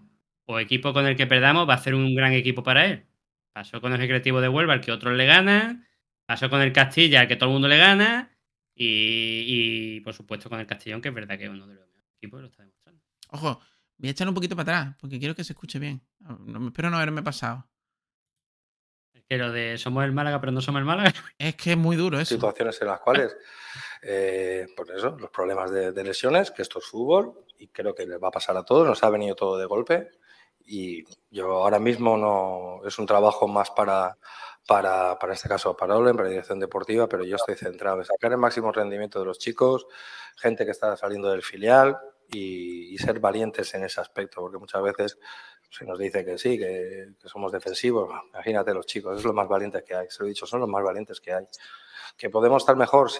o 0.49 0.59
equipo 0.59 0.93
con 0.93 1.05
el 1.05 1.15
que 1.15 1.27
perdamos 1.27 1.69
va 1.69 1.75
a 1.75 1.77
ser 1.77 1.93
un 1.93 2.15
gran 2.15 2.33
equipo 2.33 2.63
para 2.63 2.85
él. 2.87 3.05
Pasó 3.53 3.79
con 3.81 3.93
el 3.93 3.99
Recreativo 3.99 4.41
de 4.41 4.49
Huelva, 4.49 4.73
al 4.73 4.81
que 4.81 4.91
otros 4.91 5.15
le 5.15 5.27
ganan. 5.27 5.87
Pasó 6.25 6.49
con 6.49 6.59
el 6.61 6.73
Castilla, 6.73 7.21
al 7.21 7.27
que 7.27 7.35
todo 7.35 7.49
el 7.49 7.53
mundo 7.53 7.67
le 7.67 7.77
gana. 7.77 8.35
Y, 8.73 9.43
y, 9.45 9.99
por 9.99 10.15
supuesto 10.15 10.49
con 10.49 10.59
el 10.59 10.65
Castellón, 10.65 11.01
que 11.01 11.09
es 11.09 11.13
verdad 11.13 11.37
que 11.37 11.43
es 11.43 11.49
uno 11.51 11.67
de 11.67 11.75
los 11.75 11.85
mejores 11.85 12.15
equipos, 12.17 12.41
lo 12.41 12.47
está 12.47 12.63
demostrando. 12.63 12.99
Ojo, 13.29 13.61
voy 13.97 14.07
a 14.07 14.11
echar 14.11 14.27
un 14.27 14.33
poquito 14.33 14.55
para 14.55 14.79
atrás 14.79 14.95
porque 14.99 15.19
quiero 15.19 15.35
que 15.35 15.43
se 15.43 15.53
escuche 15.53 15.77
bien. 15.77 16.01
No, 16.19 16.67
espero 16.67 16.89
no 16.89 16.97
haberme 16.97 17.21
pasado. 17.21 17.69
Es 19.13 19.23
que 19.29 19.37
lo 19.37 19.51
de 19.51 19.77
somos 19.77 20.03
el 20.03 20.13
Málaga, 20.13 20.39
pero 20.39 20.51
no 20.51 20.61
somos 20.61 20.79
el 20.79 20.85
Málaga. 20.85 21.13
Es 21.37 21.55
que 21.55 21.73
es 21.73 21.77
muy 21.77 21.95
duro 21.95 22.19
eso. 22.19 22.33
situaciones 22.33 22.81
en 22.81 22.87
las 22.87 23.01
cuales, 23.01 23.37
eh, 24.01 24.65
por 24.75 24.89
eso, 24.89 25.15
los 25.19 25.29
problemas 25.29 25.69
de, 25.69 25.91
de 25.91 26.03
lesiones, 26.03 26.49
que 26.49 26.63
esto 26.63 26.79
es 26.79 26.85
fútbol 26.85 27.45
y 27.59 27.67
creo 27.67 27.93
que 27.93 28.07
les 28.07 28.19
va 28.19 28.29
a 28.29 28.31
pasar 28.31 28.57
a 28.57 28.65
todos, 28.65 28.87
nos 28.87 29.03
ha 29.03 29.11
venido 29.11 29.35
todo 29.35 29.55
de 29.59 29.67
golpe 29.67 30.09
y 30.65 31.03
yo 31.31 31.51
ahora 31.63 31.79
mismo 31.79 32.17
no 32.17 32.87
es 32.87 32.99
un 32.99 33.05
trabajo 33.05 33.47
más 33.47 33.71
para, 33.71 34.17
para, 34.67 35.17
para 35.17 35.33
este 35.33 35.49
caso 35.49 35.75
para 35.75 35.97
Olen, 35.97 36.15
para 36.15 36.29
dirección 36.29 36.59
deportiva, 36.59 37.07
pero 37.07 37.23
yo 37.23 37.35
estoy 37.35 37.55
centrado 37.55 37.99
en 37.99 38.05
sacar 38.05 38.31
el 38.31 38.37
máximo 38.37 38.71
rendimiento 38.71 39.19
de 39.19 39.25
los 39.25 39.39
chicos, 39.39 39.87
gente 40.37 40.65
que 40.65 40.71
está 40.71 40.95
saliendo 40.95 41.31
del 41.31 41.41
filial 41.41 41.97
y, 42.31 42.93
y 42.93 42.97
ser 42.97 43.19
valientes 43.19 43.73
en 43.73 43.83
ese 43.83 44.01
aspecto, 44.01 44.41
porque 44.41 44.57
muchas 44.57 44.81
veces 44.83 45.19
se 45.69 45.85
nos 45.85 45.99
dice 45.99 46.25
que 46.25 46.37
sí, 46.37 46.57
que, 46.57 47.13
que 47.19 47.29
somos 47.29 47.51
defensivos. 47.51 48.09
Imagínate 48.33 48.73
los 48.73 48.85
chicos, 48.85 49.19
es 49.19 49.23
lo 49.23 49.33
más 49.33 49.47
valientes 49.47 49.83
que 49.83 49.95
hay. 49.95 50.07
Se 50.09 50.23
lo 50.23 50.25
he 50.25 50.29
dicho, 50.29 50.45
son 50.45 50.59
los 50.59 50.69
más 50.69 50.83
valientes 50.83 51.21
que 51.21 51.33
hay. 51.33 51.45
Que 52.17 52.29
podemos 52.29 52.63
estar 52.63 52.75
mejor, 52.75 53.11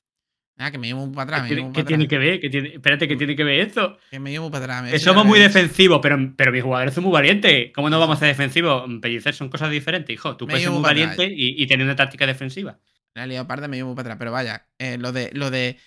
Ah, 0.62 0.72
que 0.72 0.78
me 0.78 0.88
llevo 0.88 1.06
muy 1.08 1.16
para 1.16 1.38
atrás. 1.38 1.40
¿Qué, 1.40 1.44
me 1.44 1.48
tiene, 1.48 1.62
llevo 1.62 1.68
muy 1.70 1.74
qué 1.74 1.80
para 1.84 1.88
tiene 1.88 2.04
atrás. 2.04 2.10
que 2.10 2.18
ver? 2.26 2.40
¿Qué 2.42 2.50
tiene- 2.50 2.70
espérate, 2.76 3.08
¿qué 3.08 3.16
tiene 3.16 3.36
que 3.36 3.44
ver 3.46 3.60
esto? 3.62 3.98
Que 4.12 4.20
me 4.20 4.30
llevo 4.30 4.46
muy 4.46 4.52
para 4.52 4.66
atrás. 4.66 4.82
me 4.84 4.88
Que 4.90 4.94
decía 4.94 5.06
somos 5.06 5.26
muy 5.26 5.40
defensivos, 5.40 6.00
pero, 6.04 6.18
pero 6.36 6.52
mis 6.52 6.62
jugadores 6.64 6.94
son 6.94 7.06
muy 7.06 7.14
valientes. 7.14 7.72
¿Cómo 7.74 7.90
no 7.90 7.98
vamos 8.00 8.18
a 8.18 8.20
ser 8.20 8.28
defensivos? 8.28 8.84
Pellicer 9.02 9.34
son 9.34 9.48
cosas 9.50 9.72
diferentes, 9.72 10.14
hijo. 10.14 10.36
Tú 10.36 10.46
Me 10.46 10.52
puedes 10.52 10.64
ser 10.64 10.72
muy 10.74 10.82
valiente 10.82 11.26
y, 11.26 11.64
y 11.64 11.66
tener 11.68 11.86
una 11.86 11.96
táctica 11.96 12.28
defensiva. 12.28 12.78
La 13.14 13.26
liado 13.26 13.48
parda, 13.48 13.68
me 13.70 13.78
llevo 13.78 13.90
muy 13.90 13.96
para 13.96 14.08
atrás. 14.10 14.18
Pero 14.20 14.32
vaya, 14.34 14.68
eh, 14.78 14.98
lo, 15.00 15.12
de, 15.14 15.30
lo 15.34 15.50
de 15.50 15.78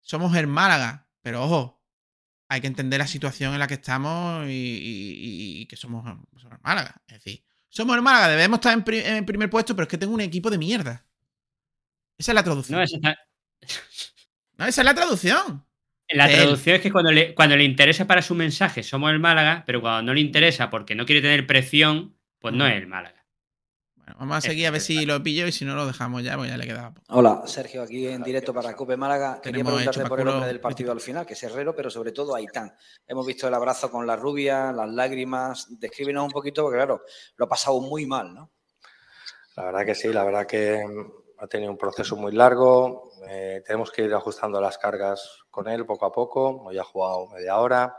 somos 0.00 0.34
el 0.36 0.46
Málaga. 0.46 1.08
Pero 1.22 1.42
ojo, 1.42 1.82
hay 2.48 2.60
que 2.60 2.68
entender 2.68 3.00
la 3.00 3.06
situación 3.08 3.52
en 3.52 3.58
la 3.58 3.66
que 3.66 3.74
estamos 3.74 4.46
y, 4.46 4.50
y- 4.52 5.60
y 5.62 5.66
que 5.66 5.74
somos, 5.76 6.04
somos 6.36 6.54
el 6.54 6.60
Málaga. 6.62 7.02
Es 7.08 7.14
decir, 7.22 7.42
somos 7.68 7.96
el 7.96 8.02
Málaga, 8.02 8.28
debemos 8.28 8.58
estar 8.58 8.74
en, 8.74 8.84
pri- 8.84 9.02
en 9.04 9.26
primer 9.26 9.50
puesto, 9.50 9.74
pero 9.74 9.84
es 9.84 9.88
que 9.90 9.98
tengo 9.98 10.14
un 10.14 10.20
equipo 10.20 10.50
de 10.50 10.58
mierda. 10.58 11.04
Esa 12.16 12.30
es 12.30 12.34
la 12.36 12.44
traducción. 12.44 12.78
No, 12.78 12.84
eso 12.84 12.94
está- 12.96 13.18
No, 14.60 14.66
esa 14.66 14.82
es 14.82 14.84
la 14.84 14.94
traducción. 14.94 15.64
La 16.10 16.26
de 16.26 16.34
él. 16.34 16.40
traducción 16.40 16.76
es 16.76 16.82
que 16.82 16.92
cuando 16.92 17.10
le, 17.10 17.34
cuando 17.34 17.56
le 17.56 17.64
interesa 17.64 18.06
para 18.06 18.20
su 18.20 18.34
mensaje 18.34 18.82
somos 18.82 19.10
el 19.10 19.18
Málaga, 19.18 19.64
pero 19.66 19.80
cuando 19.80 20.02
no 20.02 20.14
le 20.14 20.20
interesa 20.20 20.68
porque 20.68 20.94
no 20.94 21.06
quiere 21.06 21.22
tener 21.22 21.46
presión, 21.46 22.14
pues 22.38 22.52
no 22.52 22.66
es 22.66 22.74
el 22.74 22.86
Málaga. 22.86 23.24
Bueno, 23.96 24.16
vamos 24.18 24.36
a 24.36 24.40
seguir 24.42 24.66
a 24.66 24.70
ver 24.70 24.82
si 24.82 25.06
lo 25.06 25.22
pillo 25.22 25.46
y 25.46 25.52
si 25.52 25.64
no 25.64 25.74
lo 25.74 25.86
dejamos 25.86 26.22
ya, 26.22 26.36
pues 26.36 26.50
ya 26.50 26.58
le 26.58 26.66
quedaba 26.66 26.92
poco. 26.92 27.06
Hola, 27.08 27.42
Sergio, 27.46 27.82
aquí 27.82 28.06
en 28.06 28.22
directo 28.22 28.52
para 28.52 28.74
Cope 28.74 28.98
Málaga. 28.98 29.40
Quería 29.40 29.52
Tenemos 29.52 29.72
preguntarte 29.72 30.00
hecho 30.00 30.08
por 30.10 30.20
el 30.20 30.28
hombre 30.28 30.48
del 30.48 30.60
partido 30.60 30.92
al 30.92 31.00
final, 31.00 31.24
que 31.24 31.32
es 31.32 31.42
Herrero, 31.42 31.74
pero 31.74 31.88
sobre 31.88 32.12
todo 32.12 32.34
Aitán. 32.34 32.70
Hemos 33.06 33.26
visto 33.26 33.48
el 33.48 33.54
abrazo 33.54 33.90
con 33.90 34.06
la 34.06 34.16
rubia, 34.16 34.72
las 34.72 34.90
lágrimas. 34.90 35.68
Descríbenos 35.70 36.24
un 36.24 36.32
poquito, 36.32 36.64
porque 36.64 36.76
claro, 36.76 37.02
lo 37.36 37.46
ha 37.46 37.48
pasado 37.48 37.80
muy 37.80 38.04
mal, 38.04 38.34
¿no? 38.34 38.52
La 39.56 39.64
verdad 39.64 39.86
que 39.86 39.94
sí, 39.94 40.12
la 40.12 40.24
verdad 40.24 40.46
que 40.46 40.84
ha 41.40 41.46
tenido 41.46 41.70
un 41.72 41.78
proceso 41.78 42.16
muy 42.16 42.32
largo. 42.32 43.10
eh, 43.28 43.62
tenemos 43.66 43.90
que 43.90 44.02
ir 44.02 44.12
ajustando 44.14 44.60
las 44.60 44.76
cargas 44.78 45.38
con 45.50 45.68
él 45.68 45.86
poco 45.86 46.04
a 46.06 46.12
poco. 46.12 46.62
Hoy 46.64 46.78
ha 46.78 46.84
jugado 46.84 47.28
media 47.28 47.58
hora. 47.58 47.96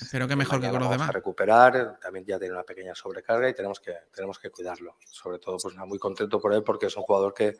Espero 0.00 0.26
que 0.26 0.34
mejor 0.36 0.60
que 0.60 0.68
con 0.70 0.80
los 0.80 0.90
demás. 0.90 1.08
a 1.08 1.12
recuperar. 1.12 1.98
También 2.00 2.26
ya 2.26 2.38
tiene 2.38 2.52
una 2.54 2.64
pequeña 2.64 2.94
sobrecarga 2.94 3.48
y 3.48 3.54
tenemos 3.54 3.80
que, 3.80 3.94
tenemos 4.12 4.38
que 4.38 4.50
cuidarlo. 4.50 4.96
Sobre 5.06 5.38
todo, 5.38 5.56
pues 5.56 5.74
muy 5.76 5.98
contento 5.98 6.38
por 6.40 6.52
él 6.52 6.62
porque 6.62 6.86
es 6.86 6.96
un 6.96 7.04
jugador 7.04 7.32
que, 7.32 7.54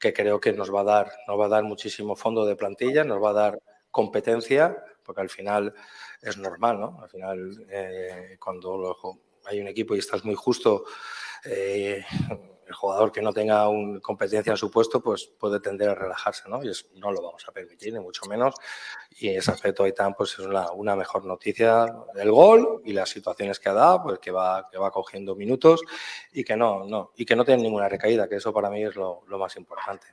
que 0.00 0.12
creo 0.12 0.40
que 0.40 0.52
nos 0.52 0.74
va 0.74 0.80
a 0.80 0.84
dar, 0.84 1.12
nos 1.28 1.38
va 1.38 1.46
a 1.46 1.50
dar 1.50 1.62
muchísimo 1.64 2.16
fondo 2.16 2.44
de 2.44 2.56
plantilla, 2.56 3.04
nos 3.04 3.22
va 3.22 3.30
a 3.30 3.34
dar 3.34 3.58
competencia, 3.90 4.76
porque 5.04 5.20
al 5.20 5.30
final 5.30 5.72
es 6.22 6.36
normal, 6.38 6.80
¿no? 6.80 6.98
Al 7.02 7.08
final, 7.08 7.66
eh, 7.70 8.36
cuando 8.40 8.76
lo- 8.76 8.96
hay 9.44 9.60
un 9.60 9.68
equipo 9.68 9.94
y 9.94 9.98
estás 10.00 10.24
muy 10.24 10.34
justo, 10.34 10.84
eh, 11.44 12.04
el 12.66 12.74
jugador 12.74 13.12
que 13.12 13.22
no 13.22 13.32
tenga 13.32 13.68
un, 13.68 14.00
competencia 14.00 14.50
en 14.50 14.56
su 14.56 14.70
puesto, 14.70 15.00
pues 15.00 15.26
puede 15.38 15.60
tender 15.60 15.88
a 15.90 15.94
relajarse, 15.94 16.48
¿no? 16.48 16.62
Y 16.64 16.68
es- 16.70 16.88
no 16.94 17.12
lo 17.12 17.22
vamos 17.22 17.44
a 17.48 17.52
permitir, 17.52 17.92
ni 17.92 18.00
mucho 18.00 18.26
menos. 18.26 18.54
Y 19.18 19.28
en 19.28 19.38
ese 19.38 19.52
aspecto, 19.52 19.84
Aitán, 19.84 20.14
pues 20.14 20.32
es 20.32 20.40
una, 20.40 20.70
una 20.72 20.96
mejor 20.96 21.24
noticia 21.24 21.86
el 22.16 22.30
gol 22.30 22.82
y 22.84 22.92
las 22.92 23.08
situaciones 23.08 23.60
que 23.60 23.68
ha 23.68 23.72
dado, 23.72 24.02
pues 24.02 24.18
que 24.18 24.30
va, 24.30 24.68
que 24.70 24.78
va 24.78 24.90
cogiendo 24.90 25.34
minutos 25.36 25.80
y 26.32 26.42
que 26.44 26.56
no, 26.56 26.84
no, 26.84 27.12
y 27.16 27.24
que 27.24 27.36
no 27.36 27.44
tiene 27.44 27.62
ninguna 27.62 27.88
recaída, 27.88 28.28
que 28.28 28.36
eso 28.36 28.52
para 28.52 28.68
mí 28.68 28.82
es 28.84 28.96
lo, 28.96 29.22
lo 29.28 29.38
más 29.38 29.56
importante. 29.56 30.06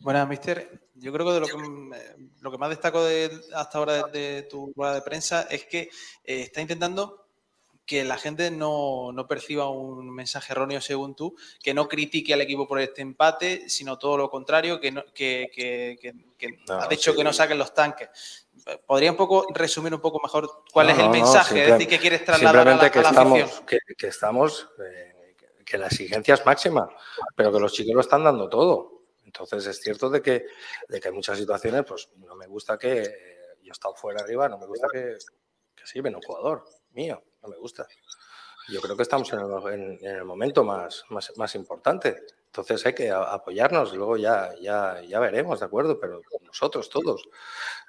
Buenas, 0.00 0.28
mister. 0.28 0.80
Yo 0.94 1.12
creo 1.12 1.26
que 1.26 1.32
de 1.32 1.40
lo 1.40 1.46
que, 1.46 2.22
lo 2.40 2.50
que 2.50 2.58
más 2.58 2.70
destaco 2.70 3.02
de- 3.04 3.30
hasta 3.54 3.78
ahora 3.78 4.04
de, 4.08 4.20
de 4.20 4.42
tu 4.44 4.72
rueda 4.76 4.94
de 4.94 5.02
prensa 5.02 5.42
es 5.50 5.64
que 5.66 5.82
eh, 6.24 6.42
está 6.42 6.60
intentando 6.60 7.21
que 7.84 8.04
la 8.04 8.16
gente 8.16 8.50
no, 8.50 9.10
no 9.12 9.26
perciba 9.26 9.68
un 9.68 10.08
mensaje 10.14 10.52
erróneo 10.52 10.80
según 10.80 11.14
tú, 11.14 11.34
que 11.62 11.74
no 11.74 11.88
critique 11.88 12.32
al 12.32 12.40
equipo 12.40 12.66
por 12.68 12.80
este 12.80 13.02
empate, 13.02 13.68
sino 13.68 13.98
todo 13.98 14.16
lo 14.16 14.30
contrario, 14.30 14.80
que, 14.80 14.92
no, 14.92 15.04
que, 15.12 15.50
que, 15.52 15.98
que- 16.38 16.58
No, 16.68 16.74
has 16.74 16.88
dicho 16.88 17.10
sí. 17.12 17.16
que 17.18 17.24
no 17.24 17.32
saquen 17.32 17.58
los 17.58 17.74
tanques. 17.74 18.46
¿Podría 18.86 19.10
un 19.10 19.16
poco 19.16 19.46
resumir 19.52 19.92
un 19.94 20.00
poco 20.00 20.20
mejor 20.22 20.64
cuál 20.72 20.90
es 20.90 20.98
el 20.98 21.08
mensaje? 21.10 21.64
es 21.64 21.72
decir, 21.72 21.88
que 21.88 21.98
quieres 21.98 22.24
trasladar 22.24 22.68
a 22.68 22.76
la, 22.76 22.90
que 22.90 22.98
a 23.00 23.02
la 23.02 23.08
estamos, 23.10 23.40
afición. 23.40 23.66
que, 23.98 24.06
estamos 24.06 24.68
eh, 24.78 25.34
que- 25.64 25.78
la 25.78 25.86
exigencia 25.86 26.34
es 26.34 26.46
máxima, 26.46 26.88
pero 27.34 27.50
que 27.52 27.58
los 27.58 27.72
chicos 27.72 27.94
lo 27.94 28.00
están 28.02 28.22
dando 28.22 28.48
todo. 28.48 29.02
Entonces 29.24 29.66
es 29.66 29.80
cierto 29.80 30.10
de 30.10 30.20
que, 30.20 30.46
de 30.88 31.00
que 31.00 31.08
hay 31.08 31.14
muchas 31.14 31.38
situaciones, 31.38 31.84
pues 31.86 32.10
no 32.18 32.34
me 32.36 32.46
gusta 32.46 32.76
que 32.78 33.02
eh, 33.02 33.38
yo 33.62 33.70
he 33.70 33.72
estado 33.72 33.94
fuera 33.94 34.20
arriba, 34.20 34.48
no 34.48 34.58
me 34.58 34.66
gusta 34.66 34.86
que, 34.92 35.16
que 35.74 35.86
sí, 35.86 36.00
ven 36.00 36.14
un 36.14 36.20
jugador 36.22 36.64
mío, 36.90 37.22
no 37.42 37.48
me 37.48 37.56
gusta. 37.56 37.86
Yo 38.68 38.80
creo 38.80 38.96
que 38.96 39.02
estamos 39.02 39.32
en 39.32 39.40
el, 39.40 39.74
en- 39.74 39.98
en 40.06 40.16
el 40.16 40.24
momento 40.24 40.62
más, 40.64 41.04
más, 41.10 41.32
más 41.36 41.54
importante. 41.56 42.16
Entonces 42.46 42.84
hay 42.86 42.94
que 42.94 43.10
a- 43.10 43.32
apoyarnos, 43.34 43.92
luego 43.94 44.16
ya, 44.16 44.50
ya, 44.60 45.00
ya 45.02 45.18
veremos, 45.18 45.58
¿de 45.60 45.66
acuerdo? 45.66 45.98
Pero 45.98 46.22
nosotros 46.46 46.88
todos. 46.88 47.28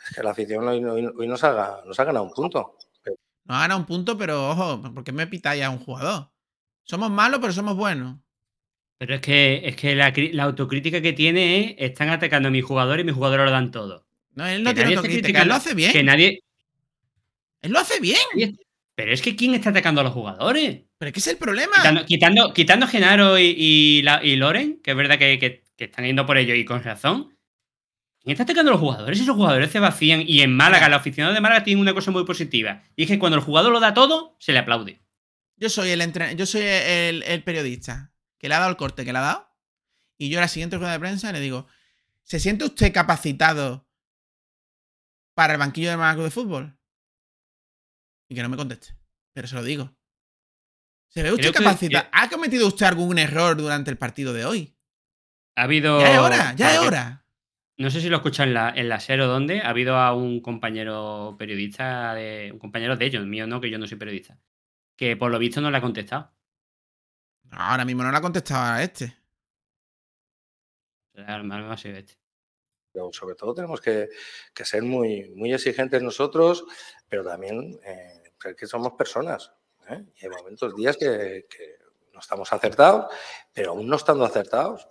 Es 0.10 0.16
que 0.16 0.24
la 0.24 0.32
afición 0.32 0.68
hoy, 0.68 0.84
hoy- 0.84 1.12
hoy 1.16 1.28
nos, 1.28 1.44
haga, 1.44 1.82
nos 1.86 2.00
ha 2.00 2.04
ganado 2.04 2.26
un 2.26 2.32
punto. 2.34 2.78
Nos 3.46 3.58
gana 3.60 3.76
un 3.76 3.86
punto, 3.86 4.18
pero 4.18 4.50
ojo, 4.50 4.82
¿por 4.94 5.04
qué 5.04 5.12
me 5.12 5.28
pitáis 5.28 5.64
a 5.64 5.70
un 5.70 5.80
jugador? 5.80 6.30
Somos 6.84 7.12
malos, 7.12 7.40
pero 7.40 7.54
somos 7.54 7.76
buenos. 7.76 8.18
Pero 8.98 9.16
es 9.16 9.22
que, 9.22 9.62
es 9.68 9.76
que 9.76 9.96
la, 9.96 10.14
autocrítica 10.44 11.02
que 11.02 11.14
tiene 11.14 11.72
es, 11.78 11.92
están 11.92 12.10
atacando 12.10 12.48
a 12.48 12.52
mi 12.52 12.62
jugador 12.62 13.00
y 13.00 13.04
mis 13.04 13.14
jugadores 13.16 13.46
lo 13.46 13.52
dan 13.52 13.70
todo. 13.70 14.06
No, 14.32 14.48
él 14.48 14.64
no 14.64 14.70
Que 14.72 14.76
tiene 14.76 14.96
autocrítica, 14.96 15.42
él 15.42 15.48
lo 15.50 15.54
hace 15.56 15.74
bien. 15.76 15.92
Que 15.92 16.04
nadie... 16.04 16.42
Él 17.62 17.72
lo 17.72 17.80
hace 17.80 18.00
bien. 18.00 18.58
Pero 18.96 19.12
es 19.12 19.22
que 19.22 19.36
¿quién 19.36 19.54
está 19.56 19.70
atacando 19.72 20.02
a 20.02 20.04
los 20.04 20.14
jugadores? 20.14 20.82
Pero 20.98 21.08
es 21.10 21.14
que 21.14 21.20
es 21.20 21.28
el 21.28 21.38
problema. 21.38 21.74
Quitando, 21.78 22.06
quitando, 22.06 22.54
quitando 22.54 22.86
a 22.86 22.90
Genaro 22.90 23.40
y, 23.40 23.56
y, 23.58 24.02
la- 24.04 24.24
y 24.24 24.36
Loren, 24.36 24.82
que 24.84 24.92
es 24.92 24.98
verdad 24.98 25.18
que, 25.18 25.40
que- 25.40 25.64
que 25.76 25.86
están 25.86 26.06
yendo 26.06 26.26
por 26.26 26.38
ello 26.38 26.54
y 26.54 26.64
con 26.66 26.84
razón. 26.84 27.36
¿Quién 28.22 28.34
está 28.34 28.44
atacando 28.44 28.70
a 28.72 28.74
los 28.74 28.80
jugadores? 28.82 29.20
Esos 29.20 29.36
jugadores 29.36 29.72
se 29.72 29.80
vacían. 29.80 30.24
Y 30.26 30.42
en 30.42 30.56
Málaga, 30.56 30.88
los 30.90 31.00
aficionados 31.00 31.36
de 31.36 31.42
Málaga 31.42 31.64
tienen 31.64 31.82
una 31.82 31.94
cosa 31.96 32.12
muy 32.12 32.24
positiva. 32.24 32.84
Y 32.96 33.04
es 33.04 33.10
que 33.10 33.20
cuando 33.20 33.38
el 33.38 33.44
jugador 33.44 33.72
lo 33.74 33.80
da 33.80 33.94
todo, 33.94 34.36
se 34.40 34.54
le 34.54 34.60
aplaude. 34.60 35.02
Yo 35.58 35.70
soy 35.70 35.90
el 35.90 36.02
entren- 36.02 36.36
yo 36.36 36.46
soy 36.46 36.62
el, 36.62 37.24
el 37.24 37.44
periodista 37.44 38.14
que 38.38 38.48
le 38.48 38.56
ha 38.56 38.60
dado 38.60 38.70
el 38.70 38.78
corte 38.78 39.04
que 39.04 39.12
le 39.12 39.18
ha 39.20 39.24
dado. 39.24 39.50
Y 40.18 40.30
yo 40.30 40.38
a 40.38 40.42
la 40.42 40.48
siguiente 40.48 40.78
rueda 40.78 40.92
de 40.94 41.00
prensa 41.00 41.32
le 41.34 41.40
digo: 41.40 41.68
¿Se 42.22 42.40
siente 42.40 42.64
usted 42.66 42.94
capacitado 42.94 43.90
para 45.34 45.54
el 45.54 45.60
banquillo 45.60 45.90
de 45.90 45.98
Málaga 45.98 46.24
de 46.24 46.32
Fútbol? 46.32 46.78
Y 48.34 48.36
que 48.36 48.42
no 48.42 48.50
me 48.50 48.58
conteste. 48.58 48.96
Pero 49.32 49.48
se 49.48 49.54
lo 49.54 49.62
digo. 49.62 49.96
¿Se 51.08 51.22
ve 51.22 51.32
usted? 51.32 51.54
¿Ha 52.12 52.30
cometido 52.30 52.68
usted 52.68 52.88
algún 52.88 53.20
error 53.20 53.56
durante 53.56 53.92
el 53.92 53.98
partido 54.00 54.34
de 54.34 54.44
hoy? 54.44 54.76
Ha 55.56 55.64
habido. 55.66 56.00
Ya 56.00 56.14
es 56.14 56.18
hora, 56.18 56.56
ya 56.56 56.74
es 56.74 56.80
hora. 56.80 57.28
No 57.78 57.92
sé 57.92 58.02
si 58.02 58.10
lo 58.10 58.18
escuchan 58.18 58.48
en 58.48 58.54
la, 58.56 58.74
en 58.76 58.90
la 58.90 59.00
SER 59.00 59.22
o 59.22 59.28
dónde. 59.28 59.62
Ha 59.62 59.70
habido 59.70 59.98
a 59.98 60.16
un 60.16 60.42
compañero 60.42 61.36
periodista, 61.38 62.16
de, 62.16 62.50
un 62.52 62.58
compañero 62.58 62.98
de 62.98 63.06
ellos, 63.06 63.24
mío 63.28 63.46
no, 63.46 63.62
que 63.62 63.70
yo 63.70 63.78
no 63.78 63.86
soy 63.86 64.00
periodista. 64.00 64.40
Que 64.96 65.16
por 65.16 65.30
lo 65.30 65.38
visto 65.38 65.62
no 65.62 65.70
le 65.70 65.78
ha 65.78 65.82
contestado. 65.82 66.34
Ahora 67.52 67.86
mismo 67.86 68.02
no 68.02 68.10
le 68.10 68.18
ha 68.18 68.22
contestado 68.22 68.64
a 68.64 68.82
este. 68.82 69.16
Ha 71.16 71.78
sido 71.78 71.98
este. 71.98 72.16
Pero 72.92 73.14
sobre 73.14 73.36
todo 73.36 73.54
tenemos 73.54 73.80
que, 73.80 74.10
que 74.56 74.66
ser 74.66 74.82
muy, 74.82 75.30
muy 75.36 75.54
exigentes 75.54 76.02
nosotros, 76.02 76.66
pero 77.08 77.24
también 77.24 77.80
eh, 77.86 78.23
creer 78.44 78.56
que 78.56 78.68
somos 78.68 78.94
personas. 78.94 79.52
¿eh? 79.90 80.04
Y 80.22 80.26
hay 80.26 80.32
momentos, 80.32 80.76
días 80.76 80.98
que, 80.98 81.48
que 81.50 81.78
no 82.14 82.20
estamos 82.20 82.52
acertados, 82.54 83.12
pero 83.52 83.72
aún 83.72 83.88
no 83.88 83.96
estando 83.96 84.24
acertados, 84.24 84.88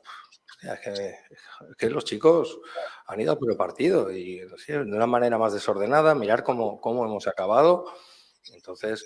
es 0.62 0.80
que, 0.80 1.14
que 1.76 1.90
los 1.90 2.04
chicos 2.04 2.58
han 3.06 3.20
ido 3.20 3.32
a 3.32 3.38
puro 3.38 3.56
partido 3.56 4.10
y 4.10 4.40
de 4.40 4.78
una 4.78 5.06
manera 5.06 5.38
más 5.38 5.52
desordenada, 5.52 6.14
mirar 6.14 6.44
cómo, 6.44 6.80
cómo 6.80 7.04
hemos 7.04 7.26
acabado. 7.26 7.86
Entonces, 8.52 9.04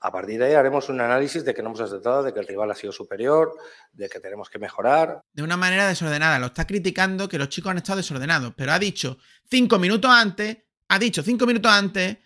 a 0.00 0.10
partir 0.10 0.38
de 0.38 0.46
ahí 0.46 0.54
haremos 0.54 0.88
un 0.88 1.00
análisis 1.00 1.44
de 1.44 1.54
que 1.54 1.62
no 1.62 1.68
hemos 1.68 1.80
acertado, 1.80 2.22
de 2.22 2.32
que 2.32 2.40
el 2.40 2.46
rival 2.46 2.70
ha 2.70 2.74
sido 2.74 2.92
superior, 2.92 3.52
de 3.92 4.08
que 4.08 4.18
tenemos 4.18 4.48
que 4.48 4.58
mejorar. 4.58 5.22
de 5.32 5.42
una 5.42 5.56
manera 5.56 5.86
desordenada. 5.86 6.38
Lo 6.38 6.46
está 6.46 6.66
criticando 6.66 7.28
que 7.28 7.38
los 7.38 7.48
chicos 7.48 7.70
han 7.70 7.78
estado 7.78 7.98
desordenados. 7.98 8.54
Pero 8.56 8.72
ha 8.72 8.78
dicho 8.78 9.18
cinco 9.48 9.78
minutos 9.78 10.10
antes, 10.10 10.58
ha 10.88 10.98
dicho 10.98 11.22
cinco 11.22 11.46
minutos 11.46 11.70
antes 11.70 12.18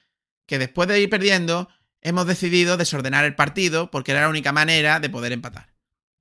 que 0.47 0.59
después 0.59 0.89
de 0.89 1.01
ir 1.01 1.09
perdiendo, 1.11 1.69
hemos 2.03 2.27
decidido 2.27 2.77
desordenar 2.77 3.25
el 3.25 3.35
partido 3.35 3.91
porque 3.91 4.13
era 4.13 4.23
la 4.23 4.29
única 4.29 4.53
manera 4.53 5.01
de 5.01 5.09
poder 5.11 5.33
empatar. 5.33 5.69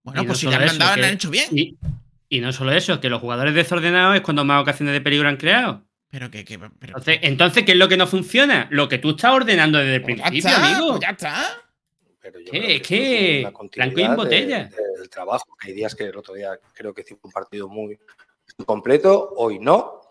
Bueno, 0.03 0.23
Y 0.23 0.27
pues 0.27 0.39
si 0.39 0.49
ya 0.49 0.57
han 0.57 0.63
eso, 0.63 0.73
mandado, 0.73 0.95
que- 0.95 1.01
lo 1.01 1.07
han 1.07 1.13
hecho 1.13 1.29
bien. 1.29 1.49
Y, 1.57 1.77
y 2.29 2.39
no 2.41 2.51
solo 2.53 2.71
eso, 2.73 2.99
que 2.99 3.09
los 3.09 3.21
jugadores 3.21 3.53
desordenados 3.53 4.15
es 4.15 4.21
cuando 4.21 4.43
más 4.45 4.61
ocasiones 4.61 4.93
de 4.93 5.01
peligro 5.01 5.29
han 5.29 5.37
creado. 5.37 5.83
Pero 6.09 6.29
que, 6.29 6.45
que- 6.45 6.59
pero- 6.59 6.71
Entonces, 6.81 7.19
entonces, 7.23 7.63
¿qué 7.63 7.71
es 7.73 7.77
lo 7.77 7.87
que 7.89 7.97
no 7.97 8.05
funciona? 8.07 8.67
Lo 8.69 8.87
que 8.87 8.97
tú 8.99 9.11
estás 9.11 9.31
ordenando 9.33 9.77
desde 9.79 9.95
el 9.95 10.01
Pues 10.01 10.17
ya 10.17 10.23
principio, 10.27 10.49
está, 10.55 10.67
amigo. 10.73 10.87
pues 10.89 11.01
ya 11.01 11.09
está. 11.09 11.45
Pero 12.21 12.39
yo 12.39 12.45
¿Qué? 12.51 12.59
creo 12.59 12.63
Es 12.69 12.75
esto 12.75 12.87
que 12.87 13.51
blanco 13.75 13.99
y 13.99 14.03
en 14.03 14.09
de- 14.11 14.15
botella. 14.15 14.63
de- 14.65 14.99
del 14.99 15.09
trabajo. 15.09 15.45
Que 15.59 15.69
hay 15.69 15.73
días 15.73 15.95
que 15.95 16.05
el 16.05 16.15
otro 16.15 16.33
día 16.33 16.51
creo 16.73 16.93
que 16.93 17.01
hicimos 17.01 17.21
un 17.25 17.31
partido 17.31 17.67
muy 17.67 17.97
completo, 18.65 19.33
hoy 19.35 19.59
no. 19.59 20.01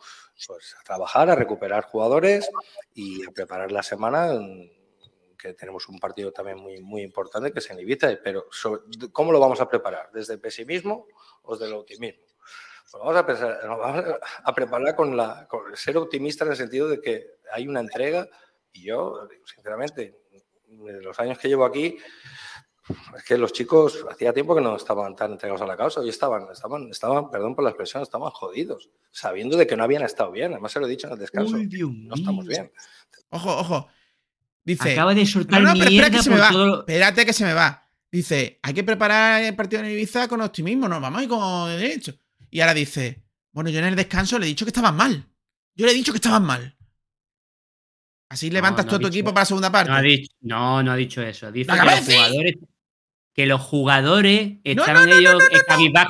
Pues 0.46 0.74
a 0.78 0.82
trabajar, 0.82 1.30
a 1.30 1.34
recuperar 1.34 1.84
jugadores 1.84 2.48
y 2.94 3.24
a 3.24 3.30
preparar 3.30 3.70
la 3.70 3.82
semana, 3.82 4.32
mm, 4.34 4.70
que 5.38 5.54
tenemos 5.54 5.88
un 5.88 5.98
partido 5.98 6.32
también 6.32 6.58
muy, 6.58 6.80
muy 6.80 7.02
importante 7.02 7.52
que 7.52 7.72
en 7.72 7.80
Ibiza. 7.80 8.08
Pero 8.22 8.46
¿cómo 9.12 9.32
lo 9.32 9.40
vamos 9.40 9.60
a 9.60 9.68
preparar? 9.68 10.10
¿Desde 10.12 10.34
el 10.34 10.40
pesimismo 10.40 11.06
o 11.42 11.56
desde 11.56 11.66
el 11.66 11.74
optimismo? 11.74 12.22
Pues 12.90 13.02
vamos 13.02 13.16
a, 13.16 13.26
pensar, 13.26 13.60
vamos 13.66 14.04
a 14.44 14.54
preparar 14.54 14.94
con, 14.94 15.16
la, 15.16 15.48
ser 15.74 15.96
optimista 15.96 16.44
en 16.44 16.50
el 16.50 16.56
sentido 16.56 16.88
de 16.88 17.00
que 17.00 17.26
hay 17.52 17.66
una 17.66 17.80
entrega 17.80 18.28
y 18.72 18.84
yo, 18.84 19.28
sinceramente, 19.44 20.20
de 20.66 21.02
los 21.02 21.18
años 21.18 21.38
que 21.38 21.48
llevo 21.48 21.64
aquí, 21.64 21.98
es 23.16 23.22
que 23.24 23.38
los 23.38 23.52
chicos 23.52 24.04
hacía 24.10 24.32
tiempo 24.32 24.54
que 24.54 24.60
no 24.60 24.76
estaban 24.76 25.14
tan 25.14 25.32
entregados 25.32 25.62
a 25.62 25.66
la 25.66 25.76
causa 25.76 26.04
y 26.04 26.08
estaban, 26.08 26.46
estaban, 26.52 26.88
estaban, 26.90 27.30
perdón 27.30 27.54
por 27.54 27.64
la 27.64 27.70
expresión, 27.70 28.02
estaban 28.02 28.30
jodidos, 28.30 28.90
sabiendo 29.10 29.56
de 29.56 29.66
que 29.66 29.76
no 29.76 29.84
habían 29.84 30.02
estado 30.02 30.30
bien. 30.32 30.52
Además 30.52 30.72
se 30.72 30.80
lo 30.80 30.86
he 30.86 30.90
dicho 30.90 31.06
en 31.06 31.12
el 31.14 31.18
descanso, 31.18 31.56
no 31.56 32.14
estamos 32.14 32.46
bien. 32.46 32.72
Ojo, 33.30 33.58
ojo. 33.58 33.88
Dice. 34.64 34.92
Acaba 34.92 35.14
de 35.14 35.26
soltar 35.26 35.60
no, 35.62 35.68
no, 35.68 35.74
pero 35.78 35.90
espera 35.90 36.10
que 36.10 36.22
se 36.22 36.30
me 36.30 36.38
va. 36.38 36.50
todo- 36.50 36.78
Espérate 36.80 37.26
que 37.26 37.32
se 37.32 37.44
me 37.44 37.54
va. 37.54 37.88
Dice, 38.10 38.58
hay 38.62 38.74
que 38.74 38.84
preparar 38.84 39.42
el 39.42 39.56
partido 39.56 39.82
en 39.82 39.90
Ibiza 39.90 40.28
con 40.28 40.40
optimismo, 40.42 40.88
no 40.88 41.00
vamos 41.00 41.20
a 41.20 41.22
ir 41.24 41.28
con 41.28 41.66
derecho. 41.68 42.12
Y 42.50 42.60
ahora 42.60 42.74
dice, 42.74 43.22
Bueno, 43.52 43.70
yo 43.70 43.78
en 43.80 43.86
el 43.86 43.96
descanso 43.96 44.38
le 44.38 44.46
he 44.46 44.48
dicho 44.48 44.64
que 44.64 44.70
estaban 44.70 44.96
mal. 44.96 45.26
Yo 45.74 45.86
le 45.86 45.92
he 45.92 45.94
dicho 45.94 46.12
que 46.12 46.18
estaban 46.18 46.44
mal. 46.44 46.76
Así 48.28 48.50
levantas 48.50 48.86
no 48.86 48.90
todo 48.92 49.00
tu 49.00 49.06
equipo 49.08 49.30
para 49.34 49.42
la 49.42 49.46
segunda 49.46 49.70
parte. 49.70 49.90
No, 49.90 49.96
ha 49.96 50.00
dicho, 50.02 50.32
no, 50.40 50.82
no 50.82 50.92
ha 50.92 50.96
dicho 50.96 51.20
eso. 51.22 51.52
Dice 51.52 51.70
¿Lo 51.70 51.78
que 51.78 51.84
los 51.84 52.00
jugadores, 52.06 52.54
que 53.34 53.46
los 53.46 53.60
jugadores 53.60 54.58
estaban 54.64 55.08
no, 55.08 55.14
no, 55.14 55.18
ellos 55.18 55.42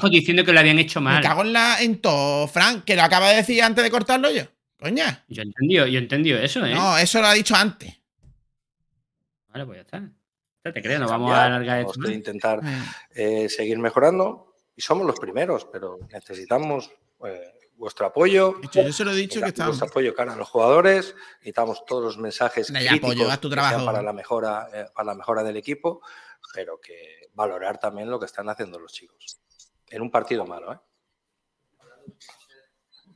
no, 0.03 0.09
diciendo 0.09 0.45
que 0.45 0.53
lo 0.53 0.61
habían 0.61 0.79
hecho 0.79 1.01
Me 1.01 1.11
mal. 1.11 1.23
cago 1.23 1.43
en 1.43 1.53
la 1.53 1.81
en 1.81 2.01
todo, 2.01 2.49
Frank, 2.49 2.85
que 2.85 2.97
lo 2.97 3.03
acaba 3.03 3.31
de 3.31 3.37
decir 3.37 3.63
antes 3.63 3.85
de 3.85 3.91
cortarlo 3.91 4.31
yo. 4.31 4.43
Coña. 4.79 5.25
Yo 5.29 5.43
he 5.43 5.45
entendido, 5.45 5.87
yo 5.87 5.99
he 5.99 6.03
entendido 6.03 6.39
eso, 6.39 6.65
¿eh? 6.67 6.75
No, 6.75 6.99
eso 6.99 7.21
lo 7.21 7.29
ha 7.29 7.35
dicho 7.35 7.55
antes. 7.55 7.95
Vale, 9.49 9.67
pues 9.67 9.77
ya 9.79 9.83
está. 9.83 10.03
Ya 10.65 10.73
te 10.73 10.83
creo, 10.83 10.99
no 10.99 11.09
vamos 11.09 11.31
cambiar, 11.31 11.41
a 11.53 11.57
alargar 11.57 11.81
esto. 11.81 11.93
que 11.93 11.99
más. 12.01 12.11
intentar 12.11 12.61
Eh, 13.15 13.45
eh, 13.45 13.49
seguir 13.49 13.79
mejorando 13.79 14.55
y 14.75 14.81
somos 14.81 15.07
los 15.07 15.19
primeros, 15.21 15.67
pero 15.71 15.99
necesitamos 16.13 16.91
eh, 17.25 17.41
vuestro 17.77 18.07
apoyo. 18.07 18.61
Yo, 18.73 18.83
yo 18.85 18.93
se 18.93 19.05
lo 19.05 19.13
he 19.13 19.17
dicho 19.17 19.41
que 19.41 19.49
estaban 19.49 19.71
Vuestro 19.71 19.89
apoyo 19.89 20.15
cara 20.15 20.33
a 20.33 20.37
los 20.37 20.49
jugadores, 20.49 21.15
necesitamos 21.39 21.85
todos 21.85 22.03
los 22.05 22.19
mensajes 22.19 22.69
críticos 22.69 23.11
apoyo, 23.11 23.31
haz 23.31 23.41
tu 23.41 23.51
que 23.51 23.55
sean 23.55 23.69
trabajo. 23.69 23.87
para 23.87 24.03
la 24.03 24.13
mejora, 24.13 24.69
eh, 24.73 24.87
para 24.95 25.07
la 25.07 25.15
mejora 25.15 25.43
del 25.43 25.57
equipo, 25.57 26.01
pero 26.55 26.81
que 26.81 27.29
valorar 27.35 27.79
también 27.79 28.11
lo 28.11 28.19
que 28.19 28.27
están 28.27 28.49
haciendo 28.49 28.79
los 28.79 28.93
chicos. 28.93 29.41
En 29.91 30.03
un 30.03 30.11
partido 30.11 30.47
malo, 30.47 30.73
¿eh? 30.73 30.79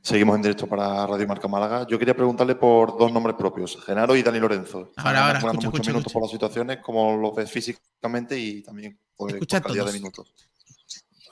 Seguimos 0.01 0.37
en 0.37 0.41
directo 0.41 0.67
para 0.67 1.05
Radio 1.05 1.27
Marca 1.27 1.49
Málaga. 1.49 1.85
Yo 1.85 1.99
quería 1.99 2.15
preguntarle 2.15 2.55
por 2.55 2.97
dos 2.97 3.11
nombres 3.11 3.35
propios, 3.35 3.83
Genaro 3.83 4.15
y 4.15 4.23
Dani 4.23 4.39
Lorenzo. 4.39 4.93
Ahora, 4.95 5.27
ahora, 5.27 5.39
escucha, 5.39 5.53
muchos 5.53 5.73
escucha, 5.73 5.91
minutos 5.91 6.13
por 6.13 6.21
las 6.21 6.31
situaciones, 6.31 6.77
como 6.77 7.17
los 7.17 7.35
ves 7.35 7.51
físicamente 7.51 8.37
y 8.37 8.63
también 8.63 8.97
por, 9.15 9.31
Escucha 9.31 9.59
por 9.59 9.67
calidad 9.67 9.83
todos. 9.83 9.93
de 9.93 9.99
minutos. 9.99 10.33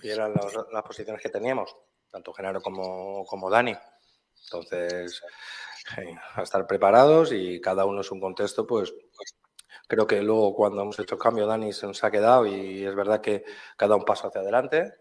Y 0.03 0.09
eran 0.09 0.33
las, 0.33 0.53
las 0.73 0.83
posiciones 0.83 1.21
que 1.21 1.29
teníamos, 1.29 1.73
tanto 2.11 2.33
Genaro 2.33 2.61
como, 2.61 3.23
como 3.25 3.49
Dani. 3.49 3.75
Entonces, 4.43 5.21
eh, 5.97 6.15
a 6.33 6.41
estar 6.43 6.67
preparados 6.67 7.31
y 7.31 7.61
cada 7.61 7.85
uno 7.85 8.01
es 8.01 8.11
un 8.11 8.19
contexto, 8.19 8.67
pues 8.67 8.93
creo 9.87 10.07
que 10.07 10.21
luego 10.21 10.53
cuando 10.55 10.81
hemos 10.81 10.97
hecho 10.99 11.15
el 11.15 11.21
cambio, 11.21 11.45
Dani 11.45 11.73
se 11.73 11.87
nos 11.87 12.03
ha 12.03 12.11
quedado 12.11 12.45
y 12.45 12.83
es 12.85 12.95
verdad 12.95 13.21
que 13.21 13.43
cada 13.77 13.95
un 13.95 14.05
paso 14.05 14.27
hacia 14.27 14.41
adelante 14.41 14.93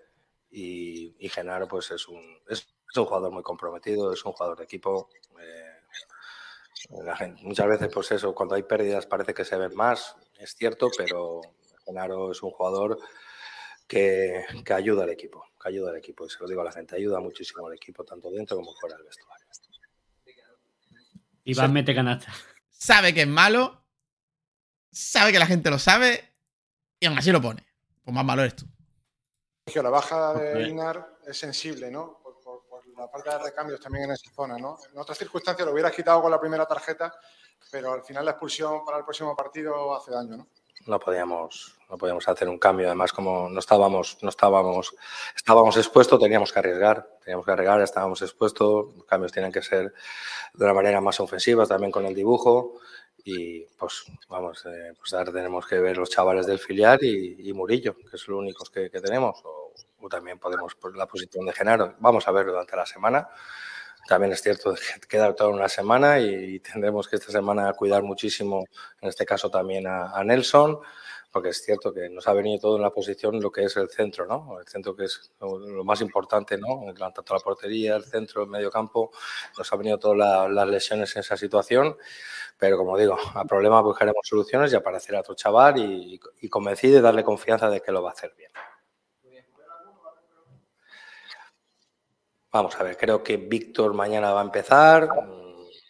y, 0.51 1.15
y 1.19 1.29
Genaro 1.29 1.67
pues 1.69 1.91
es 1.91 2.07
un, 2.09 2.21
es, 2.49 2.59
es 2.91 2.97
un 2.97 3.05
jugador 3.07 3.33
muy 3.33 3.43
comprometido, 3.43 4.13
es 4.13 4.25
un 4.25 4.33
jugador 4.33 4.59
de 4.59 4.65
equipo. 4.65 5.09
eh, 5.41 5.71
la 7.03 7.17
gente- 7.17 7.43
muchas 7.43 7.67
veces, 7.67 7.89
pues 7.93 8.13
eso, 8.13 8.35
cuando 8.35 8.55
hay 8.55 8.63
pérdidas 8.63 9.07
parece 9.07 9.33
que 9.35 9.45
se 9.45 9.57
ven 9.57 9.75
más, 9.75 10.17
es 10.39 10.55
cierto, 10.55 10.91
pero 10.97 11.41
Genaro 11.85 12.31
es 12.33 12.43
un 12.43 12.51
jugador 12.51 12.99
que, 13.87 14.45
que 14.65 14.73
ayuda 14.75 15.05
al 15.05 15.11
equipo, 15.11 15.45
que 15.61 15.69
ayuda 15.69 15.91
al 15.91 15.97
equipo, 15.97 16.27
y 16.27 16.31
se 16.31 16.39
lo 16.41 16.47
digo 16.49 16.61
a 16.61 16.65
la 16.65 16.73
gente, 16.73 16.97
ayuda 16.97 17.21
muchísimo 17.21 17.67
al 17.67 17.75
equipo, 17.75 18.05
tanto 18.05 18.31
dentro 18.31 18.57
como 18.57 18.75
fuera 18.75 18.97
del 18.97 19.07
vestuario. 19.07 19.47
Iván 21.45 21.73
mete 21.75 21.95
canasta. 21.95 22.33
Sabe 22.71 23.13
que 23.13 23.23
es 23.23 23.29
malo. 23.29 23.84
Sabe 24.95 25.33
que 25.33 25.39
la 25.39 25.47
gente 25.47 25.71
lo 25.71 25.79
sabe. 25.79 26.33
Y 27.01 27.07
aún 27.07 27.19
así 27.19 27.31
lo 27.33 27.41
pone. 27.43 27.67
Pues 28.05 28.15
más 28.15 28.25
malo 28.25 28.43
eres 28.43 28.57
tú. 28.57 28.65
Sergio, 29.67 29.83
la 29.83 29.91
baja 29.91 30.35
de. 30.35 30.69
Inar 30.69 31.17
es 31.27 31.37
sensible, 31.39 31.91
¿no? 31.91 32.21
Por, 32.23 32.41
por- 32.41 32.65
por 32.69 32.87
la 32.97 33.11
parte 33.11 33.31
de 33.31 33.39
recambios 33.39 33.81
también 33.81 34.05
en 34.05 34.13
esa 34.13 34.31
zona, 34.35 34.57
¿no? 34.57 34.79
En 34.93 34.99
otras 34.99 35.19
circunstancias 35.19 35.67
lo 35.67 35.73
hubieras 35.73 35.93
quitado 35.93 36.23
con 36.23 36.31
la 36.31 36.41
primera 36.41 36.65
tarjeta, 36.67 37.13
pero 37.71 37.93
al 37.93 38.05
final 38.05 38.25
la 38.25 38.33
expulsión 38.33 38.85
para 38.85 38.99
el 38.99 39.05
próximo 39.05 39.35
partido 39.35 39.95
hace 39.97 40.13
daño, 40.13 40.37
¿no? 40.37 40.49
No 40.87 41.01
podíamos, 41.01 41.77
no 41.89 41.97
podíamos 41.97 42.29
hacer 42.29 42.49
un 42.49 42.59
cambio, 42.59 42.87
además 42.87 43.13
como 43.13 43.49
no 43.49 43.59
estábamos, 43.59 44.19
no 44.23 44.29
estábamos, 44.29 44.95
estábamos 45.35 45.77
expuestos, 45.79 46.21
teníamos 46.21 46.53
que 46.53 46.59
arriesgar, 46.59 47.09
teníamos 47.25 47.47
que 47.47 47.53
arriesgar, 47.53 47.81
estábamos 47.81 48.21
expuestos, 48.23 48.95
los 48.95 49.05
cambios 49.07 49.33
tienen 49.33 49.51
que 49.51 49.63
ser 49.63 49.95
de 50.53 50.65
una 50.65 50.75
manera 50.75 51.01
más 51.01 51.19
ofensiva, 51.21 51.67
también 51.67 51.91
con 51.91 52.05
el 52.05 52.15
dibujo, 52.15 52.81
y 53.25 53.65
pues 53.79 54.05
vamos, 54.29 54.65
eh, 54.67 54.93
pues 54.99 55.15
ahora 55.15 55.33
tenemos 55.33 55.67
que 55.67 55.81
ver 55.81 55.97
los 55.97 56.11
chavales 56.11 56.47
del 56.47 56.59
filial 56.59 56.99
y, 57.03 57.49
y 57.49 57.53
Murillo, 57.53 57.97
que 57.97 58.17
es 58.17 58.29
los 58.29 58.39
únicos 58.39 58.71
que, 58.71 58.91
que 58.91 59.01
tenemos, 59.01 59.41
o, 59.45 59.73
o 60.01 60.09
también 60.09 60.39
podemos 60.39 60.75
por 60.75 60.97
la 60.97 61.07
posición 61.07 61.47
de 61.47 61.53
Genaro. 61.53 61.95
Vamos 62.01 62.29
a 62.29 62.33
ver 62.33 62.47
durante 62.47 62.77
la 62.77 62.87
semana. 62.87 63.29
También 64.07 64.33
es 64.33 64.43
cierto 64.43 64.75
que 64.75 65.09
queda 65.09 65.35
toda 65.35 65.49
una 65.51 65.69
semana 65.69 66.21
y 66.21 66.61
tendremos 66.61 67.09
que 67.09 67.17
esta 67.17 67.33
semana 67.33 67.73
cuidar 67.73 68.03
muchísimo, 68.03 68.67
en 69.01 69.09
este 69.09 69.25
caso 69.25 69.51
también 69.51 69.87
a, 69.87 70.11
a 70.11 70.23
Nelson, 70.23 70.79
porque 71.35 71.49
es 71.49 71.65
cierto 71.65 71.93
que 71.93 72.09
nos 72.09 72.29
ha 72.29 72.33
venido 72.33 72.61
todo 72.61 72.77
en 72.77 72.83
la 72.83 72.91
posición 72.91 73.41
lo 73.41 73.51
que 73.51 73.65
es 73.65 73.77
el 73.77 73.91
centro, 73.91 74.25
¿no? 74.25 74.61
El 74.61 74.69
centro 74.69 74.95
que 74.95 75.07
es 75.07 75.33
lo, 75.41 75.83
más 75.83 76.01
importante, 76.01 76.57
¿no? 76.57 76.85
Tanto 76.97 77.25
la 77.35 77.41
portería, 77.41 77.97
el 77.97 78.05
centro, 78.05 78.45
el 78.45 78.49
medio 78.49 78.71
campo, 78.71 79.11
nos 79.59 79.73
ha 79.73 79.77
venido 79.77 79.99
todas 79.99 80.17
la- 80.17 80.49
las 80.49 80.69
lesiones 80.69 81.17
en 81.17 81.21
esa 81.21 81.37
situación, 81.37 81.97
pero 82.57 82.77
como 82.79 82.97
digo, 82.97 83.17
al 83.35 83.49
problema 83.49 83.81
buscaremos 83.81 84.21
soluciones 84.23 84.73
y 84.73 84.77
aparecerá 84.77 85.21
otro 85.21 85.35
chaval 85.35 85.77
y, 85.79 86.21
y 86.41 86.49
y 86.85 87.01
darle 87.01 87.25
confianza 87.25 87.69
de 87.69 87.81
que 87.83 87.91
lo 87.91 88.01
va 88.01 88.11
a 88.11 88.13
hacer 88.13 88.33
bien. 88.37 88.53
Vamos 92.53 92.77
a 92.79 92.85
ver, 92.85 92.97
creo 92.97 93.25
que 93.25 93.37
Víctor 93.39 93.93
mañana 93.95 94.33
va 94.33 94.41
a 94.41 94.45
empezar, 94.45 95.09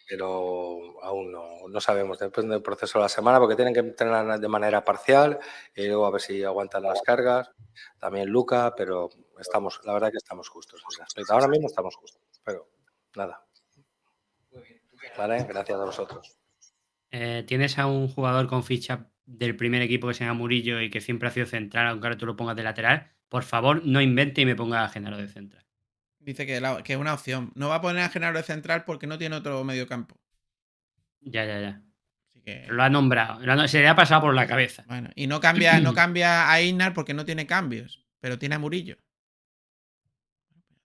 pero 0.07 1.01
aún 1.01 1.31
no, 1.31 1.67
no 1.67 1.81
sabemos, 1.81 2.19
depende 2.19 2.53
del 2.53 2.61
proceso 2.61 2.99
de 2.99 3.03
la 3.03 3.09
semana, 3.09 3.39
porque 3.39 3.55
tienen 3.55 3.73
que 3.73 3.79
entrenar 3.79 4.39
de 4.39 4.47
manera 4.47 4.83
parcial 4.83 5.39
y 5.75 5.87
luego 5.87 6.05
a 6.05 6.11
ver 6.11 6.21
si 6.21 6.43
aguantan 6.43 6.83
las 6.83 7.01
cargas. 7.01 7.51
También 7.99 8.29
Luca, 8.29 8.73
pero 8.75 9.09
estamos, 9.39 9.81
la 9.83 9.93
verdad 9.93 10.11
que 10.11 10.17
estamos 10.17 10.49
justos. 10.49 10.83
Ahora 11.29 11.47
mismo 11.47 11.67
estamos 11.67 11.95
justos, 11.95 12.21
pero 12.43 12.69
nada. 13.15 13.45
Vale, 15.17 15.43
gracias 15.43 15.79
a 15.79 15.85
vosotros. 15.85 16.37
Eh, 17.11 17.43
¿Tienes 17.47 17.79
a 17.79 17.87
un 17.87 18.07
jugador 18.07 18.47
con 18.47 18.63
ficha 18.63 19.09
del 19.25 19.55
primer 19.55 19.81
equipo 19.81 20.07
que 20.07 20.13
se 20.13 20.25
llama 20.25 20.39
Murillo 20.39 20.81
y 20.81 20.89
que 20.89 21.01
siempre 21.01 21.29
ha 21.29 21.31
sido 21.31 21.45
central, 21.45 21.87
aunque 21.87 22.07
ahora 22.07 22.17
tú 22.17 22.25
lo 22.25 22.35
pongas 22.35 22.55
de 22.55 22.63
lateral? 22.63 23.11
Por 23.29 23.43
favor, 23.43 23.85
no 23.85 24.01
invente 24.01 24.41
y 24.41 24.45
me 24.45 24.55
ponga 24.55 24.83
a 24.83 24.89
Genaro 24.89 25.17
de 25.17 25.27
central. 25.27 25.64
Dice 26.25 26.45
que, 26.47 26.59
la- 26.59 26.81
que 26.83 26.93
es 26.93 26.99
una 26.99 27.13
opción. 27.13 27.51
No 27.55 27.69
va 27.69 27.75
a 27.75 27.81
poner 27.81 28.03
a 28.03 28.09
Genaro 28.09 28.37
de 28.37 28.43
central 28.43 28.83
porque 28.83 29.05
no 29.07 29.17
tiene 29.17 29.35
otro 29.35 29.63
medio 29.63 29.87
campo. 29.87 30.19
Ya, 31.21 31.45
ya, 31.45 31.59
ya. 31.61 31.81
que- 32.43 32.65
Lo 32.67 32.83
ha 32.83 32.89
nombrado. 32.89 33.39
lo 33.45 33.53
ha- 33.53 33.67
se 33.67 33.79
le 33.79 33.87
ha 33.87 33.95
pasado 33.95 34.21
por 34.21 34.33
la 34.35 34.45
cabeza. 34.47 34.83
Bueno, 34.87 35.09
y 35.15 35.25
no 35.27 35.39
cambia, 35.39 35.79
no 35.79 35.93
cambia 35.95 36.51
a 36.51 36.61
Inar 36.61 36.93
porque 36.93 37.13
no 37.13 37.25
tiene 37.25 37.45
cambios, 37.47 38.05
pero 38.19 38.37
tiene 38.39 38.55
a 38.55 38.59
Murillo. 38.59 38.97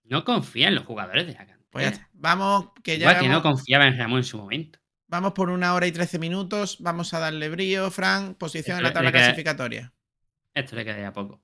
No 0.03 0.23
confía 0.25 0.67
en 0.67 0.75
los 0.75 0.85
jugadores 0.85 1.25
de 1.27 1.33
la 1.33 1.39
cantera. 1.39 1.59
Pues 1.69 1.85
ya 1.85 1.89
está. 1.91 2.09
Vamos, 2.13 2.69
que 2.83 2.97
ya 2.97 3.05
Igual 3.11 3.19
que 3.23 3.29
no 3.29 3.41
confiaba 3.41 3.85
en 3.87 3.97
Ramón 3.97 4.17
en 4.19 4.23
su 4.25 4.37
momento. 4.37 4.79
vamos 5.07 5.31
por 5.33 5.49
una 5.49 5.73
hora 5.73 5.87
y 5.87 5.91
trece 5.91 6.19
minutos. 6.19 6.77
Vamos 6.81 7.13
a 7.13 7.19
darle 7.19 7.49
brío, 7.49 7.89
Fran. 7.91 8.35
Posición 8.35 8.77
en 8.77 8.83
la 8.83 8.93
tabla 8.93 9.11
queda- 9.11 9.21
clasificatoria. 9.21 9.93
Esto 10.53 10.75
le 10.75 10.83
queda 10.85 10.99
ya 10.99 11.13
poco. 11.13 11.41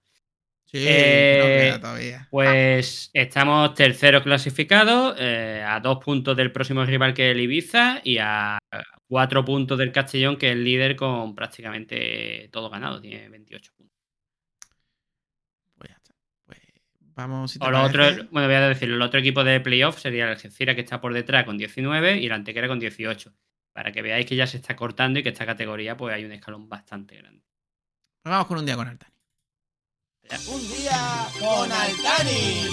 Sí, 0.68 0.80
Eh, 0.86 1.70
no 1.74 1.80
todavía. 1.80 2.28
Pues 2.30 3.10
estamos 3.14 3.74
terceros 3.74 4.24
clasificados, 4.24 5.16
eh, 5.18 5.64
a 5.66 5.80
dos 5.80 6.04
puntos 6.04 6.36
del 6.36 6.52
próximo 6.52 6.84
rival 6.84 7.14
que 7.14 7.30
es 7.30 7.36
el 7.36 7.42
Ibiza 7.42 8.02
y 8.04 8.18
a 8.20 8.60
cuatro 9.08 9.46
puntos 9.46 9.78
del 9.78 9.94
Castellón, 9.94 10.38
que 10.38 10.48
es 10.48 10.54
el 10.54 10.66
líder 10.66 10.98
con 10.98 11.34
prácticamente 11.36 12.50
todo 12.52 12.70
ganado, 12.70 13.00
tiene 13.00 13.30
28 13.30 13.72
puntos. 13.76 13.98
Vamos, 17.18 17.50
si 17.50 17.58
te 17.58 17.66
O 17.66 17.72
lo 17.72 17.82
otro, 17.82 18.04
bueno, 18.30 18.48
voy 18.48 18.56
a 18.56 18.70
decirlo, 18.70 18.96
el 18.96 19.02
otro 19.02 19.20
equipo 19.20 19.44
de 19.44 19.60
playoff 19.60 19.98
sería 19.98 20.26
el 20.26 20.30
Algeciras 20.32 20.76
que 20.76 20.82
está 20.82 21.02
por 21.02 21.16
detrás 21.16 21.46
con 21.46 21.58
19 21.58 22.20
y 22.20 22.28
el 22.28 22.32
Antequera 22.32 22.68
con 22.68 22.80
18. 22.80 23.34
Para 23.74 23.92
que 23.92 24.04
veáis 24.04 24.28
que 24.28 24.36
ya 24.36 24.46
se 24.46 24.58
está 24.58 24.76
cortando 24.76 25.18
y 25.18 25.24
que 25.24 25.30
esta 25.30 25.48
categoría 25.48 25.98
pues 25.98 26.14
hay 26.14 26.26
un 26.26 26.32
escalón 26.32 26.70
bastante 26.70 27.16
grande. 27.16 27.44
Pues 28.22 28.32
vamos 28.32 28.46
con 28.46 28.60
un 28.60 28.68
día 28.68 28.76
con 28.76 28.88
Altani. 28.88 29.17
Un 30.30 30.60
día 30.68 31.26
con 31.40 31.72
Altani. 31.72 32.68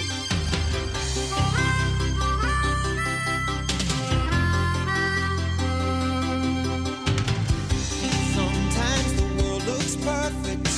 Sometimes 8.35 9.16
the 9.16 9.43
world 9.43 9.64
looks 9.66 9.97
perfect. 9.97 10.68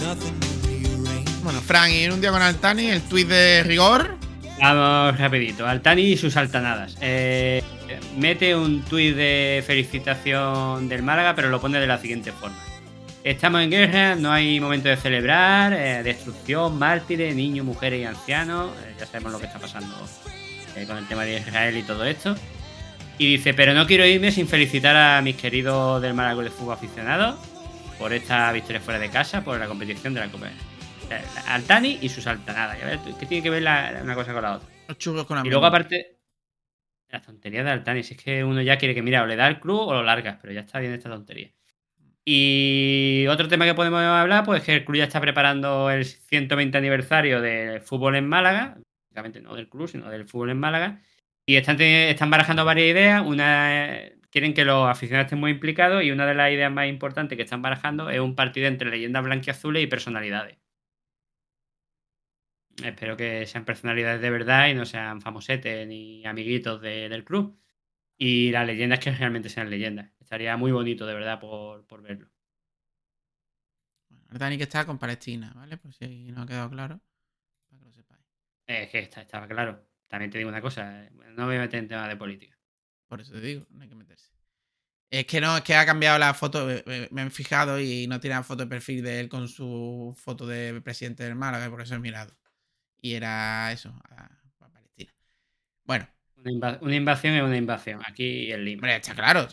Nothing 0.00 0.40
to 0.40 0.48
rearrange. 0.66 1.30
Bueno, 1.44 1.60
Fran, 1.60 1.92
y 1.92 1.98
en 1.98 2.12
un 2.12 2.20
día 2.20 2.32
con 2.32 2.42
Altani, 2.42 2.86
el 2.86 3.02
tuit 3.02 3.28
de 3.28 3.62
rigor. 3.62 4.16
Vamos 4.60 5.16
rapidito. 5.16 5.64
Altani 5.64 6.02
y 6.02 6.16
sus 6.16 6.36
altanadas. 6.36 6.96
Eh, 7.00 7.62
mete 8.16 8.56
un 8.56 8.82
tuit 8.82 9.14
de 9.14 9.62
felicitación 9.64 10.88
del 10.88 11.04
Málaga, 11.04 11.36
pero 11.36 11.50
lo 11.50 11.60
pone 11.60 11.78
de 11.78 11.86
la 11.86 11.98
siguiente 11.98 12.32
forma. 12.32 12.71
Estamos 13.24 13.62
en 13.62 13.70
guerra, 13.70 14.16
no 14.16 14.32
hay 14.32 14.58
momento 14.58 14.88
de 14.88 14.96
celebrar, 14.96 15.72
eh, 15.72 16.02
destrucción, 16.02 16.76
mártires, 16.76 17.34
niños, 17.36 17.64
mujeres 17.64 18.00
y 18.00 18.04
ancianos. 18.04 18.72
Eh, 18.84 18.94
ya 18.98 19.06
sabemos 19.06 19.30
lo 19.32 19.38
que 19.38 19.46
está 19.46 19.60
pasando 19.60 19.94
eh, 20.74 20.84
con 20.86 20.96
el 20.96 21.06
tema 21.06 21.22
de 21.24 21.38
Israel 21.38 21.76
y 21.76 21.82
todo 21.84 22.04
esto. 22.04 22.34
Y 23.18 23.30
dice, 23.36 23.54
pero 23.54 23.74
no 23.74 23.86
quiero 23.86 24.04
irme 24.04 24.32
sin 24.32 24.48
felicitar 24.48 24.96
a 24.96 25.22
mis 25.22 25.36
queridos 25.36 26.02
del 26.02 26.14
Club 26.14 26.42
de 26.42 26.50
Fútbol 26.50 26.74
aficionados 26.74 27.36
por 27.96 28.12
esta 28.12 28.50
victoria 28.50 28.80
fuera 28.80 28.98
de 28.98 29.08
casa, 29.10 29.44
por 29.44 29.56
la 29.60 29.68
competición 29.68 30.14
de 30.14 30.20
la 30.20 30.28
Copa. 30.28 30.48
Altani 31.46 31.98
y 32.02 32.08
sus 32.08 32.26
altanadas. 32.26 32.78
¿Qué 33.20 33.26
tiene 33.26 33.42
que 33.42 33.50
ver 33.50 33.62
la- 33.62 34.00
una 34.02 34.14
cosa 34.16 34.32
con 34.32 34.42
la 34.42 34.56
otra? 34.56 34.68
Los 34.88 35.26
con 35.26 35.36
Y 35.36 35.40
hambre. 35.40 35.50
luego, 35.50 35.66
aparte, 35.66 36.18
las 37.08 37.22
tonterías 37.22 37.64
de 37.66 37.70
Altani, 37.70 38.02
si 38.02 38.14
es 38.14 38.20
que 38.20 38.42
uno 38.42 38.62
ya 38.62 38.78
quiere 38.78 38.94
que, 38.94 39.02
mira, 39.02 39.22
o 39.22 39.26
le 39.26 39.36
da 39.36 39.46
el 39.46 39.60
club 39.60 39.78
o 39.80 39.92
lo 39.92 40.02
largas, 40.02 40.38
pero 40.40 40.52
ya 40.54 40.60
está 40.62 40.80
bien 40.80 40.92
esta 40.94 41.10
tontería. 41.10 41.50
Y 42.24 43.26
otro 43.28 43.48
tema 43.48 43.64
que 43.64 43.74
podemos 43.74 44.00
hablar, 44.00 44.44
pues 44.44 44.62
que 44.62 44.74
el 44.76 44.84
club 44.84 44.98
ya 44.98 45.04
está 45.04 45.20
preparando 45.20 45.90
el 45.90 46.04
120 46.04 46.78
aniversario 46.78 47.40
del 47.40 47.80
fútbol 47.80 48.14
en 48.16 48.28
Málaga, 48.28 48.78
básicamente 49.10 49.40
no 49.40 49.54
del 49.56 49.68
club, 49.68 49.88
sino 49.88 50.08
del 50.08 50.26
fútbol 50.28 50.50
en 50.50 50.60
Málaga, 50.60 51.02
y 51.46 51.56
están, 51.56 51.80
están 51.80 52.30
barajando 52.30 52.64
varias 52.64 52.88
ideas. 52.90 53.22
Una 53.26 54.02
quieren 54.30 54.54
que 54.54 54.64
los 54.64 54.88
aficionados 54.88 55.26
estén 55.26 55.40
muy 55.40 55.50
implicados 55.50 56.02
y 56.04 56.10
una 56.12 56.26
de 56.26 56.34
las 56.34 56.52
ideas 56.52 56.72
más 56.72 56.88
importantes 56.88 57.36
que 57.36 57.42
están 57.42 57.60
barajando 57.62 58.08
es 58.10 58.20
un 58.20 58.34
partido 58.36 58.68
entre 58.68 58.90
leyendas 58.90 59.24
blanquiazules 59.24 59.82
y 59.82 59.86
personalidades. 59.88 60.58
Espero 62.84 63.16
que 63.16 63.46
sean 63.46 63.64
personalidades 63.64 64.20
de 64.20 64.30
verdad 64.30 64.68
y 64.68 64.74
no 64.74 64.84
sean 64.86 65.20
famosetes 65.22 65.86
ni 65.86 66.24
amiguitos 66.26 66.80
de- 66.82 67.08
del 67.08 67.24
club. 67.24 67.58
Y 68.18 68.50
las 68.52 68.66
leyendas 68.66 69.00
que 69.00 69.12
realmente 69.12 69.48
sean 69.50 69.70
leyendas. 69.70 70.12
Estaría 70.32 70.56
muy 70.56 70.72
bonito, 70.72 71.04
de 71.04 71.12
verdad, 71.12 71.38
por, 71.38 71.86
por 71.86 72.00
verlo. 72.00 72.26
Dani 74.40 74.56
que 74.58 74.64
está 74.64 74.86
con 74.86 74.98
Palestina, 74.98 75.52
¿vale? 75.54 75.76
Pues 75.76 75.96
si 75.96 76.32
no 76.32 76.42
ha 76.42 76.46
quedado 76.46 76.70
claro. 76.70 77.00
para 77.68 77.80
que 77.80 77.86
lo 77.86 77.92
sepáis. 77.92 78.24
Es 78.66 78.90
que 78.90 78.98
está- 79.00 79.20
estaba 79.22 79.46
claro. 79.46 79.86
También 80.08 80.30
te 80.30 80.38
digo 80.38 80.50
una 80.50 80.60
cosa, 80.60 81.04
eh, 81.04 81.10
no 81.12 81.42
me 81.42 81.44
voy 81.46 81.56
a 81.56 81.60
meter 81.60 81.78
en 81.80 81.88
temas 81.88 82.08
de 82.08 82.16
política. 82.16 82.58
Por 83.08 83.20
eso 83.20 83.32
te 83.32 83.40
digo, 83.40 83.66
no 83.70 83.82
hay 83.82 83.88
que 83.88 83.94
meterse. 83.94 84.30
Es 85.10 85.26
que 85.26 85.40
no, 85.40 85.56
es 85.58 85.62
que 85.62 85.74
ha 85.74 85.84
cambiado 85.84 86.18
la 86.18 86.32
foto, 86.32 86.66
me 87.10 87.22
he 87.22 87.30
fijado 87.30 87.78
y 87.78 88.06
no 88.06 88.18
tiene 88.18 88.36
la 88.36 88.42
foto 88.42 88.62
de 88.64 88.68
perfil 88.70 89.02
de 89.02 89.20
él 89.20 89.28
con 89.28 89.46
su 89.48 90.14
foto 90.18 90.46
de 90.46 90.80
presidente 90.80 91.24
del 91.24 91.34
Málaga, 91.34 91.68
por 91.70 91.82
eso 91.82 91.94
he 91.94 91.98
mirado. 91.98 92.34
Y 93.02 93.14
era 93.14 93.72
eso, 93.72 93.90
a, 94.10 94.26
a 94.60 94.70
Palestina. 94.70 95.12
Bueno, 95.84 96.08
Una, 96.36 96.50
inva- 96.50 96.78
una 96.82 96.94
invasión 96.96 97.34
es 97.34 97.42
una 97.42 97.56
invasión. 97.56 98.00
Aquí 98.06 98.52
en 98.52 98.64
Lima. 98.64 98.80
hombre, 98.82 98.96
está 98.96 99.14
claro. 99.14 99.46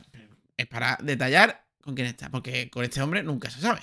Es 0.60 0.68
para 0.68 0.98
detallar 1.02 1.64
con 1.82 1.96
quién 1.96 2.08
está, 2.08 2.30
porque 2.30 2.70
con 2.70 2.84
este 2.84 3.02
hombre 3.02 3.24
nunca 3.24 3.50
se 3.50 3.62
sabe. 3.62 3.80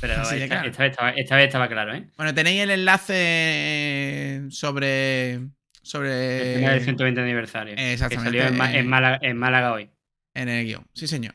Pero 0.00 0.14
esta, 0.22 0.46
claro. 0.46 0.68
esta 0.70 0.82
vez 0.82 0.90
estaba, 0.92 1.10
esta 1.10 1.36
vez 1.36 1.44
estaba 1.44 1.68
claro, 1.68 1.94
¿eh? 1.94 2.08
Bueno, 2.16 2.32
tenéis 2.32 2.62
el 2.62 2.70
enlace 2.70 4.46
sobre. 4.48 5.40
sobre. 5.82 6.54
El 6.54 6.60
tema 6.60 6.70
del 6.70 6.84
120 6.84 7.20
aniversario. 7.20 7.76
Que 7.76 7.92
Exactamente. 7.92 8.40
salió 8.40 8.64
en, 8.64 8.88
Málaga, 8.88 9.18
en 9.20 9.36
Málaga 9.36 9.72
hoy. 9.74 9.90
En 10.32 10.48
el 10.48 10.64
guion, 10.64 10.86
sí, 10.94 11.06
señor. 11.06 11.34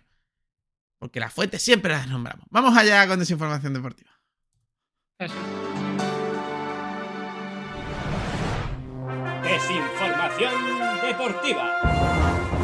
Porque 0.97 1.19
las 1.19 1.31
fuentes 1.31 1.61
siempre 1.61 1.91
las 1.91 2.07
nombramos. 2.07 2.47
Vamos 2.49 2.75
allá 2.75 3.07
con 3.07 3.19
desinformación 3.19 3.75
deportiva. 3.75 4.09
Desinformación 9.43 10.53
deportiva. 11.07 12.60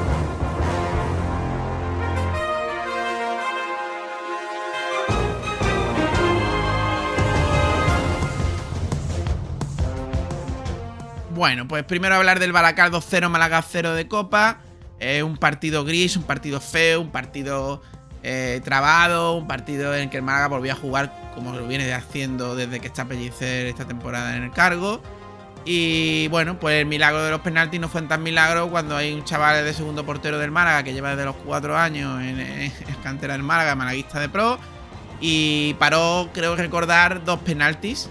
Bueno, 11.37 11.67
pues 11.67 11.83
primero 11.83 12.15
hablar 12.15 12.39
del 12.39 12.51
Baracaldo 12.51 12.99
0 12.99 13.29
Málaga 13.29 13.61
0 13.61 13.93
de 13.93 14.07
Copa. 14.07 14.57
Eh, 14.99 15.21
un 15.21 15.37
partido 15.37 15.85
gris, 15.85 16.17
un 16.17 16.23
partido 16.23 16.59
feo, 16.59 16.99
un 16.99 17.11
partido 17.11 17.83
eh, 18.23 18.59
trabado, 18.63 19.35
un 19.35 19.45
partido 19.45 19.93
en 19.93 20.01
el 20.01 20.09
que 20.09 20.17
el 20.17 20.23
Málaga 20.23 20.47
volvió 20.47 20.71
a 20.71 20.75
jugar 20.75 21.31
como 21.35 21.53
lo 21.53 21.67
viene 21.67 21.93
haciendo 21.93 22.55
desde 22.55 22.79
que 22.79 22.87
está 22.87 23.05
Pellicer 23.05 23.67
esta 23.67 23.85
temporada 23.85 24.35
en 24.35 24.45
el 24.45 24.51
cargo. 24.51 24.99
Y 25.63 26.27
bueno, 26.29 26.59
pues 26.59 26.81
el 26.81 26.87
milagro 26.87 27.23
de 27.23 27.29
los 27.29 27.41
penaltis 27.41 27.79
no 27.79 27.87
fue 27.87 28.01
tan 28.01 28.23
milagro 28.23 28.71
cuando 28.71 28.97
hay 28.97 29.13
un 29.13 29.23
chaval 29.23 29.63
de 29.63 29.73
segundo 29.75 30.03
portero 30.07 30.39
del 30.39 30.49
Málaga 30.49 30.81
que 30.81 30.93
lleva 30.93 31.11
desde 31.11 31.25
los 31.25 31.35
cuatro 31.35 31.77
años 31.77 32.19
en, 32.19 32.39
en 32.39 32.71
cantera 33.03 33.33
del 33.33 33.43
Málaga, 33.43 33.75
malaguista 33.75 34.19
de 34.19 34.27
pro. 34.27 34.57
Y 35.21 35.75
paró, 35.75 36.31
creo 36.33 36.55
recordar, 36.55 37.23
dos 37.23 37.39
penaltis. 37.41 38.09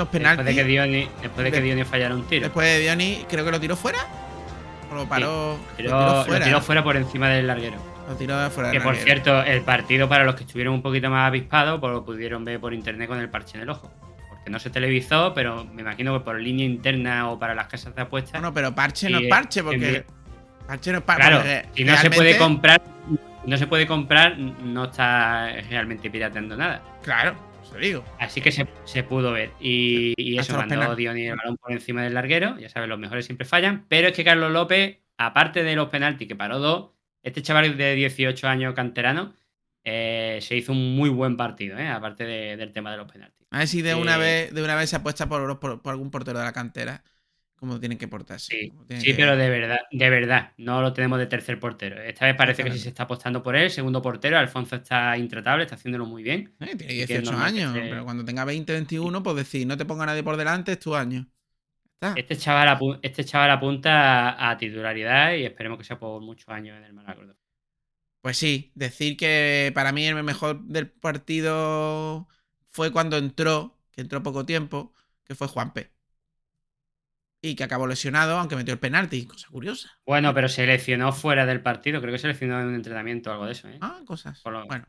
Dos 0.00 0.08
penaltis. 0.08 0.46
Después 0.46 0.56
de 0.56 0.62
que 0.62 0.68
Dioni, 0.68 1.08
después 1.20 1.44
de 1.44 1.52
que 1.52 1.60
Dioni 1.60 1.84
fallara 1.84 2.14
un 2.14 2.22
tiro. 2.24 2.44
Después 2.44 2.66
de 2.66 2.78
Dioni, 2.80 3.26
creo 3.28 3.44
que 3.44 3.50
lo 3.50 3.60
tiró 3.60 3.76
fuera. 3.76 3.98
O 4.90 4.94
lo 4.94 5.06
paró. 5.06 5.58
Sí, 5.76 5.82
lo 5.82 5.90
tiró, 5.90 6.00
lo 6.00 6.24
fuera. 6.24 6.44
tiró 6.46 6.60
fuera 6.62 6.82
por 6.82 6.96
encima 6.96 7.28
del 7.28 7.46
larguero. 7.46 7.76
Lo 8.08 8.14
tiró 8.16 8.48
fuera 8.48 8.70
Que 8.70 8.78
por 8.80 8.94
larguero. 8.94 9.04
cierto, 9.04 9.42
el 9.42 9.60
partido 9.60 10.08
para 10.08 10.24
los 10.24 10.36
que 10.36 10.44
estuvieron 10.44 10.72
un 10.72 10.80
poquito 10.80 11.10
más 11.10 11.26
avispados, 11.26 11.78
pues 11.80 11.92
lo 11.92 12.02
pudieron 12.02 12.46
ver 12.46 12.58
por 12.58 12.72
internet 12.72 13.08
con 13.08 13.18
el 13.18 13.28
parche 13.28 13.58
en 13.58 13.64
el 13.64 13.68
ojo. 13.68 13.92
Porque 14.30 14.48
no 14.48 14.58
se 14.58 14.70
televisó, 14.70 15.34
pero 15.34 15.66
me 15.66 15.82
imagino 15.82 16.18
que 16.18 16.24
por 16.24 16.40
línea 16.40 16.64
interna 16.64 17.30
o 17.30 17.38
para 17.38 17.54
las 17.54 17.66
casas 17.66 17.94
de 17.94 18.00
apuestas. 18.00 18.40
No, 18.40 18.54
pero 18.54 18.74
parche 18.74 19.10
no 19.10 19.18
es 19.18 19.28
parche, 19.28 19.62
porque. 19.62 20.06
Parche 20.66 20.92
no 20.92 20.98
es 20.98 21.04
parche. 21.04 21.20
Claro, 21.20 21.36
porque 21.36 21.66
si 21.74 21.84
no 21.84 21.96
se 21.98 22.10
puede 22.10 22.38
comprar, 22.38 22.80
no 23.44 23.56
se 23.58 23.66
puede 23.66 23.86
comprar, 23.86 24.38
no 24.38 24.84
está 24.84 25.52
realmente 25.68 26.08
pirateando 26.08 26.56
nada. 26.56 26.80
Claro, 27.02 27.49
digo. 27.78 28.04
Así 28.18 28.40
que 28.40 28.50
se, 28.52 28.66
se 28.84 29.02
pudo 29.02 29.32
ver. 29.32 29.50
Y, 29.60 30.14
y 30.16 30.38
eso, 30.38 30.56
mandó. 30.56 30.96
Dioni 30.96 31.26
el 31.26 31.36
balón 31.36 31.56
por 31.56 31.72
encima 31.72 32.02
del 32.02 32.14
larguero. 32.14 32.58
Ya 32.58 32.68
sabes, 32.68 32.88
los 32.88 32.98
mejores 32.98 33.26
siempre 33.26 33.46
fallan. 33.46 33.86
Pero 33.88 34.08
es 34.08 34.14
que 34.14 34.24
Carlos 34.24 34.50
López, 34.50 34.98
aparte 35.18 35.62
de 35.62 35.76
los 35.76 35.88
penaltis 35.88 36.26
que 36.28 36.36
paró 36.36 36.58
dos, 36.58 36.90
este 37.22 37.42
chaval 37.42 37.76
de 37.76 37.94
18 37.94 38.48
años 38.48 38.74
canterano, 38.74 39.34
eh, 39.84 40.38
se 40.42 40.56
hizo 40.56 40.72
un 40.72 40.94
muy 40.96 41.08
buen 41.10 41.36
partido, 41.36 41.78
¿eh? 41.78 41.88
aparte 41.88 42.24
de- 42.24 42.56
del 42.56 42.72
tema 42.72 42.90
de 42.90 42.98
los 42.98 43.10
penaltis. 43.10 43.46
A 43.50 43.58
ver 43.58 43.68
si 43.68 43.82
de 43.82 43.94
una 43.94 44.16
Eh, 44.16 44.18
vez, 44.18 44.54
de 44.54 44.62
una 44.62 44.74
vez 44.76 44.90
se 44.90 44.96
apuesta 44.96 45.28
por, 45.28 45.58
por- 45.58 45.80
por 45.82 45.90
algún 45.92 46.10
portero 46.10 46.38
de 46.38 46.44
la 46.44 46.52
cantera. 46.52 47.02
Como 47.60 47.78
tienen 47.78 47.98
que 47.98 48.08
portarse. 48.08 48.56
Sí, 48.56 48.72
que- 48.88 49.14
pero 49.14 49.36
de 49.36 49.50
verdad, 49.50 49.78
de 49.92 50.08
verdad, 50.10 50.52
no 50.56 50.80
lo 50.80 50.94
tenemos 50.94 51.18
de 51.18 51.26
tercer 51.26 51.60
portero. 51.60 52.00
Esta 52.00 52.24
vez 52.24 52.34
parece 52.34 52.64
que 52.64 52.72
sí 52.72 52.78
se 52.78 52.88
está 52.88 53.02
apostando 53.02 53.42
por 53.42 53.54
él. 53.54 53.70
Segundo 53.70 54.00
portero, 54.00 54.38
Alfonso 54.38 54.76
está 54.76 55.16
intratable, 55.18 55.64
está 55.64 55.74
haciéndolo 55.74 56.06
muy 56.06 56.22
bien. 56.22 56.54
Eh, 56.60 56.74
tiene 56.74 56.74
Así 56.74 56.86
que 56.86 57.02
es 57.02 57.08
18 57.08 57.32
normal 57.32 57.52
que 57.52 57.60
años, 57.60 57.72
pero 57.90 58.04
cuando 58.04 58.24
tenga 58.24 58.44
20, 58.46 58.72
21, 58.72 59.22
pues 59.22 59.36
decir, 59.36 59.66
no 59.66 59.76
te 59.76 59.84
ponga 59.84 60.06
nadie 60.06 60.22
por 60.22 60.38
delante, 60.38 60.72
es 60.72 60.78
tu 60.78 60.94
año. 60.94 61.28
Está. 61.94 62.14
Este 62.16 62.34
chaval, 62.36 62.68
apu- 62.68 62.98
este 63.02 63.24
chaval 63.26 63.50
apunta 63.50 64.30
a, 64.30 64.50
a 64.50 64.56
titularidad 64.56 65.34
y 65.34 65.44
esperemos 65.44 65.76
que 65.78 65.84
sea 65.84 65.98
por 65.98 66.22
muchos 66.22 66.48
años 66.48 66.78
en 66.78 66.84
el 66.84 66.94
Málaga. 66.94 67.34
Pues 68.22 68.36
sí, 68.36 68.72
decir 68.74 69.16
que 69.16 69.70
para 69.74 69.92
mí 69.92 70.06
el 70.06 70.22
mejor 70.22 70.62
del 70.64 70.90
partido 70.90 72.28
fue 72.70 72.90
cuando 72.92 73.16
entró, 73.16 73.78
que 73.90 74.00
entró 74.02 74.22
poco 74.22 74.44
tiempo, 74.46 74.92
que 75.24 75.34
fue 75.34 75.46
Juanpe. 75.48 75.90
Y 77.42 77.54
que 77.54 77.64
acabó 77.64 77.86
lesionado, 77.86 78.38
aunque 78.38 78.54
metió 78.56 78.74
el 78.74 78.78
penalti, 78.80 79.24
cosa 79.26 79.48
curiosa. 79.50 79.90
Bueno, 80.04 80.34
pero 80.34 80.48
se 80.48 80.66
lesionó 80.66 81.12
fuera 81.12 81.46
del 81.46 81.62
partido. 81.62 82.00
Creo 82.00 82.12
que 82.12 82.18
se 82.18 82.28
lesionó 82.28 82.60
en 82.60 82.66
un 82.66 82.74
entrenamiento 82.74 83.30
o 83.30 83.32
algo 83.32 83.46
de 83.46 83.52
eso. 83.52 83.68
¿eh? 83.68 83.78
Ah, 83.80 84.00
cosas. 84.06 84.42
Lo- 84.44 84.66
Bueno. 84.66 84.86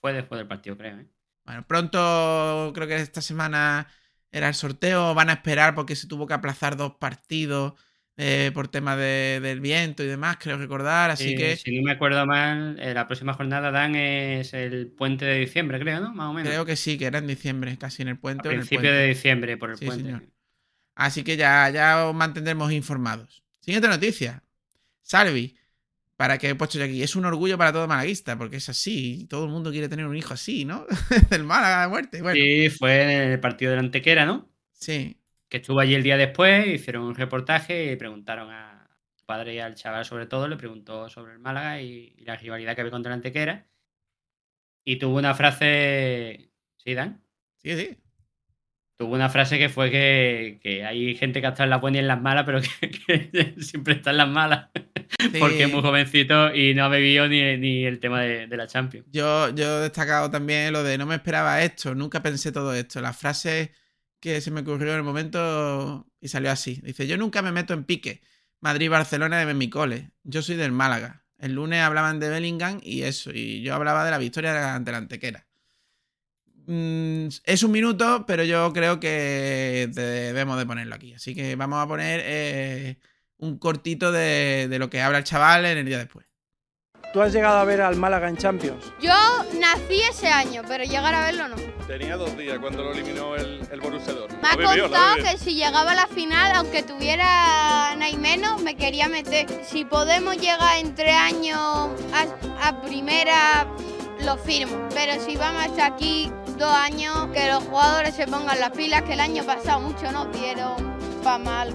Fue 0.00 0.12
después 0.12 0.38
del 0.38 0.48
partido, 0.48 0.76
creo. 0.76 0.98
¿eh? 0.98 1.06
Bueno, 1.44 1.64
pronto, 1.66 2.72
creo 2.74 2.88
que 2.88 2.96
esta 2.96 3.20
semana 3.20 3.86
era 4.32 4.48
el 4.48 4.54
sorteo, 4.54 5.14
van 5.14 5.30
a 5.30 5.34
esperar 5.34 5.74
porque 5.76 5.94
se 5.94 6.08
tuvo 6.08 6.26
que 6.26 6.34
aplazar 6.34 6.76
dos 6.76 6.94
partidos 6.98 7.74
eh, 8.16 8.50
por 8.52 8.68
tema 8.68 8.94
de- 8.96 9.40
del 9.40 9.60
viento 9.60 10.02
y 10.02 10.06
demás, 10.06 10.36
creo 10.38 10.58
recordar, 10.58 11.10
así 11.10 11.34
que 11.34 11.56
Si 11.56 11.74
no 11.74 11.82
me 11.82 11.92
acuerdo 11.92 12.26
mal, 12.26 12.76
eh, 12.78 12.92
la 12.92 13.06
próxima 13.06 13.32
jornada, 13.32 13.70
Dan, 13.70 13.94
es 13.96 14.52
el 14.52 14.88
puente 14.92 15.24
de 15.24 15.38
diciembre, 15.38 15.80
creo, 15.80 16.00
¿no? 16.00 16.12
Más 16.12 16.28
o 16.28 16.32
menos. 16.34 16.48
creo 16.50 16.66
que 16.66 16.76
sí, 16.76 16.98
que 16.98 17.06
era 17.06 17.18
en 17.20 17.26
diciembre, 17.26 17.78
casi 17.78 18.02
en 18.02 18.08
el 18.08 18.18
puente. 18.18 18.48
A 18.48 18.50
o 18.50 18.52
en 18.52 18.60
el 18.60 18.66
principio 18.66 18.80
puente. 18.90 18.96
de 18.98 19.06
diciembre, 19.08 19.56
por 19.56 19.70
el 19.70 19.78
Sí, 19.78 19.86
puente. 19.86 20.04
señor. 20.04 20.22
Así 20.94 21.24
que 21.24 21.36
ya, 21.36 21.70
ya 21.70 22.06
os 22.06 22.14
mantendremos 22.14 22.72
informados. 22.72 23.42
Siguiente 23.60 23.88
noticia. 23.88 24.44
Salvi, 25.02 25.56
para 26.16 26.38
que 26.38 26.50
he 26.50 26.54
puesto 26.54 26.78
yo 26.78 26.84
aquí, 26.84 27.02
es 27.02 27.16
un 27.16 27.24
orgullo 27.26 27.58
para 27.58 27.72
todo 27.72 27.88
malaguista, 27.88 28.38
porque 28.38 28.56
es 28.56 28.68
así, 28.68 29.26
todo 29.30 29.44
el 29.46 29.50
mundo 29.52 29.70
quiere 29.72 29.88
tener 29.88 30.06
un 30.06 30.16
hijo 30.16 30.34
así, 30.34 30.64
¿no? 30.64 30.86
Del 31.30 31.44
Málaga 31.44 31.82
de 31.82 31.88
muerte. 31.88 32.22
Bueno, 32.22 32.36
Sí, 32.36 32.70
fue 32.70 33.02
en 33.02 33.32
el 33.32 33.40
partido 33.40 33.70
de 33.70 33.76
la 33.76 33.82
Antequera, 33.82 34.24
¿no? 34.26 34.50
Sí. 34.72 35.18
Que 35.48 35.58
estuvo 35.58 35.80
allí 35.80 35.94
el 35.94 36.02
día 36.02 36.16
después, 36.16 36.66
hicieron 36.66 37.04
un 37.04 37.14
reportaje 37.14 37.92
y 37.92 37.96
preguntaron 37.96 38.50
a 38.50 38.90
padre 39.26 39.54
y 39.54 39.58
al 39.60 39.74
chaval 39.76 40.04
sobre 40.04 40.26
todo, 40.26 40.48
le 40.48 40.56
preguntó 40.56 41.08
sobre 41.08 41.32
el 41.32 41.38
Málaga 41.38 41.80
y, 41.80 42.14
y 42.18 42.24
la 42.24 42.36
rivalidad 42.36 42.74
que 42.74 42.80
había 42.82 42.90
contra 42.90 43.10
la 43.10 43.16
Antequera. 43.16 43.66
Y 44.84 44.98
tuvo 44.98 45.16
una 45.18 45.34
frase... 45.34 46.50
¿Sí, 46.76 46.94
Dan? 46.94 47.22
Sí, 47.62 47.76
sí. 47.76 48.01
Tuvo 48.96 49.14
una 49.14 49.28
frase 49.28 49.58
que 49.58 49.68
fue 49.68 49.90
que, 49.90 50.60
que 50.62 50.84
hay 50.84 51.14
gente 51.16 51.40
que 51.40 51.46
ha 51.46 51.50
estado 51.50 51.64
en 51.64 51.70
las 51.70 51.80
buenas 51.80 51.96
y 51.96 52.00
en 52.00 52.08
las 52.08 52.20
malas, 52.20 52.44
pero 52.44 52.60
que, 53.06 53.30
que 53.30 53.54
siempre 53.58 53.94
está 53.94 54.10
en 54.10 54.18
las 54.18 54.28
malas. 54.28 54.68
Porque 55.38 55.64
es 55.64 55.72
muy 55.72 55.80
jovencito 55.80 56.54
y 56.54 56.74
no 56.74 56.84
ha 56.84 56.88
bebido 56.88 57.28
ni, 57.28 57.56
ni 57.56 57.84
el 57.84 58.00
tema 58.00 58.20
de, 58.20 58.46
de 58.46 58.56
la 58.56 58.66
Champions. 58.66 59.06
Yo, 59.10 59.48
yo 59.54 59.78
he 59.78 59.82
destacado 59.82 60.30
también 60.30 60.72
lo 60.72 60.82
de 60.82 60.98
no 60.98 61.06
me 61.06 61.14
esperaba 61.14 61.62
esto, 61.62 61.94
nunca 61.94 62.22
pensé 62.22 62.52
todo 62.52 62.74
esto. 62.74 63.00
La 63.00 63.12
frase 63.12 63.72
que 64.20 64.40
se 64.40 64.50
me 64.50 64.60
ocurrió 64.60 64.92
en 64.92 64.98
el 64.98 65.02
momento 65.02 66.06
y 66.20 66.28
salió 66.28 66.50
así. 66.50 66.80
Dice, 66.82 67.06
yo 67.06 67.16
nunca 67.16 67.42
me 67.42 67.50
meto 67.52 67.74
en 67.74 67.84
pique. 67.84 68.22
Madrid-Barcelona 68.60 69.44
de 69.44 69.54
mi 69.54 69.68
cole. 69.68 70.12
Yo 70.22 70.42
soy 70.42 70.54
del 70.54 70.70
Málaga. 70.70 71.24
El 71.38 71.54
lunes 71.54 71.82
hablaban 71.82 72.20
de 72.20 72.30
Bellingham 72.30 72.78
y 72.84 73.02
eso, 73.02 73.32
y 73.34 73.62
yo 73.62 73.74
hablaba 73.74 74.04
de 74.04 74.12
la 74.12 74.18
victoria 74.18 74.76
ante 74.76 74.92
la 74.92 74.98
Antequera. 74.98 75.48
Mm, 76.66 77.28
es 77.44 77.62
un 77.62 77.70
minuto, 77.72 78.24
pero 78.26 78.44
yo 78.44 78.72
creo 78.72 79.00
que 79.00 79.88
debemos 79.92 80.58
de 80.58 80.66
ponerlo 80.66 80.94
aquí. 80.94 81.14
Así 81.14 81.34
que 81.34 81.56
vamos 81.56 81.82
a 81.82 81.86
poner 81.88 82.20
eh, 82.24 82.98
un 83.38 83.58
cortito 83.58 84.12
de, 84.12 84.68
de 84.68 84.78
lo 84.78 84.88
que 84.90 85.00
habla 85.00 85.18
el 85.18 85.24
chaval 85.24 85.66
en 85.66 85.78
el 85.78 85.86
día 85.86 85.98
después. 85.98 86.26
¿Tú 87.12 87.20
has 87.20 87.30
llegado 87.32 87.58
a 87.58 87.64
ver 87.64 87.82
al 87.82 87.96
Málaga 87.96 88.26
en 88.26 88.38
Champions? 88.38 88.90
Yo 89.02 89.12
nací 89.60 90.00
ese 90.10 90.28
año, 90.28 90.62
pero 90.66 90.82
llegar 90.84 91.14
a 91.14 91.26
verlo 91.26 91.46
no. 91.48 91.56
Tenía 91.86 92.16
dos 92.16 92.34
días 92.38 92.58
cuando 92.58 92.82
lo 92.84 92.92
eliminó 92.92 93.36
el, 93.36 93.60
el 93.70 93.80
Borussia 93.82 94.14
Dortmund. 94.14 94.40
Me 94.40 94.48
ha 94.48 94.56
contado 94.56 95.16
vivió. 95.16 95.30
que 95.30 95.36
si 95.36 95.54
llegaba 95.54 95.92
a 95.92 95.94
la 95.94 96.06
final, 96.06 96.52
aunque 96.56 96.82
tuviera 96.82 97.94
nada 97.96 98.08
y 98.08 98.16
menos, 98.16 98.62
me 98.62 98.76
quería 98.76 99.08
meter. 99.08 99.46
Si 99.62 99.84
podemos 99.84 100.38
llegar 100.38 100.78
en 100.78 100.94
tres 100.94 101.14
años 101.14 101.58
a, 101.58 102.68
a 102.68 102.80
primera, 102.80 103.66
lo 104.24 104.38
firmo. 104.38 104.88
Pero 104.94 105.22
si 105.22 105.36
vamos 105.36 105.64
a 105.64 105.66
estar 105.66 105.92
aquí 105.92 106.32
dos 106.56 106.72
años, 106.72 107.28
que 107.32 107.48
los 107.50 107.62
jugadores 107.64 108.14
se 108.14 108.26
pongan 108.26 108.58
las 108.60 108.70
pilas, 108.70 109.02
que 109.02 109.14
el 109.14 109.20
año 109.20 109.44
pasado 109.44 109.80
mucho 109.80 110.10
nos 110.12 110.30
dieron 110.32 110.74
pa' 111.24 111.38
mal. 111.38 111.74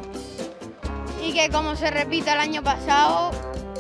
Y 1.22 1.34
que 1.34 1.50
como 1.50 1.76
se 1.76 1.90
repita 1.92 2.34
el 2.34 2.40
año 2.40 2.64
pasado, 2.64 3.32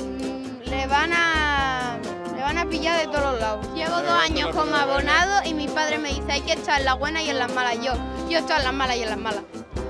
mm, 0.01 0.69
le 0.69 0.87
van 0.87 1.11
a 1.13 1.97
le 2.35 2.41
van 2.43 2.57
a 2.57 2.65
pillar 2.65 2.99
de 2.99 3.07
todos 3.07 3.31
los 3.33 3.39
lados. 3.41 3.67
Llevo 3.73 3.95
dos 4.01 4.11
años 4.11 4.55
como 4.55 4.75
abonado 4.75 5.41
y 5.45 5.53
mi 5.53 5.67
padre 5.67 5.97
me 5.97 6.09
dice 6.09 6.31
hay 6.31 6.41
que 6.41 6.53
estar 6.53 6.79
en 6.79 6.85
las 6.85 6.97
buenas 6.99 7.23
y 7.23 7.29
en 7.29 7.39
las 7.39 7.51
malas. 7.53 7.75
Yo, 7.81 7.93
yo 8.29 8.39
estoy 8.39 8.57
en 8.57 8.63
las 8.63 8.73
malas 8.73 8.97
y 8.97 9.03
en 9.03 9.09
las 9.09 9.17
malas. 9.17 9.41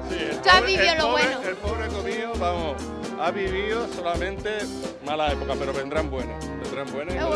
Sí, 0.09 0.17
Tú 0.41 0.49
has 0.49 0.65
vivido 0.65 0.95
lo 0.95 1.07
pobre- 1.09 1.23
bueno. 1.35 1.41
El 1.49 1.55
pobre 1.57 1.87
comido, 1.87 2.33
vamos, 2.39 2.81
ha 3.21 3.31
vivido 3.31 3.87
solamente 3.93 4.59
mala 5.05 5.31
época, 5.33 5.53
pero 5.59 5.73
vendrán 5.73 6.09
buenas. 6.09 6.45
Vendrán 6.63 6.91
buenas 6.93 7.15
y 7.15 7.19
lo. 7.19 7.29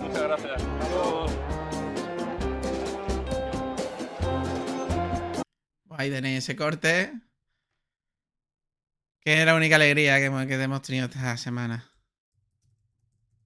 Muchas 0.00 0.22
gracias. 0.22 0.52
Hasta 0.52 0.88
luego. 0.94 1.26
Pues 5.94 6.06
ahí 6.06 6.10
tenéis 6.10 6.38
ese 6.38 6.56
corte. 6.56 7.12
Que 9.20 9.40
es 9.40 9.46
la 9.46 9.54
única 9.54 9.76
alegría 9.76 10.18
que 10.18 10.24
hemos, 10.24 10.44
que 10.46 10.60
hemos 10.60 10.82
tenido 10.82 11.06
esta 11.06 11.36
semana. 11.36 11.88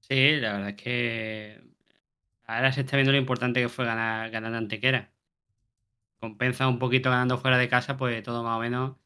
Sí, 0.01 0.37
la 0.37 0.55
verdad 0.55 0.71
es 0.71 0.77
que 0.77 1.61
ahora 2.47 2.73
se 2.73 2.81
está 2.81 2.97
viendo 2.97 3.13
lo 3.13 3.19
importante 3.19 3.61
que 3.61 3.69
fue 3.69 3.85
ganar, 3.85 4.31
ganar 4.31 4.55
Antequera. 4.55 5.13
Compensa 6.21 6.67
un 6.69 6.79
poquito 6.79 7.11
ganando 7.11 7.37
fuera 7.37 7.59
de 7.59 7.69
casa, 7.69 7.99
pues 7.99 8.23
todo 8.23 8.43
más 8.43 8.57
o 8.57 8.61
menos. 8.61 8.97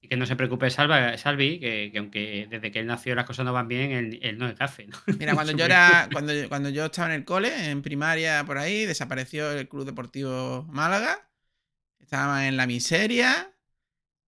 Y 0.00 0.08
que 0.08 0.16
no 0.16 0.26
se 0.26 0.34
preocupe 0.34 0.68
Salva, 0.68 1.16
Salvi, 1.16 1.60
que, 1.60 1.90
que 1.92 1.98
aunque 1.98 2.48
desde 2.50 2.72
que 2.72 2.80
él 2.80 2.86
nació 2.88 3.14
las 3.14 3.24
cosas 3.24 3.46
no 3.46 3.52
van 3.52 3.68
bien, 3.68 3.92
él, 3.92 4.18
él 4.20 4.36
no 4.36 4.48
es. 4.48 4.58
¿no? 4.58 4.98
Mira, 5.18 5.34
cuando 5.34 5.52
yo 5.56 5.64
era, 5.64 6.08
cuando, 6.12 6.32
cuando 6.48 6.70
yo 6.70 6.86
estaba 6.86 7.06
en 7.06 7.20
el 7.20 7.24
cole, 7.24 7.70
en 7.70 7.82
primaria 7.82 8.42
por 8.44 8.58
ahí, 8.58 8.84
desapareció 8.84 9.52
el 9.52 9.68
Club 9.68 9.84
Deportivo 9.84 10.66
Málaga. 10.68 11.24
Estaba 12.04 12.46
en 12.48 12.56
la 12.56 12.66
miseria. 12.66 13.50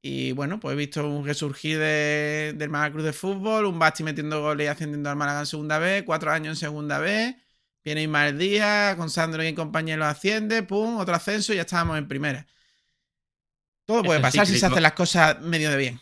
Y 0.02 0.32
bueno, 0.32 0.60
pues 0.60 0.74
he 0.74 0.76
visto 0.78 1.08
un 1.08 1.26
resurgir 1.26 1.78
de- 1.78 2.54
del 2.56 2.70
Málaga 2.70 2.92
Club 2.94 3.04
de 3.06 3.12
Fútbol, 3.14 3.66
un 3.66 3.78
Basti 3.78 4.04
metiendo 4.04 4.42
goles 4.42 4.66
y 4.66 4.68
ascendiendo 4.68 5.10
al 5.10 5.16
Málaga 5.16 5.40
en 5.40 5.46
segunda 5.46 5.78
vez, 5.78 6.04
cuatro 6.04 6.30
años 6.32 6.50
en 6.52 6.56
segunda 6.56 6.98
vez. 7.00 7.36
Viene 7.84 8.02
Ismael 8.04 8.38
Díaz, 8.38 8.96
con 8.96 9.10
Sandro 9.10 9.44
y 9.44 9.54
compañía 9.54 9.96
lo 9.96 10.06
asciende, 10.06 10.62
pum, 10.64 10.98
otro 10.98 11.14
ascenso 11.14 11.52
y 11.52 11.56
ya 11.56 11.62
estábamos 11.62 11.98
en 11.98 12.08
primera. 12.08 12.46
Todo 13.84 14.04
puede 14.04 14.20
Eso 14.20 14.20
pasar 14.20 14.46
sí, 14.46 14.52
si 14.52 14.56
se 14.56 14.66
hacen 14.66 14.82
las 14.82 14.92
cosas 14.92 15.40
medio 15.40 15.70
de 15.70 15.76
bien. 15.76 16.00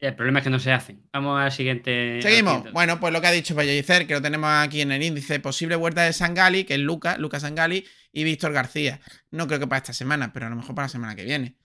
El 0.00 0.14
problema 0.16 0.38
es 0.38 0.44
que 0.44 0.50
no 0.50 0.58
se 0.58 0.72
hacen. 0.72 1.02
Vamos 1.12 1.38
al 1.40 1.52
siguiente. 1.52 2.20
Seguimos. 2.22 2.72
Bueno, 2.72 2.98
pues 2.98 3.12
lo 3.12 3.20
que 3.20 3.26
ha 3.26 3.32
dicho 3.32 3.54
Pellicer, 3.54 4.06
que 4.06 4.14
lo 4.14 4.22
tenemos 4.22 4.48
aquí 4.50 4.80
en 4.80 4.92
el 4.92 5.02
índice, 5.02 5.40
posible 5.40 5.76
vuelta 5.76 6.02
de 6.02 6.12
Sangali, 6.14 6.64
que 6.64 6.74
es 6.74 6.80
Lucas, 6.80 7.18
Lucas 7.18 7.42
Sangali 7.42 7.84
y 8.12 8.24
Víctor 8.24 8.52
García. 8.52 9.00
No 9.30 9.46
creo 9.46 9.60
que 9.60 9.66
para 9.66 9.78
esta 9.78 9.92
semana, 9.92 10.32
pero 10.32 10.46
a 10.46 10.50
lo 10.50 10.56
mejor 10.56 10.74
para 10.74 10.86
la 10.86 10.88
semana 10.90 11.14
que 11.14 11.24
viene. 11.24 11.56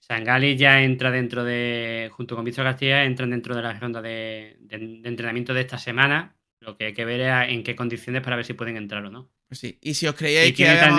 Sangali 0.00 0.56
ya 0.56 0.82
entra 0.82 1.10
dentro 1.12 1.44
de, 1.44 2.10
junto 2.12 2.34
con 2.34 2.44
Víctor 2.44 2.64
García, 2.64 3.04
entran 3.04 3.30
dentro 3.30 3.54
de 3.54 3.62
la 3.62 3.78
ronda 3.78 4.02
de, 4.02 4.56
de- 4.60 4.78
de 5.02 5.08
entrenamiento 5.08 5.54
de 5.54 5.60
esta 5.60 5.78
semana. 5.78 6.36
Lo 6.58 6.76
que 6.76 6.86
hay 6.86 6.92
que 6.92 7.04
ver 7.04 7.20
es 7.20 7.50
en 7.54 7.62
qué 7.62 7.76
condiciones 7.76 8.22
para 8.22 8.36
ver 8.36 8.44
si 8.44 8.54
pueden 8.54 8.76
entrar 8.76 9.04
o 9.04 9.10
no. 9.10 9.30
Pues 9.46 9.60
sí. 9.60 9.78
Y 9.80 9.94
si 9.94 10.06
os 10.08 10.14
creíais 10.14 10.48
Si 10.48 10.54
que 10.54 10.64
tan, 10.64 10.98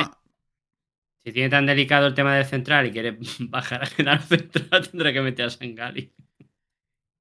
si 1.24 1.32
tiene 1.32 1.50
tan 1.50 1.66
delicado 1.66 2.08
el 2.08 2.14
tema 2.14 2.36
del 2.36 2.46
central 2.46 2.88
y 2.88 2.92
quiere 2.92 3.18
bajar 3.40 3.84
a 3.84 3.86
Genaro 3.88 4.24
Central, 4.24 4.88
tendrá 4.92 5.14
que 5.14 5.22
meter 5.22 5.46
a 5.46 5.50
Sangali. 5.50 6.14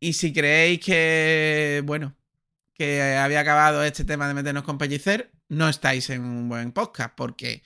Y 0.01 0.15
si 0.15 0.33
creéis 0.33 0.81
que, 0.81 1.83
bueno, 1.85 2.17
que 2.75 3.03
había 3.19 3.41
acabado 3.41 3.85
este 3.85 4.05
tema 4.05 4.27
de 4.27 4.35
meternos 4.35 4.65
con 4.65 4.79
Pellicer, 4.79 5.31
no 5.49 5.69
estáis 5.69 6.09
en 6.11 6.23
un 6.23 6.49
buen 6.49 6.73
podcast, 6.73 7.15
porque 7.15 7.63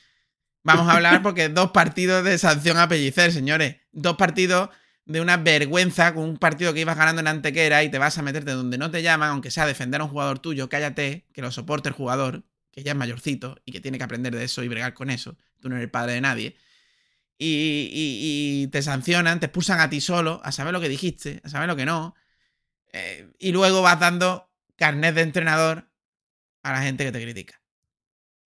vamos 0.64 0.88
a 0.88 0.94
hablar 0.96 1.22
porque 1.22 1.48
dos 1.48 1.70
partidos 1.70 2.24
de 2.24 2.36
sanción 2.38 2.76
a 2.78 2.88
Pellicer, 2.88 3.32
señores. 3.32 3.76
Dos 3.92 4.16
partidos 4.16 4.70
de 5.06 5.20
una 5.20 5.36
vergüenza 5.36 6.14
con 6.14 6.24
un 6.24 6.36
partido 6.38 6.72
que 6.74 6.80
ibas 6.80 6.96
ganando 6.96 7.20
en 7.20 7.28
Antequera 7.28 7.84
y 7.84 7.90
te 7.90 7.98
vas 7.98 8.18
a 8.18 8.22
meterte 8.22 8.50
donde 8.52 8.78
no 8.78 8.90
te 8.90 9.02
llaman, 9.02 9.30
aunque 9.30 9.50
sea 9.52 9.66
defender 9.66 10.00
a 10.00 10.04
un 10.04 10.10
jugador 10.10 10.38
tuyo, 10.40 10.68
cállate, 10.68 11.26
que 11.32 11.42
lo 11.42 11.52
soporte 11.52 11.88
el 11.90 11.94
jugador, 11.94 12.42
que 12.72 12.82
ya 12.82 12.92
es 12.92 12.96
mayorcito 12.98 13.56
y 13.64 13.70
que 13.72 13.80
tiene 13.80 13.98
que 13.98 14.04
aprender 14.04 14.34
de 14.34 14.42
eso 14.44 14.64
y 14.64 14.68
bregar 14.68 14.94
con 14.94 15.10
eso. 15.10 15.36
Tú 15.60 15.68
no 15.68 15.76
eres 15.76 15.84
el 15.84 15.90
padre 15.90 16.14
de 16.14 16.20
nadie. 16.22 16.56
Y, 17.38 17.90
y- 17.92 18.62
y 18.64 18.66
te 18.68 18.80
sancionan, 18.82 19.40
te 19.40 19.46
expulsan 19.46 19.80
a 19.80 19.90
ti 19.90 20.00
solo, 20.00 20.40
a 20.44 20.52
saber 20.52 20.72
lo 20.72 20.80
que 20.80 20.88
dijiste, 20.88 21.40
a 21.44 21.48
saber 21.48 21.68
lo 21.68 21.76
que 21.76 21.84
no. 21.86 22.14
Eh, 22.96 23.28
y 23.40 23.50
luego 23.50 23.82
vas 23.82 23.98
dando 23.98 24.48
carnet 24.76 25.16
de 25.16 25.22
entrenador 25.22 25.90
a 26.62 26.72
la 26.72 26.82
gente 26.82 27.04
que 27.04 27.10
te 27.10 27.20
critica. 27.20 27.60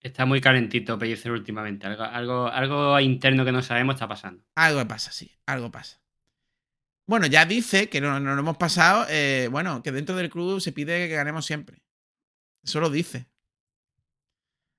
Está 0.01 0.25
muy 0.25 0.41
calentito 0.41 0.97
Pellicer 0.97 1.31
últimamente. 1.31 1.85
Algo, 1.85 2.03
algo, 2.03 2.47
algo 2.47 2.99
interno 2.99 3.45
que 3.45 3.51
no 3.51 3.61
sabemos 3.61 3.95
está 3.95 4.07
pasando. 4.07 4.43
Algo 4.55 4.87
pasa, 4.87 5.11
sí, 5.11 5.31
algo 5.45 5.71
pasa. 5.71 6.01
Bueno, 7.05 7.27
ya 7.27 7.45
dice 7.45 7.89
que 7.89 8.01
no, 8.01 8.19
no 8.19 8.33
lo 8.33 8.41
hemos 8.41 8.57
pasado, 8.57 9.05
eh, 9.09 9.49
bueno, 9.51 9.83
que 9.83 9.91
dentro 9.91 10.15
del 10.15 10.29
club 10.29 10.59
se 10.61 10.71
pide 10.71 11.07
que 11.07 11.15
ganemos 11.15 11.45
siempre. 11.45 11.83
Eso 12.63 12.79
lo 12.79 12.89
dice. 12.89 13.27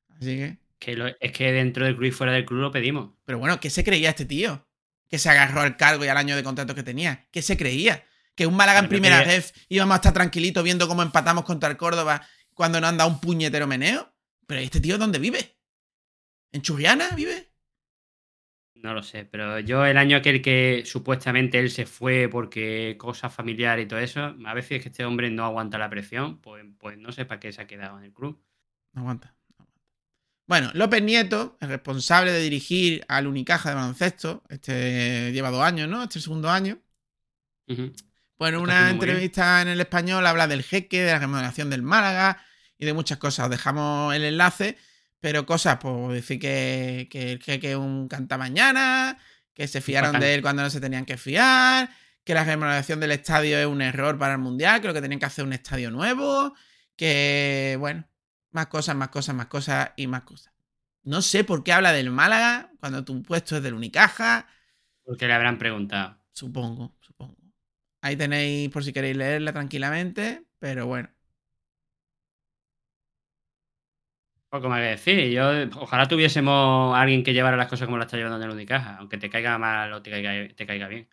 Así 0.09 0.37
que... 0.37 0.59
Que 0.79 0.97
lo- 0.97 1.09
es 1.09 1.33
que 1.33 1.53
dentro 1.53 1.85
del 1.85 1.95
club 1.97 2.07
y 2.09 2.13
fuera 2.13 2.33
del 2.33 2.45
club 2.47 2.61
lo 2.61 2.73
pedimos. 2.73 3.13
Pero 3.25 3.39
bueno, 3.39 3.61
¿qué 3.61 3.71
se 3.71 3.85
creía 3.85 4.11
este 4.11 4.25
tío? 4.25 4.67
Que 5.09 5.19
se 5.19 5.29
agarró 5.29 5.61
al 5.61 5.77
cargo 5.77 6.05
y 6.05 6.09
al 6.09 6.17
año 6.17 6.35
de 6.37 6.43
contrato 6.43 6.75
que 6.75 6.83
tenía. 6.83 7.29
¿Qué 7.31 7.43
se 7.43 7.57
creía? 7.57 8.05
Que 8.35 8.47
un 8.47 8.57
Málaga 8.57 8.79
en 8.79 8.85
no 8.87 8.89
primera 8.89 9.23
vez 9.23 9.53
íbamos 9.69 9.95
a 9.95 9.97
estar 9.97 10.13
tranquilitos 10.13 10.65
viendo 10.65 10.89
cómo 10.89 11.03
empatamos 11.03 11.45
contra 11.45 11.69
el 11.69 11.77
Córdoba 11.77 12.27
cuando 12.55 12.81
nos 12.81 12.91
han 12.91 12.97
dado 12.97 13.11
un 13.11 13.21
puñetero 13.21 13.67
meneo. 13.67 14.13
Pero 14.47 14.61
este 14.61 14.81
tío, 14.81 14.99
¿dónde 14.99 15.19
vive? 15.19 15.57
¿En 16.53 16.63
Churriana 16.63 17.11
vive? 17.11 17.51
No 18.83 18.95
lo 18.95 19.03
sé, 19.03 19.27
pero 19.27 19.61
yo 19.61 19.85
el 19.85 19.99
año 19.99 20.17
aquel 20.17 20.41
que 20.41 20.83
supuestamente 20.87 21.59
él 21.59 21.71
se 21.71 21.85
fue 21.85 22.29
porque 22.31 22.97
cosas 22.99 23.33
familiares 23.33 23.85
y 23.85 23.89
todo 23.89 23.99
eso, 23.99 24.35
a 24.45 24.55
veces 24.55 24.73
es 24.73 24.83
que 24.83 24.89
este 24.89 25.05
hombre 25.05 25.31
no 25.31 25.45
aguanta 25.45 25.77
la 25.77 25.91
presión, 25.91 26.39
pues, 26.41 26.65
pues 26.79 26.97
no 26.97 27.13
sé 27.13 27.27
para 27.27 27.41
qué 27.41 27.53
se 27.53 27.61
ha 27.61 27.67
quedado 27.67 27.99
en 27.99 28.05
el 28.05 28.13
club. 28.13 28.43
No 28.93 29.03
aguanta. 29.03 29.35
no. 29.59 29.67
Bueno, 30.47 30.71
López 30.73 31.03
Nieto, 31.03 31.59
el 31.61 31.69
responsable 31.69 32.33
de 32.33 32.41
dirigir 32.41 33.05
al 33.07 33.27
Unicaja 33.27 33.69
de 33.69 33.75
baloncesto, 33.75 34.43
este 34.49 35.31
lleva 35.33 35.51
dos 35.51 35.63
años, 35.63 35.89
¿no? 35.89 36.03
Este 36.03 36.13
es 36.13 36.17
el 36.17 36.23
segundo 36.23 36.49
año. 36.49 36.79
Ujú. 37.69 37.93
Pues 38.41 38.55
en 38.55 38.59
una 38.59 38.89
entrevista 38.89 39.61
en 39.61 39.69
el 39.69 39.83
español 39.83 40.27
habla 40.27 40.49
del 40.49 40.63
jeque, 40.63 41.03
de 41.03 41.13
la 41.13 41.19
remodelación 41.19 41.69
del 41.69 41.83
Málaga 41.83 42.43
y 42.79 42.87
de 42.87 42.95
muchas 42.95 43.19
cosas. 43.19 43.45
Os 43.45 43.51
dejamos 43.51 44.15
el 44.15 44.25
enlace, 44.25 44.79
pero 45.21 45.45
cosas, 45.45 45.77
pues 45.79 46.15
decir 46.15 46.41
que, 46.41 47.07
que 47.11 47.33
el 47.33 47.43
jeque 47.43 47.73
es 47.73 47.77
un 47.77 48.09
cantamañana, 48.09 49.19
que 49.53 49.69
se 49.69 49.83
fiaron 49.83 50.19
de 50.19 50.33
él 50.33 50.41
cuando 50.41 50.63
no 50.63 50.71
se 50.71 50.81
tenían 50.81 51.05
que 51.05 51.19
fiar, 51.19 51.91
que 52.25 52.33
la 52.33 52.45
remodelación 52.45 52.99
del 52.99 53.11
estadio 53.11 53.59
es 53.59 53.67
un 53.67 53.83
error 53.83 54.17
para 54.17 54.33
el 54.33 54.39
Mundial, 54.39 54.81
que 54.81 54.87
lo 54.87 54.95
que 54.95 55.03
tenían 55.03 55.21
que 55.21 55.27
hacer 55.27 55.43
es 55.43 55.47
un 55.47 55.53
estadio 55.53 55.91
nuevo, 55.91 56.55
que, 56.97 57.77
bueno, 57.79 58.09
más 58.53 58.69
cosas, 58.69 58.97
más 58.97 59.09
cosas, 59.11 59.35
más 59.35 59.49
cosas 59.49 59.91
y 59.97 60.07
más 60.07 60.23
cosas. 60.23 60.55
No 61.03 61.21
sé 61.21 61.45
por 61.45 61.63
qué 61.63 61.75
habla 61.75 61.93
del 61.93 62.11
Málaga 62.11 62.73
cuando 62.81 63.05
tu 63.05 63.23
puesto 63.23 63.59
es 63.59 63.63
del 63.63 63.75
Unicaja. 63.75 64.47
Porque 65.05 65.27
le 65.27 65.35
habrán 65.35 65.59
preguntado. 65.59 66.17
Supongo. 66.33 66.99
Ahí 68.03 68.17
tenéis 68.17 68.71
por 68.71 68.83
si 68.85 68.93
queréis 68.93 69.17
leerla 69.17 69.53
tranquilamente, 69.53 70.45
pero 70.59 70.87
bueno. 70.87 71.09
Poco 74.49 74.69
más 74.69 74.81
que 74.81 74.87
decir. 74.87 75.31
Yo, 75.31 75.45
ojalá 75.81 76.09
tuviésemos 76.09 76.95
a 76.97 77.01
alguien 77.01 77.23
que 77.23 77.33
llevara 77.33 77.57
las 77.57 77.69
cosas 77.69 77.87
como 77.87 77.99
las 77.99 78.07
está 78.07 78.17
llevando 78.17 78.37
en 78.39 78.43
el 78.45 78.51
Unicaja, 78.51 78.97
aunque 78.97 79.17
te 79.17 79.31
caiga 79.31 79.59
mal 79.59 79.93
o 79.93 80.03
te 80.03 80.11
caiga, 80.11 80.55
te 80.55 80.67
caiga 80.67 80.89
bien. 80.89 81.09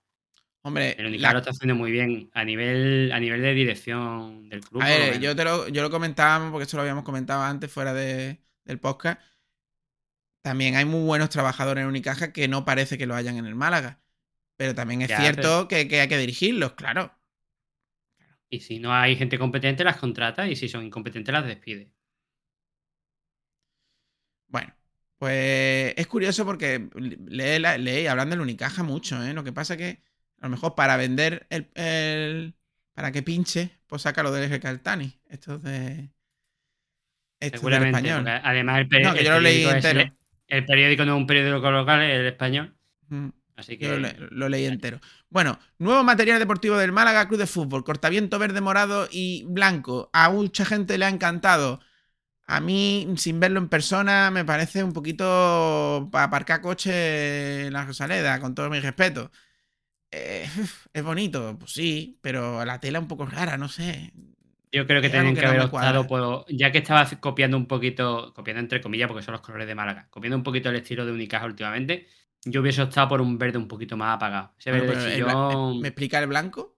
Hombre, 0.64 0.96
El 0.98 1.06
Unicaja 1.08 1.30
la- 1.30 1.34
lo 1.34 1.40
está 1.40 1.52
haciendo 1.52 1.76
muy 1.76 1.92
bien 1.92 2.30
a 2.34 2.44
nivel, 2.44 3.12
a 3.14 3.20
nivel 3.20 3.42
de 3.42 3.54
dirección 3.54 4.50
del 4.50 4.62
club. 4.62 4.82
a 4.82 4.86
ver, 4.88 5.20
yo, 5.20 5.36
te 5.36 5.44
lo, 5.44 5.68
yo 5.70 5.82
lo 5.84 5.90
comentábamos 5.92 6.52
porque 6.52 6.64
esto 6.64 6.78
lo 6.78 6.82
habíamos 6.82 7.04
comentado 7.04 7.44
antes 7.44 7.72
fuera 7.72 7.94
de- 7.94 8.42
del 8.66 8.80
podcast. 8.80 9.22
También 10.42 10.76
hay 10.76 10.86
muy 10.86 11.06
buenos 11.06 11.30
trabajadores 11.30 11.84
en 11.84 11.90
Unicaja 11.90 12.32
que 12.34 12.48
no 12.48 12.66
parece 12.66 12.98
que 12.98 13.06
lo 13.06 13.16
hayan 13.16 13.38
en 13.38 13.46
el 13.46 13.56
Málaga. 13.56 14.00
Pero 14.58 14.76
también 14.76 15.02
es 15.02 15.10
Ya, 15.10 15.18
cierto 15.22 15.68
que, 15.68 15.88
que 15.88 16.02
hay 16.02 16.08
que 16.08 16.18
dirigirlos, 16.18 16.74
claro. 16.74 17.12
Y 18.50 18.60
si 18.60 18.80
no 18.80 18.94
hay 18.94 19.16
gente 19.16 19.40
competente, 19.40 19.86
las 19.86 19.96
contrata 19.98 20.50
y 20.50 20.58
si 20.58 20.68
son 20.68 20.84
incompetentes, 20.86 21.32
las 21.32 21.46
despide. 21.46 21.92
Bueno, 24.48 24.74
Pues 25.18 25.94
es 25.98 26.08
curioso 26.08 26.46
porque 26.46 26.90
lee, 26.96 27.60
la- 27.60 27.78
lee 27.78 28.06
hablando 28.08 28.36
del 28.36 28.42
Unicaja 28.42 28.84
mucho, 28.84 29.24
¿eh? 29.24 29.34
Lo 29.34 29.44
que 29.44 29.52
pasa 29.54 29.76
que 29.78 30.04
a 30.40 30.46
lo 30.46 30.50
mejor 30.52 30.76
para 30.76 30.96
vender 30.98 31.48
el, 31.50 31.70
el- 31.76 32.56
para 32.94 33.12
que 33.12 33.24
pinche, 33.24 33.80
pues 33.88 34.04
saca 34.04 34.22
lo 34.24 34.32
del 34.32 34.60
Caltani. 34.60 35.20
Esto 35.30 35.56
es 35.56 35.64
de. 35.64 36.12
Esto 37.40 37.58
es 37.58 37.62
del 37.62 37.62
Seguramente. 37.62 37.86
español. 37.86 38.28
Además, 38.44 38.80
el, 38.80 38.90
peri- 38.90 39.04
No, 39.04 39.14
que 39.14 39.20
el 39.22 39.26
yo 39.26 39.32
lo 39.32 39.40
leí 39.40 39.64
periódico 39.64 39.72
es 39.72 39.86
el, 39.86 40.14
el 40.48 40.66
periódico 40.66 41.06
no 41.06 41.14
es 41.16 41.18
un 41.22 41.28
periódico 41.28 41.72
local, 41.72 42.02
es 42.04 42.20
el 42.20 42.28
español. 42.28 42.76
Mm. 43.10 43.32
Así 43.58 43.78
que. 43.78 43.90
lo, 43.90 44.00
le- 44.00 44.16
lo 44.32 44.50
leí 44.50 44.66
entero. 44.66 45.00
Bueno, 45.30 45.60
nuevo 45.80 46.04
material 46.04 46.40
deportivo 46.40 46.78
del 46.78 46.92
Málaga 46.92 47.28
Club 47.28 47.40
de 47.40 47.48
Fútbol. 47.48 47.84
Cortaviento 47.84 48.40
verde, 48.40 48.62
morado 48.62 49.08
y 49.12 49.44
blanco. 49.48 50.10
A 50.14 50.30
mucha 50.30 50.64
gente 50.66 50.98
le 50.98 51.06
ha 51.06 51.10
encantado. 51.10 51.80
A 52.48 52.62
mí, 52.62 53.08
sin 53.18 53.40
verlo 53.42 53.60
en 53.60 53.70
persona, 53.70 54.32
me 54.32 54.46
parece 54.46 54.84
un 54.84 54.94
poquito 54.94 56.08
para 56.12 56.26
aparcar 56.26 56.62
coche 56.62 57.68
en 57.68 57.74
la 57.74 57.86
Rosaleda, 57.86 58.40
con 58.40 58.56
todo 58.56 58.70
mi 58.70 58.80
respeto. 58.80 59.32
Eh, 60.12 60.48
es 60.94 61.04
bonito, 61.04 61.58
pues 61.60 61.72
sí, 61.74 62.20
pero 62.22 62.64
la 62.66 62.80
tela 62.80 63.00
un 63.00 63.08
poco 63.08 63.26
rara, 63.26 63.58
no 63.58 63.68
sé. 63.70 64.14
Yo 64.72 64.86
creo 64.88 65.02
que 65.02 65.10
tenían 65.10 65.34
que 65.36 65.46
haber 65.46 65.62
optado 65.62 66.08
por. 66.08 66.46
Ya 66.50 66.72
que 66.72 66.80
estaba 66.80 67.08
copiando 67.20 67.58
un 67.58 67.68
poquito, 67.68 68.34
copiando 68.34 68.62
entre 68.62 68.82
comillas, 68.82 69.08
porque 69.08 69.24
son 69.24 69.34
los 69.34 69.42
colores 69.42 69.68
de 69.68 69.76
Málaga, 69.76 70.08
copiando 70.10 70.38
un 70.38 70.44
poquito 70.44 70.70
el 70.70 70.76
estilo 70.78 71.06
de 71.06 71.12
Unicaja 71.12 71.46
últimamente, 71.46 72.08
yo 72.52 72.62
hubiese 72.62 72.82
optado 72.82 73.08
por 73.10 73.22
un 73.22 73.38
verde 73.38 73.58
un 73.58 73.68
poquito 73.68 73.98
más 73.98 74.16
apagado. 74.16 74.54
Ese 74.60 74.72
verde 74.72 74.96
chillón. 74.98 75.80
¿Me 75.82 75.90
explica 75.90 76.20
el 76.20 76.28
blanco? 76.28 76.76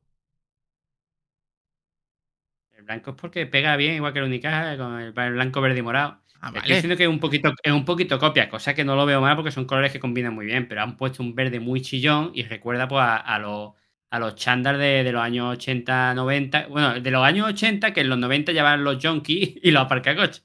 El 2.75 2.83
blanco 2.83 3.11
es 3.11 3.17
porque 3.17 3.45
pega 3.45 3.75
bien, 3.75 3.95
igual 3.95 4.13
que 4.13 4.19
el 4.19 4.25
Unicaja, 4.25 4.77
con 4.77 4.99
el, 4.99 5.13
el 5.17 5.33
blanco, 5.33 5.61
verde 5.61 5.79
y 5.79 5.81
morado. 5.81 6.21
Ah, 6.41 6.47
Estoy 6.47 6.61
vale. 6.61 6.75
diciendo 6.75 6.95
que 6.97 7.03
es 7.03 7.09
un 7.09 7.19
poquito, 7.19 7.53
es 7.61 7.71
un 7.73 7.83
poquito 7.85 8.17
copia, 8.17 8.49
cosa 8.49 8.73
que 8.73 8.85
no 8.85 8.95
lo 8.95 9.05
veo 9.05 9.19
mal 9.21 9.35
porque 9.35 9.51
son 9.51 9.65
colores 9.65 9.91
que 9.91 9.99
combinan 9.99 10.33
muy 10.33 10.45
bien, 10.45 10.67
pero 10.67 10.81
han 10.81 10.95
puesto 10.95 11.21
un 11.21 11.35
verde 11.35 11.59
muy 11.59 11.81
chillón 11.81 12.31
y 12.33 12.43
recuerda 12.43 12.87
pues 12.87 13.01
a, 13.03 13.17
a 13.17 13.39
los 13.39 13.73
a 14.11 14.17
los 14.19 14.33
chándal 14.35 14.79
de, 14.79 15.03
de 15.03 15.11
los 15.11 15.21
años 15.21 15.53
80, 15.53 16.13
90. 16.15 16.67
Bueno, 16.67 16.99
de 16.99 17.11
los 17.11 17.23
años 17.23 17.47
80, 17.47 17.93
que 17.93 18.01
en 18.01 18.09
los 18.09 18.17
90 18.17 18.51
llevaban 18.53 18.83
los 18.83 18.97
junkies 19.03 19.55
y 19.63 19.71
los 19.71 19.83
aparcacoches. 19.83 20.43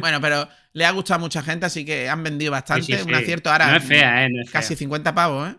Bueno, 0.00 0.20
pero 0.20 0.48
le 0.72 0.84
ha 0.84 0.90
gustado 0.90 1.16
a 1.16 1.18
mucha 1.20 1.42
gente, 1.42 1.66
así 1.66 1.84
que 1.84 2.08
han 2.08 2.22
vendido 2.22 2.52
bastante. 2.52 2.86
Sí, 2.86 2.92
sí, 2.98 3.08
Un 3.08 3.14
acierto 3.14 3.50
ahora. 3.50 3.70
No 3.70 3.76
es 3.76 3.84
fea, 3.84 4.24
¿eh? 4.26 4.28
No 4.30 4.42
es 4.42 4.50
Casi 4.50 4.68
fea. 4.68 4.78
50 4.78 5.14
pavos, 5.14 5.50
¿eh? 5.50 5.56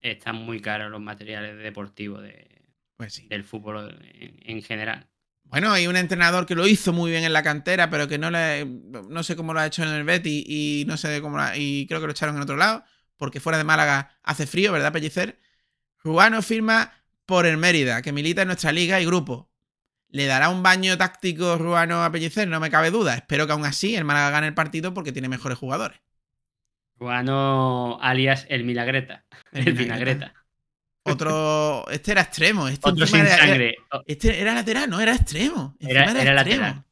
Están 0.00 0.36
muy 0.36 0.60
caros 0.60 0.90
los 0.90 1.00
materiales 1.00 1.56
deportivos 1.62 2.22
de, 2.22 2.46
Pues 2.96 3.22
del 3.28 3.44
fútbol 3.44 3.98
en, 4.14 4.38
en 4.42 4.62
general. 4.62 5.08
Bueno, 5.44 5.72
hay 5.72 5.86
un 5.86 5.96
entrenador 5.96 6.44
que 6.44 6.54
lo 6.56 6.66
hizo 6.66 6.92
muy 6.92 7.10
bien 7.12 7.24
en 7.24 7.32
la 7.32 7.42
cantera, 7.42 7.88
pero 7.88 8.08
que 8.08 8.18
no 8.18 8.30
le, 8.30 8.64
no 8.66 9.22
sé 9.22 9.36
cómo 9.36 9.54
lo 9.54 9.60
ha 9.60 9.66
hecho 9.66 9.82
en 9.82 9.90
el 9.90 10.04
Betis 10.04 10.44
y 10.46 10.84
no 10.86 10.96
sé 10.96 11.20
cómo 11.20 11.36
lo 11.36 11.42
ha- 11.44 11.56
y 11.56 11.86
creo 11.86 12.00
que 12.00 12.06
lo 12.06 12.12
echaron 12.12 12.36
en 12.36 12.42
otro 12.42 12.56
lado, 12.56 12.84
porque 13.16 13.40
fuera 13.40 13.58
de 13.58 13.64
Málaga 13.64 14.18
hace 14.22 14.46
frío, 14.46 14.72
¿verdad, 14.72 14.92
Pellicer? 14.92 15.40
Rubano 16.02 16.42
firma 16.42 16.92
por 17.26 17.46
el 17.46 17.58
Mérida, 17.58 18.02
que 18.02 18.12
milita 18.12 18.42
en 18.42 18.48
nuestra 18.48 18.72
liga 18.72 19.00
y 19.00 19.06
grupo. 19.06 19.50
¿Le 20.08 20.26
dará 20.26 20.48
un 20.48 20.62
baño 20.62 20.96
táctico 20.96 21.58
Rubano 21.58 22.02
a 22.04 22.10
Pellicer? 22.12 22.46
No 22.48 22.60
me 22.60 22.70
cabe 22.70 22.90
duda. 22.90 23.14
Espero 23.14 23.46
que 23.46 23.52
aún 23.52 23.64
así 23.64 23.96
el 23.96 24.04
Málaga 24.04 24.30
gane 24.30 24.46
el 24.48 24.54
partido 24.54 24.94
porque 24.94 25.12
tiene 25.12 25.28
mejores 25.28 25.58
jugadores. 25.58 26.00
Cubano 26.98 27.98
alias 28.00 28.46
el 28.48 28.64
Milagreta. 28.64 29.24
El 29.52 29.68
El, 29.68 29.74
Vinagreta. 29.74 30.32
Otro. 31.02 31.84
Este 31.90 32.12
era 32.12 32.22
extremo. 32.22 32.68
Este 32.68 32.88
Otro 32.88 33.06
sin 33.06 33.20
era- 33.20 33.36
sangre. 33.36 33.74
Este 34.06 34.40
era 34.40 34.54
lateral, 34.54 34.88
no, 34.90 35.00
era 35.00 35.14
extremo. 35.14 35.76
Era, 35.80 36.04
Encima 36.04 36.22
era 36.22 36.32
extremo. 36.40 36.62
lateral. 36.62 36.84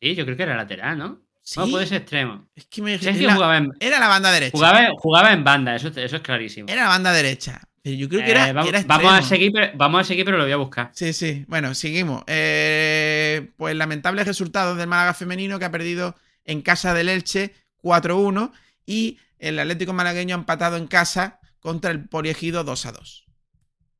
Sí, 0.00 0.14
yo 0.14 0.24
creo 0.24 0.36
que 0.36 0.42
era 0.44 0.56
lateral, 0.56 0.96
¿no? 0.98 1.20
Sí. 1.42 1.58
No, 1.60 1.68
puede 1.68 1.86
ser 1.86 2.02
extremo. 2.02 2.48
Es 2.54 2.66
que 2.66 2.82
me 2.82 2.98
Sergio 2.98 3.24
era- 3.24 3.34
jugaba 3.34 3.56
en, 3.56 3.72
Era 3.80 3.98
la 3.98 4.08
banda 4.08 4.30
derecha. 4.30 4.52
jugaba, 4.56 4.88
jugaba 4.96 5.32
en 5.32 5.44
banda, 5.44 5.74
eso, 5.74 5.88
eso 5.88 6.16
es 6.16 6.22
clarísimo. 6.22 6.68
Era 6.68 6.82
la 6.84 6.88
banda 6.88 7.12
derecha. 7.12 7.60
Pero 7.90 7.98
yo 8.00 8.08
creo 8.08 8.24
que 8.24 8.30
era, 8.30 8.48
Eh, 8.48 8.52
vamos, 8.52 8.68
era 8.68 8.82
vamos 8.86 9.12
a 9.12 9.22
seguir, 9.22 9.52
pero- 9.52 9.72
vamos 9.76 10.00
a 10.00 10.04
seguir, 10.04 10.24
pero 10.24 10.36
lo 10.36 10.44
voy 10.44 10.52
a 10.52 10.56
buscar. 10.56 10.90
Sí, 10.92 11.12
sí. 11.12 11.44
Bueno, 11.48 11.74
seguimos. 11.74 12.22
Eh, 12.26 13.50
pues 13.56 13.74
lamentables 13.76 14.26
resultados 14.26 14.76
del 14.76 14.86
Málaga 14.88 15.14
femenino 15.14 15.58
que 15.58 15.64
ha 15.64 15.70
perdido 15.70 16.14
en 16.44 16.62
casa 16.62 16.94
del 16.94 17.08
Elche 17.08 17.54
4-1 17.82 18.52
y 18.86 19.18
el 19.38 19.58
Atlético 19.58 19.92
malagueño 19.92 20.34
ha 20.34 20.38
empatado 20.38 20.76
en 20.76 20.86
casa 20.86 21.40
contra 21.60 21.90
el 21.90 22.08
Poliegido 22.08 22.64
2-2. 22.64 23.24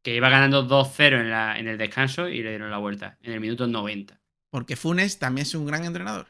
Que 0.02 0.14
iba 0.14 0.28
ganando 0.28 0.62
2-0 0.66 1.20
en, 1.20 1.30
la- 1.30 1.58
en 1.58 1.68
el 1.68 1.76
descanso 1.78 2.28
y 2.28 2.42
le 2.42 2.50
dieron 2.50 2.70
la 2.70 2.78
vuelta 2.78 3.18
en 3.22 3.32
el 3.32 3.40
minuto 3.40 3.66
90. 3.66 4.20
Porque 4.50 4.76
Funes 4.76 5.18
también 5.18 5.42
es 5.46 5.54
un 5.54 5.66
gran 5.66 5.84
entrenador. 5.84 6.28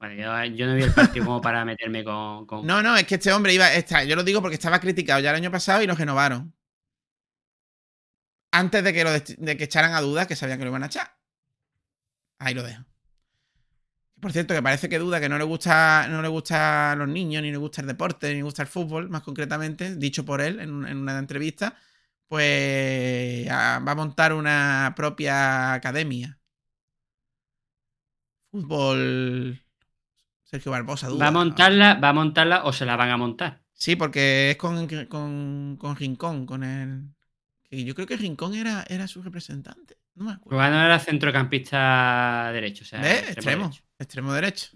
Bueno, 0.00 0.46
yo, 0.46 0.66
no 0.66 0.74
vi 0.76 0.82
el 0.82 0.94
partido 0.94 1.26
como 1.26 1.42
para 1.42 1.62
meterme 1.64 2.02
con. 2.02 2.46
con- 2.46 2.66
No, 2.66 2.82
no, 2.82 2.96
es 2.96 3.04
que 3.06 3.16
este 3.16 3.32
hombre 3.32 3.52
iba. 3.52 3.68
yo 4.04 4.16
lo 4.16 4.24
digo 4.24 4.40
porque 4.40 4.54
estaba 4.54 4.80
criticado 4.80 5.20
ya 5.20 5.28
el 5.30 5.36
año 5.36 5.50
pasado 5.50 5.82
y 5.82 5.86
lo 5.86 5.94
renovaron. 5.94 6.54
Antes 8.52 8.82
de 8.82 8.92
que, 8.94 9.04
lo 9.04 9.10
de 9.12 9.56
que 9.56 9.64
echaran 9.64 9.92
a 9.94 10.00
dudas 10.00 10.26
que 10.26 10.36
sabían 10.36 10.58
que 10.58 10.64
lo 10.64 10.70
iban 10.70 10.82
a 10.82 10.86
echar. 10.86 11.16
Ahí 12.38 12.54
lo 12.54 12.62
dejo. 12.62 12.84
Por 14.20 14.32
cierto, 14.32 14.54
que 14.54 14.62
parece 14.62 14.88
que 14.88 14.98
duda 14.98 15.20
que 15.20 15.28
no 15.28 15.38
le 15.38 15.44
gusta, 15.44 16.06
no 16.08 16.20
le 16.22 16.28
gusta 16.28 16.92
a 16.92 16.96
los 16.96 17.08
niños, 17.08 17.42
ni 17.42 17.50
le 17.50 17.56
gusta 17.56 17.80
el 17.80 17.86
deporte, 17.86 18.28
ni 18.28 18.36
le 18.36 18.42
gusta 18.42 18.62
el 18.62 18.68
fútbol, 18.68 19.08
más 19.08 19.22
concretamente, 19.22 19.96
dicho 19.96 20.24
por 20.24 20.40
él 20.42 20.60
en, 20.60 20.86
en 20.86 20.98
una 20.98 21.18
entrevista, 21.18 21.74
pues 22.28 23.48
va 23.48 23.76
a 23.76 23.94
montar 23.94 24.32
una 24.34 24.92
propia 24.96 25.72
academia. 25.74 26.38
Fútbol. 28.52 29.58
Sergio 30.50 30.72
Barbosa, 30.72 31.08
duda. 31.08 31.24
¿Va 31.24 31.28
a 31.28 31.30
montarla, 31.30 31.94
va 31.94 32.08
a 32.08 32.12
montarla 32.12 32.64
o 32.64 32.72
se 32.72 32.84
la 32.84 32.96
van 32.96 33.10
a 33.10 33.16
montar? 33.16 33.62
Sí, 33.72 33.96
porque 33.96 34.50
es 34.50 34.56
con, 34.56 34.86
con, 35.08 35.76
con 35.78 35.96
Rincón, 35.96 36.44
con 36.46 36.64
el. 36.64 37.04
yo 37.70 37.94
creo 37.94 38.06
que 38.06 38.16
Rincón 38.16 38.54
era, 38.54 38.84
era 38.88 39.06
su 39.06 39.22
representante. 39.22 39.96
No 40.16 40.24
me 40.24 40.32
acuerdo. 40.32 40.50
Rubano 40.58 40.84
era 40.84 40.98
centrocampista 40.98 42.50
derecho. 42.52 42.84
O 42.84 42.86
sea, 42.86 43.00
¿Ves? 43.00 43.30
extremo 43.30 43.30
Extremo. 43.30 43.64
derecho. 43.64 43.82
Extremo 43.98 44.32
derecho. 44.34 44.68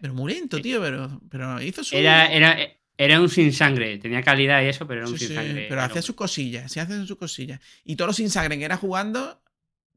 Pero 0.00 0.14
muy 0.14 0.32
lento, 0.32 0.60
tío, 0.60 0.80
pero, 0.80 1.20
pero 1.30 1.60
hizo 1.62 1.84
su. 1.84 1.96
Era, 1.96 2.26
era, 2.32 2.56
era 2.96 3.20
un 3.20 3.28
sin 3.28 3.52
sangre. 3.52 3.98
Tenía 3.98 4.22
calidad 4.22 4.62
y 4.62 4.66
eso, 4.66 4.86
pero 4.86 5.00
era 5.02 5.08
un 5.10 5.18
Sí, 5.18 5.26
sin 5.26 5.28
sí, 5.28 5.34
sangre. 5.34 5.66
pero 5.68 5.82
hacía 5.82 6.02
sus 6.02 6.14
cosillas, 6.16 6.70
sí 6.72 6.80
hacía 6.80 7.04
sus 7.04 7.16
cosillas. 7.16 7.60
Y 7.84 7.96
todo 7.96 8.08
lo 8.08 8.12
sin 8.12 8.30
sangre 8.30 8.58
que 8.58 8.64
era 8.64 8.76
jugando, 8.76 9.42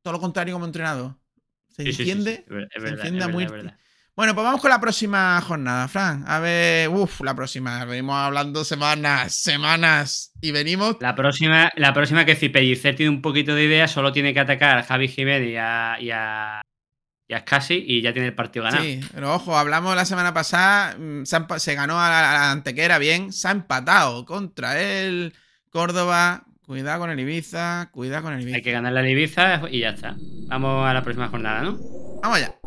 todo 0.02 0.14
lo 0.14 0.20
contrario 0.20 0.54
como 0.54 0.66
entrenador. 0.66 1.16
¿Se 1.70 1.84
entiende? 1.84 2.46
Se 2.76 2.88
entiende 2.90 3.24
a 3.24 3.28
muerte. 3.30 3.74
Bueno, 4.16 4.36
pues 4.36 4.44
vamos 4.44 4.62
con 4.62 4.70
la 4.70 4.82
próxima 4.82 5.40
jornada, 5.42 5.88
Fran. 5.88 6.26
A 6.28 6.40
ver, 6.40 6.90
uff, 6.90 7.22
la 7.22 7.34
próxima. 7.34 7.86
Venimos 7.86 8.16
hablando 8.16 8.66
semanas, 8.66 9.34
semanas. 9.34 10.34
Y 10.42 10.52
venimos. 10.52 10.98
La 11.00 11.16
próxima, 11.16 11.72
la 11.78 11.94
próxima 11.94 12.26
que 12.26 12.36
si 12.36 12.50
Pellicer 12.50 12.96
tiene 12.96 13.10
un 13.10 13.22
poquito 13.22 13.56
de 13.56 13.64
idea, 13.64 13.88
solo 13.88 14.12
tiene 14.12 14.34
que 14.34 14.42
atacar 14.42 14.78
a 14.78 14.84
Javi 14.84 15.08
Jiménez 15.08 15.50
y 15.50 15.56
a, 15.56 15.98
y 16.00 16.12
a, 16.12 16.62
y 17.30 17.34
a 17.34 17.40
Scassi 17.40 17.84
y 17.88 18.02
ya 18.02 18.12
tiene 18.12 18.28
el 18.28 18.36
partido 18.36 18.66
ganado. 18.66 18.84
Sí, 18.84 19.00
pero 19.14 19.34
ojo, 19.34 19.58
hablamos 19.58 19.96
la 19.96 20.06
semana 20.06 20.34
pasada, 20.34 20.98
mm, 21.00 21.24
se, 21.24 21.76
ganó 21.76 22.00
a 22.02 22.10
la, 22.10 22.32
a 22.32 22.34
la 22.34 22.52
Antequera 22.52 22.98
bien, 22.98 23.32
se 23.32 23.48
ha 23.48 23.52
empatado 23.52 24.26
contra 24.26 24.80
el 24.82 25.34
Córdoba. 25.70 26.44
Cuidado 26.66 27.00
con 27.00 27.10
el 27.10 27.20
Ibiza, 27.20 27.90
cuidado 27.92 28.24
con 28.24 28.34
el 28.34 28.42
Ibiza. 28.42 28.58
Hay 28.58 28.62
que 28.62 28.72
ganar 28.72 28.94
la 28.94 29.10
Ibiza 29.10 29.62
y 29.70 29.80
ya 29.80 29.90
está. 29.90 30.16
Vamos 30.48 30.86
a 30.86 30.94
la 30.94 31.02
próxima 31.02 31.28
jornada, 31.30 31.64
¿no? 31.64 31.78
Vamos 32.22 32.38
allá. 32.38 32.61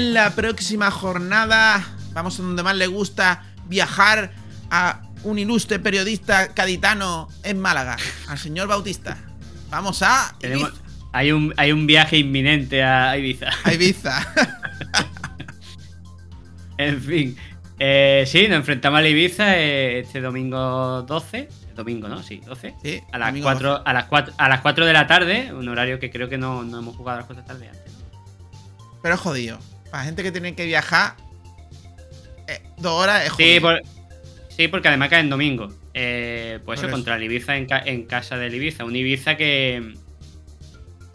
En 0.00 0.14
la 0.14 0.30
próxima 0.34 0.90
jornada 0.90 1.84
vamos 2.14 2.38
a 2.38 2.42
donde 2.42 2.62
más 2.62 2.74
le 2.74 2.86
gusta 2.86 3.42
viajar 3.66 4.32
a 4.70 5.02
un 5.24 5.38
ilustre 5.38 5.78
periodista 5.78 6.54
caditano 6.54 7.28
en 7.42 7.60
Málaga, 7.60 7.98
al 8.28 8.38
señor 8.38 8.66
Bautista. 8.68 9.18
Vamos 9.70 10.02
a 10.02 10.34
Tenemos- 10.40 10.72
hay, 11.12 11.32
un, 11.32 11.52
hay 11.58 11.72
un 11.72 11.86
viaje 11.86 12.16
inminente 12.16 12.82
a 12.82 13.16
Ibiza. 13.18 13.50
a 13.64 13.72
Ibiza. 13.72 14.26
En 16.78 16.98
fin. 17.02 17.36
Eh, 17.78 18.24
sí, 18.26 18.48
nos 18.48 18.56
enfrentamos 18.56 19.00
a 19.00 19.02
la 19.02 19.08
Ibiza 19.08 19.58
eh, 19.58 19.98
este 20.00 20.22
domingo 20.22 21.02
12. 21.02 21.46
Domingo, 21.76 22.08
¿no? 22.08 22.22
Sí, 22.22 22.40
12. 22.46 22.74
Sí, 22.82 23.02
a 23.12 23.18
las, 23.18 23.28
domingo 23.28 23.44
4, 23.44 23.82
a, 23.84 23.92
las 23.92 24.04
4, 24.06 24.34
a 24.38 24.48
las 24.48 24.60
4 24.62 24.86
de 24.86 24.92
la 24.94 25.06
tarde, 25.06 25.52
un 25.52 25.68
horario 25.68 25.98
que 25.98 26.10
creo 26.10 26.30
que 26.30 26.38
no, 26.38 26.62
no 26.62 26.78
hemos 26.78 26.96
jugado 26.96 27.16
a 27.18 27.20
las 27.20 27.26
4 27.26 27.42
de 27.42 27.48
la 27.48 27.54
tarde 27.54 27.68
antes. 27.68 27.92
Pero 29.02 29.14
es 29.14 29.20
jodido. 29.20 29.58
Para 29.90 30.04
gente 30.04 30.22
que 30.22 30.32
tiene 30.32 30.54
que 30.54 30.64
viajar, 30.66 31.16
eh, 32.48 32.60
dos 32.78 32.92
horas 33.02 33.22
es 33.26 33.32
Sí, 33.36 33.58
jodido. 33.58 33.60
por- 33.62 33.82
Sí, 34.56 34.68
porque 34.68 34.88
además 34.88 35.08
cae 35.08 35.20
en 35.20 35.30
domingo. 35.30 35.68
Eh, 35.94 36.58
pues 36.64 36.78
eso, 36.80 36.86
eso. 36.88 36.94
contra 36.94 37.16
el 37.16 37.22
Ibiza 37.24 37.56
en, 37.56 37.66
ca- 37.66 37.82
en 37.84 38.04
casa 38.04 38.36
del 38.36 38.54
Ibiza. 38.54 38.84
Un 38.84 38.94
Ibiza 38.94 39.36
que, 39.36 39.94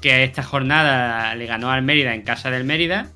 que 0.02 0.24
esta 0.24 0.42
jornada 0.44 1.34
le 1.36 1.46
ganó 1.46 1.70
al 1.72 1.82
Mérida 1.84 2.14
en 2.16 2.24
casa 2.24 2.50
del 2.52 2.64
Mérida. 2.64 3.12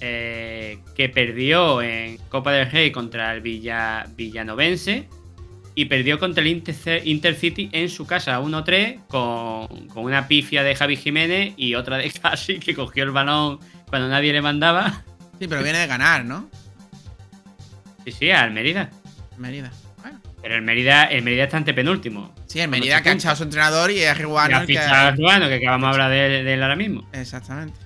eh, 0.00 0.78
que 0.94 1.08
perdió 1.08 1.82
en 1.82 2.18
Copa 2.28 2.52
del 2.52 2.70
Rey 2.70 2.92
contra 2.92 3.32
el 3.34 3.40
Villa, 3.40 4.06
Villanovense. 4.16 5.08
Y 5.78 5.84
perdió 5.84 6.18
contra 6.18 6.40
el 6.42 6.48
Inter- 6.48 7.02
Intercity 7.06 7.68
en 7.70 7.88
su 7.88 8.04
casa 8.04 8.40
1-3 8.40 9.06
con, 9.06 9.86
con 9.86 10.02
una 10.02 10.26
pifia 10.26 10.64
de 10.64 10.74
Javi 10.74 10.96
Jiménez 10.96 11.54
y 11.56 11.76
otra 11.76 11.98
de 11.98 12.10
Casi 12.22 12.58
que 12.58 12.74
cogió 12.74 13.04
el 13.04 13.12
balón 13.12 13.60
cuando 13.88 14.08
nadie 14.08 14.32
le 14.32 14.42
mandaba. 14.42 15.04
Sí, 15.38 15.46
pero 15.46 15.62
viene 15.62 15.78
de 15.78 15.86
ganar, 15.86 16.24
¿no? 16.24 16.50
Sí, 18.04 18.10
sí, 18.10 18.30
al 18.32 18.50
Mérida. 18.50 18.90
Mérida. 19.36 19.70
Pero 20.42 20.56
el 20.56 20.62
Mérida, 20.62 21.04
el 21.04 21.22
Mérida 21.22 21.44
está 21.44 21.58
ante 21.58 21.72
penúltimo. 21.74 22.34
Sí, 22.46 22.58
el 22.58 22.68
Mérida 22.68 23.00
que 23.00 23.10
ha 23.10 23.12
echado 23.12 23.34
a 23.34 23.36
su 23.36 23.44
entrenador 23.44 23.92
y 23.92 24.00
es 24.00 24.10
Y 24.16 24.18
Riguano 24.18 24.56
ha 24.56 24.60
que 24.62 24.66
fichado 24.66 24.94
a 24.94 25.10
Ruano, 25.12 25.46
que 25.46 25.54
acabamos 25.54 25.90
de 25.90 25.92
hablar 25.92 26.10
de, 26.10 26.42
de 26.42 26.54
él 26.54 26.62
ahora 26.62 26.74
mismo. 26.74 27.08
Exactamente. 27.12 27.78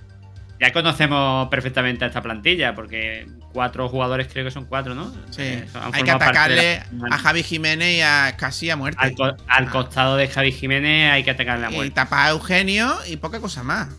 Ya 0.59 0.73
conocemos 0.73 1.47
perfectamente 1.49 2.05
a 2.05 2.07
esta 2.07 2.23
plantilla, 2.23 2.73
porque 2.73 3.27
cuatro 3.53 3.87
jugadores 3.87 4.27
creo 4.31 4.43
que 4.43 4.51
son 4.51 4.65
cuatro, 4.65 4.95
¿no? 4.95 5.11
Sí. 5.29 5.41
Eh, 5.43 5.65
Hay 5.93 6.01
que 6.03 6.09
de 6.09 6.15
atacarle 6.15 6.83
la- 6.91 7.15
a 7.15 7.19
Javi 7.19 7.43
Jiménez 7.43 7.97
y 7.97 8.01
a 8.01 8.35
casi 8.37 8.69
a 8.69 8.75
muerte. 8.75 8.99
al, 9.01 9.13
co- 9.15 9.37
al 9.47 9.69
costado 9.69 10.17
de 10.17 10.27
Javi 10.27 10.51
Jiménez 10.51 11.11
hay 11.11 11.23
que 11.23 11.31
atacarle 11.31 11.67
a 11.67 11.71
Y 11.71 11.75
muerte. 11.75 11.93
tapar 11.93 12.27
a 12.27 12.29
Eugenio 12.31 12.93
y 13.07 13.17
poca 13.17 13.39
cosa 13.39 13.63
más. 13.63 13.89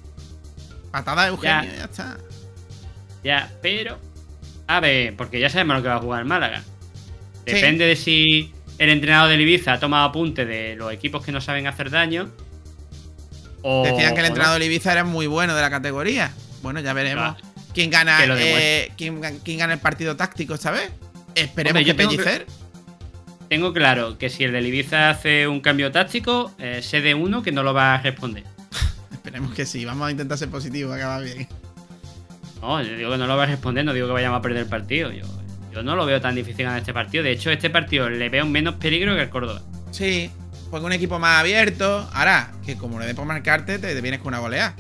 Patada 0.90 1.22
de 1.22 1.28
Eugenio 1.28 1.64
y 1.72 1.76
ya 1.78 1.84
está. 1.84 2.16
Ya, 3.22 3.50
pero. 3.62 3.98
A 4.66 4.80
ver, 4.80 5.14
porque 5.16 5.38
ya 5.40 5.48
sabemos 5.50 5.76
lo 5.76 5.82
que 5.82 5.88
va 5.88 5.96
a 5.96 6.00
jugar 6.00 6.20
el 6.20 6.26
Málaga. 6.26 6.62
Sí. 7.46 7.52
Depende 7.52 7.84
de 7.86 7.96
si 7.96 8.54
el 8.78 8.88
entrenador 8.90 9.28
del 9.30 9.40
Ibiza 9.40 9.74
ha 9.74 9.78
tomado 9.80 10.04
apunte 10.06 10.44
de 10.46 10.74
los 10.76 10.92
equipos 10.92 11.24
que 11.24 11.32
no 11.32 11.40
saben 11.40 11.66
hacer 11.66 11.90
daño. 11.90 12.30
O, 13.62 13.82
Decían 13.84 14.14
que 14.14 14.20
el 14.20 14.26
no. 14.26 14.28
entrenador 14.28 14.58
de 14.60 14.66
Ibiza 14.66 14.92
era 14.92 15.04
muy 15.04 15.26
bueno 15.26 15.54
de 15.54 15.62
la 15.62 15.70
categoría. 15.70 16.32
Bueno, 16.62 16.80
ya 16.80 16.92
veremos 16.92 17.36
Claro. 17.36 17.53
Quién 17.74 17.90
gana 17.90 18.18
eh, 18.38 18.92
quién, 18.96 19.20
gan- 19.20 19.40
quién 19.44 19.58
gana 19.58 19.74
el 19.74 19.80
partido 19.80 20.16
táctico 20.16 20.54
vez. 20.54 20.90
Esperemos 21.34 21.80
Hombre, 21.80 21.84
que 21.84 21.94
tengo 21.94 22.10
Pellicer. 22.10 22.46
Tengo 23.48 23.72
claro 23.72 24.16
que 24.18 24.30
si 24.30 24.44
el 24.44 24.52
del 24.52 24.66
Ibiza 24.66 25.10
hace 25.10 25.46
un 25.46 25.60
cambio 25.60 25.92
táctico, 25.92 26.52
eh, 26.58 26.80
sé 26.82 27.00
de 27.02 27.14
uno 27.14 27.42
que 27.42 27.52
no 27.52 27.62
lo 27.62 27.74
va 27.74 27.94
a 27.94 28.00
responder. 28.02 28.44
Esperemos 29.12 29.52
que 29.54 29.66
sí. 29.66 29.84
Vamos 29.84 30.08
a 30.08 30.10
intentar 30.10 30.38
ser 30.38 30.48
positivos, 30.48 30.94
acabar 30.96 31.22
bien. 31.22 31.46
No, 32.62 32.82
yo 32.82 32.96
digo 32.96 33.10
que 33.10 33.18
no 33.18 33.26
lo 33.26 33.36
va 33.36 33.42
a 33.42 33.46
responder, 33.46 33.84
no 33.84 33.92
digo 33.92 34.06
que 34.06 34.12
vayamos 34.14 34.38
a 34.38 34.42
perder 34.42 34.62
el 34.62 34.68
partido. 34.68 35.12
Yo, 35.12 35.26
yo 35.72 35.82
no 35.82 35.96
lo 35.96 36.06
veo 36.06 36.20
tan 36.20 36.34
difícil 36.34 36.64
ganar 36.64 36.78
este 36.80 36.94
partido. 36.94 37.22
De 37.22 37.32
hecho, 37.32 37.50
este 37.50 37.68
partido 37.68 38.08
le 38.08 38.28
veo 38.30 38.46
menos 38.46 38.76
peligro 38.76 39.14
que 39.14 39.22
el 39.22 39.28
Córdoba. 39.30 39.60
Sí, 39.90 40.30
porque 40.70 40.86
un 40.86 40.92
equipo 40.92 41.18
más 41.18 41.40
abierto. 41.40 42.08
Ahora, 42.14 42.52
que 42.64 42.76
como 42.76 42.98
le 42.98 43.06
dé 43.06 43.14
por 43.14 43.26
marcarte, 43.26 43.78
te, 43.78 43.94
te 43.94 44.00
vienes 44.00 44.20
con 44.20 44.28
una 44.28 44.38
goleada. 44.38 44.74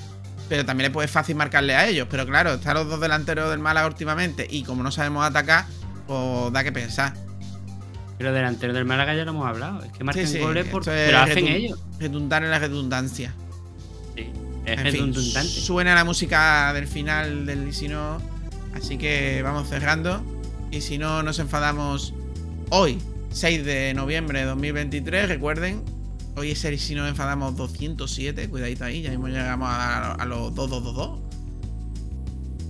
Pero 0.48 0.64
también 0.64 0.90
le 0.90 0.92
puede 0.92 1.08
fácil 1.08 1.36
marcarle 1.36 1.74
a 1.74 1.86
ellos. 1.86 2.06
Pero 2.10 2.26
claro, 2.26 2.54
están 2.54 2.74
los 2.74 2.88
dos 2.88 3.00
delanteros 3.00 3.50
del 3.50 3.58
Málaga 3.58 3.86
últimamente. 3.86 4.46
Y 4.48 4.62
como 4.62 4.82
no 4.82 4.90
sabemos 4.90 5.24
atacar, 5.24 5.66
pues 6.06 6.52
da 6.52 6.62
que 6.62 6.72
pensar. 6.72 7.14
Pero 8.18 8.32
delantero 8.32 8.72
del 8.72 8.84
Málaga 8.84 9.14
ya 9.14 9.24
lo 9.24 9.32
hemos 9.32 9.46
hablado. 9.46 9.82
Es 9.82 9.92
que 9.92 10.04
marcan 10.04 10.26
Sí, 10.26 10.34
sí, 10.34 10.38
goles 10.38 10.66
por. 10.66 10.82
es 10.82 10.88
Pero 10.88 11.18
hacen 11.18 11.48
ellos. 11.48 11.80
Redundar 11.98 12.44
en 12.44 12.50
la 12.50 12.58
redundancia. 12.58 13.34
Sí, 14.14 14.30
es 14.66 14.80
En 14.80 14.92
fin, 14.92 15.14
suena 15.44 15.94
la 15.94 16.04
música 16.04 16.72
del 16.72 16.86
final 16.86 17.46
del 17.46 17.68
Y 17.68 17.72
si 17.72 17.88
no. 17.88 18.18
Así 18.74 18.98
que 18.98 19.42
vamos 19.42 19.68
cerrando. 19.68 20.22
Y 20.70 20.80
si 20.80 20.98
no, 20.98 21.22
nos 21.22 21.38
enfadamos 21.38 22.14
hoy, 22.70 22.98
6 23.30 23.64
de 23.64 23.94
noviembre 23.94 24.40
de 24.40 24.46
2023. 24.46 25.28
Recuerden, 25.28 25.82
hoy 26.36 26.50
es 26.52 26.64
el 26.64 26.78
si 26.78 26.94
no 26.94 27.06
enfadamos 27.06 27.56
207. 27.56 28.48
Cuidadito 28.48 28.84
ahí, 28.84 29.02
ya 29.02 29.10
mismo 29.10 29.28
llegamos 29.28 29.68
a, 29.70 30.12
a 30.12 30.24
los 30.26 30.54
2222. 30.54 31.20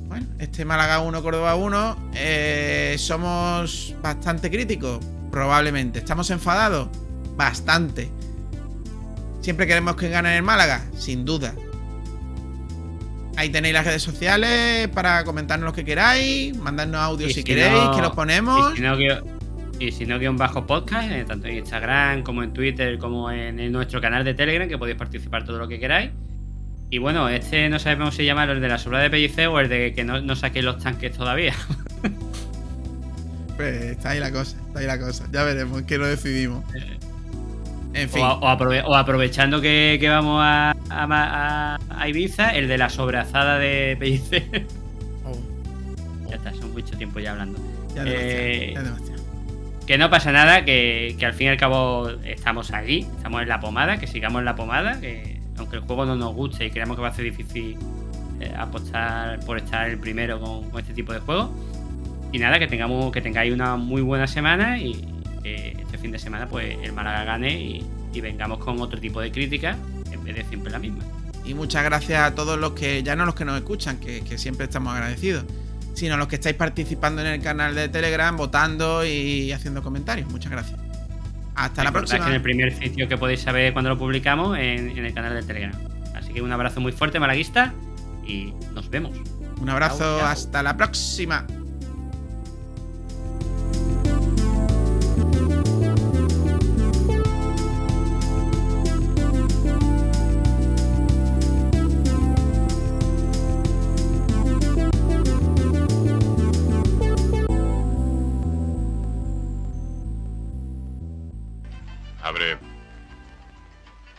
Bueno, 0.09 0.27
este 0.39 0.65
Málaga 0.65 1.01
1, 1.01 1.23
Córdoba 1.23 1.55
1. 1.57 1.97
eh, 2.15 2.95
somos 2.99 3.95
bastante 4.03 4.51
críticos, 4.51 5.05
probablemente. 5.31 5.99
¿Estamos 5.99 6.31
enfadados? 6.31 6.89
Bastante. 7.36 8.11
¿Siempre 9.41 9.66
queremos 9.66 9.97
que 9.97 10.09
gane 10.09 10.36
el 10.36 10.43
Málaga? 10.43 10.82
Sin 10.97 11.24
duda. 11.24 11.55
Ahí 13.36 13.49
tenéis 13.51 13.74
las 13.74 13.85
redes 13.85 14.03
sociales 14.03 14.89
para 14.89 15.24
comentarnos 15.24 15.66
lo 15.66 15.73
que 15.73 15.85
queráis, 15.85 16.57
mandarnos 16.57 17.01
audio 17.01 17.27
Y 17.27 17.31
si, 17.31 17.41
si 17.41 17.45
queréis, 17.45 17.73
no- 17.73 17.97
que 17.97 18.03
los 18.03 18.12
ponemos. 18.15 18.74
Si 18.77 18.81
no, 18.81 18.97
y 19.89 19.93
si 19.93 20.06
no, 20.06 20.19
guion 20.19 20.36
bajo 20.36 20.66
podcast, 20.66 21.11
eh, 21.11 21.24
tanto 21.27 21.47
en 21.48 21.56
Instagram 21.59 22.23
como 22.23 22.43
en 22.43 22.52
Twitter, 22.52 22.98
como 22.98 23.31
en, 23.31 23.59
en 23.61 23.73
nuestro 23.73 24.01
canal 24.01 24.24
de 24.24 24.35
Telegram, 24.35 24.69
que 24.69 24.78
podéis 24.78 24.97
participar 24.98 25.44
todo 25.44 25.59
lo 25.59 25.69
que 25.69 25.78
queráis. 25.78 26.11
Y 26.90 26.98
bueno, 26.98 27.28
este 27.28 27.69
no 27.69 27.78
sabemos 27.78 28.15
si 28.15 28.24
llama 28.24 28.44
el 28.44 28.61
de 28.61 28.69
la 28.69 28.78
sobra 28.78 28.98
de 29.01 29.11
Pellicer 29.11 29.48
o 29.48 29.59
el 29.61 29.69
de 29.69 29.93
que 29.94 30.05
no, 30.05 30.20
no 30.20 30.36
saquéis 30.36 30.65
los 30.65 30.78
tanques 30.82 31.12
todavía. 31.16 31.55
Pues 33.56 33.82
está 33.85 34.11
ahí 34.11 34.19
la 34.20 34.32
cosa, 34.32 34.56
está 34.66 34.81
ahí 34.81 34.86
la 34.86 34.98
cosa. 34.98 35.28
Ya 35.31 35.44
veremos, 35.44 35.82
que 35.82 35.97
lo 35.97 36.06
decidimos. 36.09 36.65
En 37.94 38.09
fin. 38.11 38.23
O, 38.23 38.27
a- 38.27 38.35
o 38.40 38.47
aprove- 38.48 38.82
o 38.85 38.97
aprovechando 38.97 39.61
que, 39.61 39.97
que 40.01 40.09
vamos 40.09 40.40
a, 40.43 40.73
a, 40.73 40.74
a- 40.90 41.78
a 41.89 42.09
Ibiza, 42.09 42.51
el 42.51 42.66
de 42.66 42.78
la 42.78 42.89
sobrazada 42.89 43.59
de 43.59 43.97
Pellicer. 43.98 44.66
Ya 46.28 46.36
está, 46.36 46.52
son 46.55 46.73
mucho 46.73 46.97
tiempo 46.97 47.20
ya 47.20 47.31
hablando. 47.31 47.59
Ya 47.94 48.02
demasiado, 48.02 48.32
Eh, 48.35 48.73
ya 48.74 48.82
demasiado. 48.82 49.14
Que 49.86 49.98
no 49.98 50.09
pasa 50.09 50.32
nada, 50.32 50.65
que, 50.65 51.15
que 51.19 51.27
al 51.27 51.35
fin 51.35 51.48
y 51.48 51.51
al 51.51 51.56
cabo 51.59 52.09
estamos 52.24 52.73
aquí, 52.73 53.06
estamos 53.16 53.43
en 53.43 53.48
la 53.48 53.61
pomada, 53.61 53.98
que 53.98 54.06
sigamos 54.06 54.39
en 54.40 54.47
la 54.47 54.56
pomada, 54.56 55.01
que 55.01 55.40
aunque 55.59 55.77
el 55.77 55.82
juego 55.82 56.06
no 56.06 56.16
nos 56.16 56.35
guste 56.35 56.66
y 56.66 56.70
creamos 56.70 56.97
que 56.97 57.02
va 57.02 57.09
a 57.09 57.15
ser 57.15 57.24
difícil 57.24 57.77
eh, 58.40 58.52
apostar 58.56 59.40
por 59.40 59.59
estar 59.59 59.89
el 59.89 59.98
primero 59.98 60.40
con, 60.40 60.70
con 60.70 60.81
este 60.81 60.94
tipo 60.94 61.12
de 61.12 61.20
juegos. 61.20 61.51
Y 62.32 62.39
nada, 62.39 62.59
que 62.59 62.66
tengamos, 62.66 63.12
que 63.12 63.20
tengáis 63.20 63.52
una 63.52 63.77
muy 63.77 64.02
buena 64.02 64.27
semana 64.27 64.78
y 64.78 65.06
que 65.43 65.77
este 65.78 65.98
fin 65.98 66.11
de 66.11 66.19
semana 66.19 66.47
pues 66.48 66.77
el 66.82 66.93
Málaga 66.93 67.24
gane 67.24 67.61
y, 67.61 67.86
y 68.12 68.20
vengamos 68.20 68.59
con 68.59 68.81
otro 68.81 68.98
tipo 68.98 69.20
de 69.20 69.31
crítica 69.31 69.77
en 70.11 70.24
vez 70.24 70.36
de 70.36 70.44
siempre 70.44 70.73
la 70.73 70.78
misma. 70.78 71.05
Y 71.44 71.55
muchas 71.55 71.85
gracias 71.85 72.23
a 72.23 72.35
todos 72.35 72.59
los 72.59 72.73
que, 72.73 73.02
ya 73.02 73.15
no 73.16 73.27
los 73.27 73.35
que 73.35 73.44
nos 73.44 73.56
escuchan, 73.56 73.98
que, 73.98 74.23
que 74.23 74.39
siempre 74.39 74.65
estamos 74.65 74.94
agradecidos, 74.94 75.44
sino 75.95 76.15
a 76.15 76.16
los 76.16 76.29
que 76.29 76.37
estáis 76.37 76.57
participando 76.57 77.23
en 77.23 77.29
el 77.29 77.41
canal 77.41 77.75
de 77.75 77.89
Telegram, 77.89 78.37
votando 78.37 79.05
y 79.05 79.53
haciendo 79.53 79.83
comentarios. 79.83 80.29
Muchas 80.31 80.51
gracias. 80.53 80.79
Hasta 81.55 81.85
la 81.85 81.93
próxima. 81.93 82.25
que 82.25 82.31
en 82.31 82.37
el 82.37 82.43
primer 82.43 82.73
sitio 82.77 83.09
que 83.09 83.16
podéis 83.16 83.41
saber 83.41 83.73
cuando 83.73 83.91
lo 83.91 83.99
publicamos 83.99 84.59
en, 84.59 84.91
en 84.91 85.05
el 85.05 85.15
canal 85.15 85.35
de 85.35 85.43
Telegram. 85.43 85.73
Así 86.15 86.33
que 86.33 86.43
un 86.43 86.53
abrazo 86.53 86.81
muy 86.81 86.93
fuerte, 86.93 87.21
malaguista, 87.21 87.73
y 88.27 88.53
nos 88.73 88.91
vemos. 88.91 89.16
Un 89.61 89.69
abrazo, 89.71 89.99
Chao, 89.99 90.19
chao. 90.19 90.29
hasta 90.29 90.62
la 90.62 90.77
próxima. 90.77 91.47